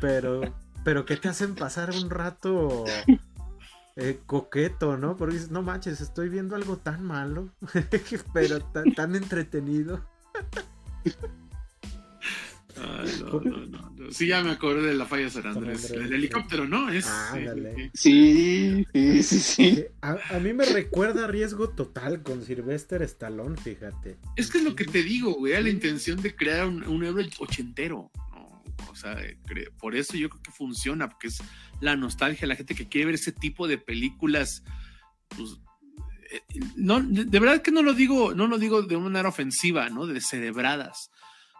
pero, 0.00 0.54
pero 0.84 1.04
que 1.04 1.16
te 1.16 1.28
hacen 1.28 1.54
pasar 1.54 1.90
un 1.90 2.10
rato 2.10 2.84
eh, 3.96 4.20
coqueto, 4.26 4.96
¿no? 4.96 5.16
Porque 5.16 5.34
dices, 5.34 5.50
no 5.50 5.62
manches, 5.62 6.00
estoy 6.00 6.28
viendo 6.28 6.56
algo 6.56 6.78
tan 6.78 7.04
malo, 7.04 7.50
pero 8.34 8.60
tan, 8.60 8.92
tan 8.94 9.14
entretenido. 9.14 10.04
no, 12.76 13.40
no, 13.40 13.66
no, 13.66 13.94
Sí, 14.10 14.26
ya 14.26 14.42
me 14.42 14.50
acordé 14.50 14.88
de 14.88 14.94
la 14.94 15.06
falla 15.06 15.30
San 15.30 15.46
Andrés. 15.46 15.90
El 15.90 16.12
helicóptero, 16.12 16.66
¿no? 16.66 16.90
Es, 16.90 17.08
sí, 17.94 18.84
sí, 18.92 19.22
sí, 19.22 19.38
sí. 19.38 19.84
A, 20.02 20.18
a, 20.30 20.38
mí 20.40 20.52
me 20.52 20.64
recuerda 20.72 21.26
riesgo 21.26 21.70
total 21.70 22.22
con 22.22 22.44
Sylvester 22.44 23.02
Stallone, 23.02 23.56
fíjate. 23.56 24.18
Es 24.36 24.50
que 24.50 24.58
es 24.58 24.64
lo 24.64 24.74
que 24.74 24.84
te 24.84 25.02
digo, 25.02 25.34
güey, 25.34 25.60
la 25.62 25.70
intención 25.70 26.20
de 26.20 26.34
crear 26.34 26.66
un, 26.66 26.84
un 26.84 27.04
héroe 27.04 27.30
ochentero. 27.38 28.10
O 28.90 28.96
sea, 28.96 29.16
por 29.78 29.94
eso 29.94 30.16
yo 30.16 30.28
creo 30.30 30.42
que 30.42 30.50
funciona, 30.50 31.08
porque 31.08 31.28
es 31.28 31.42
la 31.80 31.96
nostalgia, 31.96 32.46
la 32.46 32.56
gente 32.56 32.74
que 32.74 32.88
quiere 32.88 33.06
ver 33.06 33.14
ese 33.16 33.32
tipo 33.32 33.66
de 33.68 33.78
películas, 33.78 34.62
pues, 35.28 35.58
eh, 36.30 36.40
no, 36.76 37.00
de 37.00 37.38
verdad 37.38 37.62
que 37.62 37.70
no 37.70 37.82
lo 37.82 37.94
digo, 37.94 38.34
no 38.34 38.46
lo 38.46 38.58
digo 38.58 38.82
de 38.82 38.96
una 38.96 39.10
manera 39.10 39.28
ofensiva, 39.28 39.88
¿no? 39.90 40.06
De 40.06 40.20
cerebradas. 40.20 41.10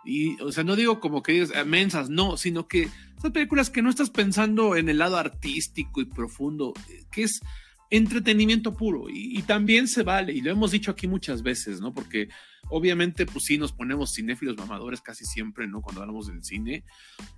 Y, 0.04 0.40
o 0.42 0.52
sea, 0.52 0.64
no 0.64 0.76
digo 0.76 1.00
como 1.00 1.22
que 1.22 1.32
digas 1.32 1.52
ah, 1.54 1.64
mensas, 1.64 2.10
no, 2.10 2.36
sino 2.36 2.68
que 2.68 2.90
son 3.20 3.32
películas 3.32 3.70
que 3.70 3.82
no 3.82 3.88
estás 3.88 4.10
pensando 4.10 4.76
en 4.76 4.88
el 4.88 4.98
lado 4.98 5.16
artístico 5.16 6.00
y 6.00 6.04
profundo, 6.04 6.74
eh, 6.90 7.04
que 7.10 7.22
es 7.22 7.40
entretenimiento 7.90 8.74
puro 8.74 9.06
y, 9.08 9.42
también 9.42 9.88
se 9.88 10.02
vale, 10.02 10.32
y 10.32 10.40
lo 10.40 10.50
hemos 10.50 10.70
dicho 10.70 10.90
aquí 10.90 11.06
muchas 11.06 11.42
veces, 11.42 11.80
¿no? 11.80 11.92
Porque 11.92 12.28
obviamente, 12.70 13.26
pues 13.26 13.44
sí, 13.44 13.58
nos 13.58 13.72
ponemos 13.72 14.14
cinéfilos 14.14 14.56
mamadores 14.56 15.00
casi 15.00 15.24
siempre, 15.24 15.66
¿no? 15.66 15.82
Cuando 15.82 16.00
hablamos 16.00 16.26
del 16.26 16.42
cine 16.42 16.84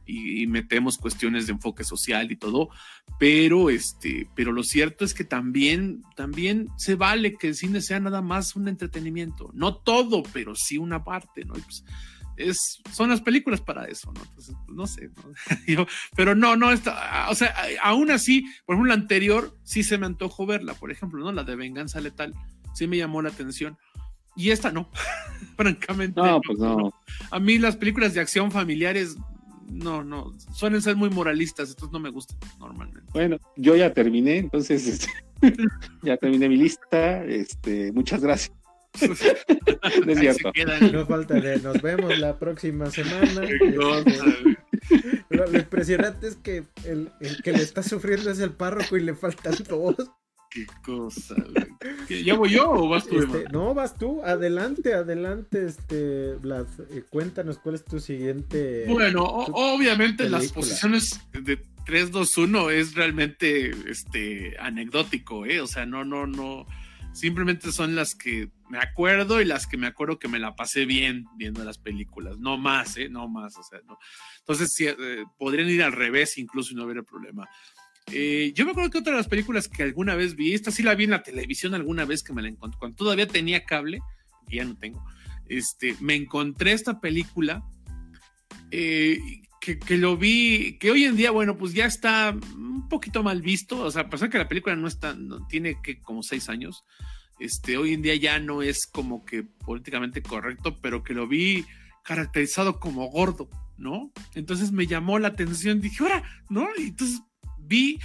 y, 0.07 0.47
metemos 0.47 0.99
cuestiones 0.99 1.47
de 1.47 1.53
enfoque 1.53 1.85
social 1.85 2.31
y 2.31 2.37
todo, 2.37 2.69
pero 3.19 3.71
este, 3.71 4.29
pero 4.35 4.53
lo 4.53 4.63
cierto 4.63 5.05
es 5.05 5.15
que 5.15 5.25
también, 5.25 6.03
también 6.15 6.69
se 6.77 6.95
vale 6.95 7.37
que 7.37 7.49
el 7.49 7.55
cine 7.55 7.81
sea 7.81 8.01
nada 8.01 8.23
más 8.23 8.57
un 8.57 8.69
entretenimiento, 8.69 9.51
no 9.55 9.77
todo, 9.77 10.23
pero 10.33 10.55
sí 10.55 10.79
una 10.79 11.05
parte, 11.05 11.45
¿no? 11.45 11.55
Pues, 11.55 11.85
es, 12.37 12.83
son 12.93 13.11
las 13.11 13.21
películas 13.21 13.61
para 13.61 13.87
eso, 13.87 14.13
¿no? 14.13 14.23
Entonces, 14.23 14.55
pues, 14.67 14.77
no 14.77 14.87
sé, 14.87 15.11
¿no? 15.69 15.87
pero 16.17 16.35
no, 16.35 16.57
no, 16.57 16.73
está, 16.73 17.29
o 17.31 17.35
sea, 17.35 17.55
aún 17.83 18.11
así, 18.11 18.47
por 18.65 18.75
ejemplo, 18.75 18.95
la 18.95 19.01
anterior 19.01 19.57
sí 19.65 19.83
se 19.83 19.99
me 19.99 20.07
antojó 20.07 20.47
verla, 20.47 20.75
por 20.75 20.91
ejemplo, 20.91 21.25
¿no? 21.25 21.33
La 21.33 21.45
de 21.45 21.57
Venganza 21.57 22.01
Letal, 22.01 22.35
sí 22.75 22.87
me 22.87 22.99
llamó 22.99 23.23
la 23.23 23.31
atención. 23.31 23.79
Y 24.37 24.51
esta 24.51 24.71
no, 24.71 24.91
francamente. 25.57 26.21
No, 26.21 26.41
pues 26.43 26.59
no. 26.59 26.93
A 27.31 27.41
mí 27.41 27.59
las 27.59 27.77
películas 27.77 28.13
de 28.13 28.21
acción 28.21 28.51
familiares, 28.51 29.17
no, 29.69 30.05
no, 30.05 30.33
suelen 30.53 30.83
ser 30.83 30.97
muy 30.97 31.11
moralistas, 31.11 31.71
entonces 31.71 31.93
no 31.93 31.99
me 31.99 32.11
gustan 32.11 32.39
normalmente. 32.61 33.11
Bueno, 33.13 33.39
yo 33.57 33.75
ya 33.77 33.93
terminé, 33.93 34.39
entonces 34.39 34.87
este, 35.43 35.57
ya 36.03 36.17
terminé 36.17 36.49
mi 36.49 36.57
lista, 36.57 37.25
este, 37.25 37.93
muchas 37.93 38.21
gracias. 38.21 38.56
No 40.05 40.13
es 40.13 40.19
cierto. 40.19 40.53
No 40.93 41.07
falta 41.07 41.35
de, 41.35 41.59
nos 41.59 41.81
vemos 41.83 42.19
la 42.19 42.39
próxima 42.39 42.91
semana. 42.91 43.43
Lo, 45.29 45.59
impresionante 45.59 46.29
es 46.29 46.37
que 46.37 46.65
el, 46.85 47.11
que 47.43 47.53
le 47.53 47.63
está 47.63 47.83
sufriendo 47.83 48.31
es 48.31 48.39
el 48.39 48.53
párroco 48.53 48.97
y 48.97 49.03
le 49.03 49.15
faltan 49.15 49.55
dos. 49.69 49.97
Qué 50.51 50.65
cosa, 50.85 51.35
¿Ya 52.09 52.35
voy 52.35 52.51
yo 52.51 52.71
o 52.71 52.89
vas 52.89 53.07
tú? 53.07 53.19
Este, 53.19 53.45
no, 53.53 53.75
vas 53.75 53.99
tú. 53.99 54.23
Adelante, 54.23 54.95
adelante, 54.95 55.67
este, 55.67 56.35
Vlad. 56.37 56.67
Eh, 56.91 57.03
cuéntanos 57.11 57.59
cuál 57.59 57.75
es 57.75 57.85
tu 57.85 58.01
siguiente. 58.01 58.85
Bueno, 58.89 59.25
obviamente 59.25 60.31
las 60.31 60.53
posiciones 60.53 61.21
de 61.33 61.61
3, 61.85 62.11
2, 62.11 62.39
1 62.39 62.71
es 62.71 62.95
realmente 62.95 63.71
este, 63.91 64.57
anecdótico, 64.59 65.47
¿eh? 65.47 65.61
O 65.61 65.67
sea, 65.67 65.85
no, 65.85 66.05
no, 66.05 66.27
no 66.27 66.67
Simplemente 67.17 67.73
son 67.73 67.95
las 67.97 68.15
que 68.15 68.51
me 68.69 68.77
acuerdo 68.77 69.41
y 69.41 69.47
las 69.47 69.67
que 69.67 69.79
me 69.79 69.87
acuerdo 69.87 70.19
que 70.19 70.29
me 70.29 70.39
la 70.39 70.55
pasé 70.55 70.85
bien 70.85 71.25
viendo 71.39 71.65
las 71.65 71.79
películas. 71.79 72.39
No 72.39 72.59
más, 72.59 72.99
¿eh? 72.99 73.09
No 73.09 73.27
más. 73.27 73.57
O 73.57 73.63
sea, 73.63 73.81
no. 73.87 73.99
Entonces, 74.41 74.75
sí, 74.75 74.87
eh, 74.87 75.25
podrían 75.39 75.71
ir 75.71 75.83
al 75.83 75.93
revés 75.93 76.37
incluso 76.37 76.75
y 76.75 76.77
no 76.77 76.85
hubiera 76.85 77.03
problema. 77.03 77.49
Eh, 78.13 78.53
yo 78.55 78.67
me 78.67 78.73
acuerdo 78.73 78.91
que 78.91 78.99
otra 78.99 79.13
de 79.13 79.19
las 79.19 79.29
películas 79.29 79.67
que 79.67 79.83
alguna 79.83 80.15
vez 80.15 80.37
vi, 80.37 80.53
esta 80.53 80.71
sí 80.71 80.83
la 80.83 80.95
vi 80.95 81.05
en 81.05 81.11
la 81.11 81.23
televisión 81.23 81.73
alguna 81.73 82.05
vez 82.05 82.23
que 82.23 82.35
me 82.35 82.43
la 82.43 82.49
encontré, 82.49 82.79
cuando 82.79 82.97
todavía 82.97 83.27
tenía 83.27 83.65
cable, 83.65 84.01
ya 84.49 84.67
no 84.67 84.77
tengo, 84.77 85.03
este, 85.49 85.97
me 86.01 86.15
encontré 86.15 86.73
esta 86.73 87.01
película 87.01 87.65
eh, 88.71 89.19
que, 89.75 89.97
lo 89.97 90.17
vi, 90.17 90.79
que 90.79 90.93
hoy 90.93 91.05
en 91.05 91.17
día, 91.17 91.33
bueno, 91.33 91.57
pues 91.57 91.75
ya 91.75 91.87
está 91.87 92.37
un 92.55 92.89
poquito 92.89 93.23
mal 93.25 93.43
visto, 93.43 93.81
o 93.81 93.91
sea, 93.91 94.03
a 94.03 94.11
pesar 94.11 94.31
que 94.31 94.39
la 94.39 94.49
película 94.49 94.77
no 94.77 94.87
está, 94.87 95.15
no, 95.15 95.45
tiene 95.49 95.81
que 95.83 96.01
como 96.01 96.23
seis 96.23 96.49
años, 96.49 96.85
este, 97.41 97.77
hoy 97.77 97.95
en 97.95 98.03
día 98.03 98.15
ya 98.15 98.39
no 98.39 98.63
es 98.63 98.87
como 98.87 99.25
que 99.25 99.43
políticamente 99.43 100.23
correcto, 100.23 100.79
pero 100.81 101.03
que 101.03 101.15
lo 101.15 101.27
vi 101.27 101.67
caracterizado 102.05 102.79
como 102.79 103.07
gordo, 103.07 103.51
¿no? 103.77 104.13
Entonces 104.35 104.71
me 104.71 104.87
llamó 104.87 105.19
la 105.19 105.29
atención, 105.29 105.81
dije, 105.81 106.03
ahora, 106.03 106.23
¿no? 106.49 106.69
Y 106.79 106.89
entonces 106.89 107.21
vi, 107.59 107.99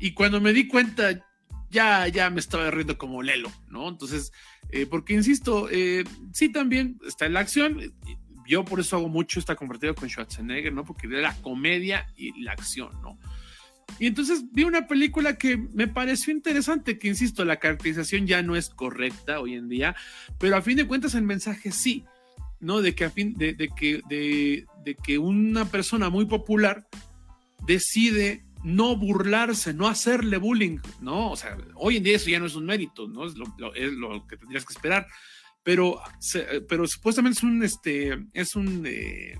y 0.00 0.14
cuando 0.14 0.40
me 0.40 0.54
di 0.54 0.66
cuenta, 0.66 1.22
ya, 1.70 2.08
ya 2.08 2.30
me 2.30 2.40
estaba 2.40 2.70
riendo 2.70 2.96
como 2.96 3.22
Lelo, 3.22 3.52
¿no? 3.68 3.88
Entonces, 3.88 4.32
eh, 4.70 4.86
porque 4.86 5.12
insisto, 5.12 5.68
eh, 5.70 6.04
sí 6.32 6.50
también 6.50 6.98
está 7.06 7.26
en 7.26 7.34
la 7.34 7.40
acción, 7.40 7.78
yo 8.46 8.64
por 8.64 8.80
eso 8.80 8.96
hago 8.96 9.08
mucho 9.08 9.38
esta 9.38 9.56
compartida 9.56 9.94
con 9.94 10.08
Schwarzenegger, 10.08 10.72
¿no? 10.72 10.84
Porque 10.84 11.08
de 11.08 11.20
la 11.20 11.34
comedia 11.36 12.06
y 12.16 12.42
la 12.42 12.52
acción, 12.52 13.00
¿no? 13.02 13.18
Y 13.98 14.06
entonces 14.06 14.44
vi 14.52 14.64
una 14.64 14.86
película 14.86 15.36
que 15.36 15.56
me 15.56 15.86
pareció 15.86 16.32
interesante, 16.32 16.98
que 16.98 17.08
insisto, 17.08 17.44
la 17.44 17.58
caracterización 17.58 18.26
ya 18.26 18.42
no 18.42 18.56
es 18.56 18.70
correcta 18.70 19.40
hoy 19.40 19.54
en 19.54 19.68
día, 19.68 19.94
pero 20.38 20.56
a 20.56 20.62
fin 20.62 20.76
de 20.76 20.86
cuentas 20.86 21.14
el 21.14 21.22
mensaje 21.22 21.72
sí, 21.72 22.04
¿no? 22.60 22.80
De 22.80 22.94
que 22.94 23.04
a 23.04 23.10
fin, 23.10 23.34
de, 23.36 23.56
que, 23.76 24.02
de, 24.08 24.96
que 25.02 25.18
una 25.18 25.66
persona 25.66 26.08
muy 26.10 26.26
popular 26.26 26.86
decide 27.66 28.44
no 28.64 28.96
burlarse, 28.96 29.74
no 29.74 29.88
hacerle 29.88 30.36
bullying, 30.38 30.78
¿no? 31.00 31.32
O 31.32 31.36
sea, 31.36 31.56
hoy 31.74 31.96
en 31.96 32.04
día 32.04 32.16
eso 32.16 32.30
ya 32.30 32.38
no 32.38 32.46
es 32.46 32.54
un 32.54 32.64
mérito, 32.64 33.08
¿no? 33.08 33.26
Es 33.26 33.34
lo, 33.36 33.74
es 33.74 33.92
lo 33.92 34.26
que 34.26 34.36
tendrías 34.36 34.64
que 34.64 34.72
esperar 34.72 35.06
pero, 35.62 36.00
pero 36.68 36.86
supuestamente 36.86 37.38
es 37.38 37.42
un, 37.44 37.62
este, 37.62 38.26
es 38.32 38.56
un, 38.56 38.84
eh, 38.86 39.38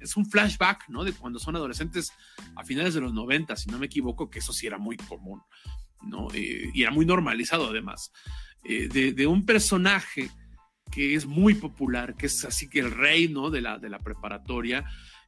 es 0.00 0.16
un 0.16 0.26
flashback, 0.26 0.88
¿no? 0.88 1.04
De 1.04 1.12
cuando 1.12 1.38
son 1.38 1.56
adolescentes 1.56 2.12
a 2.54 2.64
finales 2.64 2.94
de 2.94 3.00
los 3.00 3.12
90, 3.12 3.56
si 3.56 3.70
no 3.70 3.78
me 3.78 3.86
equivoco, 3.86 4.30
que 4.30 4.38
eso 4.38 4.52
sí 4.52 4.66
era 4.66 4.78
muy 4.78 4.96
común, 4.96 5.42
¿no? 6.02 6.28
Eh, 6.32 6.70
y 6.72 6.82
era 6.82 6.92
muy 6.92 7.06
normalizado 7.06 7.68
además, 7.68 8.12
eh, 8.64 8.88
de, 8.88 9.26
un 9.26 9.44
personaje 9.44 10.30
que 10.90 11.14
es 11.14 11.26
muy 11.26 11.54
popular, 11.54 12.14
que 12.14 12.26
es 12.26 12.44
así 12.44 12.68
que 12.68 12.80
el 12.80 12.90
rey, 12.90 13.28
¿no? 13.28 13.50
De 13.50 13.60
la, 13.60 13.78
de 13.78 13.88
la 13.88 13.98
preparatoria, 13.98 14.84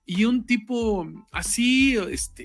y 0.06 0.26
un 0.26 0.44
tipo 0.44 1.08
así, 1.32 1.96
este, 1.96 2.44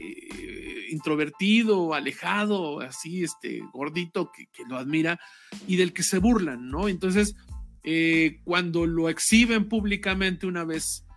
introvertido, 0.89 1.93
alejado, 1.93 2.79
así, 2.79 3.23
este, 3.25 3.61
gordito, 3.73 4.31
que, 4.31 4.47
que, 4.47 4.63
lo 4.63 4.77
admira 4.77 5.19
y 5.67 5.75
del 5.75 5.91
que 5.91 6.03
se 6.03 6.19
burlan, 6.19 6.69
¿no? 6.69 6.87
Entonces, 6.87 7.35
eh, 7.91 8.39
cuando 8.43 8.85
lo 8.85 9.09
exhiben 9.09 9.67
públicamente 9.67 10.45
una 10.45 10.63
vez, 10.63 11.07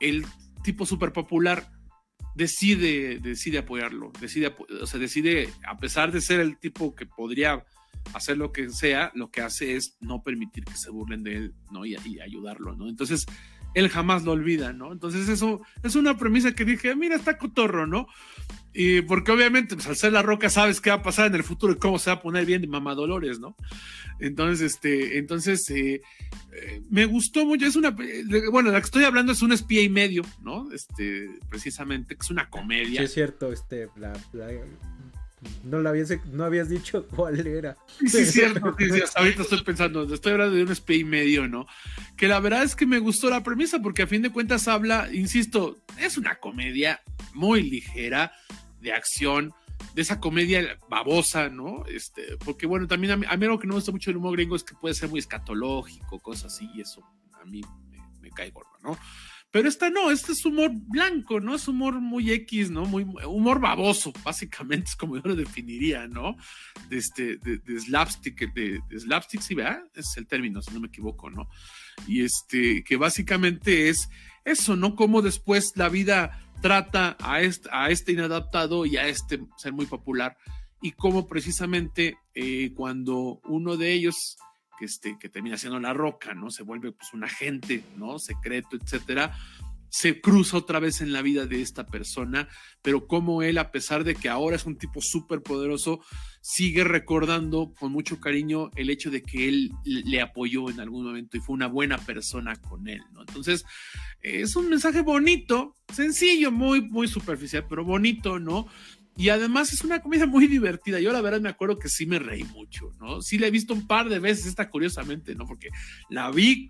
el 0.00 0.24
tipo 0.64 0.86
súper 0.86 1.12
popular 1.12 1.70
decide, 2.34 3.18
decide 3.18 3.58
apoyarlo, 3.58 4.10
decide, 4.18 4.56
o 4.80 4.86
sea, 4.86 4.98
decide, 4.98 5.50
a 5.66 5.76
pesar 5.76 6.10
de 6.10 6.22
ser 6.22 6.40
el 6.40 6.58
tipo 6.58 6.94
que 6.94 7.04
podría 7.04 7.62
hacer 8.14 8.38
lo 8.38 8.52
que 8.52 8.70
sea, 8.70 9.12
lo 9.14 9.30
que 9.30 9.42
hace 9.42 9.76
es 9.76 9.98
no 10.00 10.22
permitir 10.22 10.64
que 10.64 10.78
se 10.78 10.88
burlen 10.88 11.24
de 11.24 11.36
él, 11.36 11.54
¿no? 11.70 11.84
Y, 11.84 11.94
y 12.06 12.20
ayudarlo, 12.20 12.74
¿no? 12.74 12.88
Entonces, 12.88 13.26
él 13.74 13.88
jamás 13.88 14.24
lo 14.24 14.32
olvida, 14.32 14.72
¿no? 14.72 14.92
Entonces 14.92 15.28
eso 15.28 15.60
es 15.82 15.94
una 15.94 16.16
premisa 16.16 16.54
que 16.54 16.64
dije, 16.64 16.94
mira, 16.96 17.16
está 17.16 17.38
cotorro, 17.38 17.86
¿no? 17.86 18.08
Y 18.72 19.02
porque 19.02 19.32
obviamente, 19.32 19.74
pues, 19.74 19.88
al 19.88 19.96
ser 19.96 20.12
la 20.12 20.22
roca, 20.22 20.50
sabes 20.50 20.80
qué 20.80 20.90
va 20.90 20.96
a 20.96 21.02
pasar 21.02 21.26
en 21.26 21.34
el 21.34 21.42
futuro 21.42 21.72
y 21.72 21.76
cómo 21.76 21.98
se 21.98 22.10
va 22.10 22.16
a 22.16 22.22
poner 22.22 22.44
bien 22.46 22.60
de 22.60 22.68
mamá 22.68 22.94
Dolores, 22.94 23.40
¿no? 23.40 23.56
Entonces, 24.20 24.74
este, 24.74 25.18
entonces, 25.18 25.68
eh, 25.70 26.02
eh, 26.52 26.82
me 26.90 27.04
gustó 27.06 27.44
mucho, 27.44 27.66
es 27.66 27.76
una, 27.76 27.96
bueno, 28.50 28.70
la 28.70 28.80
que 28.80 28.84
estoy 28.84 29.04
hablando 29.04 29.32
es 29.32 29.42
un 29.42 29.52
espía 29.52 29.82
y 29.82 29.88
medio, 29.88 30.22
¿no? 30.42 30.70
Este, 30.72 31.28
precisamente, 31.48 32.14
que 32.14 32.20
es 32.22 32.30
una 32.30 32.50
comedia. 32.50 33.00
Sí, 33.00 33.04
es 33.04 33.14
cierto, 33.14 33.52
este, 33.52 33.88
la, 33.96 34.12
no, 35.64 35.80
la 35.80 35.90
habías, 35.90 36.10
no 36.32 36.44
habías 36.44 36.68
dicho 36.68 37.06
cuál 37.16 37.46
era. 37.46 37.76
Sí, 38.06 38.18
es 38.18 38.32
cierto. 38.32 38.74
Sí, 38.78 39.00
hasta 39.00 39.20
ahorita 39.20 39.42
estoy 39.42 39.62
pensando, 39.62 40.12
estoy 40.12 40.32
hablando 40.32 40.56
de 40.56 40.62
un 40.62 40.74
spy 40.74 41.00
y 41.00 41.04
medio, 41.04 41.48
¿no? 41.48 41.66
Que 42.16 42.28
la 42.28 42.40
verdad 42.40 42.62
es 42.62 42.74
que 42.74 42.86
me 42.86 42.98
gustó 42.98 43.30
la 43.30 43.42
premisa 43.42 43.80
porque 43.80 44.02
a 44.02 44.06
fin 44.06 44.22
de 44.22 44.30
cuentas 44.30 44.68
habla, 44.68 45.08
insisto, 45.12 45.78
es 45.98 46.18
una 46.18 46.36
comedia 46.36 47.00
muy 47.34 47.62
ligera 47.62 48.32
de 48.80 48.92
acción, 48.92 49.54
de 49.94 50.02
esa 50.02 50.20
comedia 50.20 50.78
babosa, 50.88 51.48
¿no? 51.48 51.84
Este, 51.86 52.36
porque 52.44 52.66
bueno, 52.66 52.86
también 52.86 53.12
a 53.12 53.16
mí, 53.16 53.26
a 53.28 53.36
mí 53.36 53.44
algo 53.44 53.58
que 53.58 53.66
no 53.66 53.72
me 53.72 53.78
gusta 53.78 53.92
mucho 53.92 54.10
el 54.10 54.16
humor 54.16 54.32
gringo 54.32 54.56
es 54.56 54.64
que 54.64 54.74
puede 54.74 54.94
ser 54.94 55.08
muy 55.08 55.20
escatológico, 55.20 56.18
cosas 56.20 56.52
así, 56.52 56.68
y 56.74 56.80
eso 56.80 57.02
a 57.40 57.44
mí 57.44 57.60
me, 57.90 57.98
me 58.20 58.30
cae 58.30 58.50
gordo, 58.50 58.70
¿no? 58.82 58.98
Pero 59.50 59.68
esta 59.68 59.88
no, 59.88 60.10
este 60.10 60.32
es 60.32 60.44
humor 60.44 60.72
blanco, 60.74 61.40
¿no? 61.40 61.54
Es 61.54 61.68
humor 61.68 62.00
muy 62.00 62.30
X, 62.30 62.70
¿no? 62.70 62.84
Muy, 62.84 63.04
humor 63.26 63.60
baboso, 63.60 64.12
básicamente 64.22 64.84
es 64.90 64.96
como 64.96 65.16
yo 65.16 65.22
lo 65.24 65.36
definiría, 65.36 66.06
¿no? 66.06 66.36
De, 66.90 66.98
este, 66.98 67.38
de, 67.38 67.80
slapstick, 67.80 68.52
de, 68.52 68.80
slapstick, 68.98 69.40
sí, 69.40 69.54
¿verdad? 69.54 69.82
Es 69.94 70.16
el 70.16 70.26
término, 70.26 70.60
si 70.60 70.72
no 70.72 70.80
me 70.80 70.88
equivoco, 70.88 71.30
¿no? 71.30 71.48
Y 72.06 72.22
este, 72.22 72.84
que 72.84 72.96
básicamente 72.96 73.88
es 73.88 74.10
eso, 74.44 74.76
¿no? 74.76 74.94
Como 74.94 75.22
después 75.22 75.72
la 75.76 75.88
vida 75.88 76.44
trata 76.60 77.16
a 77.20 77.40
este, 77.40 77.68
a 77.72 77.90
este 77.90 78.12
inadaptado 78.12 78.84
y 78.84 78.96
a 78.96 79.08
este 79.08 79.40
ser 79.56 79.72
muy 79.72 79.86
popular 79.86 80.36
y 80.82 80.92
cómo 80.92 81.26
precisamente 81.26 82.18
eh, 82.34 82.72
cuando 82.74 83.40
uno 83.44 83.76
de 83.76 83.92
ellos 83.92 84.36
que, 84.78 84.86
este, 84.86 85.16
termina 85.32 85.58
siendo 85.58 85.80
la 85.80 85.92
roca, 85.92 86.34
¿no? 86.34 86.50
Se 86.50 86.62
vuelve 86.62 86.92
pues 86.92 87.12
un 87.12 87.24
agente, 87.24 87.84
¿no? 87.96 88.18
Secreto, 88.18 88.76
etcétera. 88.76 89.36
se 89.90 90.20
cruza 90.20 90.58
otra 90.58 90.80
vez 90.80 91.00
en 91.00 91.12
la 91.12 91.22
vida 91.22 91.46
de 91.46 91.62
esta 91.62 91.86
persona, 91.86 92.48
pero 92.82 93.06
como 93.06 93.42
él, 93.42 93.56
a 93.56 93.70
pesar 93.72 94.04
de 94.04 94.14
que 94.14 94.28
ahora 94.28 94.56
es 94.56 94.66
un 94.66 94.76
tipo 94.76 95.00
súper 95.00 95.42
poderoso, 95.42 96.00
sigue 96.40 96.84
recordando 96.84 97.72
con 97.78 97.92
mucho 97.92 98.20
cariño 98.20 98.70
el 98.76 98.90
hecho 98.90 99.10
de 99.10 99.22
que 99.22 99.48
él 99.48 99.72
le 99.84 100.20
apoyó 100.20 100.68
en 100.70 100.80
algún 100.80 101.04
momento 101.06 101.36
y 101.36 101.40
fue 101.40 101.54
una 101.54 101.68
buena 101.68 101.98
persona 101.98 102.56
con 102.56 102.86
él, 102.88 103.00
¿no? 103.12 103.20
Entonces, 103.22 103.64
es 104.20 104.56
un 104.56 104.68
mensaje 104.68 105.00
bonito, 105.00 105.74
sencillo, 105.92 106.52
muy, 106.52 106.82
muy 106.82 107.08
superficial, 107.08 107.64
pero 107.68 107.84
bonito, 107.84 108.38
¿no? 108.38 108.66
Y 109.18 109.30
además 109.30 109.72
es 109.72 109.82
una 109.82 110.00
comedia 110.00 110.26
muy 110.26 110.46
divertida. 110.46 111.00
Yo 111.00 111.12
la 111.12 111.20
verdad 111.20 111.40
me 111.40 111.48
acuerdo 111.48 111.78
que 111.78 111.88
sí 111.88 112.06
me 112.06 112.20
reí 112.20 112.44
mucho, 112.44 112.92
¿no? 113.00 113.20
Sí 113.20 113.36
la 113.36 113.48
he 113.48 113.50
visto 113.50 113.74
un 113.74 113.88
par 113.88 114.08
de 114.08 114.20
veces, 114.20 114.46
esta 114.46 114.70
curiosamente, 114.70 115.34
¿no? 115.34 115.44
Porque 115.44 115.70
la 116.08 116.30
vi 116.30 116.68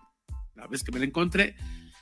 la 0.55 0.67
vez 0.67 0.83
que 0.83 0.91
me 0.91 0.99
la 0.99 1.05
encontré 1.05 1.57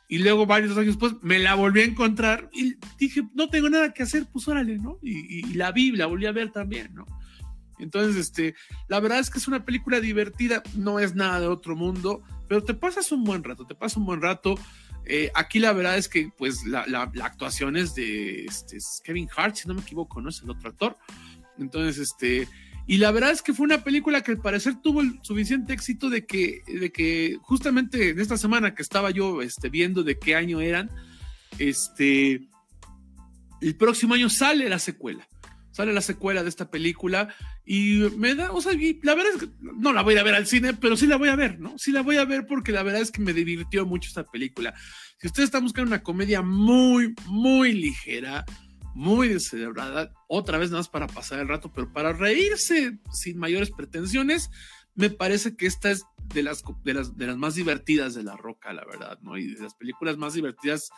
y 0.09 0.19
luego 0.19 0.47
varios 0.47 0.77
años 0.77 0.95
después 0.95 1.17
me 1.21 1.41
la 1.41 1.57
volví 1.57 1.81
a 1.81 1.85
encontrar 1.85 2.49
y 2.53 2.77
dije, 2.97 3.23
no 3.35 3.49
tengo 3.51 3.69
nada 3.69 3.93
que 3.93 4.05
hacer, 4.05 4.27
pues 4.33 4.47
órale, 4.47 4.79
¿no? 4.79 5.01
Y, 5.03 5.55
la 5.55 5.73
vi, 5.73 5.91
la 5.91 6.07
volví 6.07 6.27
a 6.27 6.33
ver 6.33 6.53
también, 6.53 6.95
¿no? 6.95 7.07
Entonces, 7.81 8.17
este, 8.17 8.55
la 8.87 9.01
verdad 9.01 9.19
es 9.19 9.31
que 9.31 9.39
es 9.39 9.49
una 9.49 9.65
película 9.65 9.99
divertida, 9.99 10.63
no 10.77 11.01
es 11.01 11.17
nada 11.17 11.41
de 11.41 11.49
otro 11.49 11.75
mundo, 11.75 12.23
pero 12.49 12.63
te 12.63 12.73
pasas 12.73 13.11
un 13.11 13.25
buen 13.25 13.43
rato, 13.43 13.67
te 13.67 13.75
pasas 13.75 13.97
un 13.97 14.07
buen 14.07 14.23
rato. 14.23 14.55
Eh, 15.09 15.31
aquí 15.35 15.61
la 15.61 15.73
verdad 15.73 15.97
es 15.97 16.09
que, 16.09 16.31
pues, 16.37 16.65
la, 16.65 17.03
actuación 17.23 17.77
es 17.77 17.95
de 17.95 18.45
este, 18.45 18.79
Kevin 19.05 19.29
Hart, 19.35 19.55
si 19.55 19.69
no 19.69 19.75
me 19.75 19.81
equivoco, 19.81 20.21
¿no? 20.21 20.29
Es 20.29 20.43
el 20.43 20.51
otro 20.51 20.69
actor. 20.69 20.97
Entonces, 21.59 21.99
este, 21.99 22.49
y 22.89 22.99
la 22.99 23.13
verdad 23.13 23.31
es 23.31 23.41
que 23.41 23.55
fue 23.55 23.65
una 23.65 23.85
película 23.85 24.23
que 24.23 24.33
al 24.33 24.41
parecer 24.41 24.75
tuvo 24.83 25.01
el 25.01 25.19
suficiente 25.23 25.73
éxito 25.73 26.11
de 26.11 26.27
que, 26.27 26.63
de 26.67 26.91
que 26.91 27.39
justamente 27.43 28.11
en 28.11 28.21
esta 28.21 28.37
semana 28.37 28.75
que 28.75 28.83
estaba 28.83 29.11
yo 29.11 29.43
este, 29.43 29.69
viendo 29.69 30.03
de 30.03 30.19
qué 30.19 30.35
año 30.35 30.61
eran, 30.61 30.91
este, 31.59 32.49
el 33.61 33.77
próximo 33.77 34.15
año 34.15 34.29
sale 34.29 34.69
la 34.69 34.79
secuela. 34.79 35.27
Sale 35.71 35.93
la 35.93 36.01
secuela 36.01 36.43
de 36.43 36.49
esta 36.49 36.71
película 36.71 37.35
y 37.69 37.99
me 38.17 38.37
da, 38.37 38.53
o 38.53 38.61
sea, 38.61 38.73
la 39.03 39.15
verdad 39.17 39.33
es 39.35 39.41
que 39.41 39.49
no 39.61 39.93
la 39.93 40.03
voy 40.03 40.17
a 40.17 40.23
ver 40.23 40.37
al 40.37 40.47
cine, 40.47 40.75
pero 40.75 40.97
sí 40.97 41.09
la 41.09 41.17
voy 41.17 41.31
a 41.31 41.35
ver, 41.35 41.59
¿no? 41.59 41.77
Sí 41.77 41.91
la 41.91 42.03
voy 42.03 42.17
a 42.17 42.25
ver 42.25 42.47
porque 42.47 42.71
la 42.71 42.85
verdad 42.85 43.03
es 43.03 43.11
que 43.11 43.21
me 43.21 43.33
divirtió 43.33 43.85
mucho 43.85 44.07
esta 44.07 44.23
película. 44.23 44.73
Si 45.19 45.27
ustedes 45.27 45.49
están 45.49 45.65
buscando 45.65 45.89
una 45.89 46.05
comedia 46.05 46.43
muy, 46.43 47.13
muy 47.27 47.73
ligera, 47.73 48.45
muy 48.95 49.29
descerebrada, 49.29 50.13
otra 50.29 50.59
vez 50.59 50.71
nada 50.71 50.79
más 50.79 50.89
para 50.89 51.09
pasar 51.09 51.41
el 51.41 51.49
rato, 51.49 51.73
pero 51.73 51.93
para 51.93 52.13
reírse 52.13 53.01
sin 53.13 53.37
mayores 53.37 53.73
pretensiones, 53.73 54.49
me 54.95 55.11
parece 55.11 55.57
que 55.57 55.67
esta 55.67 55.91
es 55.91 56.05
de 56.33 56.45
las, 56.45 56.63
de 56.85 56.95
las, 56.95 57.17
de 57.17 57.27
las 57.27 57.37
más 57.37 57.57
divertidas 57.57 58.15
de 58.15 58.23
La 58.23 58.37
Roca, 58.37 58.73
la 58.73 58.85
verdad, 58.85 59.19
¿no? 59.23 59.37
Y 59.37 59.55
de 59.55 59.63
las 59.63 59.75
películas 59.75 60.17
más 60.19 60.35
divertidas 60.35 60.91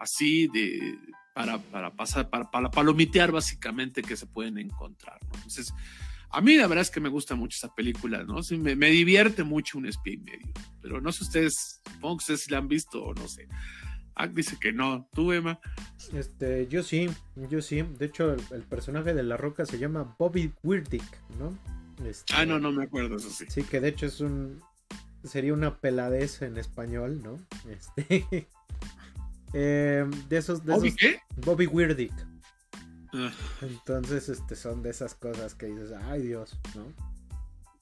así 0.00 0.48
de 0.48 0.98
para, 1.36 1.58
para 1.58 1.94
pasar, 1.94 2.30
para, 2.30 2.50
para 2.50 2.70
palomitear 2.70 3.30
básicamente 3.30 4.02
que 4.02 4.16
se 4.16 4.26
pueden 4.26 4.58
encontrar, 4.58 5.18
¿no? 5.22 5.34
Entonces, 5.36 5.72
a 6.36 6.40
mí 6.42 6.54
la 6.54 6.66
verdad 6.66 6.82
es 6.82 6.90
que 6.90 7.00
me 7.00 7.08
gusta 7.08 7.34
mucho 7.34 7.56
esa 7.56 7.74
película, 7.74 8.22
¿no? 8.22 8.42
Sí, 8.42 8.58
me, 8.58 8.76
me, 8.76 8.90
divierte 8.90 9.42
mucho 9.42 9.78
un 9.78 9.86
espía 9.86 10.12
y 10.12 10.18
medio, 10.18 10.52
pero 10.82 11.00
no 11.00 11.10
sé 11.10 11.24
ustedes, 11.24 11.80
supongo 11.90 12.18
que 12.18 12.22
ustedes 12.22 12.40
si 12.42 12.50
la 12.50 12.58
han 12.58 12.68
visto 12.68 13.02
o 13.02 13.14
no 13.14 13.26
sé. 13.26 13.48
Ah, 14.14 14.26
dice 14.26 14.58
que 14.60 14.70
no. 14.70 15.08
¿Tú, 15.14 15.32
Emma? 15.32 15.58
Este, 16.12 16.66
yo 16.68 16.82
sí, 16.82 17.08
yo 17.48 17.62
sí. 17.62 17.82
De 17.82 18.04
hecho, 18.04 18.34
el, 18.34 18.62
personaje 18.64 19.14
de 19.14 19.22
La 19.22 19.38
Roca 19.38 19.64
se 19.64 19.78
llama 19.78 20.14
Bobby 20.18 20.52
Weirdick, 20.62 21.04
¿no? 21.38 21.56
Este, 22.06 22.34
ah, 22.34 22.44
no, 22.44 22.58
no 22.58 22.70
me 22.70 22.84
acuerdo, 22.84 23.16
eso 23.16 23.30
sí. 23.30 23.46
Sí, 23.48 23.62
que 23.62 23.80
de 23.80 23.88
hecho 23.88 24.04
es 24.04 24.20
un. 24.20 24.62
Sería 25.24 25.54
una 25.54 25.78
peladez 25.78 26.42
en 26.42 26.58
español, 26.58 27.22
¿no? 27.22 27.38
Este. 27.70 28.46
eh, 29.54 30.04
de 30.28 30.36
esos. 30.36 30.64
De 30.66 30.74
¿Bobby 30.74 30.94
qué? 30.94 31.20
Bobby 31.36 31.66
Weirdick. 31.66 32.12
Entonces, 33.62 34.28
este, 34.28 34.56
son 34.56 34.82
de 34.82 34.90
esas 34.90 35.14
cosas 35.14 35.54
que 35.54 35.66
dices, 35.66 35.92
ay 36.08 36.22
Dios, 36.22 36.58
¿no? 36.74 36.84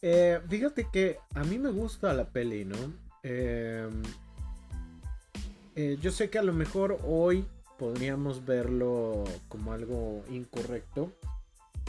Eh, 0.02 0.40
fíjate 0.48 0.88
que 0.92 1.18
a 1.34 1.44
mí 1.44 1.58
me 1.58 1.70
gusta 1.70 2.12
la 2.12 2.28
peli, 2.28 2.64
¿no? 2.64 2.76
Eh, 3.22 3.88
eh, 5.76 5.98
yo 6.00 6.12
sé 6.12 6.30
que 6.30 6.38
a 6.38 6.42
lo 6.42 6.52
mejor 6.52 6.98
hoy 7.04 7.46
podríamos 7.78 8.44
verlo 8.44 9.24
como 9.48 9.72
algo 9.72 10.22
incorrecto, 10.30 11.10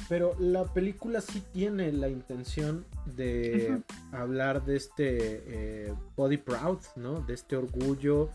pero 0.10 0.36
la 0.40 0.64
película 0.66 1.22
sí 1.22 1.44
tiene 1.54 1.92
la 1.92 2.10
intención 2.10 2.86
de 3.06 3.82
hablar 4.12 4.66
de 4.66 4.76
este 4.76 5.88
eh, 5.88 5.94
body 6.16 6.38
proud, 6.38 6.80
¿no? 6.96 7.22
De 7.22 7.34
este 7.34 7.56
orgullo 7.56 8.30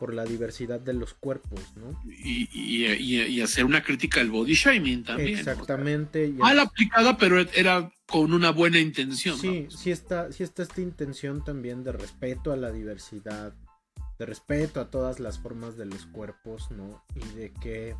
por 0.00 0.14
la 0.14 0.24
diversidad 0.24 0.80
de 0.80 0.94
los 0.94 1.12
cuerpos, 1.12 1.60
¿no? 1.76 2.02
Y, 2.06 3.40
hacer 3.42 3.64
una 3.66 3.82
crítica 3.82 4.20
al 4.20 4.30
body 4.30 4.54
shaming 4.54 5.04
también. 5.04 5.38
Exactamente. 5.38 6.28
Mal 6.28 6.58
aplicada, 6.58 7.16
pero 7.18 7.38
era 7.38 7.92
con 8.06 8.32
una 8.32 8.50
buena 8.50 8.78
intención. 8.78 9.38
Sí, 9.38 9.68
sí 9.68 9.90
está, 9.90 10.32
sí 10.32 10.42
está 10.42 10.62
esta 10.62 10.80
intención 10.80 11.44
también 11.44 11.84
de 11.84 11.92
respeto 11.92 12.50
a 12.52 12.56
la 12.56 12.72
diversidad 12.72 13.54
de 14.18 14.26
respeto 14.26 14.80
a 14.80 14.90
todas 14.90 15.18
las 15.18 15.38
formas 15.38 15.78
de 15.78 15.86
los 15.86 16.04
cuerpos, 16.06 16.70
¿no? 16.70 17.02
Y 17.14 17.36
de 17.36 17.52
que 17.54 17.96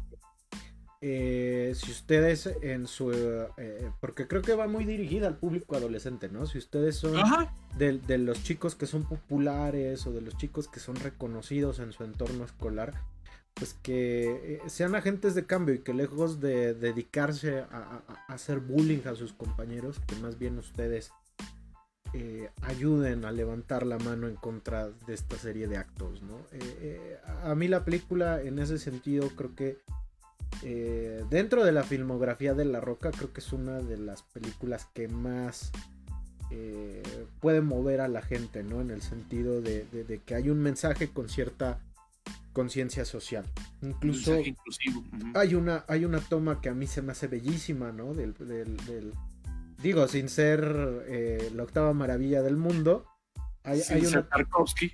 eh, 1.01 1.73
si 1.75 1.91
ustedes 1.91 2.47
en 2.61 2.87
su... 2.87 3.11
Eh, 3.57 3.91
porque 4.01 4.29
creo 4.29 4.43
que 4.43 4.55
va 4.55 4.69
muy 4.69 4.85
dirigida 4.85 5.29
al 5.29 5.39
público 5.39 5.77
adolescente, 5.77 6.29
¿no? 6.29 6.45
Si 6.45 6.59
ustedes 6.59 6.97
son 6.97 7.17
de, 7.79 8.19
los 8.19 8.43
chicos 8.43 8.75
que 8.75 8.87
son 8.87 9.05
populares 9.05 10.07
o 10.07 10.13
de 10.13 10.21
los 10.21 10.37
chicos 10.37 10.69
que 10.69 10.81
son 10.81 10.97
reconocidos 10.97 11.79
en 11.79 11.93
su 11.93 12.05
entorno 12.05 12.45
escolar, 12.45 12.93
pues 13.55 13.75
que 13.75 14.61
eh, 14.65 14.69
sean 14.69 14.95
agentes 14.95 15.35
de 15.35 15.47
cambio 15.47 15.75
y 15.75 15.81
que 15.81 15.95
lejos 15.95 16.41
de 16.41 16.75
dedicarse 16.75 17.61
a 17.71 18.03
hacer 18.29 18.61
bullying 18.61 19.07
a 19.07 19.15
sus 19.15 19.33
compañeros, 19.33 20.01
que 20.07 20.17
más 20.17 20.39
bien 20.39 20.59
ustedes 20.59 21.13
eh, 22.13 22.51
ayuden 22.63 23.25
a 23.25 23.33
levantar 23.33 23.87
la 23.87 23.99
mano 23.99 24.27
en 24.29 24.37
contra 24.37 24.91
de 25.07 25.15
esta 25.15 25.37
serie 25.37 25.69
de 25.69 25.77
actos. 25.77 26.23
¿no? 26.23 26.39
Eh, 26.53 27.19
a 27.45 27.55
mí 27.55 27.69
la 27.69 27.85
película 27.85 28.43
en 28.43 28.59
ese 28.59 28.79
sentido 28.79 29.29
creo 29.37 29.55
que 29.55 29.79
dentro 31.31 31.65
de 31.65 31.73
la 31.73 31.85
filmografía 31.85 32.53
de 32.53 32.67
La 32.67 32.81
Roca 32.81 33.13
creo 33.13 33.33
que 33.33 33.41
es 33.41 33.53
una 33.53 33.79
de 33.79 33.97
las 33.97 34.23
películas 34.25 34.87
que 34.93 35.09
más 35.09 35.71
puede 37.41 37.61
mover 37.61 38.01
a 38.01 38.09
la 38.09 38.23
gente, 38.23 38.63
¿no? 38.63 38.81
En 38.81 38.91
el 38.91 39.03
sentido 39.03 39.61
de, 39.61 40.21
que 40.25 40.35
hay 40.35 40.51
un 40.51 40.61
mensaje 40.61 41.09
con 41.09 41.29
cierta 41.29 41.81
conciencia 42.53 43.05
social. 43.05 43.45
Incluso 43.83 44.37
hay 45.35 45.55
una, 45.55 45.85
hay 45.89 46.05
una 46.05 46.21
toma 46.21 46.61
que 46.61 46.69
a 46.69 46.75
mí 46.75 46.87
se 46.87 47.03
me 47.03 47.13
hace 47.13 47.29
bellísima, 47.29 47.93
¿no? 47.93 48.13
del, 48.15 48.35
digo, 49.83 50.09
sin 50.09 50.29
ser 50.29 51.05
eh, 51.07 51.51
la 51.55 51.63
octava 51.63 51.93
maravilla 51.93 52.43
del 52.43 52.57
mundo. 52.57 53.07
Hay, 53.63 53.81
sin 53.81 54.07
ser 54.07 54.27
Tarkovsky. 54.29 54.93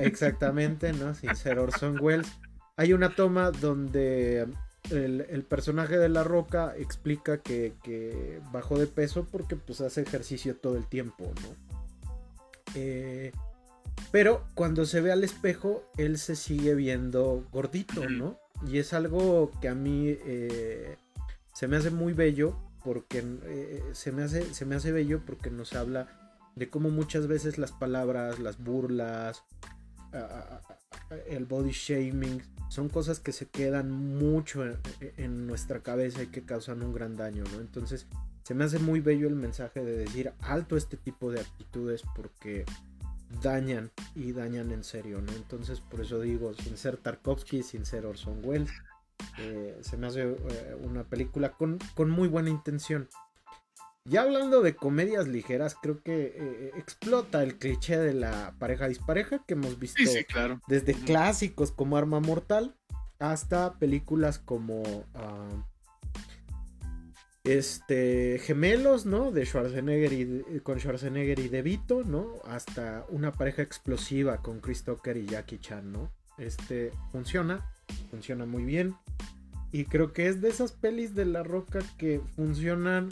exactamente, 0.00 0.92
¿no? 0.92 1.14
Sin 1.14 1.36
ser 1.36 1.58
Orson 1.58 1.98
Welles. 2.00 2.30
Hay 2.76 2.94
una 2.94 3.14
toma 3.14 3.50
donde 3.50 4.48
el, 4.90 5.44
personaje 5.44 5.98
de 5.98 6.08
La 6.08 6.24
Roca 6.24 6.74
explica 6.76 7.38
que, 7.38 8.40
bajó 8.52 8.78
de 8.78 8.86
peso 8.86 9.26
porque 9.30 9.56
pues 9.56 9.80
hace 9.80 10.02
ejercicio 10.02 10.56
todo 10.56 10.76
el 10.76 10.86
tiempo, 10.86 11.24
¿no? 11.42 11.74
Eh, 12.74 13.32
pero 14.10 14.44
cuando 14.54 14.86
se 14.86 15.00
ve 15.00 15.12
al 15.12 15.24
espejo, 15.24 15.84
él 15.96 16.18
se 16.18 16.36
sigue 16.36 16.74
viendo 16.74 17.46
gordito, 17.52 18.08
¿no? 18.08 18.38
Y 18.66 18.78
es 18.78 18.92
algo 18.92 19.50
que 19.60 19.68
a 19.68 19.74
mí 19.74 20.06
eh, 20.08 20.96
se 21.52 21.68
me 21.68 21.76
hace 21.76 21.90
muy 21.90 22.12
bello 22.12 22.56
porque 22.84 23.24
eh, 23.44 23.82
se, 23.92 24.12
me 24.12 24.22
hace, 24.22 24.54
se 24.54 24.64
me 24.64 24.74
hace 24.74 24.92
bello 24.92 25.20
porque 25.24 25.50
nos 25.50 25.74
habla 25.74 26.08
de 26.56 26.68
cómo 26.68 26.90
muchas 26.90 27.26
veces 27.26 27.58
las 27.58 27.72
palabras, 27.72 28.38
las 28.38 28.62
burlas, 28.62 29.42
el 31.26 31.44
body 31.44 31.70
shaming, 31.70 32.42
son 32.68 32.88
cosas 32.88 33.20
que 33.20 33.32
se 33.32 33.48
quedan 33.48 33.90
mucho 33.90 34.64
en, 35.18 35.46
nuestra 35.46 35.80
cabeza 35.80 36.22
y 36.22 36.28
que 36.28 36.42
causan 36.42 36.82
un 36.82 36.94
gran 36.94 37.16
daño, 37.16 37.44
¿no? 37.52 37.60
Entonces, 37.60 38.06
se 38.44 38.54
me 38.54 38.64
hace 38.64 38.78
muy 38.78 39.00
bello 39.00 39.28
el 39.28 39.36
mensaje 39.36 39.84
de 39.84 39.98
decir 39.98 40.32
alto 40.40 40.76
este 40.76 40.96
tipo 40.96 41.30
de 41.30 41.40
actitudes 41.40 42.02
porque 42.16 42.64
dañan 43.42 43.90
y 44.14 44.32
dañan 44.32 44.72
en 44.72 44.84
serio, 44.84 45.20
¿no? 45.20 45.32
Entonces, 45.32 45.80
por 45.80 46.00
eso 46.00 46.20
digo, 46.20 46.54
sin 46.54 46.76
ser 46.76 46.96
Tarkovsky, 46.96 47.62
sin 47.62 47.84
ser 47.84 48.06
Orson 48.06 48.40
Welles, 48.42 48.72
eh, 49.38 49.78
se 49.80 49.96
me 49.96 50.06
hace 50.06 50.22
eh, 50.22 50.76
una 50.82 51.04
película 51.04 51.52
con, 51.52 51.78
muy 52.10 52.28
buena 52.28 52.50
intención. 52.50 53.08
Ya 54.04 54.22
hablando 54.22 54.62
de 54.62 54.74
comedias 54.74 55.28
ligeras, 55.28 55.76
creo 55.80 56.02
que 56.02 56.34
eh, 56.36 56.72
explota 56.76 57.42
el 57.42 57.56
cliché 57.58 57.98
de 57.98 58.14
la 58.14 58.54
pareja 58.58 58.88
dispareja 58.88 59.44
que 59.46 59.54
hemos 59.54 59.78
visto 59.78 60.02
desde 60.66 60.94
clásicos 60.94 61.70
como 61.70 61.96
Arma 61.96 62.18
Mortal 62.18 62.74
hasta 63.20 63.78
películas 63.78 64.40
como 64.40 64.82
ah, 65.14 65.48
este 67.44 68.40
Gemelos, 68.42 69.06
¿no? 69.06 69.30
De 69.30 69.46
Schwarzenegger 69.46 70.12
y 70.12 70.60
con 70.60 70.80
Schwarzenegger 70.80 71.38
y 71.38 71.48
De 71.48 71.62
Vito, 71.62 72.02
¿no? 72.02 72.40
Hasta 72.44 73.06
una 73.08 73.30
pareja 73.30 73.62
explosiva 73.62 74.38
con 74.38 74.60
Chris 74.60 74.82
Tucker 74.82 75.16
y 75.16 75.26
Jackie 75.26 75.58
Chan, 75.58 75.92
¿no? 75.92 76.10
Este 76.38 76.92
funciona, 77.12 77.70
funciona 78.10 78.46
muy 78.46 78.64
bien. 78.64 78.96
Y 79.70 79.84
creo 79.84 80.12
que 80.12 80.26
es 80.26 80.40
de 80.40 80.50
esas 80.50 80.72
pelis 80.72 81.14
de 81.14 81.24
La 81.24 81.44
Roca 81.44 81.78
que 81.98 82.20
funcionan 82.34 83.08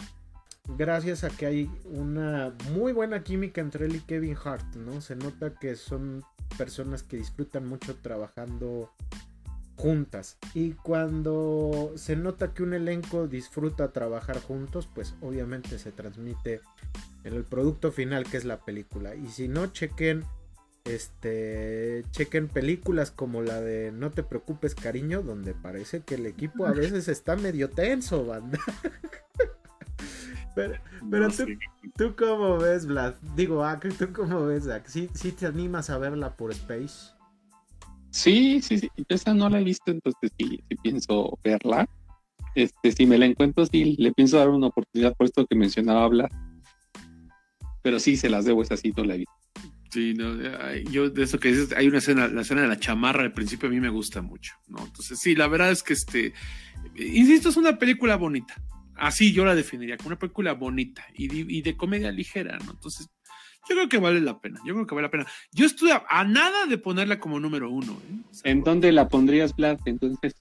gracias 0.76 1.24
a 1.24 1.30
que 1.30 1.46
hay 1.46 1.70
una 1.84 2.54
muy 2.72 2.92
buena 2.92 3.22
química 3.22 3.60
entre 3.60 3.86
él 3.86 3.96
y 3.96 4.00
Kevin 4.00 4.36
Hart, 4.42 4.76
¿no? 4.76 5.00
Se 5.00 5.16
nota 5.16 5.54
que 5.54 5.76
son 5.76 6.24
personas 6.56 7.02
que 7.02 7.16
disfrutan 7.16 7.66
mucho 7.66 7.96
trabajando 7.96 8.92
juntas. 9.76 10.38
Y 10.54 10.72
cuando 10.72 11.92
se 11.96 12.16
nota 12.16 12.52
que 12.52 12.62
un 12.62 12.74
elenco 12.74 13.26
disfruta 13.26 13.92
trabajar 13.92 14.40
juntos, 14.40 14.88
pues 14.94 15.14
obviamente 15.20 15.78
se 15.78 15.92
transmite 15.92 16.60
en 17.24 17.34
el 17.34 17.44
producto 17.44 17.90
final 17.90 18.24
que 18.24 18.36
es 18.36 18.44
la 18.44 18.60
película. 18.60 19.14
Y 19.14 19.28
si 19.28 19.48
no, 19.48 19.66
chequen 19.68 20.24
este 20.84 22.04
chequen 22.10 22.48
películas 22.48 23.10
como 23.10 23.42
la 23.42 23.60
de 23.60 23.92
No 23.92 24.10
te 24.10 24.22
preocupes 24.22 24.74
cariño 24.74 25.22
donde 25.22 25.52
parece 25.52 26.00
que 26.00 26.14
el 26.14 26.26
equipo 26.26 26.66
a 26.66 26.72
veces 26.72 27.08
está 27.08 27.36
medio 27.36 27.68
tenso 27.68 28.24
banda 28.24 28.58
pero, 30.54 31.28
tú, 31.30 31.44
tú, 31.96 32.16
cómo 32.16 32.58
ves 32.58 32.86
Vlad 32.86 33.14
digo 33.36 33.64
ah, 33.64 33.78
tú 33.80 34.12
cómo 34.12 34.46
ves 34.46 34.68
¿Sí, 34.86 35.08
¿Sí, 35.14 35.32
te 35.32 35.46
animas 35.46 35.90
a 35.90 35.98
verla 35.98 36.36
por 36.36 36.50
Space 36.52 37.12
sí 38.10 38.60
sí 38.60 38.78
sí 38.78 38.90
esa 39.08 39.34
no 39.34 39.48
la 39.48 39.60
he 39.60 39.64
visto 39.64 39.90
entonces 39.90 40.30
sí, 40.38 40.62
sí 40.68 40.76
pienso 40.82 41.38
verla 41.44 41.88
este 42.54 42.92
si 42.92 43.06
me 43.06 43.18
la 43.18 43.26
encuentro 43.26 43.64
sí 43.66 43.96
le 43.98 44.12
pienso 44.12 44.38
dar 44.38 44.48
una 44.48 44.68
oportunidad 44.68 45.14
por 45.16 45.26
esto 45.26 45.46
que 45.46 45.56
mencionaba 45.56 46.08
Vlad 46.08 46.30
pero 47.82 47.98
sí 47.98 48.16
se 48.16 48.28
las 48.28 48.44
debo 48.44 48.62
esa 48.62 48.76
sí 48.76 48.92
no 48.96 49.04
la 49.04 49.14
he 49.14 49.18
visto 49.18 49.40
Sí, 49.90 50.14
no, 50.14 50.36
yo 50.88 51.10
de 51.10 51.24
eso 51.24 51.40
que 51.40 51.48
dices, 51.48 51.72
hay 51.76 51.88
una 51.88 51.98
escena, 51.98 52.28
la 52.28 52.42
escena 52.42 52.62
de 52.62 52.68
la 52.68 52.78
chamarra 52.78 53.22
al 53.22 53.32
principio 53.32 53.68
a 53.68 53.72
mí 53.72 53.80
me 53.80 53.88
gusta 53.88 54.22
mucho, 54.22 54.54
¿no? 54.68 54.84
Entonces, 54.84 55.18
sí, 55.18 55.34
la 55.34 55.48
verdad 55.48 55.72
es 55.72 55.82
que 55.82 55.94
este, 55.94 56.32
insisto, 56.96 57.48
es 57.48 57.56
una 57.56 57.76
película 57.76 58.16
bonita. 58.16 58.54
Así 59.00 59.32
yo 59.32 59.44
la 59.44 59.54
definiría, 59.54 59.96
como 59.96 60.08
una 60.08 60.18
película 60.18 60.52
bonita 60.52 61.04
y, 61.14 61.62
de 61.62 61.76
comedia 61.76 62.12
ligera, 62.12 62.58
¿no? 62.64 62.72
Entonces, 62.72 63.08
yo 63.68 63.74
creo 63.74 63.88
que 63.88 63.98
vale 63.98 64.20
la 64.20 64.40
pena, 64.40 64.60
yo 64.64 64.74
creo 64.74 64.86
que 64.86 64.94
vale 64.94 65.06
la 65.06 65.10
pena. 65.10 65.26
Yo 65.52 65.66
estoy 65.66 65.90
a, 65.90 66.24
nada 66.24 66.66
de 66.66 66.78
ponerla 66.78 67.18
como 67.18 67.40
número 67.40 67.70
uno. 67.70 67.92
¿eh? 67.92 68.40
¿En 68.44 68.62
dónde 68.62 68.92
la 68.92 69.08
pondrías, 69.08 69.54
Vlad, 69.56 69.78
entonces? 69.86 70.34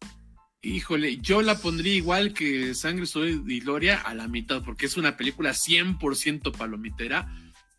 Híjole, 0.61 1.18
yo 1.18 1.41
la 1.41 1.57
pondría 1.57 1.95
igual 1.95 2.34
que 2.34 2.76
Sangre, 2.76 3.06
Sudor 3.06 3.30
y 3.49 3.60
Gloria 3.61 4.02
a 4.02 4.14
la 4.14 4.27
mitad, 4.27 4.61
porque 4.64 4.88
es 4.88 4.98
una 4.98 5.15
película 5.15 5.52
100% 5.52 6.52
palomitera 6.56 7.30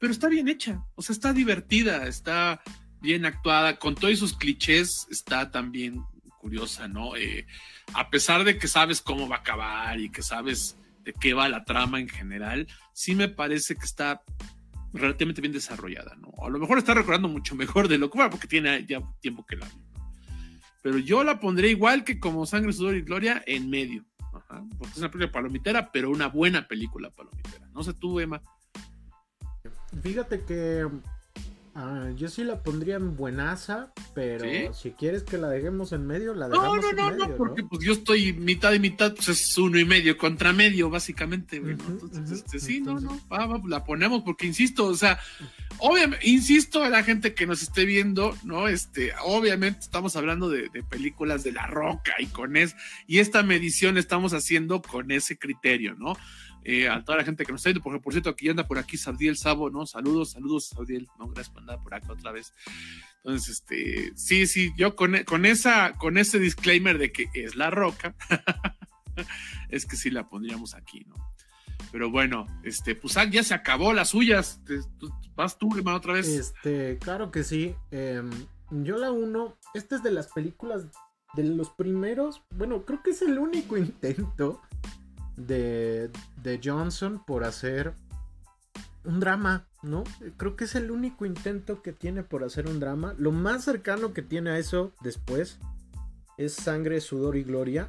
pero 0.01 0.13
está 0.13 0.29
bien 0.29 0.49
hecha, 0.49 0.83
o 0.95 1.03
sea, 1.03 1.13
está 1.13 1.33
divertida, 1.33 2.09
está 2.09 2.63
bien 3.03 3.27
actuada, 3.27 3.79
con 3.79 3.95
todos 3.95 4.19
sus 4.19 4.37
clichés, 4.37 5.07
está 5.11 5.51
también 5.51 6.03
curiosa, 6.41 6.89
¿no? 6.89 7.17
Eh, 7.17 7.47
a 7.95 8.11
pesar 8.11 8.45
de 8.45 8.59
que 8.59 8.67
sabes 8.67 9.01
cómo 9.01 9.29
va 9.29 9.37
a 9.37 9.41
acabar 9.41 10.01
y 10.01 10.11
que 10.11 10.23
sabes 10.23 10.77
de 11.05 11.13
qué 11.13 11.35
va 11.35 11.49
la 11.49 11.65
trama 11.65 12.01
en 12.01 12.09
general, 12.09 12.67
sí 12.93 13.15
me 13.15 13.29
parece 13.29 13.77
que 13.77 13.85
está 13.85 14.23
relativamente 14.93 15.41
bien 15.41 15.53
desarrollada, 15.53 16.17
¿no? 16.17 16.33
A 16.45 16.49
lo 16.49 16.59
mejor 16.59 16.79
está 16.79 16.95
recordando 16.95 17.29
mucho 17.29 17.55
mejor 17.65 17.89
de 17.89 17.99
lo 17.99 18.11
que 18.11 18.19
va, 18.19 18.31
porque 18.31 18.49
tiene 18.49 18.85
ya 18.87 19.01
tiempo 19.21 19.45
que 19.47 19.57
la 19.57 19.67
vi. 19.67 19.75
Pero 20.83 20.99
yo 20.99 21.23
la 21.23 21.39
pondré 21.39 21.69
igual 21.69 22.05
que 22.05 22.19
como 22.19 22.47
Sangre, 22.47 22.73
Sudor 22.73 22.97
y 22.97 23.03
Gloria 23.03 23.43
en 23.47 23.69
medio, 23.69 24.07
porque 24.79 24.93
es 24.93 24.99
una 24.99 25.11
película 25.11 25.31
palomitera, 25.31 25.93
pero 25.93 26.11
una 26.11 26.29
buena 26.29 26.67
película 26.67 27.11
palomitera. 27.11 27.69
No 27.75 27.85
sé 27.85 27.93
tú, 27.93 28.19
Emma. 28.19 28.41
Fíjate 30.03 30.43
que 30.45 30.89
ah, 31.75 32.11
yo 32.17 32.29
sí 32.29 32.45
la 32.45 32.63
pondría 32.63 32.97
en 32.97 33.17
buenaza, 33.17 33.93
pero 34.15 34.73
si 34.75 34.93
quieres 34.93 35.23
que 35.23 35.39
la 35.39 35.49
dejemos 35.49 35.93
en 35.93 36.07
medio, 36.07 36.35
la 36.35 36.49
dejamos 36.49 36.77
no, 36.77 36.93
no, 36.93 37.11
no, 37.11 37.29
no, 37.29 37.37
porque 37.37 37.63
pues 37.63 37.85
yo 37.85 37.93
estoy 37.93 38.33
mitad 38.33 38.73
y 38.73 38.79
mitad, 38.79 39.15
pues 39.15 39.29
es 39.29 39.59
uno 39.59 39.79
y 39.79 39.85
medio 39.85 40.17
contra 40.17 40.53
medio, 40.53 40.91
básicamente, 40.91 41.57
Entonces, 41.57 42.31
este, 42.31 42.59
sí, 42.59 42.81
no, 42.81 43.01
no, 43.01 43.21
la 43.67 43.85
ponemos 43.85 44.23
porque 44.23 44.47
insisto, 44.47 44.87
o 44.87 44.97
sea, 44.97 45.19
obviamente, 45.79 46.29
insisto 46.29 46.83
a 46.83 46.89
la 46.89 47.03
gente 47.03 47.35
que 47.35 47.47
nos 47.47 47.63
esté 47.63 47.85
viendo, 47.85 48.37
¿no? 48.45 48.69
Este, 48.69 49.13
obviamente 49.25 49.81
estamos 49.81 50.17
hablando 50.17 50.49
de, 50.49 50.69
de 50.69 50.83
películas 50.83 51.43
de 51.45 51.53
la 51.53 51.67
roca 51.67 52.13
y 52.19 52.27
con 52.27 52.57
es, 52.57 52.75
y 53.07 53.19
esta 53.19 53.43
medición 53.43 53.99
estamos 53.99 54.33
haciendo 54.33 54.83
con 54.83 55.11
ese 55.11 55.39
criterio, 55.39 55.95
¿no? 55.95 56.17
Eh, 56.63 56.89
a 56.89 57.03
toda 57.03 57.19
la 57.19 57.25
gente 57.25 57.45
que 57.45 57.53
nos 57.53 57.61
está 57.61 57.71
viendo, 57.71 57.83
porque 57.83 58.01
por 58.01 58.13
cierto, 58.13 58.31
aquí 58.31 58.49
anda 58.49 58.67
por 58.67 58.79
aquí 58.79 58.99
Sabdiel 58.99 59.37
Sabo, 59.37 59.71
¿no? 59.71 59.87
Saludos, 59.87 60.33
saludos, 60.33 60.69
Sabdiel, 60.69 61.09
¿no? 61.19 61.29
Gracias 61.29 61.51
por 61.51 61.63
andar 61.63 61.83
por 61.83 61.95
acá 61.95 62.13
otra 62.13 62.33
vez. 62.33 62.53
Entonces, 63.25 63.49
este, 63.61 64.13
sí, 64.15 64.47
sí, 64.47 64.73
yo 64.77 64.95
con, 64.95 65.25
con, 65.25 65.47
esa, 65.47 65.95
con 65.95 66.19
ese 66.19 66.39
disclaimer 66.39 66.99
de 66.99 67.13
que 67.13 67.29
es 67.33 67.57
la 67.57 67.71
roca, 67.71 68.15
es 69.71 69.87
que 69.87 69.97
sí 69.97 70.11
la 70.11 70.29
pondríamos 70.29 70.75
aquí, 70.75 71.05
¿no? 71.09 71.15
Pero 71.93 72.11
bueno, 72.11 72.47
este, 72.63 72.95
pues 72.95 73.17
ah, 73.17 73.25
ya 73.25 73.43
se 73.43 73.55
acabó 73.55 73.93
las 73.93 74.11
suyas. 74.11 74.61
¿Vas 75.35 75.59
tú, 75.59 75.75
hermano, 75.77 75.97
otra 75.97 76.13
vez? 76.13 76.29
Este, 76.29 76.99
claro 76.99 77.31
que 77.31 77.43
sí. 77.43 77.75
Em, 77.91 78.31
yo 78.71 78.97
la 78.97 79.11
uno, 79.11 79.57
esta 79.75 79.97
es 79.97 80.03
de 80.03 80.11
las 80.11 80.29
películas 80.29 80.87
de 81.35 81.45
los 81.45 81.71
primeros, 81.71 82.43
bueno, 82.51 82.85
creo 82.85 83.03
que 83.03 83.11
es 83.11 83.23
el 83.23 83.39
único 83.39 83.77
intento 83.79 84.61
de, 85.47 86.11
Johnson 86.63 87.23
por 87.27 87.45
hacer 87.45 87.93
un 89.05 89.21
drama, 89.21 89.67
¿no? 89.83 90.05
Creo 90.37 90.57
que 90.57 90.65
es 90.65 90.75
el 90.75 90.91
único 90.91 91.25
intento 91.25 91.83
que 91.83 91.93
tiene 91.93 92.23
por 92.23 92.45
hacer 92.45 92.69
un 92.69 92.81
drama. 92.81 93.15
Lo 93.19 93.33
más 93.33 93.65
cercano 93.65 94.13
que 94.13 94.23
tiene 94.23 94.51
a 94.51 94.59
eso 94.59 94.93
después 95.03 95.59
es 96.37 96.55
Sangre, 96.55 97.01
Sudor 97.01 97.37
y 97.37 97.45
Gloria. 97.45 97.87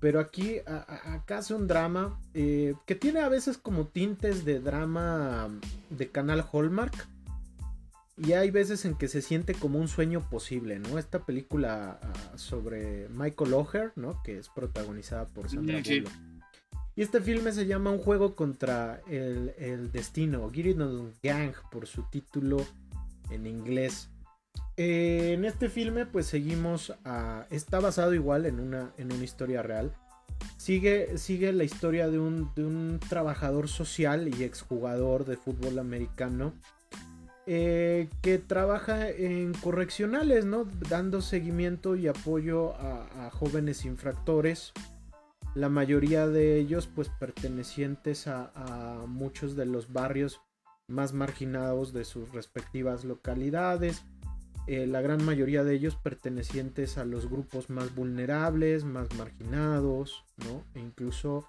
Pero 0.00 0.18
aquí 0.18 0.58
acá 0.66 1.38
hace 1.38 1.54
un 1.54 1.68
drama 1.68 2.18
eh, 2.34 2.74
que 2.86 2.96
tiene 2.96 3.20
a 3.20 3.28
veces 3.28 3.56
como 3.56 3.86
tintes 3.86 4.44
de 4.44 4.58
drama 4.58 5.48
de 5.90 6.10
canal 6.10 6.44
Hallmark. 6.52 7.06
Y 8.18 8.32
hay 8.32 8.50
veces 8.50 8.84
en 8.84 8.94
que 8.94 9.08
se 9.08 9.22
siente 9.22 9.54
como 9.54 9.78
un 9.78 9.88
sueño 9.88 10.28
posible, 10.28 10.78
¿no? 10.78 10.98
Esta 10.98 11.24
película 11.24 11.98
ah, 12.02 12.36
sobre 12.36 13.08
Michael 13.08 13.54
O'Hare, 13.54 13.92
¿no? 13.96 14.22
Que 14.22 14.38
es 14.38 14.48
protagonizada 14.48 15.26
por 15.26 15.48
Sandra 15.48 15.80
Bullock. 15.80 16.31
Y 16.94 17.02
este 17.02 17.20
filme 17.20 17.52
se 17.52 17.66
llama 17.66 17.90
Un 17.90 17.98
juego 17.98 18.34
contra 18.34 19.00
el, 19.08 19.90
destino, 19.92 20.50
Gideon 20.50 21.14
Gang 21.22 21.54
por 21.70 21.86
su 21.86 22.02
título 22.10 22.58
en 23.30 23.46
inglés. 23.46 24.10
Eh, 24.76 25.32
en 25.32 25.46
este 25.46 25.70
filme 25.70 26.04
pues 26.04 26.26
seguimos 26.26 26.92
a... 27.04 27.46
Está 27.50 27.80
basado 27.80 28.12
igual 28.12 28.44
en 28.44 28.60
una, 28.60 28.92
en 28.98 29.10
una 29.10 29.24
historia 29.24 29.62
real. 29.62 29.94
Sigue, 30.58 31.16
sigue 31.16 31.52
la 31.52 31.64
historia 31.64 32.08
de 32.10 32.18
un, 32.18 32.52
de 32.54 32.64
un 32.64 33.00
trabajador 33.08 33.68
social 33.68 34.28
y 34.28 34.44
exjugador 34.44 35.24
de 35.24 35.36
fútbol 35.36 35.78
americano 35.78 36.52
eh, 37.46 38.08
que 38.20 38.38
trabaja 38.38 39.08
en 39.08 39.54
correccionales, 39.54 40.44
¿no? 40.44 40.64
Dando 40.90 41.22
seguimiento 41.22 41.96
y 41.96 42.06
apoyo 42.06 42.74
a 42.76 43.30
jóvenes 43.30 43.84
infractores 43.84 44.72
la 45.54 45.68
mayoría 45.68 46.28
de 46.28 46.58
ellos 46.58 46.88
pues 46.94 47.08
pertenecientes 47.08 48.26
a, 48.26 49.04
muchos 49.06 49.56
de 49.56 49.66
los 49.66 49.92
barrios 49.92 50.40
más 50.88 51.12
marginados 51.12 51.92
de 51.92 52.04
sus 52.04 52.32
respectivas 52.32 53.04
localidades, 53.04 54.02
eh, 54.66 54.86
la 54.86 55.00
gran 55.00 55.24
mayoría 55.24 55.64
de 55.64 55.74
ellos 55.74 55.96
pertenecientes 55.96 56.98
a 56.98 57.04
los 57.04 57.28
grupos 57.28 57.70
más 57.70 57.94
vulnerables, 57.94 58.84
más 58.84 59.12
marginados, 59.16 60.24
¿no? 60.36 60.64
e 60.74 60.80
incluso 60.80 61.46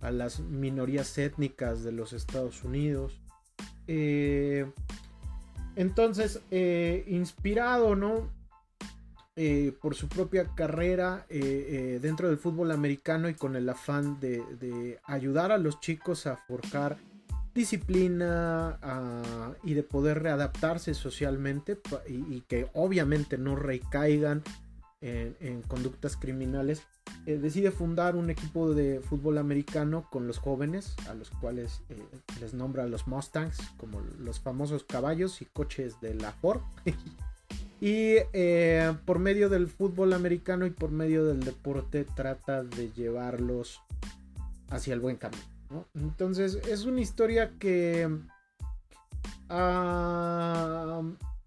a 0.00 0.10
las 0.10 0.40
minorías 0.40 1.16
étnicas 1.18 1.82
de 1.84 1.92
los 1.92 2.12
Estados 2.12 2.64
Unidos. 2.64 3.20
Eh, 3.86 4.70
entonces, 5.76 6.40
eh, 6.50 7.04
inspirado, 7.06 7.94
¿no? 7.94 8.30
Eh, 9.40 9.72
por 9.80 9.94
su 9.94 10.08
propia 10.08 10.48
carrera 10.56 11.24
eh, 11.28 11.38
eh, 11.38 11.98
dentro 12.02 12.26
del 12.26 12.38
fútbol 12.38 12.72
americano 12.72 13.28
y 13.28 13.34
con 13.34 13.54
el 13.54 13.68
afán 13.68 14.18
de, 14.18 14.98
ayudar 15.04 15.52
a 15.52 15.58
los 15.58 15.78
chicos 15.78 16.26
a 16.26 16.36
forjar 16.36 16.96
disciplina 17.54 18.80
y 19.62 19.74
de 19.74 19.84
poder 19.84 20.24
readaptarse 20.24 20.92
socialmente 20.92 21.78
y, 22.08 22.40
que 22.48 22.68
obviamente 22.74 23.38
no 23.38 23.54
recaigan 23.54 24.42
en, 25.00 25.62
conductas 25.62 26.16
criminales, 26.16 26.82
decide 27.24 27.70
fundar 27.70 28.16
un 28.16 28.30
equipo 28.30 28.74
de 28.74 29.00
fútbol 29.00 29.38
americano 29.38 30.08
con 30.10 30.26
los 30.26 30.38
jóvenes, 30.38 30.96
a 31.08 31.14
los 31.14 31.30
cuales 31.30 31.82
les 32.40 32.54
nombra 32.54 32.86
los 32.86 33.06
Mustangs, 33.06 33.58
como 33.76 34.00
los 34.18 34.40
famosos 34.40 34.82
caballos 34.82 35.42
y 35.42 35.44
coches 35.44 36.00
de 36.00 36.14
la 36.14 36.32
Ford. 36.32 36.60
Y 37.80 38.16
eh, 38.32 38.92
por 39.04 39.18
medio 39.18 39.48
del 39.48 39.68
fútbol 39.68 40.12
americano 40.12 40.66
y 40.66 40.70
por 40.70 40.90
medio 40.90 41.24
del 41.24 41.40
deporte 41.40 42.04
trata 42.04 42.64
de 42.64 42.90
llevarlos 42.92 43.80
hacia 44.70 44.94
el 44.94 45.00
buen 45.00 45.16
camino. 45.16 45.42
Entonces 45.94 46.56
es 46.66 46.84
una 46.84 47.00
historia 47.00 47.52
que 47.58 48.08
ah, 49.48 51.02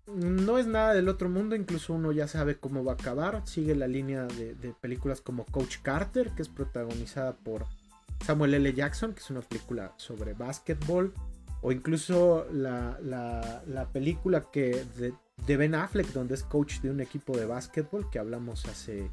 no 0.07 0.57
es 0.57 0.67
nada 0.67 0.93
del 0.93 1.09
otro 1.09 1.29
mundo, 1.29 1.55
incluso 1.55 1.93
uno 1.93 2.11
ya 2.11 2.27
sabe 2.27 2.57
cómo 2.57 2.83
va 2.83 2.93
a 2.93 2.95
acabar. 2.95 3.41
Sigue 3.45 3.75
la 3.75 3.87
línea 3.87 4.25
de, 4.25 4.73
películas 4.81 5.21
como 5.21 5.45
Coach 5.45 5.77
Carter, 5.81 6.31
que 6.31 6.41
es 6.41 6.49
protagonizada 6.49 7.33
por 7.33 7.65
Samuel 8.25 8.53
L. 8.53 8.73
Jackson, 8.73 9.13
que 9.13 9.19
es 9.19 9.29
una 9.29 9.41
película 9.41 9.93
sobre 9.97 10.33
básquetbol. 10.33 11.13
O 11.61 11.71
incluso 11.71 12.47
la, 12.51 12.97
película 13.93 14.45
que 14.51 14.83
Ben 15.47 15.75
Affleck, 15.75 16.07
donde 16.13 16.35
es 16.35 16.43
coach 16.43 16.79
de 16.81 16.89
un 16.89 17.01
equipo 17.01 17.35
de 17.35 17.45
básquetbol, 17.45 18.09
que 18.09 18.19
hablamos 18.19 18.65
hace, 18.65 19.11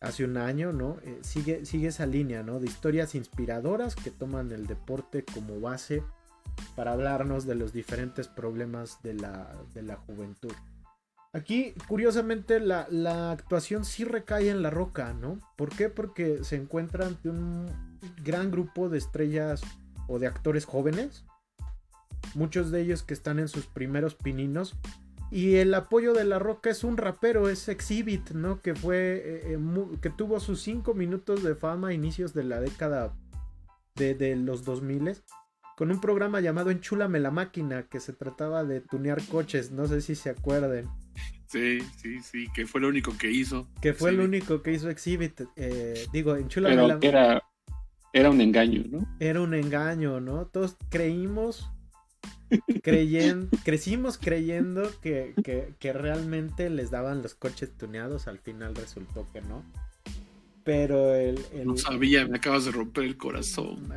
hace 0.00 0.24
un 0.24 0.36
año, 0.36 0.72
¿no? 0.72 0.96
Eh, 1.04 1.18
sigue, 1.22 1.64
sigue 1.64 1.88
esa 1.88 2.06
línea, 2.06 2.42
¿no? 2.42 2.58
De 2.58 2.66
historias 2.66 3.14
inspiradoras 3.14 3.94
que 3.94 4.10
toman 4.10 4.50
el 4.52 4.66
deporte 4.66 5.24
como 5.24 5.60
base 5.60 6.02
para 6.74 6.92
hablarnos 6.92 7.46
de 7.46 7.54
los 7.54 7.72
diferentes 7.72 8.28
problemas 8.28 9.02
de 9.02 9.14
la, 9.14 9.96
juventud. 10.06 10.52
Aquí, 11.32 11.74
curiosamente, 11.88 12.60
la, 12.60 13.30
actuación 13.30 13.84
sí 13.84 14.04
recae 14.04 14.50
en 14.50 14.62
la 14.62 14.70
roca, 14.70 15.12
¿no? 15.12 15.38
¿Por 15.56 15.70
qué? 15.70 15.88
Porque 15.88 16.44
se 16.44 16.56
encuentra 16.56 17.06
ante 17.06 17.28
un 17.30 17.98
gran 18.22 18.50
grupo 18.50 18.88
de 18.88 18.98
estrellas 18.98 19.62
o 20.08 20.18
de 20.18 20.26
actores 20.26 20.64
jóvenes, 20.64 21.24
muchos 22.34 22.70
de 22.70 22.80
ellos 22.82 23.02
que 23.02 23.14
están 23.14 23.38
en 23.38 23.48
sus 23.48 23.66
primeros 23.66 24.14
pininos, 24.14 24.76
y 25.32 25.56
el 25.56 25.72
apoyo 25.72 26.12
de 26.12 26.24
La 26.24 26.38
Roca 26.38 26.68
es 26.68 26.84
un 26.84 26.98
rapero, 26.98 27.48
es 27.48 27.68
Exhibit, 27.68 28.30
¿no? 28.32 28.60
Que 28.60 28.74
fue. 28.74 29.22
Eh, 29.24 29.54
eh, 29.54 29.58
que 30.02 30.10
tuvo 30.10 30.38
sus 30.40 30.60
5 30.60 30.92
minutos 30.92 31.42
de 31.42 31.54
fama 31.54 31.88
a 31.88 31.92
inicios 31.94 32.34
de 32.34 32.44
la 32.44 32.60
década 32.60 33.16
de, 33.96 34.14
de 34.14 34.36
los 34.36 34.64
2000 34.64 35.16
con 35.76 35.90
un 35.90 36.00
programa 36.00 36.40
llamado 36.40 36.70
Enchúlame 36.70 37.18
la 37.18 37.30
máquina, 37.30 37.84
que 37.84 37.98
se 37.98 38.12
trataba 38.12 38.62
de 38.62 38.82
tunear 38.82 39.20
coches, 39.26 39.72
no 39.72 39.86
sé 39.86 40.00
si 40.00 40.14
se 40.14 40.30
acuerden. 40.30 40.86
Sí, 41.46 41.80
sí, 41.96 42.20
sí, 42.20 42.46
que 42.54 42.66
fue 42.66 42.80
lo 42.80 42.88
único 42.88 43.16
que 43.18 43.30
hizo. 43.30 43.68
Que 43.80 43.92
fue 43.92 44.10
el 44.10 44.20
único 44.20 44.62
que 44.62 44.72
hizo 44.72 44.90
Exhibit. 44.90 45.42
Eh, 45.56 46.06
digo, 46.12 46.36
Enchúlame 46.36 46.76
la 46.76 46.94
máquina. 46.94 47.08
Era, 47.08 47.42
era 48.12 48.30
un 48.30 48.40
engaño, 48.40 48.84
¿no? 48.90 49.16
Era 49.18 49.40
un 49.40 49.54
engaño, 49.54 50.20
¿no? 50.20 50.46
Todos 50.46 50.76
creímos, 50.88 51.70
creyendo, 52.82 53.48
crecimos 53.64 54.18
creyendo 54.18 54.90
que, 55.00 55.34
que 55.78 55.92
realmente 55.92 56.70
les 56.70 56.90
daban 56.90 57.22
los 57.22 57.34
coches 57.34 57.70
tuneados, 57.76 58.28
al 58.28 58.38
final 58.38 58.74
resultó 58.74 59.26
que 59.32 59.40
no. 59.42 59.62
Pero 60.64 61.14
el, 61.14 61.40
No 61.64 61.76
sabía, 61.76 62.26
me 62.26 62.36
acabas 62.36 62.64
de 62.64 62.70
romper 62.70 63.04
el 63.04 63.16
corazón. 63.16 63.92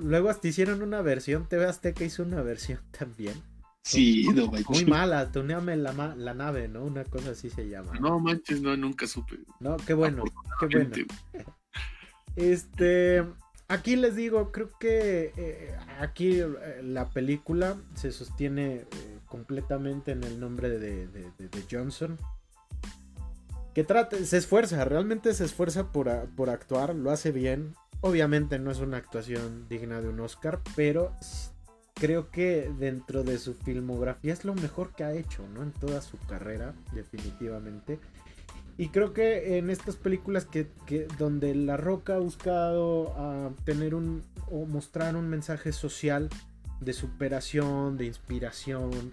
luego, 0.00 0.30
hasta 0.30 0.48
hicieron 0.48 0.82
una 0.82 1.02
versión, 1.02 1.46
TV 1.46 1.66
Azteca 1.66 2.04
hizo 2.04 2.22
una 2.22 2.42
versión 2.42 2.80
también. 2.98 3.34
Sí, 3.82 4.28
no 4.34 4.46
Muy 4.68 4.84
mala, 4.84 5.32
tuneame 5.32 5.74
la, 5.76 6.14
la 6.14 6.34
nave, 6.34 6.68
¿no? 6.68 6.84
Una 6.84 7.04
cosa 7.04 7.30
así 7.30 7.48
se 7.48 7.68
llama. 7.68 7.92
No 7.98 8.20
manches, 8.20 8.60
no, 8.60 8.76
nunca 8.76 9.06
supe. 9.06 9.38
No, 9.58 9.78
qué 9.78 9.94
bueno, 9.94 10.24
qué 10.58 10.66
bueno. 10.66 10.94
Este, 12.36 13.24
aquí 13.70 13.96
les 13.96 14.16
digo, 14.16 14.50
creo 14.52 14.68
que 14.78 15.32
eh, 15.36 15.74
aquí 16.00 16.40
eh, 16.40 16.80
la 16.82 17.08
película 17.08 17.76
se 17.94 18.10
sostiene 18.10 18.74
eh, 18.74 18.86
completamente 19.26 20.12
en 20.12 20.24
el 20.24 20.38
nombre 20.40 20.78
de, 20.78 21.08
Johnson 21.70 22.18
que 23.72 23.84
trate, 23.84 24.26
se 24.26 24.36
esfuerza, 24.36 24.84
realmente 24.84 25.32
se 25.32 25.44
esfuerza 25.44 25.92
por, 25.92 26.10
por, 26.30 26.50
actuar, 26.50 26.94
lo 26.94 27.12
hace 27.12 27.30
bien. 27.30 27.76
Obviamente 28.00 28.58
no 28.58 28.72
es 28.72 28.80
una 28.80 28.96
actuación 28.96 29.68
digna 29.68 30.00
de 30.00 30.08
un 30.08 30.18
Oscar, 30.18 30.60
pero 30.74 31.14
creo 31.94 32.30
que 32.32 32.72
dentro 32.78 33.22
de 33.22 33.38
su 33.38 33.54
filmografía 33.54 34.32
es 34.32 34.44
lo 34.44 34.54
mejor 34.54 34.92
que 34.96 35.04
ha 35.04 35.12
hecho, 35.12 35.46
¿no? 35.54 35.62
En 35.62 35.70
toda 35.70 36.00
su 36.00 36.18
carrera, 36.18 36.74
definitivamente. 36.92 38.00
Y 38.80 38.88
creo 38.88 39.12
que 39.12 39.58
en 39.58 39.68
estas 39.68 39.96
películas 39.96 40.46
que, 40.46 40.66
donde 41.18 41.54
La 41.54 41.76
Roca 41.76 42.14
ha 42.14 42.18
buscado 42.18 43.12
ah, 43.14 43.50
tener 43.66 43.94
un 43.94 44.22
o 44.50 44.64
mostrar 44.64 45.16
un 45.16 45.28
mensaje 45.28 45.70
social 45.70 46.30
de 46.80 46.94
superación, 46.94 47.98
de 47.98 48.06
inspiración, 48.06 49.12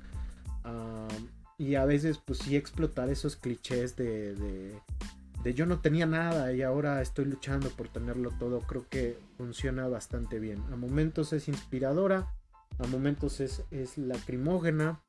uh, 0.64 1.14
y 1.58 1.76
a 1.76 1.84
veces 1.84 2.18
pues 2.18 2.40
sí 2.40 2.56
explotar 2.56 3.10
esos 3.10 3.36
clichés 3.36 3.98
de, 3.98 4.36
de, 4.36 5.54
yo 5.54 5.66
no 5.66 5.82
tenía 5.82 6.06
nada 6.06 6.54
y 6.54 6.62
ahora 6.62 7.02
estoy 7.02 7.26
luchando 7.26 7.70
por 7.70 7.90
tenerlo 7.90 8.32
todo, 8.40 8.62
creo 8.62 8.88
que 8.88 9.20
funciona 9.36 9.90
bastante 9.90 10.40
bien. 10.40 10.64
A 10.72 10.78
momentos 10.78 11.34
es 11.34 11.50
inspiradora, 11.50 12.34
a 12.80 12.88
momentos 12.88 13.42
es, 13.42 13.66
es 13.72 13.98
lacrimógena, 13.98 15.02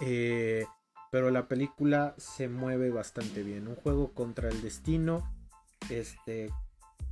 eh, 0.00 0.64
pero 1.12 1.30
la 1.30 1.46
película 1.46 2.14
se 2.16 2.48
mueve 2.48 2.88
bastante 2.88 3.42
bien. 3.42 3.68
Un 3.68 3.76
juego 3.76 4.12
contra 4.14 4.48
el 4.48 4.62
destino, 4.62 5.30
este, 5.90 6.48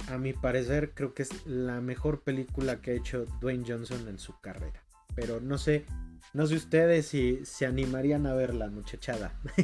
a 0.09 0.17
mi 0.17 0.33
parecer 0.33 0.93
creo 0.95 1.13
que 1.13 1.23
es 1.23 1.47
la 1.47 1.83
mejor 1.83 2.23
película 2.23 2.81
que 2.81 2.93
ha 2.93 2.95
hecho 2.95 3.27
Dwayne 3.43 3.65
Johnson 3.69 4.09
en 4.09 4.19
su 4.19 4.41
carrera. 4.41 4.83
Pero 5.15 5.43
no 5.43 5.59
sé, 5.59 5.85
no 6.33 6.47
sé 6.47 6.55
ustedes 6.55 7.09
si 7.09 7.41
se 7.45 7.67
animarían 7.67 8.27
a 8.27 8.33
verla, 8.33 8.71
muchachada. 8.71 9.39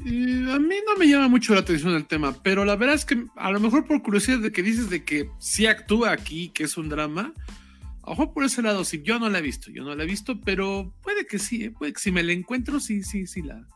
a 0.00 0.02
mí 0.02 0.76
no 0.84 0.96
me 0.98 1.06
llama 1.06 1.28
mucho 1.28 1.54
la 1.54 1.60
atención 1.60 1.94
el 1.94 2.06
tema, 2.08 2.36
pero 2.42 2.64
la 2.64 2.74
verdad 2.74 2.96
es 2.96 3.04
que 3.04 3.24
a 3.36 3.52
lo 3.52 3.60
mejor 3.60 3.86
por 3.86 4.02
curiosidad 4.02 4.40
de 4.40 4.50
que 4.50 4.64
dices 4.64 4.90
de 4.90 5.04
que 5.04 5.30
sí 5.38 5.66
actúa 5.66 6.10
aquí, 6.10 6.48
que 6.48 6.64
es 6.64 6.76
un 6.76 6.88
drama, 6.88 7.32
ojo 8.02 8.32
por 8.32 8.44
ese 8.44 8.62
lado, 8.62 8.84
sí, 8.84 9.02
yo 9.02 9.18
no 9.18 9.28
la 9.28 9.38
he 9.38 9.42
visto, 9.42 9.70
yo 9.70 9.84
no 9.84 9.94
la 9.94 10.02
he 10.02 10.06
visto, 10.06 10.40
pero 10.40 10.94
puede 11.02 11.26
que 11.26 11.38
sí, 11.38 11.64
¿eh? 11.64 11.70
puede 11.70 11.92
que 11.92 12.00
si 12.00 12.12
me 12.12 12.22
la 12.22 12.32
encuentro, 12.32 12.80
sí, 12.80 13.02
sí, 13.02 13.26
sí 13.26 13.42
la, 13.42 13.66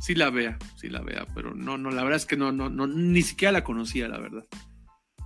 sí 0.00 0.14
la 0.14 0.30
vea, 0.30 0.58
sí 0.76 0.88
la 0.88 1.00
vea, 1.00 1.26
pero 1.34 1.54
no, 1.54 1.78
no, 1.78 1.90
la 1.90 2.02
verdad 2.02 2.18
es 2.18 2.26
que 2.26 2.36
no, 2.36 2.52
no, 2.52 2.68
no, 2.68 2.86
ni 2.86 3.22
siquiera 3.22 3.52
la 3.52 3.64
conocía, 3.64 4.08
la 4.08 4.18
verdad. 4.18 4.44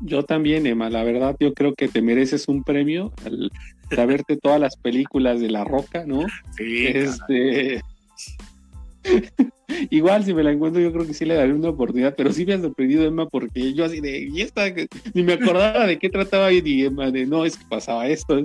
Yo 0.00 0.24
también, 0.24 0.66
Emma, 0.66 0.90
la 0.90 1.02
verdad, 1.04 1.36
yo 1.40 1.54
creo 1.54 1.74
que 1.74 1.88
te 1.88 2.02
mereces 2.02 2.48
un 2.48 2.62
premio 2.62 3.14
al 3.24 3.50
saberte 3.90 4.36
todas 4.36 4.60
las 4.60 4.76
películas 4.76 5.40
de 5.40 5.50
La 5.50 5.64
Roca, 5.64 6.04
¿no? 6.06 6.26
Sí. 6.56 6.86
Este... 6.86 7.82
Igual 9.90 10.24
si 10.24 10.32
me 10.32 10.42
la 10.42 10.52
encuentro 10.52 10.80
yo 10.80 10.92
creo 10.92 11.06
que 11.06 11.14
sí 11.14 11.24
le 11.24 11.34
daré 11.34 11.52
una 11.52 11.70
oportunidad, 11.70 12.14
pero 12.16 12.32
sí 12.32 12.46
me 12.46 12.54
ha 12.54 12.60
sorprendido 12.60 13.04
Emma 13.04 13.28
porque 13.28 13.74
yo 13.74 13.84
así 13.84 14.00
de, 14.00 14.20
y 14.20 14.40
esta, 14.40 14.66
ni 15.14 15.22
me 15.22 15.34
acordaba 15.34 15.86
de 15.86 15.98
qué 15.98 16.08
trataba 16.08 16.52
y 16.52 16.84
Emma 16.84 17.10
de, 17.10 17.26
no, 17.26 17.44
es 17.44 17.56
que 17.56 17.64
pasaba 17.68 18.06
esto. 18.08 18.38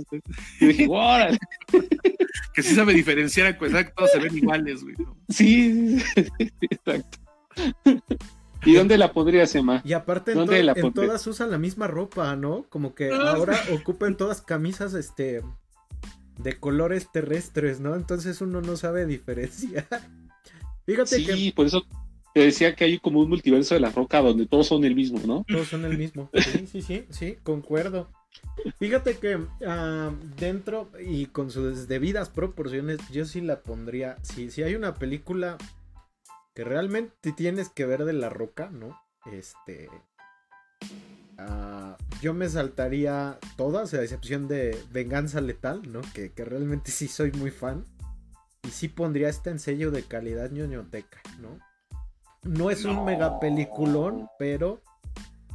Y 0.59 0.65
dije, 0.65 0.87
¡órale! 0.89 1.37
que 2.53 2.63
sí 2.63 2.75
sabe 2.75 2.93
diferenciar, 2.93 3.57
pues, 3.57 3.73
que 3.73 3.91
todos 3.95 4.11
se 4.11 4.19
ven 4.19 4.37
iguales, 4.37 4.83
güey. 4.83 4.95
Sí, 5.29 5.97
exacto. 6.61 7.17
¿Y 8.65 8.75
dónde 8.75 8.97
la 8.97 9.13
podrías, 9.13 9.55
Emma? 9.55 9.81
Y 9.85 9.93
aparte 9.93 10.33
en, 10.33 10.93
todas 10.93 11.25
usan 11.25 11.51
la 11.51 11.57
misma 11.57 11.87
ropa, 11.87 12.35
¿no? 12.35 12.65
Como 12.69 12.93
que 12.93 13.11
ah, 13.11 13.31
ahora 13.31 13.57
ocupan 13.73 14.17
todas 14.17 14.41
camisas 14.41 14.93
este 14.93 15.41
de 16.37 16.59
colores 16.59 17.11
terrestres, 17.11 17.79
¿no? 17.79 17.95
Entonces 17.95 18.41
uno 18.41 18.61
no 18.61 18.75
sabe 18.75 19.05
diferenciar. 19.05 19.87
Fíjate 20.85 21.17
sí, 21.17 21.51
por 21.51 21.65
eso 21.65 21.83
te 22.33 22.41
decía 22.41 22.75
que 22.75 22.85
hay 22.85 22.99
como 22.99 23.19
un 23.19 23.29
multiverso 23.29 23.73
de 23.73 23.81
la 23.81 23.91
roca 23.91 24.21
donde 24.21 24.45
todos 24.45 24.67
son 24.67 24.83
el 24.85 24.95
mismo, 24.95 25.19
¿no? 25.25 25.45
Todos 25.47 25.67
son 25.67 25.85
el 25.85 25.97
mismo. 25.97 26.29
Sí, 26.41 26.67
sí, 26.67 26.81
sí, 26.81 27.05
sí, 27.09 27.37
concuerdo. 27.43 28.09
Fíjate 28.79 29.17
que 29.17 29.39
ah, 29.67 30.11
dentro 30.37 30.89
y 31.05 31.25
con 31.27 31.51
sus 31.51 31.87
debidas 31.87 32.29
proporciones, 32.29 32.99
yo 33.11 33.25
sí 33.25 33.41
la 33.41 33.61
pondría. 33.61 34.17
Si, 34.21 34.49
si 34.51 34.63
hay 34.63 34.75
una 34.75 34.95
película 34.95 35.57
que 36.53 36.63
realmente 36.63 37.31
tienes 37.33 37.69
que 37.69 37.85
ver 37.85 38.05
de 38.05 38.13
la 38.13 38.29
roca, 38.29 38.69
¿no? 38.69 38.99
Este. 39.31 39.89
Ah, 41.37 41.97
yo 42.21 42.33
me 42.33 42.49
saltaría 42.49 43.39
todas, 43.57 43.93
a 43.93 44.03
excepción 44.03 44.47
de 44.47 44.77
Venganza 44.91 45.41
Letal, 45.41 45.81
¿no? 45.91 46.01
Que, 46.13 46.31
realmente 46.35 46.91
sí 46.91 47.07
soy 47.07 47.31
muy 47.31 47.51
fan. 47.51 47.85
Y 48.63 48.69
sí 48.69 48.87
pondría 48.87 49.29
este 49.29 49.49
en 49.49 49.59
sello 49.59 49.91
de 49.91 50.03
calidad 50.03 50.51
ñoñoteca, 50.51 51.21
¿no? 51.39 51.59
No 52.43 52.71
es 52.71 52.85
un 52.85 53.05
mega 53.05 53.39
peliculón, 53.39 54.27
pero 54.39 54.81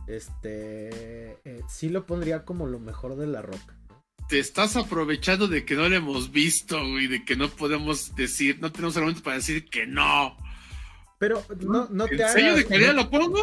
este 0.06 1.38
eh, 1.44 1.62
sí 1.68 1.88
lo 1.88 2.06
pondría 2.06 2.44
como 2.44 2.66
lo 2.66 2.78
mejor 2.78 3.16
de 3.16 3.26
la 3.26 3.42
roca. 3.42 3.76
Te 4.28 4.38
estás 4.38 4.76
aprovechando 4.76 5.46
de 5.48 5.64
que 5.64 5.74
no 5.74 5.88
lo 5.88 5.96
hemos 5.96 6.32
visto, 6.32 6.78
y 6.98 7.06
de 7.06 7.24
que 7.24 7.36
no 7.36 7.48
podemos 7.48 8.14
decir, 8.16 8.58
no 8.60 8.72
tenemos 8.72 8.96
argumentos 8.96 9.22
para 9.22 9.36
decir 9.36 9.68
que 9.68 9.86
no. 9.86 10.36
Pero 11.18 11.44
no, 11.60 11.88
no 11.90 12.06
te 12.06 12.16
hagas. 12.22 12.32
sello 12.32 12.54
de 12.54 12.66
calidad 12.66 12.94
lo 12.94 13.10
pongo? 13.10 13.42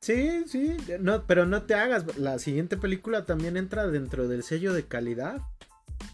sí, 0.00 0.44
sí, 0.46 0.76
no, 1.00 1.24
pero 1.26 1.46
no 1.46 1.62
te 1.62 1.74
hagas. 1.74 2.16
La 2.18 2.38
siguiente 2.38 2.76
película 2.76 3.24
también 3.24 3.56
entra 3.56 3.86
dentro 3.86 4.28
del 4.28 4.42
sello 4.42 4.72
de 4.72 4.86
calidad. 4.86 5.40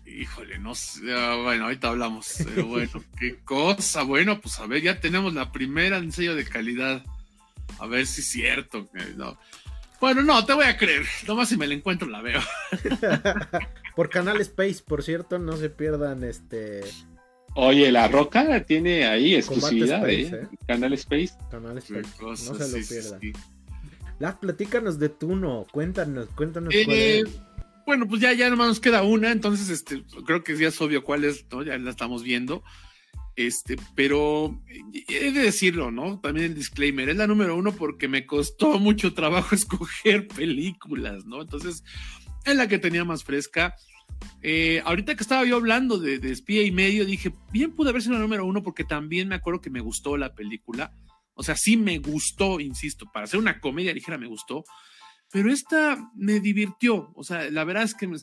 Híjole, 0.06 0.59
no 0.59 0.74
sé. 0.74 1.01
Ah, 1.12 1.40
bueno, 1.43 1.64
ahorita 1.64 1.89
hablamos. 1.89 2.35
Pero 2.44 2.66
bueno, 2.68 3.02
qué 3.18 3.36
cosa. 3.44 4.02
Bueno, 4.02 4.40
pues 4.40 4.59
a 4.60 4.66
ver, 4.66 4.82
ya 4.82 5.01
tenemos 5.01 5.35
la 5.35 5.52
primera 5.52 5.98
en 5.98 6.12
sello 6.12 6.35
de 6.35 6.44
calidad. 6.44 7.05
A 7.78 7.86
ver 7.86 8.06
si 8.06 8.20
es 8.20 8.28
cierto. 8.28 8.89
Bueno, 10.01 10.22
no, 10.22 10.44
te 10.44 10.52
voy 10.52 10.66
a 10.66 10.76
creer. 10.76 11.05
Nomás 11.26 11.48
si 11.48 11.56
me 11.56 11.66
la 11.66 11.74
encuentro 11.74 12.09
la 12.09 12.20
veo. 12.20 12.40
por 13.97 14.10
Canal 14.10 14.40
Space, 14.40 14.82
por 14.86 15.02
cierto, 15.02 15.39
no 15.39 15.56
se 15.56 15.70
pierdan 15.70 16.24
este 16.24 16.82
Oye, 17.56 17.93
La 17.93 18.09
Roca 18.09 18.64
tiene 18.64 19.06
ahí 19.06 19.36
exclusividad, 19.36 20.09
¿eh? 20.09 20.22
¿eh? 20.22 20.48
Canal 20.66 20.93
Space. 20.94 21.35
Canal 21.51 21.78
Space. 21.78 22.09
no 22.20 22.36
se 22.36 22.52
lo 22.52 22.86
pierda. 22.86 23.18
Sí, 23.20 23.32
platícanos 24.40 24.98
de 24.98 25.09
Tuno, 25.09 25.66
cuéntanos, 25.70 26.28
cuéntanos 26.35 26.74
eh, 26.74 27.22
Bueno, 27.86 28.09
pues 28.09 28.20
ya, 28.20 28.32
ya 28.32 28.48
nomás 28.48 28.69
nos 28.69 28.81
queda 28.81 29.02
una, 29.02 29.31
entonces 29.31 29.69
este, 29.69 30.02
creo 30.24 30.43
que 30.43 30.56
ya 30.56 30.69
es 30.69 30.81
obvio 30.81 31.05
cuál 31.05 31.24
es, 31.24 31.47
¿no? 31.51 31.62
Ya 31.62 31.77
la 31.78 31.90
estamos 31.90 32.23
viendo. 32.23 32.62
Este, 33.36 33.77
pero 33.97 34.62
he 35.09 35.32
de 35.32 35.43
decirlo, 35.43 35.90
¿no? 35.90 36.20
También 36.20 36.47
el 36.47 36.55
disclaimer, 36.55 37.09
es 37.09 37.16
la 37.16 37.27
número 37.27 37.56
uno 37.56 37.73
porque 37.73 38.06
me 38.06 38.27
costó 38.27 38.78
mucho 38.81 39.12
trabajo 39.12 39.55
escoger 39.55 40.28
películas, 40.28 41.27
¿no? 41.27 41.43
Entonces, 41.43 41.82
es 42.44 42.56
la 42.56 42.69
que 42.69 42.78
tenía 42.78 43.05
más 43.05 43.24
fresca. 43.24 43.74
Eh, 44.43 44.81
ahorita 44.85 45.16
que 45.16 45.23
estaba 45.23 45.44
yo 45.44 45.56
hablando 45.56 45.98
de, 45.98 46.16
espía 46.31 46.62
y 46.62 46.70
medio, 46.70 47.05
dije, 47.05 47.32
bien 47.52 47.73
pude 47.73 47.90
haber 47.90 48.02
sido 48.02 48.15
la 48.15 48.20
número 48.20 48.47
uno 48.47 48.62
porque 48.62 48.85
también 48.85 49.28
me 49.28 49.35
acuerdo 49.35 49.61
que 49.61 49.70
me 49.70 49.81
gustó 49.81 50.16
la 50.16 50.35
película. 50.35 50.93
O 51.35 51.43
sea, 51.43 51.56
sí 51.56 51.77
me 51.77 51.98
gustó, 51.98 52.61
insisto, 52.61 53.06
para 53.12 53.24
hacer 53.24 53.40
una 53.40 53.61
comedia 53.61 53.93
ligera 53.93 54.16
me 54.16 54.28
gustó. 54.28 54.65
Pero 55.35 55.51
esta 55.51 56.12
me 56.15 56.39
divirtió, 56.39 57.11
o 57.16 57.24
sea, 57.24 57.51
la 57.51 57.65
verdad 57.65 57.82
es 57.82 57.97
que 57.97 58.06
me 58.06 58.16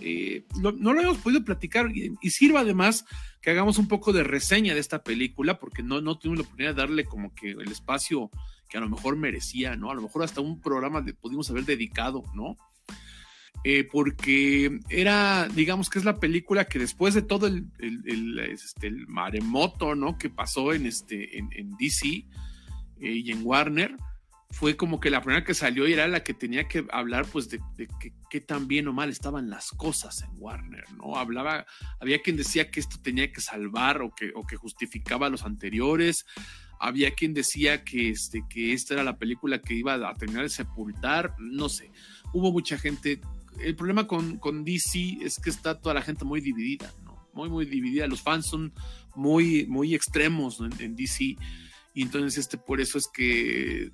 eh, 0.00 0.44
no 0.60 0.92
lo 0.92 1.00
hemos 1.00 1.18
podido 1.18 1.44
platicar 1.44 1.90
y, 1.90 2.30
sirva 2.30 2.60
además 2.60 3.04
que 3.40 3.50
hagamos 3.50 3.78
un 3.78 3.88
poco 3.88 4.12
de 4.12 4.22
reseña 4.22 4.72
de 4.72 4.78
esta 4.78 5.02
película, 5.02 5.58
porque 5.58 5.82
no, 5.82 6.00
no 6.00 6.20
tuvimos 6.20 6.38
la 6.38 6.44
oportunidad 6.44 6.76
de 6.76 6.80
darle 6.80 7.04
como 7.04 7.34
que 7.34 7.50
el 7.50 7.72
espacio 7.72 8.30
que 8.68 8.78
a 8.78 8.80
lo 8.80 8.88
mejor 8.88 9.16
merecía, 9.16 9.74
¿no? 9.74 9.90
A 9.90 9.94
lo 9.96 10.02
mejor 10.02 10.22
hasta 10.22 10.40
un 10.40 10.60
programa 10.60 11.00
de, 11.00 11.14
pudimos 11.14 11.50
haber 11.50 11.64
dedicado, 11.64 12.22
¿no? 12.32 12.56
Eh, 13.64 13.82
porque 13.90 14.78
era, 14.88 15.48
digamos 15.48 15.90
que 15.90 15.98
es 15.98 16.04
la 16.04 16.20
película 16.20 16.66
que 16.66 16.78
después 16.78 17.12
de 17.14 17.22
todo 17.22 17.48
el, 17.48 18.38
este, 18.38 18.92
maremoto, 19.08 19.96
¿no? 19.96 20.16
Que 20.16 20.30
pasó 20.30 20.72
en, 20.72 20.86
este, 20.86 21.38
en, 21.40 21.76
DC 21.76 22.06
eh, 22.06 22.24
y 23.00 23.32
en 23.32 23.40
Warner, 23.42 23.96
fue 24.52 24.76
como 24.76 25.00
que 25.00 25.10
la 25.10 25.22
primera 25.22 25.44
que 25.44 25.54
salió 25.54 25.88
y 25.88 25.94
era 25.94 26.06
la 26.06 26.22
que 26.22 26.34
tenía 26.34 26.68
que 26.68 26.86
hablar, 26.92 27.26
pues, 27.26 27.48
de, 27.48 27.60
qué 28.30 28.40
tan 28.40 28.68
bien 28.68 28.86
o 28.86 28.92
mal 28.92 29.08
estaban 29.08 29.48
las 29.48 29.70
cosas 29.70 30.22
en 30.22 30.30
Warner, 30.36 30.84
¿no? 30.92 31.16
Hablaba, 31.16 31.66
había 32.00 32.20
quien 32.20 32.36
decía 32.36 32.70
que 32.70 32.78
esto 32.78 32.98
tenía 33.02 33.32
que 33.32 33.40
salvar 33.40 34.02
o 34.02 34.14
que, 34.14 34.30
o 34.34 34.46
que 34.46 34.56
justificaba 34.56 35.30
los 35.30 35.44
anteriores, 35.44 36.26
había 36.78 37.12
quien 37.12 37.32
decía 37.32 37.82
que, 37.82 38.10
este, 38.10 38.44
que 38.48 38.72
esta 38.74 38.94
era 38.94 39.04
la 39.04 39.18
película 39.18 39.60
que 39.60 39.74
iba 39.74 39.94
a 39.94 40.14
terminar 40.14 40.42
de 40.42 40.50
sepultar, 40.50 41.34
no 41.38 41.68
sé, 41.68 41.90
hubo 42.34 42.52
mucha 42.52 42.76
gente 42.76 43.20
el 43.60 43.76
problema 43.76 44.06
con, 44.06 44.38
con, 44.38 44.64
DC 44.64 45.18
es 45.22 45.38
que 45.38 45.50
está 45.50 45.78
toda 45.78 45.94
la 45.94 46.02
gente 46.02 46.24
muy 46.24 46.40
dividida, 46.40 46.92
¿no? 47.04 47.28
Muy, 47.34 47.48
muy 47.48 47.66
dividida. 47.66 48.06
Los 48.06 48.22
fans 48.22 48.46
son 48.46 48.72
muy, 49.14 49.66
muy 49.66 49.94
extremos 49.94 50.60
en, 50.60 50.96
DC. 50.96 51.36
Y 51.94 52.02
entonces, 52.02 52.38
este, 52.38 52.58
por 52.58 52.80
eso 52.80 52.98
es 52.98 53.08
que 53.12 53.92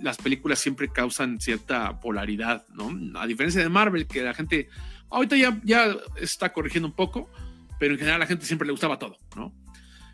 las 0.00 0.16
películas 0.16 0.58
siempre 0.58 0.88
causan 0.88 1.40
cierta 1.40 2.00
polaridad, 2.00 2.66
¿no? 2.74 3.18
A 3.18 3.26
diferencia 3.26 3.60
de 3.60 3.68
Marvel, 3.68 4.06
que 4.06 4.22
la 4.22 4.34
gente 4.34 4.68
ahorita 5.10 5.36
ya, 5.36 5.60
ya 5.64 5.96
está 6.20 6.52
corrigiendo 6.52 6.88
un 6.88 6.94
poco, 6.94 7.30
pero 7.78 7.92
en 7.94 7.98
general 7.98 8.16
a 8.16 8.24
la 8.24 8.26
gente 8.26 8.46
siempre 8.46 8.66
le 8.66 8.72
gustaba 8.72 8.98
todo, 8.98 9.18
¿no? 9.36 9.54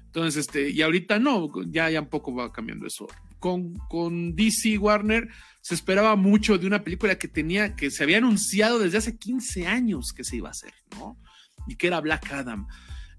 Entonces, 0.06 0.46
este, 0.46 0.70
y 0.70 0.80
ahorita 0.80 1.18
no, 1.18 1.50
ya, 1.66 1.90
ya 1.90 2.00
un 2.00 2.08
poco 2.08 2.32
va 2.32 2.52
cambiando 2.52 2.86
eso. 2.86 3.08
Con, 3.40 3.74
con 3.88 4.36
DC 4.36 4.78
Warner 4.78 5.28
se 5.60 5.74
esperaba 5.74 6.14
mucho 6.14 6.56
de 6.56 6.68
una 6.68 6.84
película 6.84 7.16
que 7.16 7.26
tenía, 7.26 7.74
que 7.74 7.90
se 7.90 8.04
había 8.04 8.18
anunciado 8.18 8.78
desde 8.78 8.98
hace 8.98 9.18
15 9.18 9.66
años 9.66 10.12
que 10.12 10.22
se 10.22 10.36
iba 10.36 10.48
a 10.48 10.52
hacer, 10.52 10.72
¿no? 10.96 11.18
Y 11.66 11.74
que 11.74 11.88
era 11.88 12.00
Black 12.00 12.30
Adam. 12.32 12.68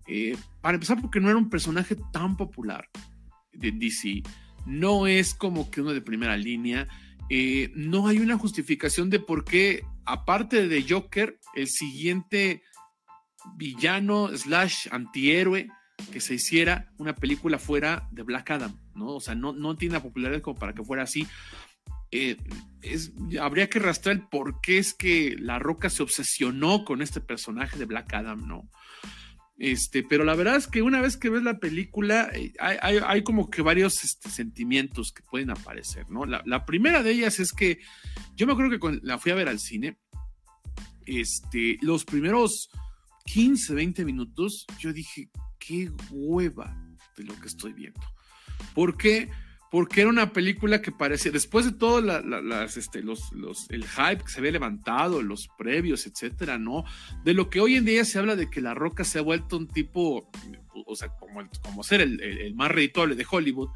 Eh, 0.07 0.37
para 0.61 0.75
empezar, 0.75 1.01
porque 1.01 1.19
no 1.19 1.29
era 1.29 1.37
un 1.37 1.49
personaje 1.49 1.97
tan 2.13 2.37
popular 2.37 2.87
de 3.51 3.71
DC, 3.71 4.23
no 4.65 5.07
es 5.07 5.33
como 5.33 5.69
que 5.69 5.81
uno 5.81 5.93
de 5.93 6.01
primera 6.01 6.37
línea, 6.37 6.87
eh, 7.29 7.71
no 7.75 8.07
hay 8.07 8.19
una 8.19 8.37
justificación 8.37 9.09
de 9.09 9.19
por 9.19 9.45
qué, 9.45 9.83
aparte 10.05 10.67
de 10.67 10.85
Joker, 10.87 11.39
el 11.55 11.67
siguiente 11.67 12.61
villano 13.57 14.29
slash 14.35 14.87
antihéroe 14.91 15.69
que 16.11 16.19
se 16.19 16.35
hiciera 16.35 16.91
una 16.97 17.15
película 17.15 17.57
fuera 17.57 18.07
de 18.11 18.23
Black 18.23 18.51
Adam, 18.51 18.77
¿no? 18.95 19.15
O 19.15 19.19
sea, 19.19 19.35
no, 19.35 19.53
no 19.53 19.75
tiene 19.75 19.93
la 19.93 20.03
popularidad 20.03 20.41
como 20.41 20.59
para 20.59 20.73
que 20.73 20.83
fuera 20.83 21.03
así. 21.03 21.27
Eh, 22.11 22.37
es, 22.81 23.13
habría 23.41 23.69
que 23.69 23.79
rastrear 23.79 24.17
el 24.17 24.27
por 24.27 24.61
qué 24.61 24.77
es 24.77 24.93
que 24.93 25.35
La 25.39 25.59
Roca 25.59 25.89
se 25.89 26.03
obsesionó 26.03 26.85
con 26.85 27.01
este 27.01 27.21
personaje 27.21 27.77
de 27.77 27.85
Black 27.85 28.13
Adam, 28.13 28.47
¿no? 28.47 28.69
Este, 29.57 30.03
pero 30.03 30.25
la 30.25 30.35
verdad 30.35 30.57
es 30.57 30.67
que 30.67 30.81
una 30.81 30.99
vez 30.99 31.15
que 31.15 31.29
ves 31.29 31.41
la 31.41 31.59
película, 31.59 32.29
eh, 32.33 32.51
hay, 32.59 33.23
como 33.23 33.49
que 33.49 33.61
varios 33.61 34.03
este, 34.03 34.29
sentimientos 34.29 35.13
que 35.13 35.23
pueden 35.23 35.49
aparecer, 35.49 36.09
¿no? 36.09 36.25
La, 36.25 36.65
primera 36.65 37.03
de 37.03 37.11
ellas 37.11 37.39
es 37.39 37.53
que 37.53 37.79
yo 38.35 38.45
me 38.45 38.51
acuerdo 38.51 38.71
que 38.71 38.79
cuando 38.79 38.99
la 39.03 39.17
fui 39.17 39.31
a 39.31 39.35
ver 39.35 39.47
al 39.47 39.59
cine, 39.59 39.97
este, 41.05 41.77
los 41.81 42.03
primeros 42.03 42.69
15, 43.25 43.73
20 43.73 44.03
minutos, 44.03 44.65
yo 44.77 44.91
dije, 44.91 45.29
qué 45.57 45.89
hueva 46.11 46.75
de 47.15 47.23
lo 47.23 47.39
que 47.39 47.47
estoy 47.47 47.71
viendo. 47.71 48.01
¿Por 48.73 48.97
qué? 48.97 49.29
Porque 49.75 49.99
era 49.99 50.09
una 50.09 50.31
película 50.31 50.81
que 50.81 50.93
parecía, 50.93 51.33
después 51.33 51.65
de 51.65 51.73
todo 51.73 51.99
las, 51.99 52.77
este, 52.77 53.03
los, 53.03 53.33
los, 53.33 53.69
el 53.69 53.83
hype 53.85 54.23
que 54.23 54.29
se 54.29 54.39
había 54.39 54.53
levantado, 54.53 55.21
los 55.21 55.49
previos, 55.57 56.07
etcétera, 56.07 56.57
¿no? 56.57 56.85
De 57.25 57.33
lo 57.33 57.49
que 57.49 57.59
hoy 57.59 57.75
en 57.75 57.83
día 57.83 58.05
se 58.05 58.17
habla 58.17 58.37
de 58.37 58.49
que 58.49 58.61
La 58.61 58.73
Roca 58.73 59.03
se 59.03 59.19
ha 59.19 59.21
vuelto 59.21 59.57
un 59.57 59.67
tipo, 59.67 60.31
o 60.85 60.95
sea, 60.95 61.09
como, 61.09 61.41
como 61.61 61.83
ser 61.83 61.99
el, 61.99 62.21
el, 62.21 62.55
más 62.55 62.71
reditable 62.71 63.15
de 63.15 63.25
Hollywood, 63.29 63.67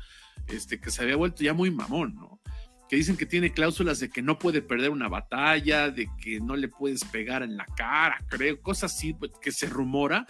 este, 0.47 0.79
que 0.79 0.89
se 0.89 1.01
había 1.01 1.17
vuelto 1.17 1.43
ya 1.43 1.53
muy 1.53 1.69
mamón, 1.69 2.15
¿no? 2.15 2.39
Que 2.87 2.95
dicen 2.95 3.17
que 3.17 3.25
tiene 3.25 3.51
cláusulas 3.51 3.99
de 3.99 4.09
que 4.09 4.21
no 4.21 4.39
puede 4.39 4.61
perder 4.61 4.91
una 4.91 5.09
batalla, 5.09 5.89
de 5.89 6.07
que 6.23 6.39
no 6.39 6.55
le 6.55 6.69
puedes 6.69 7.03
pegar 7.03 7.43
en 7.43 7.57
la 7.57 7.65
cara, 7.75 8.23
creo, 8.29 8.61
cosas 8.61 8.95
así 8.95 9.13
pues, 9.13 9.31
que 9.41 9.51
se 9.51 9.67
rumora. 9.67 10.25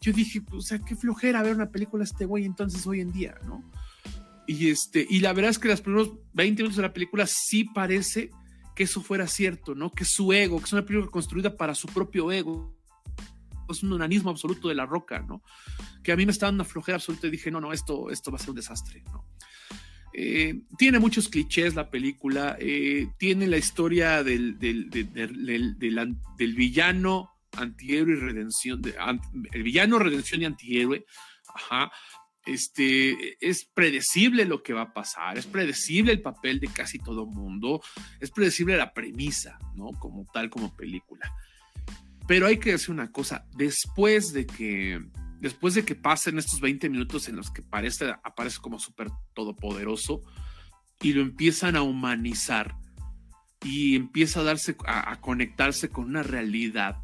Yo 0.00 0.14
dije, 0.14 0.40
o 0.50 0.62
sea, 0.62 0.78
qué 0.78 0.96
flojera 0.96 1.42
ver 1.42 1.54
una 1.54 1.70
película 1.70 2.04
este 2.04 2.24
güey 2.24 2.46
entonces 2.46 2.86
hoy 2.86 3.02
en 3.02 3.12
día, 3.12 3.34
¿no? 3.44 3.62
Y, 4.50 4.68
este, 4.68 5.06
y 5.08 5.20
la 5.20 5.32
verdad 5.32 5.52
es 5.52 5.60
que 5.60 5.68
los 5.68 5.80
primeros 5.80 6.10
20 6.32 6.64
minutos 6.64 6.76
de 6.76 6.82
la 6.82 6.92
película 6.92 7.24
sí 7.28 7.62
parece 7.62 8.32
que 8.74 8.82
eso 8.82 9.00
fuera 9.00 9.28
cierto, 9.28 9.76
¿no? 9.76 9.92
Que 9.92 10.04
su 10.04 10.32
ego, 10.32 10.58
que 10.58 10.64
es 10.64 10.72
una 10.72 10.84
película 10.84 11.08
construida 11.08 11.56
para 11.56 11.72
su 11.72 11.86
propio 11.86 12.32
ego. 12.32 12.76
Es 13.68 13.84
un 13.84 13.92
unanismo 13.92 14.28
absoluto 14.28 14.66
de 14.66 14.74
la 14.74 14.86
roca, 14.86 15.20
¿no? 15.20 15.44
Que 16.02 16.10
a 16.10 16.16
mí 16.16 16.26
me 16.26 16.32
estaba 16.32 16.48
dando 16.48 16.64
una 16.64 16.68
flojera 16.68 16.96
absoluta 16.96 17.28
y 17.28 17.30
dije, 17.30 17.52
no, 17.52 17.60
no, 17.60 17.72
esto, 17.72 18.10
esto 18.10 18.32
va 18.32 18.38
a 18.38 18.40
ser 18.40 18.50
un 18.50 18.56
desastre, 18.56 19.04
¿no? 19.12 19.24
Eh, 20.12 20.62
tiene 20.76 20.98
muchos 20.98 21.28
clichés 21.28 21.76
la 21.76 21.88
película, 21.88 22.56
eh, 22.58 23.06
tiene 23.18 23.46
la 23.46 23.56
historia 23.56 24.24
del, 24.24 24.58
del, 24.58 24.90
del, 24.90 26.54
villano, 26.56 27.30
antihéroe 27.56 28.14
y 28.14 28.16
redención, 28.16 28.82
el 29.52 29.62
villano, 29.62 30.00
redención 30.00 30.42
y 30.42 30.46
antihéroe, 30.46 31.06
ajá, 31.54 31.92
este, 32.46 33.36
es 33.46 33.64
predecible 33.64 34.44
lo 34.44 34.62
que 34.62 34.72
va 34.72 34.82
a 34.82 34.92
pasar, 34.92 35.38
es 35.38 35.46
predecible 35.46 36.12
el 36.12 36.22
papel 36.22 36.60
de 36.60 36.68
casi 36.68 36.98
todo 36.98 37.26
mundo, 37.26 37.82
es 38.20 38.30
predecible 38.30 38.76
la 38.76 38.92
premisa, 38.92 39.58
¿no? 39.74 39.88
Como 39.98 40.26
tal, 40.32 40.50
como 40.50 40.74
película. 40.74 41.32
Pero 42.26 42.46
hay 42.46 42.58
que 42.58 42.72
decir 42.72 42.90
una 42.90 43.10
cosa, 43.10 43.46
después 43.56 44.32
de 44.32 44.46
que, 44.46 45.02
después 45.40 45.74
de 45.74 45.84
que 45.84 45.94
pasen 45.94 46.38
estos 46.38 46.60
20 46.60 46.88
minutos 46.88 47.28
en 47.28 47.36
los 47.36 47.50
que 47.50 47.62
parece, 47.62 48.14
aparece 48.22 48.58
como 48.60 48.78
súper 48.78 49.08
todopoderoso 49.34 50.22
y 51.02 51.12
lo 51.12 51.22
empiezan 51.22 51.76
a 51.76 51.82
humanizar 51.82 52.76
y 53.62 53.96
empieza 53.96 54.40
a 54.40 54.44
darse, 54.44 54.76
a 54.86 55.20
conectarse 55.20 55.90
con 55.90 56.06
una 56.06 56.22
realidad 56.22 57.02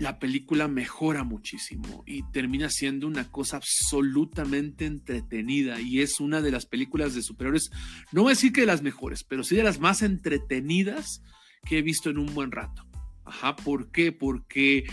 la 0.00 0.18
película 0.18 0.66
mejora 0.66 1.24
muchísimo 1.24 2.02
y 2.06 2.22
termina 2.32 2.70
siendo 2.70 3.06
una 3.06 3.30
cosa 3.30 3.58
absolutamente 3.58 4.86
entretenida 4.86 5.78
y 5.78 6.00
es 6.00 6.20
una 6.20 6.40
de 6.40 6.50
las 6.50 6.64
películas 6.64 7.14
de 7.14 7.22
superhéroes, 7.22 7.70
no 8.10 8.22
voy 8.22 8.30
a 8.30 8.34
decir 8.34 8.50
que 8.50 8.62
de 8.62 8.66
las 8.66 8.80
mejores, 8.80 9.24
pero 9.24 9.44
sí 9.44 9.56
de 9.56 9.62
las 9.62 9.78
más 9.78 10.00
entretenidas 10.00 11.22
que 11.66 11.78
he 11.78 11.82
visto 11.82 12.08
en 12.08 12.16
un 12.16 12.34
buen 12.34 12.50
rato. 12.50 12.86
Ajá, 13.26 13.56
¿por 13.56 13.90
qué? 13.90 14.10
Porque 14.10 14.84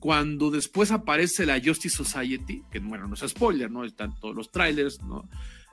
cuando 0.00 0.50
después 0.50 0.90
aparece 0.90 1.44
la 1.44 1.60
Justice 1.62 1.94
Society, 1.94 2.62
que 2.70 2.78
bueno, 2.78 3.06
no 3.06 3.14
es 3.14 3.20
spoiler, 3.20 3.70
¿no? 3.70 3.84
Están 3.84 4.18
todos 4.18 4.34
los 4.34 4.50
trailers, 4.50 5.02
¿no? 5.02 5.28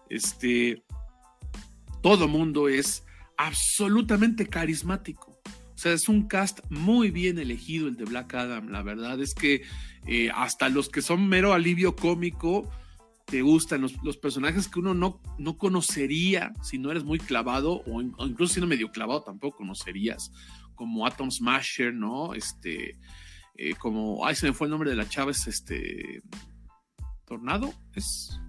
Este, 0.09 0.83
todo 2.01 2.27
mundo 2.27 2.67
es 2.67 3.05
absolutamente 3.37 4.45
carismático 4.47 5.32
sea, 5.83 5.93
es 5.93 6.09
un 6.09 6.27
cast 6.27 6.59
muy 6.69 7.11
bien 7.11 7.37
elegido 7.37 7.87
el 7.87 7.95
de 7.95 8.05
Black 8.05 8.33
Adam. 8.33 8.69
La 8.69 8.81
verdad 8.81 9.21
es 9.21 9.35
que 9.35 9.63
eh, 10.07 10.29
hasta 10.33 10.69
los 10.69 10.89
que 10.89 11.01
son 11.01 11.27
mero 11.27 11.53
alivio 11.53 11.95
cómico 11.95 12.69
te 13.25 13.41
gustan 13.41 13.81
los, 13.81 14.17
personajes 14.17 14.67
que 14.67 14.79
uno 14.79 14.93
no, 14.93 15.21
no 15.37 15.57
conocería 15.57 16.53
si 16.61 16.77
no 16.77 16.91
eres 16.91 17.03
muy 17.03 17.19
clavado 17.19 17.83
o, 17.87 18.01
incluso 18.01 18.53
siendo 18.53 18.67
medio 18.67 18.91
clavado 18.91 19.23
tampoco 19.23 19.57
conocerías, 19.57 20.31
como 20.75 21.07
Atom 21.07 21.31
Smasher, 21.31 21.93
¿no? 21.93 22.33
Este, 22.33 22.97
eh, 23.55 23.75
como, 23.75 24.25
ay, 24.25 24.35
se 24.35 24.47
me 24.47 24.53
fue 24.53 24.67
el 24.67 24.71
nombre 24.71 24.89
de 24.89 24.97
la 24.97 25.07
chava, 25.07 25.31
es 25.31 25.47
este, 25.47 26.21
Tornado 27.25 27.73
es. 27.95 28.39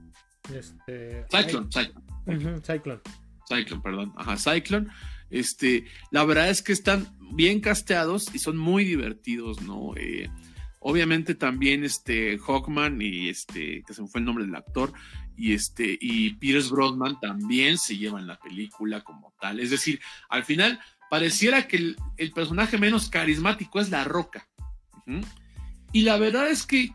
Este. 0.53 1.25
Cyclone, 1.31 1.69
Cyclone. 1.71 2.61
Cyclone. 2.61 3.01
Cyclone, 3.49 3.83
perdón. 3.83 4.13
Ajá, 4.17 4.37
Cyclone. 4.37 4.89
Este, 5.35 5.87
la 6.13 6.25
verdad 6.25 6.49
es 6.49 6.63
que 6.63 6.73
están 6.73 7.09
bien 7.33 7.61
casteados 7.61 8.33
y 8.33 8.39
son 8.39 8.57
muy 8.57 8.85
divertidos, 8.85 9.63
¿no? 9.63 9.93
Eh, 9.97 10.31
obviamente 10.79 11.35
también 11.35 11.83
este 11.83 12.39
Hawkman 12.39 13.03
y 13.03 13.29
este, 13.31 13.83
que 13.85 13.95
se 13.95 14.03
me 14.03 14.07
fue 14.07 14.21
el 14.21 14.27
nombre 14.27 14.45
del 14.45 14.55
actor, 14.55 14.93
y 15.37 15.53
este, 15.55 15.99
y 16.01 16.35
Pierce 16.35 16.71
Brosnan 16.71 17.19
también 17.19 17.79
se 17.79 17.97
llevan 17.97 18.29
la 18.29 18.39
película 18.39 19.03
como 19.03 19.35
tal. 19.41 19.59
Es 19.59 19.71
decir, 19.71 20.01
al 20.29 20.45
final 20.45 20.79
pareciera 21.11 21.67
que 21.67 21.97
el, 22.17 22.33
personaje 22.33 22.79
menos 22.79 23.11
carismático 23.11 23.81
es 23.81 23.91
La 23.91 24.05
Roca. 24.05 24.47
Y 25.93 26.03
la 26.03 26.17
verdad 26.17 26.49
es 26.49 26.65
que 26.65 26.93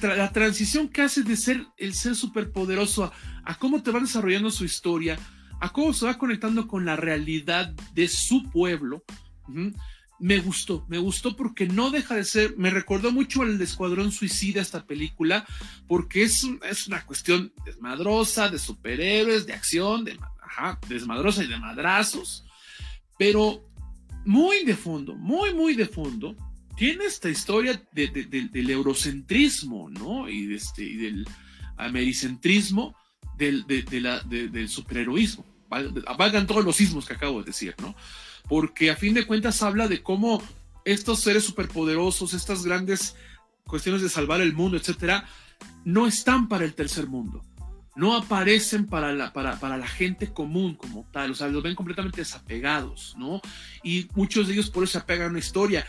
la 0.00 0.32
transición 0.32 0.88
que 0.88 1.02
hace 1.02 1.22
de 1.22 1.36
ser 1.36 1.64
el 1.76 1.94
ser 1.94 2.16
superpoderoso 2.16 3.04
a, 3.04 3.12
a 3.44 3.56
cómo 3.56 3.84
te 3.84 3.92
van 3.92 4.02
desarrollando 4.02 4.50
su 4.50 4.64
historia, 4.64 5.16
a 5.60 5.72
cómo 5.72 5.92
se 5.92 6.06
va 6.06 6.18
conectando 6.18 6.66
con 6.68 6.84
la 6.84 6.96
realidad 6.96 7.72
de 7.94 8.08
su 8.08 8.42
pueblo, 8.50 9.04
me 10.18 10.38
gustó, 10.38 10.84
me 10.88 10.98
gustó 10.98 11.36
porque 11.36 11.66
no 11.66 11.90
deja 11.90 12.14
de 12.14 12.24
ser, 12.24 12.54
me 12.56 12.70
recordó 12.70 13.12
mucho 13.12 13.42
al 13.42 13.60
Escuadrón 13.60 14.12
Suicida 14.12 14.62
esta 14.62 14.86
película, 14.86 15.46
porque 15.86 16.22
es, 16.22 16.42
es 16.68 16.86
una 16.88 17.04
cuestión 17.04 17.52
desmadrosa, 17.64 18.48
de 18.48 18.58
superhéroes, 18.58 19.46
de 19.46 19.52
acción, 19.52 20.06
ajá, 20.42 20.78
desmadrosa 20.88 21.44
y 21.44 21.48
de 21.48 21.58
madrazos, 21.58 22.44
pero 23.18 23.62
muy 24.24 24.64
de 24.64 24.74
fondo, 24.76 25.14
muy, 25.14 25.54
muy 25.54 25.74
de 25.74 25.86
fondo, 25.86 26.34
tiene 26.76 27.04
esta 27.06 27.28
historia 27.30 27.80
de- 27.92 28.08
de- 28.08 28.24
de- 28.24 28.48
del 28.48 28.70
eurocentrismo, 28.70 29.88
¿no? 29.90 30.28
Y, 30.28 30.54
este, 30.54 30.82
y 30.82 30.96
del 30.96 31.26
americentrismo 31.78 32.94
del, 33.36 33.66
de- 33.66 33.82
de 33.82 34.00
la- 34.00 34.20
de- 34.20 34.48
del 34.48 34.68
superheroísmo. 34.68 35.44
Val- 35.68 35.92
Valgan 36.18 36.46
todos 36.46 36.64
los 36.64 36.76
sismos 36.76 37.06
que 37.06 37.14
acabo 37.14 37.40
de 37.40 37.46
decir, 37.46 37.74
¿no? 37.80 37.94
Porque 38.48 38.90
a 38.90 38.96
fin 38.96 39.14
de 39.14 39.26
cuentas 39.26 39.62
habla 39.62 39.88
de 39.88 40.02
cómo 40.02 40.42
estos 40.84 41.20
seres 41.20 41.44
superpoderosos, 41.44 42.32
estas 42.34 42.64
grandes 42.64 43.16
cuestiones 43.64 44.02
de 44.02 44.08
salvar 44.08 44.40
el 44.40 44.52
mundo, 44.52 44.76
etcétera, 44.76 45.26
no 45.84 46.06
están 46.06 46.48
para 46.48 46.64
el 46.64 46.74
tercer 46.74 47.08
mundo. 47.08 47.44
No 47.96 48.14
aparecen 48.14 48.86
para 48.86 49.12
la, 49.12 49.32
para, 49.32 49.58
para 49.58 49.76
la 49.78 49.88
gente 49.88 50.32
común 50.32 50.74
como 50.74 51.08
tal, 51.12 51.30
o 51.30 51.34
sea, 51.34 51.48
los 51.48 51.62
ven 51.62 51.74
completamente 51.74 52.20
desapegados, 52.20 53.14
¿no? 53.18 53.40
Y 53.82 54.06
muchos 54.14 54.46
de 54.46 54.52
ellos 54.52 54.70
por 54.70 54.84
eso 54.84 54.92
se 54.92 54.98
apegan 54.98 55.28
a 55.28 55.30
una 55.30 55.38
historia 55.40 55.86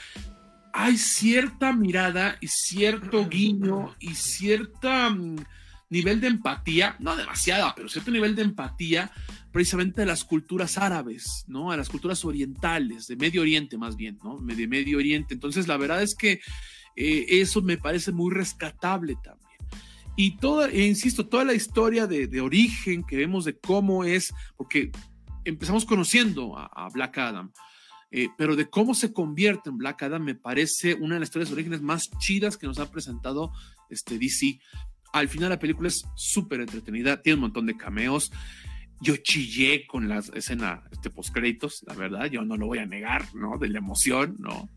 hay 0.80 0.96
cierta 0.98 1.74
mirada 1.74 2.38
y 2.40 2.48
cierto 2.50 3.28
guiño 3.28 3.96
y 4.00 4.14
cierta 4.14 5.10
mm, 5.10 5.38
nivel 5.90 6.20
de 6.22 6.28
empatía, 6.28 6.96
no 7.00 7.16
demasiada, 7.16 7.74
pero 7.76 7.90
cierto 7.90 8.12
nivel 8.12 8.36
de 8.36 8.44
empatía 8.44 9.12
precisamente 9.52 10.02
de 10.02 10.08
las 10.08 10.24
culturas 10.24 10.78
árabes, 10.78 11.46
¿no? 11.48 11.72
A 11.72 11.78
las 11.78 11.90
culturas 11.90 12.24
orientales, 12.26 13.08
de 13.08 13.16
Medio 13.16 13.42
Oriente 13.42 13.78
más 13.78 13.96
bien, 13.96 14.20
¿no? 14.24 14.38
De 14.40 14.68
Medio 14.68 14.98
Oriente. 14.98 15.34
Entonces, 15.34 15.68
la 15.68 15.78
verdad 15.78 16.04
es 16.04 16.16
que 16.16 16.42
eh, 16.96 17.26
eso 17.30 17.62
me 17.62 17.78
parece 17.78 18.12
muy 18.12 18.34
rescatable 18.34 19.16
también. 19.24 19.48
Y 20.16 20.38
toda, 20.38 20.70
e 20.70 20.86
insisto, 20.86 21.28
toda 21.28 21.44
la 21.44 21.54
historia 21.54 22.08
de, 22.08 22.28
de 22.28 22.42
origen 22.42 23.04
que 23.04 23.18
vemos 23.18 23.46
de 23.46 23.58
cómo 23.58 24.04
es, 24.04 24.34
porque 24.58 24.92
empezamos 25.46 25.86
conociendo 25.86 26.58
a, 26.58 26.66
a 26.66 26.90
Black 26.90 27.18
Adam, 27.20 27.52
eh, 28.10 28.30
pero 28.38 28.56
de 28.56 28.70
cómo 28.70 28.94
se 28.94 29.12
convierte 29.12 29.70
en 29.70 29.78
Black 29.78 30.04
Adam 30.04 30.24
me 30.24 30.36
parece 30.36 30.94
una 30.94 31.16
de 31.16 31.20
las 31.20 31.28
historias 31.28 31.50
de 31.50 31.56
orígenes 31.56 31.82
más 31.82 32.10
chidas 32.20 32.58
que 32.58 32.66
nos 32.66 32.80
ha 32.80 32.90
presentado 32.90 33.52
este 33.90 34.18
DC. 34.18 34.60
Al 35.14 35.30
final 35.30 35.50
la 35.50 35.60
película 35.60 35.88
es 35.88 36.06
súper 36.16 36.62
entretenida, 36.62 37.22
tiene 37.22 37.36
un 37.36 37.42
montón 37.42 37.66
de 37.66 37.78
cameos. 37.78 38.32
Yo 39.00 39.16
chillé 39.18 39.86
con 39.86 40.10
la 40.10 40.20
escena 40.34 40.84
este, 40.92 41.10
post-créditos, 41.10 41.84
la 41.88 41.94
verdad, 41.94 42.26
yo 42.26 42.44
no 42.44 42.58
lo 42.58 42.68
voy 42.68 42.80
a 42.80 42.86
negar, 42.86 43.24
¿no? 43.36 43.58
De 43.58 43.70
la 43.70 43.78
emoción, 43.78 44.36
¿no? 44.40 44.70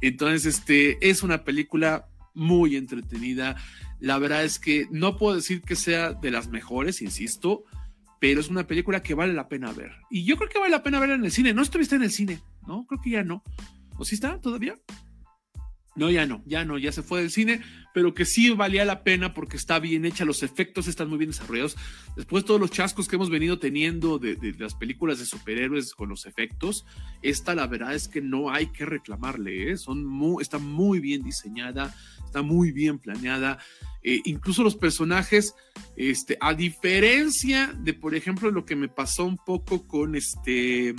Entonces, 0.00 0.46
este, 0.58 1.08
es 1.08 1.22
una 1.22 1.44
película 1.44 2.06
muy 2.34 2.76
entretenida. 2.76 3.56
La 4.00 4.18
verdad 4.18 4.44
es 4.44 4.58
que 4.58 4.86
no 4.90 5.16
puedo 5.16 5.36
decir 5.36 5.62
que 5.62 5.76
sea 5.76 6.14
de 6.14 6.30
las 6.30 6.48
mejores, 6.48 7.02
insisto, 7.02 7.64
pero 8.18 8.40
es 8.40 8.48
una 8.48 8.66
película 8.66 9.02
que 9.02 9.14
vale 9.14 9.32
la 9.32 9.48
pena 9.48 9.72
ver. 9.72 9.92
Y 10.10 10.24
yo 10.24 10.36
creo 10.36 10.48
que 10.48 10.58
vale 10.58 10.70
la 10.70 10.82
pena 10.82 11.00
verla 11.00 11.14
en 11.14 11.24
el 11.24 11.32
cine. 11.32 11.54
No 11.54 11.62
estuviste 11.62 11.96
en 11.96 12.02
el 12.02 12.10
cine, 12.10 12.40
¿no? 12.66 12.86
Creo 12.86 13.00
que 13.00 13.10
ya 13.10 13.24
no. 13.24 13.42
¿O 13.96 14.04
sí 14.04 14.14
está 14.14 14.40
todavía? 14.40 14.74
No, 15.96 16.08
ya 16.08 16.24
no, 16.24 16.42
ya 16.46 16.64
no, 16.64 16.78
ya 16.78 16.92
se 16.92 17.02
fue 17.02 17.20
del 17.20 17.30
cine, 17.30 17.62
pero 17.92 18.14
que 18.14 18.24
sí 18.24 18.50
valía 18.50 18.84
la 18.84 19.02
pena 19.02 19.34
porque 19.34 19.56
está 19.56 19.80
bien 19.80 20.04
hecha, 20.04 20.24
los 20.24 20.44
efectos 20.44 20.86
están 20.86 21.08
muy 21.08 21.18
bien 21.18 21.32
desarrollados. 21.32 21.76
Después 22.16 22.44
de 22.44 22.46
todos 22.46 22.60
los 22.60 22.70
chascos 22.70 23.08
que 23.08 23.16
hemos 23.16 23.28
venido 23.28 23.58
teniendo 23.58 24.18
de 24.18 24.54
las 24.58 24.74
películas 24.74 25.18
de 25.18 25.26
superhéroes 25.26 25.92
con 25.94 26.08
los 26.08 26.26
efectos, 26.26 26.86
esta 27.22 27.54
la 27.56 27.66
verdad 27.66 27.94
es 27.94 28.06
que 28.06 28.20
no 28.20 28.50
hay 28.50 28.66
que 28.68 28.86
reclamarle, 28.86 29.72
¿eh? 29.72 29.76
Son 29.76 30.04
muy, 30.04 30.42
está 30.42 30.58
muy 30.58 31.00
bien 31.00 31.22
diseñada, 31.24 31.94
está 32.24 32.42
muy 32.42 32.70
bien 32.70 32.98
planeada. 32.98 33.58
Eh, 34.02 34.20
incluso 34.24 34.62
los 34.62 34.76
personajes, 34.76 35.54
este, 35.96 36.38
a 36.40 36.54
diferencia 36.54 37.74
de, 37.78 37.94
por 37.94 38.14
ejemplo, 38.14 38.50
lo 38.50 38.64
que 38.64 38.76
me 38.76 38.88
pasó 38.88 39.24
un 39.24 39.38
poco 39.38 39.86
con 39.86 40.14
este... 40.14 40.94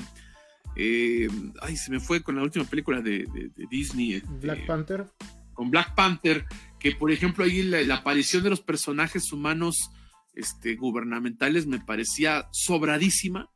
Eh, 0.76 1.28
ay, 1.62 1.76
se 1.76 1.92
me 1.92 2.00
fue 2.00 2.22
con 2.22 2.36
la 2.36 2.44
última 2.44 2.66
película 2.66 3.02
de, 3.02 3.26
de, 3.34 3.52
de 3.56 3.68
Disney. 3.70 4.14
Este, 4.14 4.30
Black 4.40 4.66
Panther. 4.66 5.06
Con 5.54 5.70
Black 5.70 5.96
Panther, 5.96 6.46
que 6.80 6.94
por 6.94 7.12
ejemplo 7.12 7.44
ahí 7.44 7.62
la, 7.64 7.82
la, 7.82 7.96
aparición 7.96 8.44
de 8.44 8.50
los 8.50 8.62
personajes 8.62 9.32
humanos 9.32 9.92
este, 10.34 10.76
gubernamentales 10.76 11.68
me 11.68 11.80
parecía 11.80 12.48
sobradísima. 12.52 13.50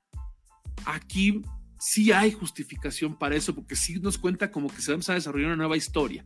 Aquí 0.86 1.42
sí 1.80 2.12
hay 2.12 2.32
justificación 2.32 3.18
para 3.18 3.36
eso, 3.36 3.54
porque 3.56 3.76
sí 3.76 4.00
nos 4.00 4.18
cuenta 4.18 4.52
como 4.52 4.70
que 4.70 4.82
se 4.82 4.94
va 4.94 5.00
a 5.08 5.14
desarrollar 5.14 5.48
una 5.48 5.56
nueva 5.56 5.78
historia. 5.78 6.26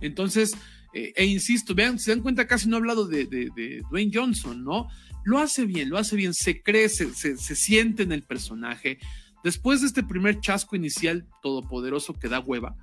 Entonces, 0.00 0.56
eh, 0.94 1.12
e 1.16 1.24
insisto, 1.24 1.74
vean, 1.74 1.98
se 1.98 2.12
dan 2.12 2.20
cuenta, 2.20 2.46
casi 2.46 2.68
no 2.68 2.76
he 2.76 2.78
hablado 2.78 3.06
de, 3.06 3.26
de, 3.26 3.50
de, 3.54 3.82
Dwayne 3.90 4.12
Johnson, 4.14 4.64
¿no? 4.64 4.88
Lo 5.24 5.38
hace 5.38 5.64
bien, 5.66 5.90
lo 5.90 5.98
hace 5.98 6.16
bien, 6.16 6.32
se 6.32 6.62
cree, 6.62 6.88
se, 6.88 7.14
se, 7.14 7.36
se 7.36 7.56
siente 7.56 8.02
en 8.04 8.12
el 8.12 8.22
personaje. 8.22 8.98
Después 9.44 9.80
de 9.80 9.86
este 9.86 10.02
primer 10.02 10.40
chasco 10.40 10.76
inicial 10.76 11.26
todopoderoso 11.42 12.14
que 12.14 12.28
da 12.28 12.40
hueva, 12.40 12.76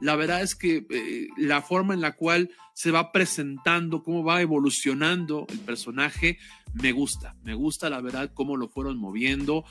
la 0.00 0.16
verdad 0.16 0.42
es 0.42 0.54
que 0.54 0.86
eh, 0.90 1.28
la 1.36 1.60
forma 1.60 1.94
en 1.94 2.00
la 2.00 2.14
cual 2.14 2.50
se 2.74 2.90
va 2.90 3.10
presentando, 3.10 4.02
cómo 4.02 4.22
va 4.22 4.40
evolucionando 4.40 5.46
el 5.48 5.58
personaje, 5.60 6.38
me 6.74 6.92
gusta, 6.92 7.34
me 7.42 7.54
gusta 7.54 7.90
la 7.90 8.00
verdad 8.00 8.30
cómo 8.32 8.56
lo 8.56 8.68
fueron 8.68 8.98
moviendo. 8.98 9.64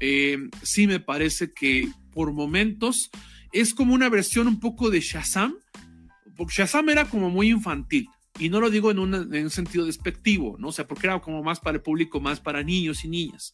Eh, 0.00 0.38
sí 0.62 0.86
me 0.86 1.00
parece 1.00 1.52
que 1.52 1.88
por 2.12 2.32
momentos 2.32 3.10
es 3.52 3.74
como 3.74 3.94
una 3.94 4.08
versión 4.08 4.46
un 4.48 4.60
poco 4.60 4.90
de 4.90 5.00
Shazam, 5.00 5.54
porque 6.36 6.54
Shazam 6.54 6.88
era 6.90 7.08
como 7.08 7.30
muy 7.30 7.50
infantil. 7.50 8.08
Y 8.38 8.48
no 8.48 8.60
lo 8.60 8.70
digo 8.70 8.90
en, 8.90 8.98
un 8.98 9.50
sentido 9.50 9.84
despectivo, 9.84 10.56
¿no? 10.58 10.68
O 10.68 10.72
sea, 10.72 10.86
porque 10.86 11.06
era 11.06 11.20
como 11.20 11.42
más 11.42 11.60
para 11.60 11.76
el 11.76 11.82
público, 11.82 12.20
más 12.20 12.40
para 12.40 12.62
niños 12.62 13.04
y 13.04 13.08
niñas. 13.08 13.52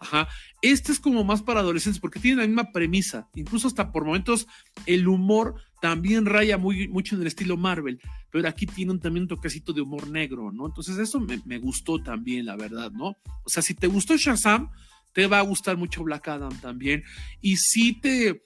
Ajá. 0.00 0.28
Este 0.62 0.92
es 0.92 1.00
como 1.00 1.24
más 1.24 1.42
para 1.42 1.60
adolescentes 1.60 2.00
porque 2.00 2.20
tiene 2.20 2.42
la 2.42 2.46
misma 2.46 2.72
premisa. 2.72 3.28
Incluso 3.34 3.66
hasta 3.66 3.90
por 3.90 4.04
momentos 4.04 4.46
el 4.86 5.08
humor 5.08 5.56
también 5.80 6.26
raya 6.26 6.58
muy, 6.58 6.88
mucho 6.88 7.14
en 7.14 7.22
el 7.22 7.26
estilo 7.26 7.56
Marvel. 7.56 8.00
Pero 8.30 8.48
aquí 8.48 8.66
tiene 8.66 8.92
un, 8.92 9.00
también 9.00 9.22
un 9.22 9.28
toquecito 9.28 9.72
de 9.72 9.80
humor 9.80 10.08
negro, 10.08 10.52
¿no? 10.52 10.66
Entonces 10.66 10.98
eso 10.98 11.20
me, 11.20 11.58
gustó 11.58 12.02
también, 12.02 12.46
la 12.46 12.56
verdad, 12.56 12.90
¿no? 12.92 13.16
O 13.44 13.48
sea, 13.48 13.62
si 13.62 13.74
te 13.74 13.86
gustó 13.86 14.16
Shazam, 14.16 14.70
te 15.12 15.26
va 15.26 15.38
a 15.38 15.42
gustar 15.42 15.76
mucho 15.76 16.04
Black 16.04 16.28
Adam 16.28 16.56
también. 16.60 17.02
Y 17.40 17.56
si 17.56 17.98
te, 17.98 18.42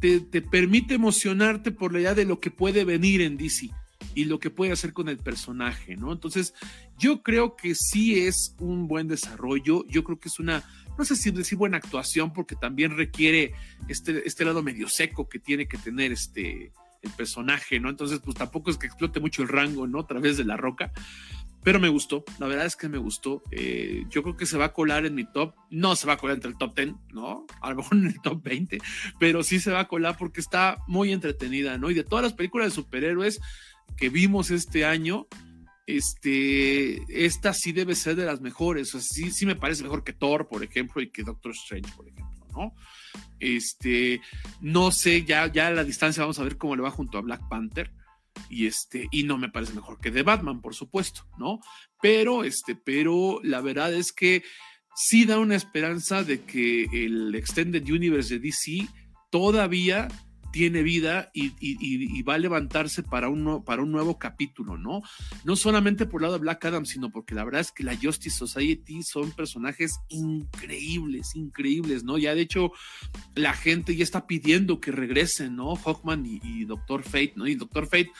te, 0.00 0.20
te 0.20 0.42
permite 0.42 0.94
emocionarte 0.94 1.72
por 1.72 1.92
la 1.92 2.00
idea 2.00 2.14
de 2.14 2.24
lo 2.24 2.40
que 2.40 2.50
puede 2.50 2.84
venir 2.84 3.20
en 3.20 3.36
DC 3.36 3.70
y 4.14 4.24
lo 4.24 4.38
que 4.38 4.50
puede 4.50 4.72
hacer 4.72 4.92
con 4.92 5.08
el 5.08 5.18
personaje, 5.18 5.96
¿no? 5.96 6.12
Entonces, 6.12 6.54
yo 6.98 7.22
creo 7.22 7.56
que 7.56 7.74
sí 7.74 8.18
es 8.18 8.54
un 8.58 8.88
buen 8.88 9.08
desarrollo, 9.08 9.86
yo 9.88 10.04
creo 10.04 10.18
que 10.18 10.28
es 10.28 10.38
una, 10.38 10.64
no 10.98 11.04
sé 11.04 11.16
si 11.16 11.30
decir 11.30 11.58
buena 11.58 11.78
actuación, 11.78 12.32
porque 12.32 12.56
también 12.56 12.96
requiere 12.96 13.52
este, 13.88 14.26
este 14.26 14.44
lado 14.44 14.62
medio 14.62 14.88
seco 14.88 15.28
que 15.28 15.38
tiene 15.38 15.68
que 15.68 15.78
tener 15.78 16.12
este, 16.12 16.72
el 17.02 17.10
personaje, 17.12 17.80
¿no? 17.80 17.90
Entonces, 17.90 18.20
pues 18.24 18.36
tampoco 18.36 18.70
es 18.70 18.78
que 18.78 18.86
explote 18.86 19.20
mucho 19.20 19.42
el 19.42 19.48
rango, 19.48 19.86
¿no? 19.86 20.00
A 20.00 20.06
través 20.06 20.36
de 20.36 20.44
la 20.44 20.56
roca. 20.56 20.92
Pero 21.66 21.80
me 21.80 21.88
gustó, 21.88 22.24
la 22.38 22.46
verdad 22.46 22.64
es 22.64 22.76
que 22.76 22.88
me 22.88 22.98
gustó. 22.98 23.42
Eh, 23.50 24.04
yo 24.08 24.22
creo 24.22 24.36
que 24.36 24.46
se 24.46 24.56
va 24.56 24.66
a 24.66 24.72
colar 24.72 25.04
en 25.04 25.16
mi 25.16 25.24
top. 25.24 25.52
No 25.68 25.96
se 25.96 26.06
va 26.06 26.12
a 26.12 26.16
colar 26.16 26.36
entre 26.36 26.52
el 26.52 26.56
top 26.56 26.76
10, 26.76 26.94
¿no? 27.12 27.44
A 27.60 27.70
lo 27.70 27.76
mejor 27.76 27.98
en 27.98 28.06
el 28.06 28.20
top 28.22 28.40
20, 28.40 28.78
pero 29.18 29.42
sí 29.42 29.58
se 29.58 29.72
va 29.72 29.80
a 29.80 29.88
colar 29.88 30.16
porque 30.16 30.40
está 30.40 30.78
muy 30.86 31.12
entretenida, 31.12 31.76
¿no? 31.76 31.90
Y 31.90 31.94
de 31.94 32.04
todas 32.04 32.22
las 32.22 32.34
películas 32.34 32.68
de 32.68 32.74
superhéroes 32.76 33.40
que 33.96 34.10
vimos 34.10 34.52
este 34.52 34.84
año, 34.84 35.26
este, 35.86 37.24
esta 37.24 37.54
sí 37.54 37.72
debe 37.72 37.94
ser 37.94 38.16
de 38.16 38.26
las 38.26 38.40
mejores. 38.40 38.94
O 38.94 39.00
sí 39.00 39.46
me 39.46 39.56
parece 39.56 39.84
mejor 39.84 40.04
que 40.04 40.12
Thor, 40.12 40.48
por 40.48 40.62
ejemplo, 40.62 41.00
y 41.00 41.10
que 41.10 41.22
Doctor 41.22 41.52
Strange, 41.52 41.92
por 41.96 42.08
ejemplo, 42.08 42.46
¿no? 42.52 42.74
Este, 43.38 44.20
no 44.60 44.90
sé, 44.90 45.24
ya, 45.24 45.50
ya 45.52 45.68
a 45.68 45.70
la 45.70 45.84
distancia 45.84 46.22
vamos 46.22 46.38
a 46.38 46.44
ver 46.44 46.56
cómo 46.58 46.76
le 46.76 46.82
va 46.82 46.90
junto 46.90 47.18
a 47.18 47.22
Black 47.22 47.48
Panther. 47.48 47.92
y 48.50 48.66
este, 48.66 49.08
y 49.10 49.22
no 49.24 49.38
me 49.38 49.48
parece 49.48 49.72
mejor 49.72 49.98
que 49.98 50.10
The 50.10 50.22
Batman, 50.22 50.60
por 50.60 50.74
supuesto, 50.74 51.26
¿no? 51.38 51.60
Pero, 52.02 52.44
este, 52.44 52.74
pero 52.76 53.40
la 53.42 53.60
verdad 53.60 53.94
es 53.94 54.12
que 54.12 54.42
sí 54.94 55.24
da 55.24 55.38
una 55.38 55.56
esperanza 55.56 56.22
de 56.22 56.42
que 56.42 56.84
el 56.92 57.34
Extended 57.34 57.88
Universe 57.88 58.34
de 58.34 58.40
DC 58.40 58.88
todavía 59.30 60.08
tiene 60.50 60.82
vida 60.82 61.30
y, 61.32 62.22
va 62.22 62.34
a 62.34 62.38
levantarse 62.38 63.02
para 63.02 63.28
un, 63.28 63.64
para 63.64 63.82
un 63.82 63.92
nuevo 63.92 64.18
capítulo, 64.18 64.76
¿no? 64.76 65.02
No 65.44 65.56
solamente 65.56 66.06
por 66.06 66.20
el 66.20 66.22
lado 66.22 66.34
de 66.34 66.40
Black 66.40 66.64
Adam, 66.64 66.86
sino 66.86 67.10
porque 67.10 67.34
la 67.34 67.44
verdad 67.44 67.60
es 67.60 67.72
que 67.72 67.84
la 67.84 67.96
Justice 67.96 68.36
Society 68.36 69.02
son 69.02 69.32
personajes 69.32 70.00
increíbles, 70.08 71.36
increíbles, 71.36 72.04
¿no? 72.04 72.18
Ya 72.18 72.34
de 72.34 72.42
hecho 72.42 72.72
la 73.34 73.52
gente 73.52 73.96
ya 73.96 74.04
está 74.04 74.26
pidiendo 74.26 74.80
que 74.80 74.92
regresen, 74.92 75.56
¿no? 75.56 75.76
Hawkman 75.76 76.24
y, 76.26 76.64
Doctor 76.64 77.02
Fate, 77.02 77.34
¿no? 77.36 77.46
Y 77.46 77.54
Doctor 77.54 77.86
Fate, 77.86 78.10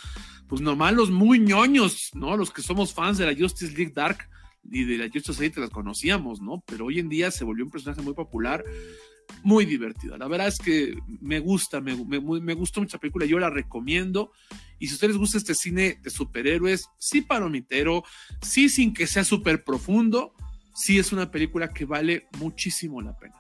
pues 0.47 0.61
nomás 0.61 0.95
los 0.95 1.11
muy 1.11 1.39
ñoños, 1.39 2.11
¿no? 2.15 2.37
Los 2.37 2.53
que 2.53 2.63
somos 2.63 2.95
fans 2.95 3.19
de 3.19 3.27
la 3.27 3.39
Justice 3.39 3.77
League 3.77 3.93
Dark 3.95 4.29
y 4.71 4.85
de 4.85 4.99
la 4.99 5.05
Justice 5.05 5.33
Society 5.33 5.61
las 5.61 5.71
conocíamos, 5.71 6.41
¿no? 6.41 6.63
Pero 6.67 6.87
hoy 6.87 6.99
en 6.99 7.09
día 7.09 7.31
se 7.31 7.45
volvió 7.45 7.65
un 7.65 7.71
personaje 7.71 8.03
muy 8.03 8.15
popular 8.15 8.65
muy 9.43 9.65
divertida. 9.65 10.17
La 10.19 10.29
verdad 10.29 10.49
es 10.49 10.59
que 10.59 10.99
me 11.21 11.39
gusta, 11.39 11.81
me, 11.81 11.97
me, 11.97 12.55
gustó 12.55 12.81
mucha 12.81 12.99
película, 12.99 13.27
yo 13.27 13.39
la 13.39 13.51
recomiendo. 13.51 14.33
Y 14.79 14.87
si 14.87 14.93
a 14.93 14.95
ustedes 14.95 15.13
les 15.15 15.21
gusta 15.21 15.39
este 15.39 15.55
cine 15.55 16.01
de 16.03 16.11
superhéroes, 16.11 16.89
sí 16.99 17.23
palomitero, 17.23 18.05
sí 18.43 18.69
sin 18.69 18.93
que 18.93 19.07
sea 19.07 19.25
súper 19.25 19.65
profundo, 19.65 20.35
sí 20.75 20.99
es 20.99 21.13
una 21.13 21.31
película 21.31 21.69
que 21.69 21.85
vale 21.85 22.29
muchísimo 22.39 23.01
la 23.01 23.17
pena. 23.19 23.35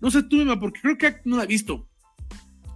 No 0.00 0.10
sé 0.10 0.24
tú, 0.24 0.40
Emma, 0.40 0.58
porque 0.58 0.80
creo 0.80 0.98
que 0.98 1.20
no 1.24 1.36
la 1.36 1.44
he 1.44 1.46
visto. 1.46 1.88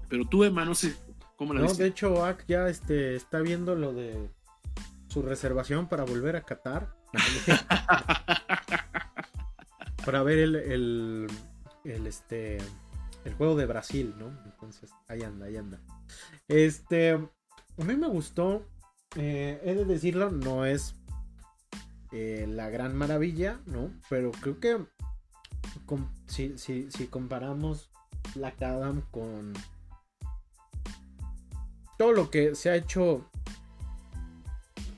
Pero 0.09 0.25
tú, 0.27 0.45
Emma, 0.45 0.65
no 0.65 0.75
sé 0.75 0.95
cómo 1.37 1.53
la 1.53 1.63
No, 1.63 1.75
de 1.75 1.87
hecho, 1.89 2.25
Ak 2.25 2.45
ya 2.47 2.69
este, 2.69 3.17
está 3.17 3.41
viendo 3.41 3.75
lo 3.75 3.93
de 3.93 4.31
su 5.09 5.23
reservación 5.23 5.89
para 5.89 6.05
volver 6.05 6.37
a 6.37 6.43
Qatar. 6.43 6.95
para 10.05 10.23
ver 10.23 10.39
el 10.39 10.57
el, 10.57 11.27
este, 11.91 12.59
el 13.25 13.35
juego 13.35 13.57
de 13.57 13.67
Brasil, 13.67 14.15
¿no? 14.19 14.29
Entonces, 14.45 14.91
ahí 15.09 15.23
anda, 15.23 15.47
ahí 15.47 15.57
anda. 15.57 15.81
Este, 16.49 17.13
a 17.13 17.85
mí 17.85 17.97
me 17.97 18.09
gustó, 18.09 18.67
eh, 19.17 19.61
he 19.65 19.75
de 19.75 19.85
decirlo, 19.85 20.31
no 20.31 20.65
es 20.65 20.95
eh, 22.13 22.47
la 22.49 22.71
gran 22.71 22.97
maravilla, 22.97 23.61
¿no? 23.67 23.91
Pero 24.09 24.31
creo 24.33 24.61
que 24.61 24.87
si, 26.27 26.57
si 26.59 27.07
comparamos 27.09 27.91
Black 28.35 28.63
Adam 28.63 29.03
con 29.11 29.53
todo 31.99 32.13
lo 32.13 32.31
que 32.31 32.55
se 32.55 32.71
ha 32.71 32.77
hecho 32.77 33.29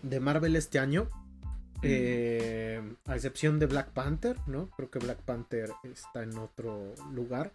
de 0.02 0.20
Marvel 0.20 0.56
este 0.56 0.78
año, 0.78 1.08
eh, 1.82 2.82
a 3.06 3.14
excepción 3.14 3.58
de 3.58 3.66
Black 3.66 3.90
Panther, 3.90 4.36
¿no? 4.46 4.70
Creo 4.70 4.90
que 4.90 4.98
Black 4.98 5.20
Panther 5.22 5.70
está 5.84 6.22
en 6.22 6.36
otro 6.38 6.94
lugar. 7.12 7.52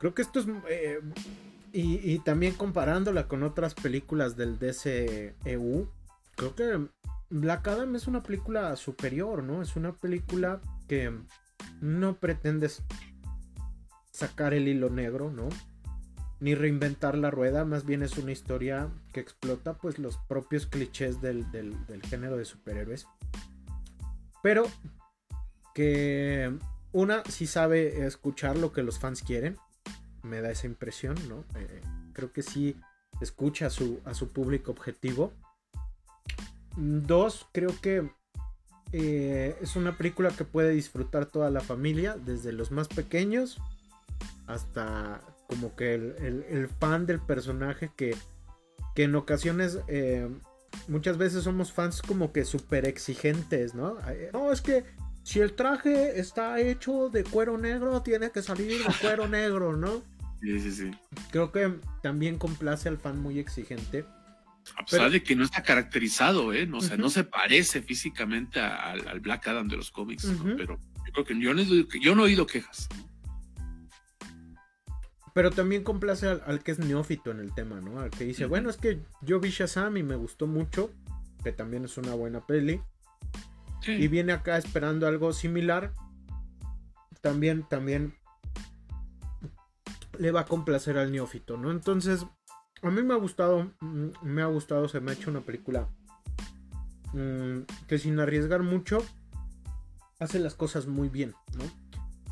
Creo 0.00 0.14
que 0.14 0.22
esto 0.22 0.40
es... 0.40 0.46
Eh, 0.68 1.00
y, 1.74 2.18
también 2.18 2.52
comparándola 2.54 3.28
con 3.28 3.42
otras 3.42 3.72
películas 3.74 4.36
del 4.36 4.58
DCEU, 4.58 5.88
creo 6.36 6.54
que 6.54 6.86
Black 7.30 7.66
Adam 7.66 7.96
es 7.96 8.06
una 8.06 8.22
película 8.22 8.76
superior, 8.76 9.42
¿no? 9.42 9.62
Es 9.62 9.74
una 9.74 9.92
película 9.92 10.60
que 10.86 11.10
no 11.80 12.16
pretende 12.16 12.70
sacar 14.10 14.52
el 14.52 14.68
hilo 14.68 14.90
negro, 14.90 15.30
¿no? 15.30 15.48
Ni 16.42 16.56
reinventar 16.56 17.16
la 17.16 17.30
rueda, 17.30 17.64
más 17.64 17.86
bien 17.86 18.02
es 18.02 18.18
una 18.18 18.32
historia 18.32 18.88
que 19.12 19.20
explota 19.20 19.74
pues 19.74 20.00
los 20.00 20.16
propios 20.16 20.66
clichés 20.66 21.20
del, 21.20 21.46
género 22.10 22.36
de 22.36 22.44
superhéroes. 22.44 23.06
Pero 24.42 24.66
que 25.72 26.52
una 26.90 27.22
sí 27.26 27.46
sabe 27.46 28.04
escuchar 28.04 28.58
lo 28.58 28.72
que 28.72 28.82
los 28.82 28.98
fans 28.98 29.22
quieren, 29.22 29.56
me 30.24 30.40
da 30.40 30.50
esa 30.50 30.66
impresión, 30.66 31.14
¿no? 31.28 31.44
Eh, 31.54 31.80
creo 32.12 32.32
que 32.32 32.42
sí 32.42 32.74
escucha 33.20 33.66
a 33.66 33.70
su, 33.70 34.00
a 34.04 34.12
su 34.12 34.32
público 34.32 34.72
objetivo. 34.72 35.32
Dos, 36.76 37.46
creo 37.52 37.70
que 37.80 38.10
eh, 38.90 39.56
es 39.60 39.76
una 39.76 39.96
película 39.96 40.30
que 40.30 40.44
puede 40.44 40.70
disfrutar 40.70 41.26
toda 41.26 41.50
la 41.50 41.60
familia, 41.60 42.16
desde 42.16 42.50
los 42.50 42.72
más 42.72 42.88
pequeños 42.88 43.58
hasta 44.48 45.22
como 45.52 45.76
que 45.76 45.94
el, 45.94 46.68
fan 46.80 47.04
del 47.04 47.20
personaje 47.20 47.90
que, 47.94 48.16
que 48.94 49.02
en 49.02 49.14
ocasiones 49.14 49.80
eh, 49.86 50.26
muchas 50.88 51.18
veces 51.18 51.44
somos 51.44 51.72
fans 51.72 52.00
como 52.00 52.32
que 52.32 52.46
súper 52.46 52.88
exigentes, 52.88 53.74
¿no? 53.74 53.98
Eh, 54.08 54.30
no, 54.32 54.50
es 54.50 54.62
que 54.62 54.84
si 55.24 55.40
el 55.40 55.52
traje 55.52 56.18
está 56.18 56.58
hecho 56.58 57.10
de 57.10 57.22
cuero 57.22 57.58
negro, 57.58 58.00
tiene 58.00 58.30
que 58.30 58.40
salir 58.40 58.82
de 58.82 58.94
cuero 59.02 59.28
negro, 59.28 59.76
¿no? 59.76 60.02
Sí, 60.40 60.58
sí, 60.58 60.72
sí. 60.72 60.90
Creo 61.30 61.52
que 61.52 61.74
también 62.02 62.38
complace 62.38 62.88
al 62.88 62.96
fan 62.96 63.20
muy 63.20 63.38
exigente. 63.38 64.06
A 64.76 64.86
pesar 64.86 65.10
de 65.10 65.22
que 65.22 65.36
no 65.36 65.44
está 65.44 65.62
caracterizado, 65.62 66.54
¿eh? 66.54 66.66
O 66.72 66.80
sea, 66.80 66.96
no 66.96 67.10
se 67.10 67.24
parece 67.24 67.82
físicamente 67.82 68.58
al, 68.58 69.20
Black 69.20 69.48
Adam 69.48 69.68
de 69.68 69.76
los 69.76 69.90
cómics, 69.90 70.24
¿no? 70.24 70.56
Pero 70.56 70.78
yo 70.78 71.12
creo 71.12 71.24
que 71.26 71.38
yo 71.38 71.52
no, 71.52 71.62
yo 71.62 72.14
no 72.14 72.22
he 72.22 72.26
oído 72.26 72.46
quejas. 72.46 72.88
¿no? 72.96 73.11
Pero 75.34 75.50
también 75.50 75.82
complace 75.82 76.28
al, 76.28 76.62
que 76.62 76.72
es 76.72 76.78
neófito 76.78 77.30
en 77.30 77.40
el 77.40 77.54
tema, 77.54 77.80
¿no? 77.80 78.00
Al 78.00 78.10
que 78.10 78.24
dice, 78.24 78.46
bueno, 78.46 78.68
es 78.68 78.76
que 78.76 79.00
yo 79.22 79.40
vi 79.40 79.50
Shazam 79.50 79.96
y 79.96 80.02
me 80.02 80.16
gustó 80.16 80.46
mucho, 80.46 80.90
que 81.42 81.52
también 81.52 81.84
es 81.84 81.96
una 81.96 82.14
buena 82.14 82.46
peli. 82.46 82.80
Y 83.86 84.06
viene 84.08 84.32
acá 84.32 84.58
esperando 84.58 85.08
algo 85.08 85.32
similar. 85.32 85.92
También, 87.20 87.66
también 87.68 88.14
le 90.18 90.30
va 90.30 90.40
a 90.40 90.46
complacer 90.46 90.98
al 90.98 91.10
neófito, 91.10 91.56
¿no? 91.56 91.70
Entonces, 91.70 92.26
a 92.82 92.90
mí 92.90 93.02
me 93.02 93.14
ha 93.14 93.16
gustado, 93.16 93.72
mm, 93.80 94.08
me 94.22 94.42
ha 94.42 94.46
gustado, 94.46 94.88
se 94.88 95.00
me 95.00 95.10
ha 95.10 95.14
hecho 95.14 95.30
una 95.30 95.40
película 95.40 95.88
mm, 97.12 97.60
que 97.86 97.98
sin 97.98 98.18
arriesgar 98.20 98.62
mucho, 98.62 99.04
hace 100.18 100.38
las 100.38 100.54
cosas 100.54 100.86
muy 100.86 101.08
bien, 101.08 101.34
¿no? 101.56 101.64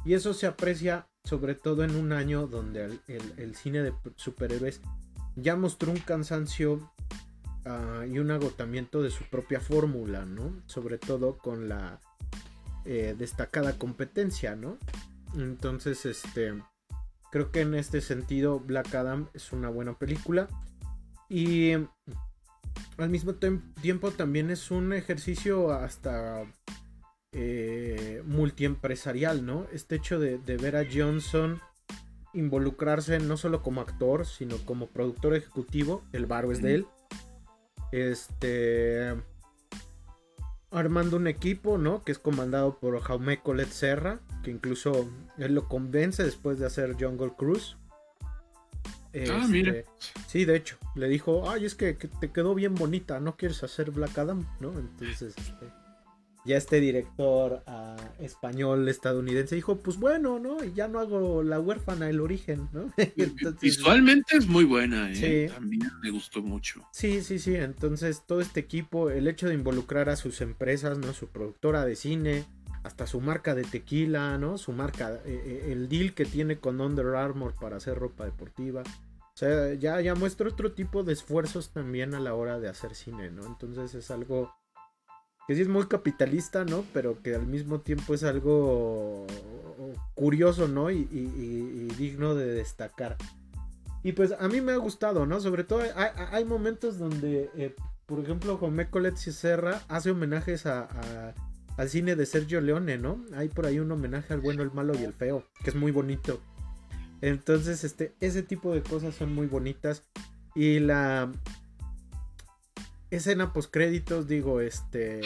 Y 0.05 0.15
eso 0.15 0.35
se 0.35 0.47
aprecia 0.47 1.10
sobre 1.25 1.55
todo 1.55 1.85
en 1.85 1.95
un 1.97 2.13
año 2.13 2.47
donde 2.47 2.99
el, 3.37 3.55
cine 3.55 3.83
de 3.83 3.93
superhéroes 4.17 4.81
ya 5.37 5.57
mostró 5.57 5.93
un 5.93 5.99
cansancio 5.99 6.91
ah, 7.65 8.05
y 8.11 8.19
un 8.19 8.31
agotamiento 8.31 9.03
de 9.03 9.11
su 9.11 9.25
propia 9.25 9.61
fórmula, 9.61 10.25
¿no? 10.25 10.53
Sobre 10.67 10.99
todo 10.99 11.39
con 11.39 11.69
la 11.69 12.01
eh, 12.85 13.15
destacada 13.17 13.79
competencia, 13.79 14.57
¿no? 14.57 14.79
Entonces, 15.37 16.07
este, 16.07 16.55
creo 17.31 17.51
que 17.51 17.61
en 17.61 17.75
este 17.75 18.01
sentido 18.01 18.59
Black 18.59 18.95
Adam 18.95 19.29
es 19.35 19.53
una 19.53 19.69
buena 19.69 19.99
película 19.99 20.49
y 21.29 21.73
al 22.97 23.11
mismo 23.11 23.35
tiempo 23.81 24.11
también 24.11 24.51
es 24.51 24.71
un 24.71 24.93
ejercicio 24.93 25.73
hasta 25.73 26.45
eh, 27.33 28.23
multiempresarial, 28.27 29.47
¿no? 29.47 29.67
Este 29.73 29.97
hecho 29.97 30.19
de, 30.19 30.39
ver 30.39 30.77
a 30.77 30.85
Johnson 30.91 31.61
involucrarse 32.33 33.19
no 33.21 33.37
solo 33.37 33.63
como 33.63 33.81
actor, 33.81 34.27
sino 34.27 34.57
como 34.59 34.89
productor 34.89 35.35
ejecutivo, 35.35 36.03
el 36.13 36.27
baro 36.27 36.51
es 36.51 36.61
de 36.61 36.75
él. 36.75 36.87
Este. 37.93 39.15
Armando 40.73 41.17
un 41.17 41.27
equipo, 41.27 41.79
¿no? 41.79 42.03
Que 42.05 42.13
es 42.13 42.19
comandado 42.19 42.79
por 42.79 43.01
Jaume 43.01 43.41
Colet 43.41 43.69
Serra, 43.69 44.21
que 44.43 44.51
incluso 44.51 45.09
él 45.39 45.55
lo 45.55 45.69
convence 45.69 46.25
después 46.25 46.59
de 46.59 46.67
hacer 46.67 46.97
Jungle 46.99 47.33
Cruise. 47.37 47.77
ah, 49.15 49.47
mire. 49.49 49.81
Este, 49.81 50.13
sí, 50.29 50.45
de 50.45 50.57
hecho, 50.57 50.79
le 50.95 51.09
dijo, 51.09 51.51
ay, 51.51 51.65
es 51.65 51.75
que, 51.75 51.97
que, 51.97 52.07
te 52.07 52.31
quedó 52.31 52.55
bien 52.55 52.77
bonita, 52.77 53.19
¿no 53.19 53.37
quieres 53.37 53.65
hacer 53.65 53.91
Black 53.91 54.17
Adam? 54.19 54.47
¿No? 54.61 54.71
Entonces, 54.79 55.35
este, 55.37 55.80
ya 56.45 56.57
este 56.57 56.81
director 56.81 57.63
ah, 57.67 57.97
español 58.19 58.89
estadounidense 58.89 59.55
dijo, 59.55 59.77
pues 59.79 59.99
bueno, 59.99 60.39
¿no? 60.39 60.65
Y 60.65 60.73
ya 60.73 60.89
no 60.89 60.99
hago 60.99 61.43
la 61.43 61.61
huérfana 61.61 62.09
el 62.09 62.21
origen, 62.21 62.69
¿no? 62.73 62.93
Visualmente 63.61 64.37
es 64.37 64.47
muy 64.47 64.65
buena, 64.65 65.11
¿eh? 65.11 65.15
Sí. 65.49 65.53
También 65.53 65.91
me 66.03 66.11
gustó 66.11 66.43
mucho. 66.43 66.87
Sí, 66.93 67.23
sí, 67.23 67.39
sí. 67.39 67.55
Entonces 67.55 68.23
todo 68.27 68.41
este 68.41 68.61
equipo, 68.61 69.11
el 69.11 69.29
hecho 69.29 69.49
de 69.49 69.55
involucrar 69.55 70.09
a 70.09 70.17
sus 70.17 70.41
empresas, 70.41 70.99
¿no? 70.99 71.13
Su 71.13 71.29
productora 71.29 71.85
de 71.85 71.97
cine, 71.97 72.47
hasta 72.83 73.07
su 73.07 73.21
marca 73.21 73.55
de 73.55 73.65
tequila, 73.65 74.39
¿no? 74.39 74.57
Su 74.57 74.73
marca, 74.73 75.15
eh, 75.15 75.21
eh, 75.27 75.69
el 75.73 75.89
deal 75.89 76.15
que 76.15 76.25
tiene 76.25 76.59
con 76.59 76.81
Under 76.81 77.15
Armour 77.15 77.55
para 77.61 77.77
hacer 77.77 77.99
ropa 77.99 78.25
deportiva. 78.25 78.83
O 78.83 79.37
sea, 79.41 79.75
ya, 79.75 80.01
ya 80.01 80.15
muestra 80.15 80.49
otro 80.49 80.73
tipo 80.73 81.03
de 81.03 81.13
esfuerzos 81.13 81.71
también 81.71 82.15
a 82.15 82.21
la 82.21 82.35
hora 82.35 82.59
de 82.59 82.69
hacer 82.69 82.95
cine, 82.95 83.31
¿no? 83.31 83.47
Entonces 83.47 83.95
es 83.95 84.11
algo 84.11 84.55
que 85.51 85.57
sí 85.57 85.63
es 85.63 85.69
muy 85.69 85.87
capitalista, 85.87 86.65
¿no? 86.65 86.85
Pero 86.93 87.21
que 87.25 87.35
al 87.35 87.45
mismo 87.45 87.81
tiempo 87.81 88.15
es 88.15 88.23
algo 88.23 89.27
curioso, 90.15 90.69
¿no? 90.69 90.93
Y, 90.93 91.89
digno 91.99 92.37
de 92.37 92.55
destacar. 92.55 93.17
Y 94.05 94.13
pues 94.13 94.33
a 94.39 94.47
mí 94.47 94.61
me 94.61 94.71
ha 94.71 94.77
gustado, 94.77 95.27
¿no? 95.27 95.41
Sobre 95.41 95.65
todo 95.65 95.83
hay, 95.97 96.45
momentos 96.45 97.01
donde, 97.01 97.51
eh, 97.57 97.75
por 98.07 98.21
ejemplo, 98.21 98.59
Jomé 98.59 98.91
Colet 98.91 99.17
Serra 99.17 99.83
hace 99.89 100.13
homenajes 100.13 100.67
a, 100.67 101.35
al 101.77 101.89
cine 101.89 102.15
de 102.15 102.27
Sergio 102.27 102.61
Leone, 102.61 102.99
¿no? 102.99 103.21
Hay 103.35 103.49
por 103.49 103.67
ahí 103.67 103.81
un 103.81 103.91
homenaje 103.91 104.33
al 104.33 104.41
bueno, 104.41 104.63
el 104.63 104.71
malo 104.71 104.95
y 104.97 105.03
el 105.03 105.15
feo, 105.15 105.43
que 105.65 105.71
es 105.71 105.75
muy 105.75 105.91
bonito. 105.91 106.41
Entonces, 107.23 107.83
este, 107.83 108.15
ese 108.21 108.45
tipo 108.45 108.73
de 108.73 108.85
cosas 108.85 109.17
son 109.17 109.35
muy 109.35 109.49
bonitas. 109.49 110.05
Y 110.55 110.79
la 110.79 111.33
escena 113.11 113.53
post 113.53 113.73
créditos, 113.73 114.29
digo, 114.29 114.61
este. 114.61 115.21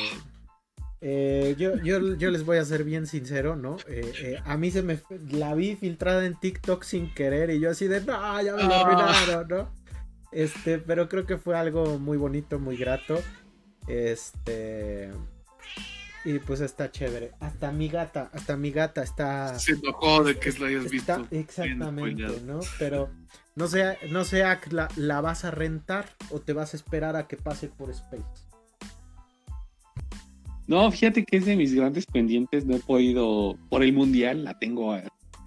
Eh, 1.06 1.54
yo, 1.58 1.76
yo, 1.82 2.30
les 2.30 2.46
voy 2.46 2.56
a 2.56 2.64
ser 2.64 2.82
bien 2.82 3.06
sincero, 3.06 3.56
¿no? 3.56 3.76
Eh, 3.88 4.12
eh, 4.22 4.42
a 4.42 4.56
mí 4.56 4.70
se 4.70 4.82
me 4.82 4.98
la 5.30 5.54
vi 5.54 5.76
filtrada 5.76 6.24
en 6.24 6.34
TikTok 6.34 6.82
sin 6.82 7.12
querer 7.12 7.50
y 7.50 7.60
yo 7.60 7.70
así 7.70 7.88
de 7.88 8.00
no, 8.00 8.40
ya 8.40 8.54
me 8.56 8.62
lo 8.62 8.72
ah. 8.72 8.80
arruinaron, 8.80 9.48
¿no? 9.48 9.70
Este, 10.32 10.78
pero 10.78 11.08
creo 11.08 11.26
que 11.26 11.36
fue 11.36 11.58
algo 11.58 11.98
muy 11.98 12.16
bonito, 12.16 12.58
muy 12.58 12.76
grato. 12.76 13.22
Este. 13.86 15.10
Y 16.24 16.38
pues 16.38 16.60
está 16.60 16.90
chévere. 16.90 17.32
Hasta 17.38 17.70
mi 17.70 17.88
gata, 17.88 18.30
hasta 18.32 18.56
mi 18.56 18.70
gata 18.70 19.02
está. 19.02 19.58
Se 19.58 19.72
enojó 19.72 20.24
de 20.24 20.38
que 20.38 20.52
la 20.52 20.68
hayas 20.68 20.90
visto. 20.90 21.26
Exactamente, 21.30 22.40
¿no? 22.46 22.60
Pero 22.78 23.10
no 23.56 23.68
sé, 23.68 23.98
no 24.10 24.24
sé, 24.24 24.42
la, 24.70 24.88
la 24.96 25.20
vas 25.20 25.44
a 25.44 25.50
rentar 25.50 26.06
o 26.30 26.40
te 26.40 26.52
vas 26.52 26.74
a 26.74 26.76
esperar 26.76 27.16
a 27.16 27.28
que 27.28 27.36
pase 27.36 27.68
por 27.68 27.90
Space. 27.90 28.44
No, 30.66 30.90
fíjate 30.90 31.24
que 31.24 31.36
es 31.36 31.44
de 31.44 31.56
mis 31.56 31.74
grandes 31.74 32.06
pendientes. 32.06 32.64
No 32.64 32.76
he 32.76 32.80
podido. 32.80 33.56
Por 33.68 33.82
el 33.82 33.92
mundial 33.92 34.44
la 34.44 34.58
tengo. 34.58 34.96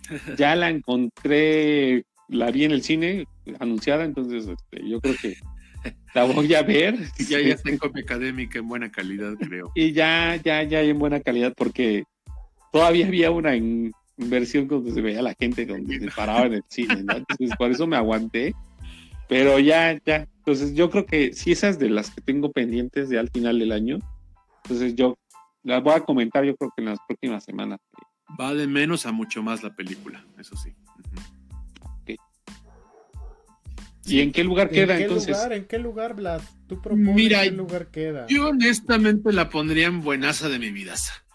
Ya 0.38 0.56
la 0.56 0.70
encontré. 0.70 2.06
La 2.30 2.52
vi 2.52 2.66
en 2.66 2.72
el 2.72 2.82
cine 2.82 3.26
anunciada, 3.60 4.04
entonces 4.04 4.48
este, 4.48 4.88
yo 4.88 5.00
creo 5.00 5.16
que 5.22 5.38
la 6.14 6.26
voy 6.26 6.54
a 6.54 6.62
ver. 6.62 6.96
Ya, 7.30 7.40
ya 7.42 7.56
está 7.56 7.70
en 7.70 7.78
copia 7.78 8.04
académica 8.04 8.60
en 8.60 8.68
buena 8.68 8.92
calidad, 8.92 9.34
creo. 9.36 9.72
Y 9.76 9.94
ya, 9.94 10.36
ya, 10.38 10.64
ya 10.64 10.82
en 10.82 11.00
buena 11.00 11.20
calidad 11.20 11.54
porque 11.56 12.04
todavía 12.72 13.08
había 13.08 13.32
una 13.32 13.56
en 13.56 13.94
versión 14.18 14.68
donde 14.68 14.92
se 14.92 15.02
veía 15.02 15.22
la 15.22 15.36
gente 15.40 15.66
donde 15.66 16.00
se 16.00 16.12
paraba 16.12 16.46
en 16.48 16.54
el 16.56 16.64
cine, 16.68 17.04
¿no? 17.04 17.18
Entonces 17.18 17.56
por 17.58 17.72
eso 17.72 17.88
me 17.88 17.96
aguanté. 17.96 18.54
Pero 19.30 19.60
ya, 19.60 20.00
ya. 20.06 20.28
Entonces 20.38 20.74
yo 20.74 20.90
creo 20.90 21.06
que 21.06 21.34
si 21.34 21.52
esas 21.52 21.78
de 21.80 21.90
las 21.90 22.10
que 22.10 22.22
tengo 22.22 22.52
pendientes 22.52 23.10
de 23.10 23.20
al 23.20 23.30
final 23.30 23.60
del 23.60 23.72
año, 23.72 24.00
entonces 24.64 24.96
yo 24.96 25.18
las 25.64 25.84
voy 25.84 25.94
a 25.94 26.02
comentar 26.02 26.46
yo 26.46 26.56
creo 26.56 26.72
que 26.76 26.82
en 26.82 26.90
las 26.90 27.00
próximas 27.08 27.44
semanas. 27.44 27.80
Va 28.40 28.54
de 28.54 28.68
menos 28.68 29.06
a 29.06 29.12
mucho 29.12 29.42
más 29.42 29.64
la 29.64 29.74
película, 29.76 30.26
eso 30.38 30.56
sí. 30.58 30.74
¿Y 34.08 34.22
en 34.22 34.32
qué 34.32 34.44
lugar 34.44 34.70
queda 34.70 34.98
entonces? 34.98 35.38
¿En 35.52 35.66
qué 35.66 35.80
lugar, 35.80 36.16
Vlad? 36.16 36.42
¿Tú 36.68 36.82
propones 36.82 37.14
Mira, 37.14 37.44
en 37.44 37.52
qué 37.52 37.58
lugar 37.58 37.88
queda? 37.88 38.26
Yo 38.28 38.48
honestamente 38.48 39.34
la 39.34 39.50
pondría 39.50 39.88
en 39.88 40.02
buenaza 40.02 40.48
de 40.48 40.60
mi 40.60 40.72
vidaza. 40.72 41.27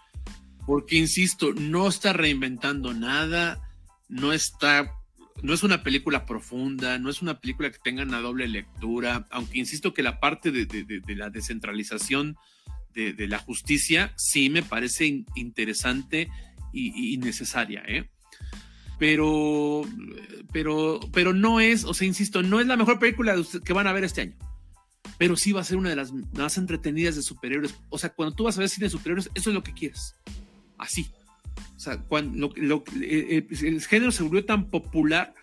Porque, 0.65 0.97
insisto, 0.97 1.53
no 1.53 1.87
está 1.87 2.13
reinventando 2.13 2.93
nada, 2.93 3.61
no 4.07 4.31
está, 4.33 4.91
no 5.41 5.53
es 5.53 5.63
una 5.63 5.83
película 5.83 6.25
profunda, 6.25 6.97
no 6.99 7.09
es 7.09 7.21
una 7.21 7.39
película 7.39 7.71
que 7.71 7.79
tenga 7.83 8.03
una 8.03 8.21
doble 8.21 8.47
lectura, 8.47 9.27
aunque 9.29 9.59
insisto 9.59 9.93
que 9.93 10.03
la 10.03 10.19
parte 10.19 10.51
de, 10.51 11.01
la 11.15 11.29
descentralización 11.29 12.37
de, 12.93 13.27
la 13.27 13.39
justicia 13.39 14.13
sí 14.15 14.49
me 14.49 14.63
parece 14.63 15.25
interesante 15.35 16.29
y, 16.71 17.13
y 17.13 17.17
necesaria, 17.17 17.83
¿eh? 17.87 18.09
pero, 19.03 19.81
pero, 20.53 20.99
pero 21.11 21.33
no 21.33 21.59
es, 21.59 21.83
o 21.83 21.93
sea, 21.93 22.07
insisto, 22.07 22.41
no 22.41 22.61
es 22.61 22.67
la 22.67 22.77
mejor 22.77 22.99
película 22.99 23.35
que 23.65 23.73
van 23.73 23.87
a 23.87 23.91
ver 23.91 24.05
este 24.05 24.21
año. 24.21 24.37
Pero 25.17 25.35
sí 25.35 25.51
va 25.51 25.59
a 25.59 25.65
ser 25.65 25.75
una 25.75 25.89
de 25.89 25.97
las 25.97 26.13
más 26.33 26.57
entretenidas 26.57 27.17
de 27.17 27.21
superhéroes. 27.21 27.75
O 27.89 27.97
sea, 27.97 28.11
cuando 28.11 28.33
tú 28.33 28.45
vas 28.45 28.55
a 28.55 28.61
ver 28.61 28.69
cine 28.69 28.85
de 28.85 28.91
superhéroes, 28.91 29.29
eso 29.35 29.49
es 29.49 29.53
lo 29.53 29.61
que 29.61 29.73
quieres. 29.73 30.15
Así. 30.77 31.11
O 31.75 31.79
sea, 31.79 31.97
cuando 31.97 32.53
eh, 32.55 32.81
eh, 33.01 33.47
el, 33.61 33.81
género 33.81 34.11
se 34.11 34.23
volvió 34.23 34.45
tan 34.45 34.69
popular 34.69 35.33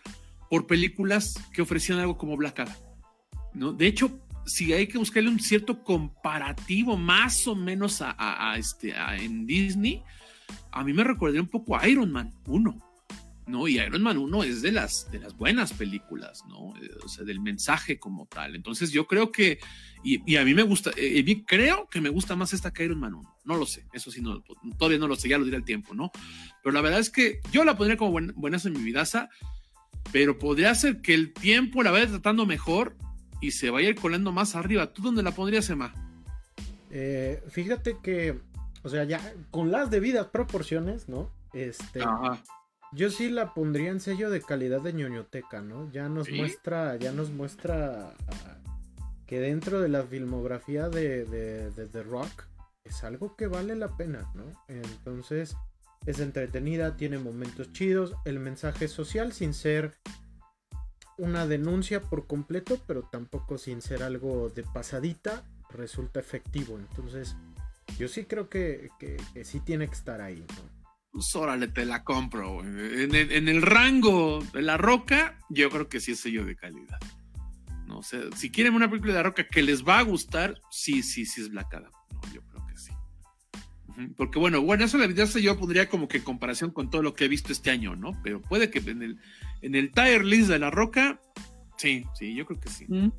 por 0.48 0.66
películas 0.66 1.34
que 1.52 1.62
ofrecían 1.62 1.98
algo 1.98 2.16
como 2.16 2.36
Black 2.36 2.60
Adam. 2.60 2.76
¿no? 3.54 3.72
De 3.72 3.86
hecho, 3.86 4.20
si 4.46 4.72
hay 4.72 4.86
que 4.86 4.98
buscarle 4.98 5.28
un 5.28 5.38
cierto 5.38 5.82
comparativo 5.82 6.96
más 6.96 7.46
o 7.46 7.54
menos 7.54 8.02
a, 8.02 8.54
este, 8.56 8.92
en 9.18 9.46
Disney, 9.46 10.02
a 10.72 10.82
mí 10.82 10.92
me 10.92 11.04
recordaría 11.04 11.42
un 11.42 11.48
poco 11.48 11.76
a 11.76 11.86
Iron 11.86 12.10
Man 12.10 12.32
1. 12.46 12.89
¿No? 13.50 13.68
Y 13.68 13.78
Iron 13.78 14.02
Man 14.02 14.18
1 14.18 14.44
es 14.44 14.62
de 14.62 14.72
las, 14.72 15.10
de 15.10 15.18
las 15.18 15.36
buenas 15.36 15.72
películas, 15.72 16.44
¿no? 16.48 16.74
Eh, 16.80 16.90
o 17.04 17.08
sea, 17.08 17.24
del 17.24 17.40
mensaje 17.40 17.98
como 17.98 18.26
tal. 18.26 18.54
Entonces 18.54 18.90
yo 18.92 19.06
creo 19.06 19.32
que, 19.32 19.58
y, 20.02 20.36
a 20.36 20.44
mí 20.44 20.54
me 20.54 20.62
gusta, 20.62 20.90
eh, 20.96 21.44
creo 21.46 21.88
que 21.90 22.00
me 22.00 22.08
gusta 22.08 22.36
más 22.36 22.52
esta 22.52 22.72
que 22.72 22.84
Iron 22.84 23.00
Man 23.00 23.14
1. 23.14 23.36
No 23.44 23.56
lo 23.56 23.66
sé, 23.66 23.86
eso 23.92 24.10
sí, 24.10 24.22
no, 24.22 24.42
todavía 24.78 24.98
no 24.98 25.08
lo 25.08 25.16
sé, 25.16 25.28
ya 25.28 25.38
lo 25.38 25.44
diré 25.44 25.56
el 25.56 25.64
tiempo, 25.64 25.94
¿no? 25.94 26.10
Pero 26.62 26.72
la 26.72 26.80
verdad 26.80 27.00
es 27.00 27.10
que 27.10 27.40
yo 27.52 27.64
la 27.64 27.76
pondría 27.76 27.96
como 27.96 28.32
buenas 28.34 28.64
en 28.66 28.72
mi 28.72 28.82
vidaza, 28.82 29.28
pero 30.12 30.38
podría 30.38 30.74
ser 30.74 31.00
que 31.00 31.14
el 31.14 31.32
tiempo 31.32 31.82
la 31.82 31.90
vaya 31.90 32.06
tratando 32.06 32.46
mejor 32.46 32.96
y 33.40 33.50
se 33.50 33.70
vaya 33.70 33.94
colando 33.94 34.32
más 34.32 34.54
arriba. 34.54 34.92
¿Tú 34.92 35.02
dónde 35.02 35.22
la 35.22 35.32
pondrías, 35.32 35.68
Emma? 35.70 35.94
Eh, 36.90 37.42
fíjate 37.48 37.98
que, 38.02 38.38
o 38.82 38.88
sea, 38.88 39.04
ya 39.04 39.20
con 39.50 39.70
las 39.70 39.90
debidas 39.90 40.26
proporciones, 40.28 41.08
¿no? 41.08 41.30
Este, 41.52 42.02
Ajá 42.02 42.42
yo 42.92 43.10
sí 43.10 43.30
la 43.30 43.54
pondría 43.54 43.90
en 43.90 44.00
sello 44.00 44.30
de 44.30 44.42
calidad 44.42 44.80
de 44.80 44.92
ñoñoteca, 44.92 45.60
¿no? 45.60 45.90
Ya 45.92 46.08
nos 46.08 46.30
muestra, 46.30 46.96
ya 46.96 47.12
nos 47.12 47.30
muestra 47.30 48.14
ah, 48.28 48.56
que 49.26 49.40
dentro 49.40 49.80
de 49.80 49.88
la 49.88 50.02
filmografía 50.02 50.88
de, 50.88 51.24
de, 51.24 51.86
The 51.86 52.02
Rock 52.02 52.46
es 52.84 53.04
algo 53.04 53.36
que 53.36 53.46
vale 53.46 53.76
la 53.76 53.96
pena, 53.96 54.30
¿no? 54.34 54.44
Entonces 54.68 55.56
es 56.06 56.18
entretenida, 56.18 56.96
tiene 56.96 57.18
momentos 57.18 57.72
chidos, 57.72 58.14
el 58.24 58.40
mensaje 58.40 58.88
social 58.88 59.32
sin 59.32 59.54
ser 59.54 59.96
una 61.16 61.46
denuncia 61.46 62.00
por 62.00 62.26
completo, 62.26 62.80
pero 62.86 63.02
tampoco 63.02 63.58
sin 63.58 63.82
ser 63.82 64.02
algo 64.02 64.48
de 64.48 64.64
pasadita, 64.64 65.44
resulta 65.68 66.18
efectivo. 66.18 66.78
Entonces 66.78 67.36
yo 67.98 68.08
sí 68.08 68.24
creo 68.24 68.48
que, 68.48 68.90
que, 68.98 69.16
que 69.34 69.44
sí 69.44 69.60
tiene 69.60 69.86
que 69.86 69.94
estar 69.94 70.20
ahí, 70.20 70.40
¿no? 70.40 70.79
Pues 71.12 71.34
órale, 71.34 71.68
te 71.68 71.84
la 71.84 72.04
compro. 72.04 72.64
En 72.64 73.14
el, 73.14 73.62
rango 73.62 74.44
de 74.52 74.62
la 74.62 74.76
roca, 74.76 75.38
yo 75.48 75.70
creo 75.70 75.88
que 75.88 76.00
sí 76.00 76.12
es 76.12 76.20
sello 76.20 76.44
de 76.44 76.56
calidad. 76.56 76.98
No 77.86 78.02
sé, 78.02 78.30
si 78.36 78.50
quieren 78.50 78.74
una 78.74 78.88
película 78.88 79.12
de 79.14 79.18
la 79.18 79.24
roca 79.24 79.48
que 79.48 79.62
les 79.62 79.84
va 79.84 79.98
a 79.98 80.02
gustar, 80.02 80.60
sí, 80.70 81.02
sí, 81.02 81.26
sí 81.26 81.40
es 81.40 81.50
Black 81.50 81.74
Adam. 81.74 81.90
No, 82.12 82.20
yo 82.32 82.42
creo 82.42 82.66
que 82.66 82.76
sí. 82.76 82.92
Porque 84.16 84.38
bueno, 84.38 84.62
bueno, 84.62 84.84
eso 84.84 84.96
la 84.96 85.08
verdad 85.08 85.28
yo 85.28 85.58
pondría 85.58 85.88
como 85.88 86.06
que 86.06 86.18
en 86.18 86.24
comparación 86.24 86.70
con 86.70 86.88
todo 86.88 87.02
lo 87.02 87.14
que 87.14 87.24
he 87.24 87.28
visto 87.28 87.52
este 87.52 87.70
año, 87.70 87.96
¿no? 87.96 88.12
Pero 88.22 88.40
puede 88.40 88.70
que 88.70 88.78
en 88.78 89.02
el, 89.02 89.18
en 89.62 89.74
el 89.74 89.90
tire 89.90 90.24
list 90.24 90.48
de 90.48 90.60
la 90.60 90.70
roca, 90.70 91.20
sí, 91.76 92.04
sí, 92.14 92.34
yo 92.34 92.46
creo 92.46 92.60
que 92.60 92.70
sí. 92.70 92.86
Mm. 92.88 93.10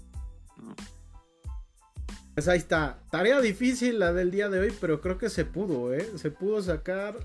Pues 2.34 2.48
ahí 2.48 2.60
está. 2.60 3.00
Tarea 3.12 3.42
difícil 3.42 4.00
la 4.00 4.14
del 4.14 4.32
día 4.32 4.48
de 4.50 4.60
hoy, 4.60 4.74
pero 4.80 5.02
creo 5.02 5.18
que 5.18 5.30
se 5.30 5.44
pudo, 5.44 5.94
¿eh? 5.94 6.08
Se 6.16 6.32
pudo 6.32 6.62
sacar 6.62 7.18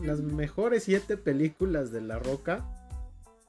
las, 0.00 0.20
mejores 0.20 0.84
siete 0.84 1.16
películas 1.16 1.92
de 1.92 2.00
La 2.00 2.18
Roca. 2.18 2.64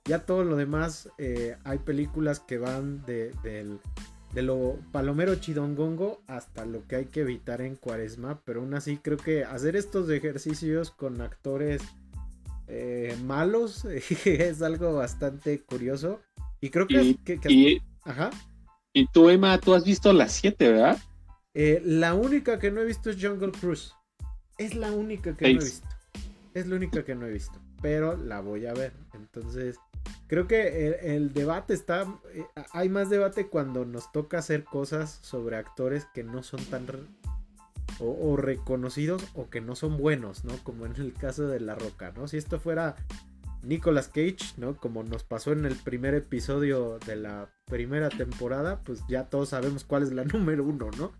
Ya 0.03 0.19
todo 0.25 0.43
lo 0.43 0.55
demás, 0.55 1.09
eh, 1.17 1.55
hay 1.63 1.79
películas 1.79 2.39
que 2.39 2.57
van 2.57 3.03
de, 3.05 3.31
lo 4.33 4.77
palomero 4.91 5.35
chidongongo 5.35 6.21
hasta 6.27 6.65
lo 6.65 6.85
que 6.85 6.97
hay 6.97 7.05
que 7.05 7.21
evitar 7.21 7.61
en 7.61 7.75
cuaresma. 7.75 8.41
Pero 8.43 8.59
aún 8.59 8.73
así 8.73 8.97
creo 8.97 9.17
que 9.17 9.45
hacer 9.45 9.77
estos 9.77 10.09
ejercicios 10.09 10.91
con 10.91 11.21
actores 11.21 11.81
eh, 12.67 13.15
malos 13.23 13.85
es 14.25 14.61
algo 14.61 14.93
bastante 14.95 15.61
curioso. 15.61 16.19
Y 16.59 16.71
creo 16.71 16.87
que... 16.87 17.17
Ajá. 18.03 18.31
Y 18.97 19.07
tú, 19.07 19.29
Emma, 19.29 19.59
tú 19.59 19.73
has 19.73 19.83
visto 19.83 20.13
las 20.13 20.31
siete, 20.31 20.71
¿verdad? 20.71 20.97
Eh, 21.53 21.81
la 21.83 22.13
única 22.13 22.59
que 22.59 22.71
no 22.71 22.79
he 22.79 22.85
visto 22.85 23.09
es 23.09 23.17
Jungle 23.21 23.51
Cruise. 23.51 23.93
Es 24.57 24.73
la 24.73 24.93
única 24.93 25.35
que 25.35 25.53
no 25.53 25.59
he 25.59 25.63
visto. 25.65 25.87
Es 26.53 26.65
la 26.65 26.77
única 26.77 27.03
que 27.03 27.13
no 27.13 27.25
he 27.25 27.31
visto. 27.31 27.59
Pero 27.81 28.15
la 28.15 28.39
voy 28.39 28.65
a 28.67 28.73
ver. 28.73 28.93
Entonces, 29.13 29.75
creo 30.27 30.47
que 30.47 30.97
el, 31.13 31.33
debate 31.33 31.73
está. 31.73 32.03
Eh, 32.33 32.45
hay 32.71 32.87
más 32.87 33.09
debate 33.09 33.47
cuando 33.47 33.83
nos 33.83 34.13
toca 34.13 34.37
hacer 34.37 34.63
cosas 34.63 35.19
sobre 35.21 35.57
actores 35.57 36.05
que 36.13 36.23
no 36.23 36.41
son 36.41 36.63
tan. 36.63 36.87
O, 37.99 38.37
reconocidos 38.37 39.23
o 39.35 39.49
que 39.49 39.59
no 39.59 39.75
son 39.75 39.97
buenos, 39.97 40.45
¿no? 40.45 40.53
Como 40.63 40.85
en 40.85 40.95
el 40.95 41.13
caso 41.13 41.47
de 41.47 41.59
La 41.59 41.75
Roca, 41.75 42.13
¿no? 42.15 42.29
Si 42.29 42.37
esto 42.37 42.61
fuera 42.61 42.95
Nicolas 43.65 44.07
Cage, 44.07 44.37
¿no? 44.57 44.75
Como 44.77 45.03
nos 45.03 45.23
pasó 45.23 45.51
en 45.51 45.65
el 45.65 45.75
primer 45.75 46.13
episodio 46.15 46.99
de 47.05 47.15
la 47.15 47.49
primera 47.65 48.09
temporada, 48.09 48.81
pues 48.83 49.01
ya 49.09 49.25
todos 49.25 49.49
sabemos 49.49 49.83
cuál 49.83 50.03
es 50.03 50.11
la 50.11 50.23
número 50.25 50.63
uno, 50.63 50.89
¿no? 50.97 51.11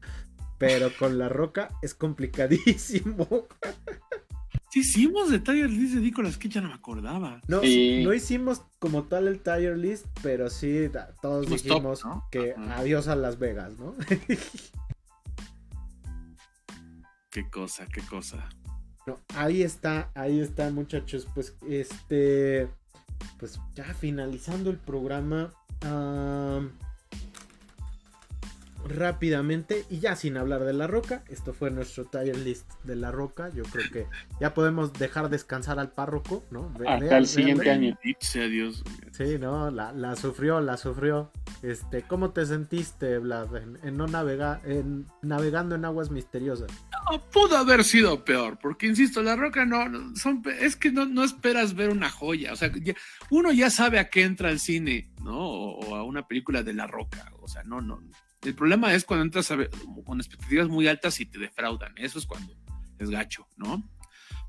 Pero 0.58 0.90
con 0.98 1.18
la 1.18 1.28
roca 1.30 1.70
es 1.82 1.94
complicadísimo. 1.94 3.28
Sí, 4.72 4.80
hicimos 4.82 5.30
de 5.32 5.40
Tiger 5.40 5.70
List 5.70 5.96
de 5.96 6.02
Nicolas 6.02 6.36
Cage, 6.38 6.50
ya 6.50 6.62
no 6.62 6.68
me 6.70 6.74
acordaba. 6.76 7.42
No, 7.48 7.62
Sí. 7.62 8.04
no 8.04 8.14
hicimos 8.14 8.62
como 8.80 9.04
tal 9.04 9.28
el 9.28 9.40
tier 9.40 9.78
list, 9.78 10.06
pero 10.22 10.50
sí 10.50 10.90
todos 11.22 11.50
Los 11.50 11.64
dijimos 11.64 12.02
top, 12.02 12.10
¿no? 12.10 12.28
que 12.32 12.54
Ajá. 12.58 12.78
adiós 12.80 13.08
a 13.08 13.16
Las 13.16 13.40
Vegas, 13.40 13.78
¿no? 13.80 13.96
Qué 17.32 17.50
cosa, 17.50 17.86
qué 17.88 18.02
cosa. 18.02 18.48
Ahí 19.36 19.62
está, 19.64 20.12
ahí 20.16 20.40
está, 20.40 20.70
muchachos. 20.72 21.28
Pues 21.34 21.56
este, 21.68 22.68
pues 23.40 23.60
ya 23.76 23.86
finalizando 23.94 24.70
el 24.70 24.78
programa. 24.78 25.54
am, 25.82 26.72
rápidamente 28.86 29.86
y 29.90 30.00
ya 30.00 30.16
sin 30.16 30.38
hablar 30.38 30.64
de 30.64 30.74
la 30.74 30.88
roca, 30.88 31.24
esto 31.28 31.54
fue 31.54 31.72
nuestro 31.72 32.06
tier 32.06 32.38
list 32.38 32.72
de 32.84 32.96
la 32.96 33.12
roca. 33.12 33.50
Yo 33.50 33.64
creo 33.64 33.90
que 33.92 34.08
ya 34.40 34.54
podemos 34.54 34.94
dejar 34.94 35.30
descansar 35.30 35.80
al 35.80 35.92
párroco, 35.92 36.46
¿no? 36.52 36.72
Ve- 36.78 36.88
Hasta 36.88 37.06
vean- 37.06 37.18
el 37.18 37.28
siguiente 37.28 37.64
vean- 37.66 37.80
año. 37.80 38.00
Sea 38.20 38.48
Dios. 38.48 38.84
Sí, 39.12 39.38
no, 39.40 39.72
la, 39.72 39.92
la 39.92 40.16
sufrió, 40.16 40.62
la 40.62 40.78
sufrió. 40.78 41.32
Este, 41.62 42.04
¿cómo 42.04 42.32
te 42.32 42.46
sentiste, 42.46 43.18
Vlad, 43.18 43.56
en, 43.56 43.80
en 43.84 43.98
no 43.98 44.08
navegar, 44.08 44.62
en 44.66 45.08
navegando 45.22 45.76
en 45.76 45.86
aguas 45.86 46.12
misteriosas? 46.12 46.70
No, 47.12 47.22
pudo 47.32 47.58
haber 47.58 47.84
sido 47.84 48.24
peor, 48.24 48.58
porque 48.62 48.88
insisto, 48.88 49.22
la 49.24 49.36
roca 49.36 49.66
no, 49.66 49.90
no- 49.90 50.16
son, 50.16 50.44
es 50.60 50.76
que 50.76 50.92
no, 50.92 51.06
no 51.06 51.24
esperas 51.24 51.74
ver 51.74 51.90
una 51.90 52.10
joya, 52.10 52.54
o 52.54 52.56
sea, 52.56 52.72
ya- 52.82 52.96
uno 53.32 53.52
ya 53.52 53.70
sabe 53.70 54.00
a 54.00 54.10
qué 54.10 54.24
entra 54.24 54.50
al 54.50 54.60
cine, 54.60 55.10
¿no? 55.24 55.38
O, 55.40 55.80
o 55.88 55.96
a 55.96 56.04
una 56.04 56.28
película 56.28 56.62
de 56.62 56.74
la 56.74 56.88
roca, 56.88 57.32
o 57.40 57.48
sea, 57.48 57.64
no, 57.64 57.82
no. 57.82 58.02
El 58.46 58.56
problema 58.56 58.94
es 58.94 59.04
cuando 59.06 59.26
entras 59.26 59.50
a 59.52 59.56
ver- 59.56 59.70
con 60.06 60.20
expectativas 60.20 60.68
muy 60.68 60.88
altas 60.88 61.20
y 61.20 61.26
te 61.26 61.40
defraudan, 61.40 61.94
eso 61.98 62.20
es 62.20 62.26
cuando 62.26 62.54
es 63.00 63.10
gacho, 63.10 63.48
¿no? 63.58 63.84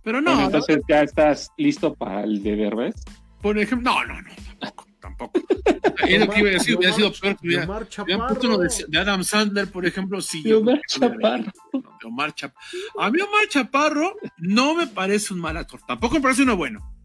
Pero 0.05 0.21
no, 0.21 0.31
Bueno, 0.33 0.47
entonces 0.47 0.81
ya 0.89 1.03
estás 1.03 1.51
listo 1.57 1.95
para 1.95 2.23
el 2.23 2.43
de 2.43 2.55
Derbez. 2.57 2.95
por 3.43 3.59
ejemplo, 3.59 3.91
no, 3.93 4.05
no, 4.05 4.21
no, 4.23 4.31
tampoco, 4.61 4.87
tampoco. 5.01 5.41
Es 6.07 6.21
lo 6.21 6.31
que 6.31 6.41
iba 6.41 6.51
a 6.51 6.53
decir, 6.53 6.77
hubiera 6.77 6.95
sido 6.95 7.11
peor 7.13 7.37
que 7.39 7.47
hubiera, 7.49 7.65
Omar 7.65 7.89
hubieran 8.05 8.27
puesto 8.29 8.47
uno 8.49 8.59
de, 8.59 8.69
Chaparro. 8.69 8.89
de 8.91 8.99
Adam 8.99 9.25
Sandler, 9.25 9.71
por 9.73 9.87
ejemplo, 9.87 10.21
sí. 10.21 10.43
De 10.43 10.55
Omar 10.55 10.81
Chaparro. 10.87 11.45
de 11.73 12.07
Omar 12.07 12.35
Chap- 12.35 12.55
A 12.99 13.11
mí 13.11 13.21
Omar 13.21 13.49
Chaparro 13.49 14.15
no 14.37 14.75
me 14.75 14.87
parece 14.87 15.33
un 15.35 15.41
mal 15.41 15.57
actor. 15.57 15.81
Tampoco 15.89 16.17
me 16.17 16.21
parece 16.21 16.43
uno 16.43 16.57
bueno. 16.57 16.96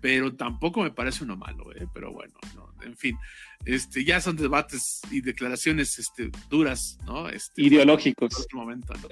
Pero 0.00 0.34
tampoco 0.34 0.82
me 0.82 0.90
parece 0.90 1.24
uno 1.24 1.36
malo, 1.36 1.72
¿eh? 1.74 1.86
Pero 1.92 2.12
bueno, 2.12 2.34
no, 2.54 2.70
en 2.82 2.96
fin. 2.96 3.16
Este, 3.64 4.04
ya 4.04 4.20
son 4.20 4.36
debates 4.36 5.00
y 5.10 5.20
declaraciones 5.20 5.98
este, 5.98 6.30
duras, 6.50 6.98
¿no? 7.06 7.28
Este, 7.28 7.62
Ideológicos. 7.62 8.38
otro 8.38 8.58
momento, 8.58 8.92
¿no? 8.94 9.08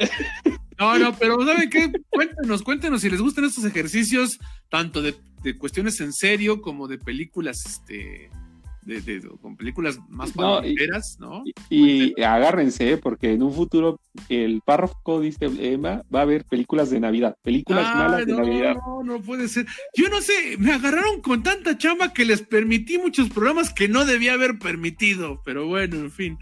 No, 0.79 0.99
no, 0.99 1.17
pero 1.17 1.45
¿saben 1.47 1.71
qué? 1.71 1.91
Cuéntenos, 2.11 2.63
cuéntenos 2.63 3.01
si 3.01 3.09
les 3.09 3.21
gustan 3.21 3.45
estos 3.45 3.65
ejercicios, 3.65 4.39
tanto 4.69 5.03
de, 5.03 5.15
de 5.43 5.57
cuestiones 5.57 6.01
en 6.01 6.13
serio 6.13 6.61
como 6.61 6.89
de 6.89 6.99
películas, 6.99 7.65
este, 7.65 8.29
de, 8.85 9.01
de- 9.01 9.29
con 9.41 9.57
películas 9.57 9.99
más 10.09 10.35
No, 10.37 10.61
¿no? 11.19 11.43
Y, 11.71 12.13
y 12.21 12.23
agárrense, 12.23 12.93
¿eh? 12.93 12.97
porque 12.97 13.33
en 13.33 13.43
un 13.43 13.53
futuro 13.53 14.01
el 14.29 14.61
párroco 14.65 15.21
dice 15.21 15.47
Emma 15.59 16.03
va 16.15 16.21
a 16.21 16.23
haber 16.23 16.45
películas 16.45 16.91
de 16.91 17.01
Navidad, 17.01 17.37
películas 17.43 17.87
Ay, 17.89 17.99
malas 17.99 18.27
de 18.27 18.33
Navidad. 18.35 18.77
No, 18.77 19.03
no 19.03 19.21
puede 19.21 19.49
ser. 19.49 19.67
Yo 19.95 20.09
no 20.09 20.21
sé, 20.21 20.57
me 20.59 20.73
agarraron 20.73 21.21
con 21.21 21.43
tanta 21.43 21.77
chamba 21.79 22.13
que 22.13 22.25
les 22.25 22.43
permití 22.43 22.99
muchos 22.99 23.29
programas 23.31 23.73
que 23.73 23.89
no 23.89 24.05
debía 24.05 24.35
haber 24.35 24.59
permitido, 24.59 25.41
pero 25.45 25.67
bueno, 25.67 25.97
en 25.97 26.11
fin. 26.11 26.39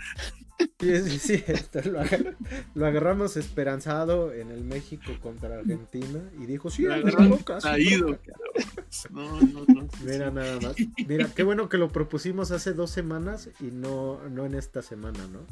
Sí, 0.78 1.00
sí, 1.02 1.18
sí, 1.18 1.44
esto 1.48 1.80
lo, 1.90 2.00
lo 2.74 2.86
agarramos 2.86 3.36
esperanzado 3.36 4.32
en 4.32 4.50
el 4.50 4.64
México 4.64 5.12
contra 5.20 5.58
Argentina 5.58 6.20
y 6.40 6.46
dijo, 6.46 6.70
sí, 6.70 6.84
traído, 6.84 7.10
roca". 7.10 7.58
cabrón. 7.62 8.18
No, 9.10 9.40
no, 9.40 9.64
no. 9.66 9.88
Mira 10.04 10.30
nada 10.30 10.60
más. 10.60 10.74
Mira, 11.06 11.28
qué 11.34 11.42
bueno 11.42 11.68
que 11.68 11.78
lo 11.78 11.88
propusimos 11.88 12.50
hace 12.50 12.72
dos 12.72 12.90
semanas 12.90 13.48
y 13.60 13.64
no, 13.64 14.20
no 14.28 14.44
en 14.44 14.54
esta 14.54 14.82
semana, 14.82 15.26
¿no? 15.28 15.46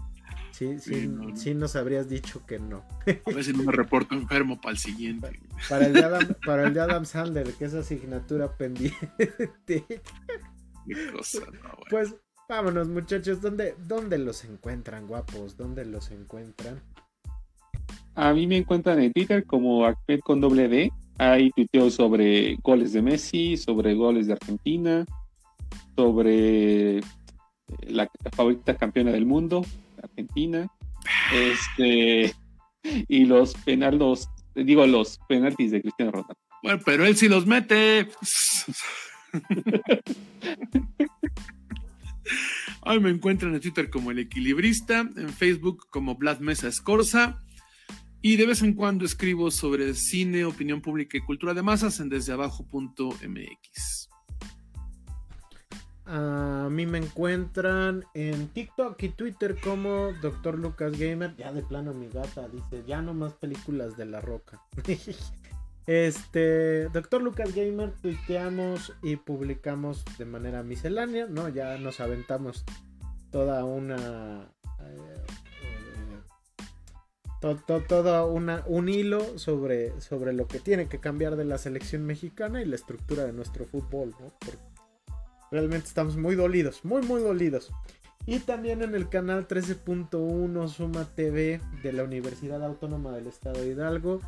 Sí, 0.53 0.79
sí, 0.79 0.95
Sí, 0.95 1.07
no, 1.09 1.29
no. 1.29 1.37
sí 1.37 1.55
nos 1.55 1.75
habrías 1.77 2.09
dicho 2.09 2.45
que 2.47 2.59
no. 2.59 2.85
A 3.07 3.31
ver 3.33 3.45
si 3.45 3.53
no 3.53 3.63
me 3.63 3.73
reporto 3.73 4.15
enfermo 4.15 4.61
para 4.61 4.73
el 4.73 4.79
siguiente. 4.79 5.41
Para 5.69 5.87
el 5.87 5.95
de 5.95 6.05
Adam, 6.05 6.35
para 6.45 6.67
el 6.67 6.75
de 6.75 6.81
Adam 6.81 7.05
Sandler, 7.07 7.53
que 7.55 7.65
es 7.65 7.75
asignatura 7.75 8.57
pendiente. 8.57 8.95
Qué 10.87 11.13
cosa, 11.13 11.41
no, 11.47 11.47
bueno. 11.61 11.79
Pues 11.89 12.15
vámonos, 12.51 12.89
muchachos. 12.89 13.41
¿Dónde, 13.41 13.77
¿Dónde 13.87 14.19
los 14.19 14.45
encuentran, 14.45 15.07
guapos? 15.07 15.57
¿Dónde 15.57 15.87
los 15.87 16.11
encuentran? 16.11 16.83
A 18.17 18.35
mí 18.35 18.49
me 18.49 18.57
encuentran 18.57 19.01
en 19.01 19.13
Twitter 19.13 19.47
como 19.47 19.87
Ahmed 19.87 20.19
con 20.25 20.41
doble 20.41 20.67
D. 20.69 20.91
Ahí 21.19 21.53
tuiteo 21.53 21.91
sobre 21.91 22.57
goles 22.57 22.93
de 22.93 23.03
Messi, 23.03 23.57
sobre 23.57 23.95
goles 23.95 24.27
de 24.27 24.33
Argentina, 24.33 25.07
sobre 25.95 27.01
la 27.83 28.11
favorita 28.33 28.77
campeona 28.77 29.13
del 29.13 29.27
mundo, 29.27 29.65
Argentina. 30.03 30.67
Este 31.33 32.35
y 32.83 33.27
los 33.27 33.55
penaldos, 33.55 34.29
digo 34.57 34.85
los 34.87 35.21
penaltis 35.29 35.71
de 35.71 35.83
Cristiano 35.83 36.11
Ronaldo. 36.11 36.37
Bueno, 36.65 36.83
pero 36.85 37.07
él 37.07 37.17
sí 37.17 37.29
los 37.29 37.47
mete. 37.47 38.09
Ahí 42.83 43.01
me 43.01 43.11
encuentran 43.11 43.55
en 43.55 43.61
Twitter 43.61 43.91
como 43.91 44.11
El 44.11 44.19
Equilibrista, 44.19 45.01
en 45.01 45.31
Facebook 45.31 45.87
como 45.91 46.17
Vlad 46.17 46.41
Mesa 46.41 46.69
Escorza. 46.69 47.39
Y 48.23 48.37
de 48.37 48.47
vez 48.47 48.63
en 48.63 48.75
cuando 48.75 49.05
escribo 49.05 49.51
sobre 49.51 49.95
cine, 49.95 50.45
opinión 50.45 50.83
pública 50.83 51.17
y 51.17 51.23
cultura 51.23 51.55
de 51.55 51.63
masas 51.63 52.01
en 52.01 52.11
desdeabajo.mx. 52.11 54.11
A 56.13 56.69
mí 56.71 56.87
me 56.87 56.99
encuentran 56.99 58.05
en 58.15 58.49
TikTok 58.49 59.01
y 59.03 59.11
Twitter 59.11 59.57
como 59.63 60.13
Dr. 60.21 60.59
Lucas 60.59 60.99
Gamer. 60.99 61.37
Ya 61.37 61.53
de 61.53 61.63
plano 61.63 61.95
mi 61.95 62.09
gata 62.09 62.49
dice, 62.49 62.83
ya 62.87 63.01
no 63.01 63.15
más 63.15 63.35
películas 63.35 63.97
de 63.97 64.07
la 64.07 64.21
roca. 64.21 64.61
Este, 65.87 66.89
Dr. 66.91 67.23
Lucas 67.23 67.55
Gamer, 67.55 67.93
tuiteamos 68.01 68.93
y 69.03 69.17
publicamos 69.17 70.05
de 70.19 70.25
manera 70.25 70.63
miscelánea, 70.63 71.27
¿no? 71.27 71.49
Ya 71.49 71.77
nos 71.79 72.01
aventamos 72.01 72.65
toda 73.31 73.65
una... 73.65 74.53
eh, 74.81 74.97
eh, 75.63 76.19
to- 77.41 77.57
to- 77.67 77.81
toda 77.83 78.25
una, 78.25 78.63
un 78.67 78.89
hilo 78.89 79.39
sobre, 79.39 80.01
sobre 80.01 80.33
lo 80.33 80.47
que 80.47 80.61
tiene 80.61 80.89
que 80.89 81.01
cambiar 81.01 81.37
de 81.37 81.45
la 81.45 81.59
selección 81.59 82.05
mexicana 82.05 82.63
y 82.63 82.67
la 82.67 82.77
estructura 82.77 83.25
de 83.25 83.33
nuestro 83.33 83.65
fútbol, 83.65 84.15
¿no? 84.21 84.33
Porque 84.39 84.59
realmente 85.51 85.89
estamos 85.89 86.17
muy 86.17 86.37
dolidos, 86.37 86.85
muy, 86.85 87.03
muy 87.03 87.21
dolidos. 87.23 87.73
Y 88.27 88.39
también 88.41 88.83
en 88.83 88.95
el 88.95 89.09
canal 89.09 89.49
13.1 89.49 90.69
Suma 90.69 91.05
TV 91.17 91.61
de 91.83 91.93
la 91.93 92.05
Universidad 92.05 92.63
Autónoma 92.65 93.13
del 93.13 93.27
Estado 93.27 93.61
de 93.61 93.69
Hidalgo 93.69 94.21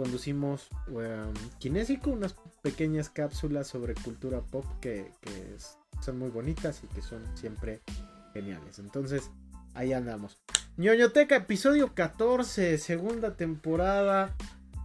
conducimos 0.00 0.70
um, 0.88 1.34
Kinésico, 1.58 2.08
unas 2.08 2.34
pequeñas 2.62 3.10
cápsulas 3.10 3.66
sobre 3.66 3.92
cultura 3.92 4.40
pop 4.40 4.64
que, 4.80 5.12
son 6.00 6.18
muy 6.18 6.30
bonitas 6.30 6.80
y 6.82 6.86
que 6.86 7.02
son 7.02 7.22
siempre 7.34 7.82
geniales. 8.32 8.78
Entonces, 8.78 9.30
ahí 9.74 9.92
andamos. 9.92 10.38
ñoñoteca, 10.78 11.36
episodio 11.36 11.92
14, 11.92 12.78
segunda 12.78 13.36
temporada. 13.36 14.34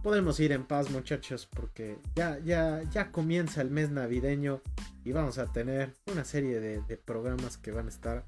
Podemos 0.02 0.38
ir 0.38 0.52
en 0.52 0.64
paz, 0.64 0.90
muchachos, 0.90 1.48
porque 1.50 1.96
ya, 2.14 2.38
ya, 2.40 2.82
ya 2.90 3.10
comienza 3.10 3.62
el 3.62 3.70
mes 3.70 3.90
navideño 3.90 4.60
y 5.02 5.12
vamos 5.12 5.38
a 5.38 5.46
tener 5.50 5.94
una 6.12 6.26
serie 6.26 6.60
de, 6.60 6.82
de 6.82 6.96
programas 6.98 7.56
que 7.56 7.70
van 7.70 7.86
a 7.86 7.88
estar 7.88 8.22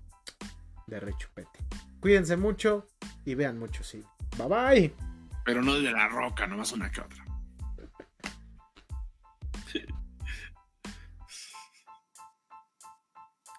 de 0.87 1.01
rechupete. 1.01 1.59
Cuídense 2.01 2.39
mucho 2.39 2.87
y 3.27 3.35
vean 3.35 3.59
mucho 3.59 3.85
cine. 3.85 4.07
Bye 4.39 4.49
bye. 4.49 5.08
Pero 5.45 5.63
no 5.63 5.75
de 5.75 5.91
la 5.91 6.09
roca, 6.09 6.47
nomás 6.47 6.73
una 6.73 6.91
que 6.91 7.01
otra. 7.01 7.25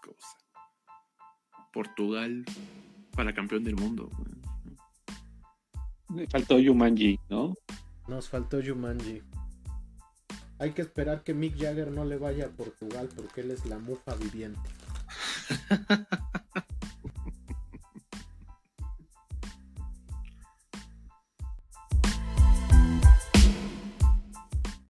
Cosa. 0.01 0.37
Portugal 1.73 2.45
para 3.15 3.33
campeón 3.33 3.63
del 3.63 3.75
mundo. 3.75 4.09
Me 6.09 6.25
faltó 6.27 6.57
Yumanji, 6.59 7.19
¿no? 7.29 7.53
Nos 8.07 8.29
faltó 8.29 8.59
Jumanji. 8.65 9.21
Hay 10.57 10.71
que 10.71 10.81
esperar 10.81 11.23
que 11.23 11.33
Mick 11.33 11.57
Jagger 11.57 11.91
no 11.91 12.03
le 12.03 12.17
vaya 12.17 12.47
a 12.47 12.49
Portugal 12.49 13.07
porque 13.15 13.41
él 13.41 13.51
es 13.51 13.65
la 13.65 13.77
mufa 13.77 14.15
viviente. 14.15 14.69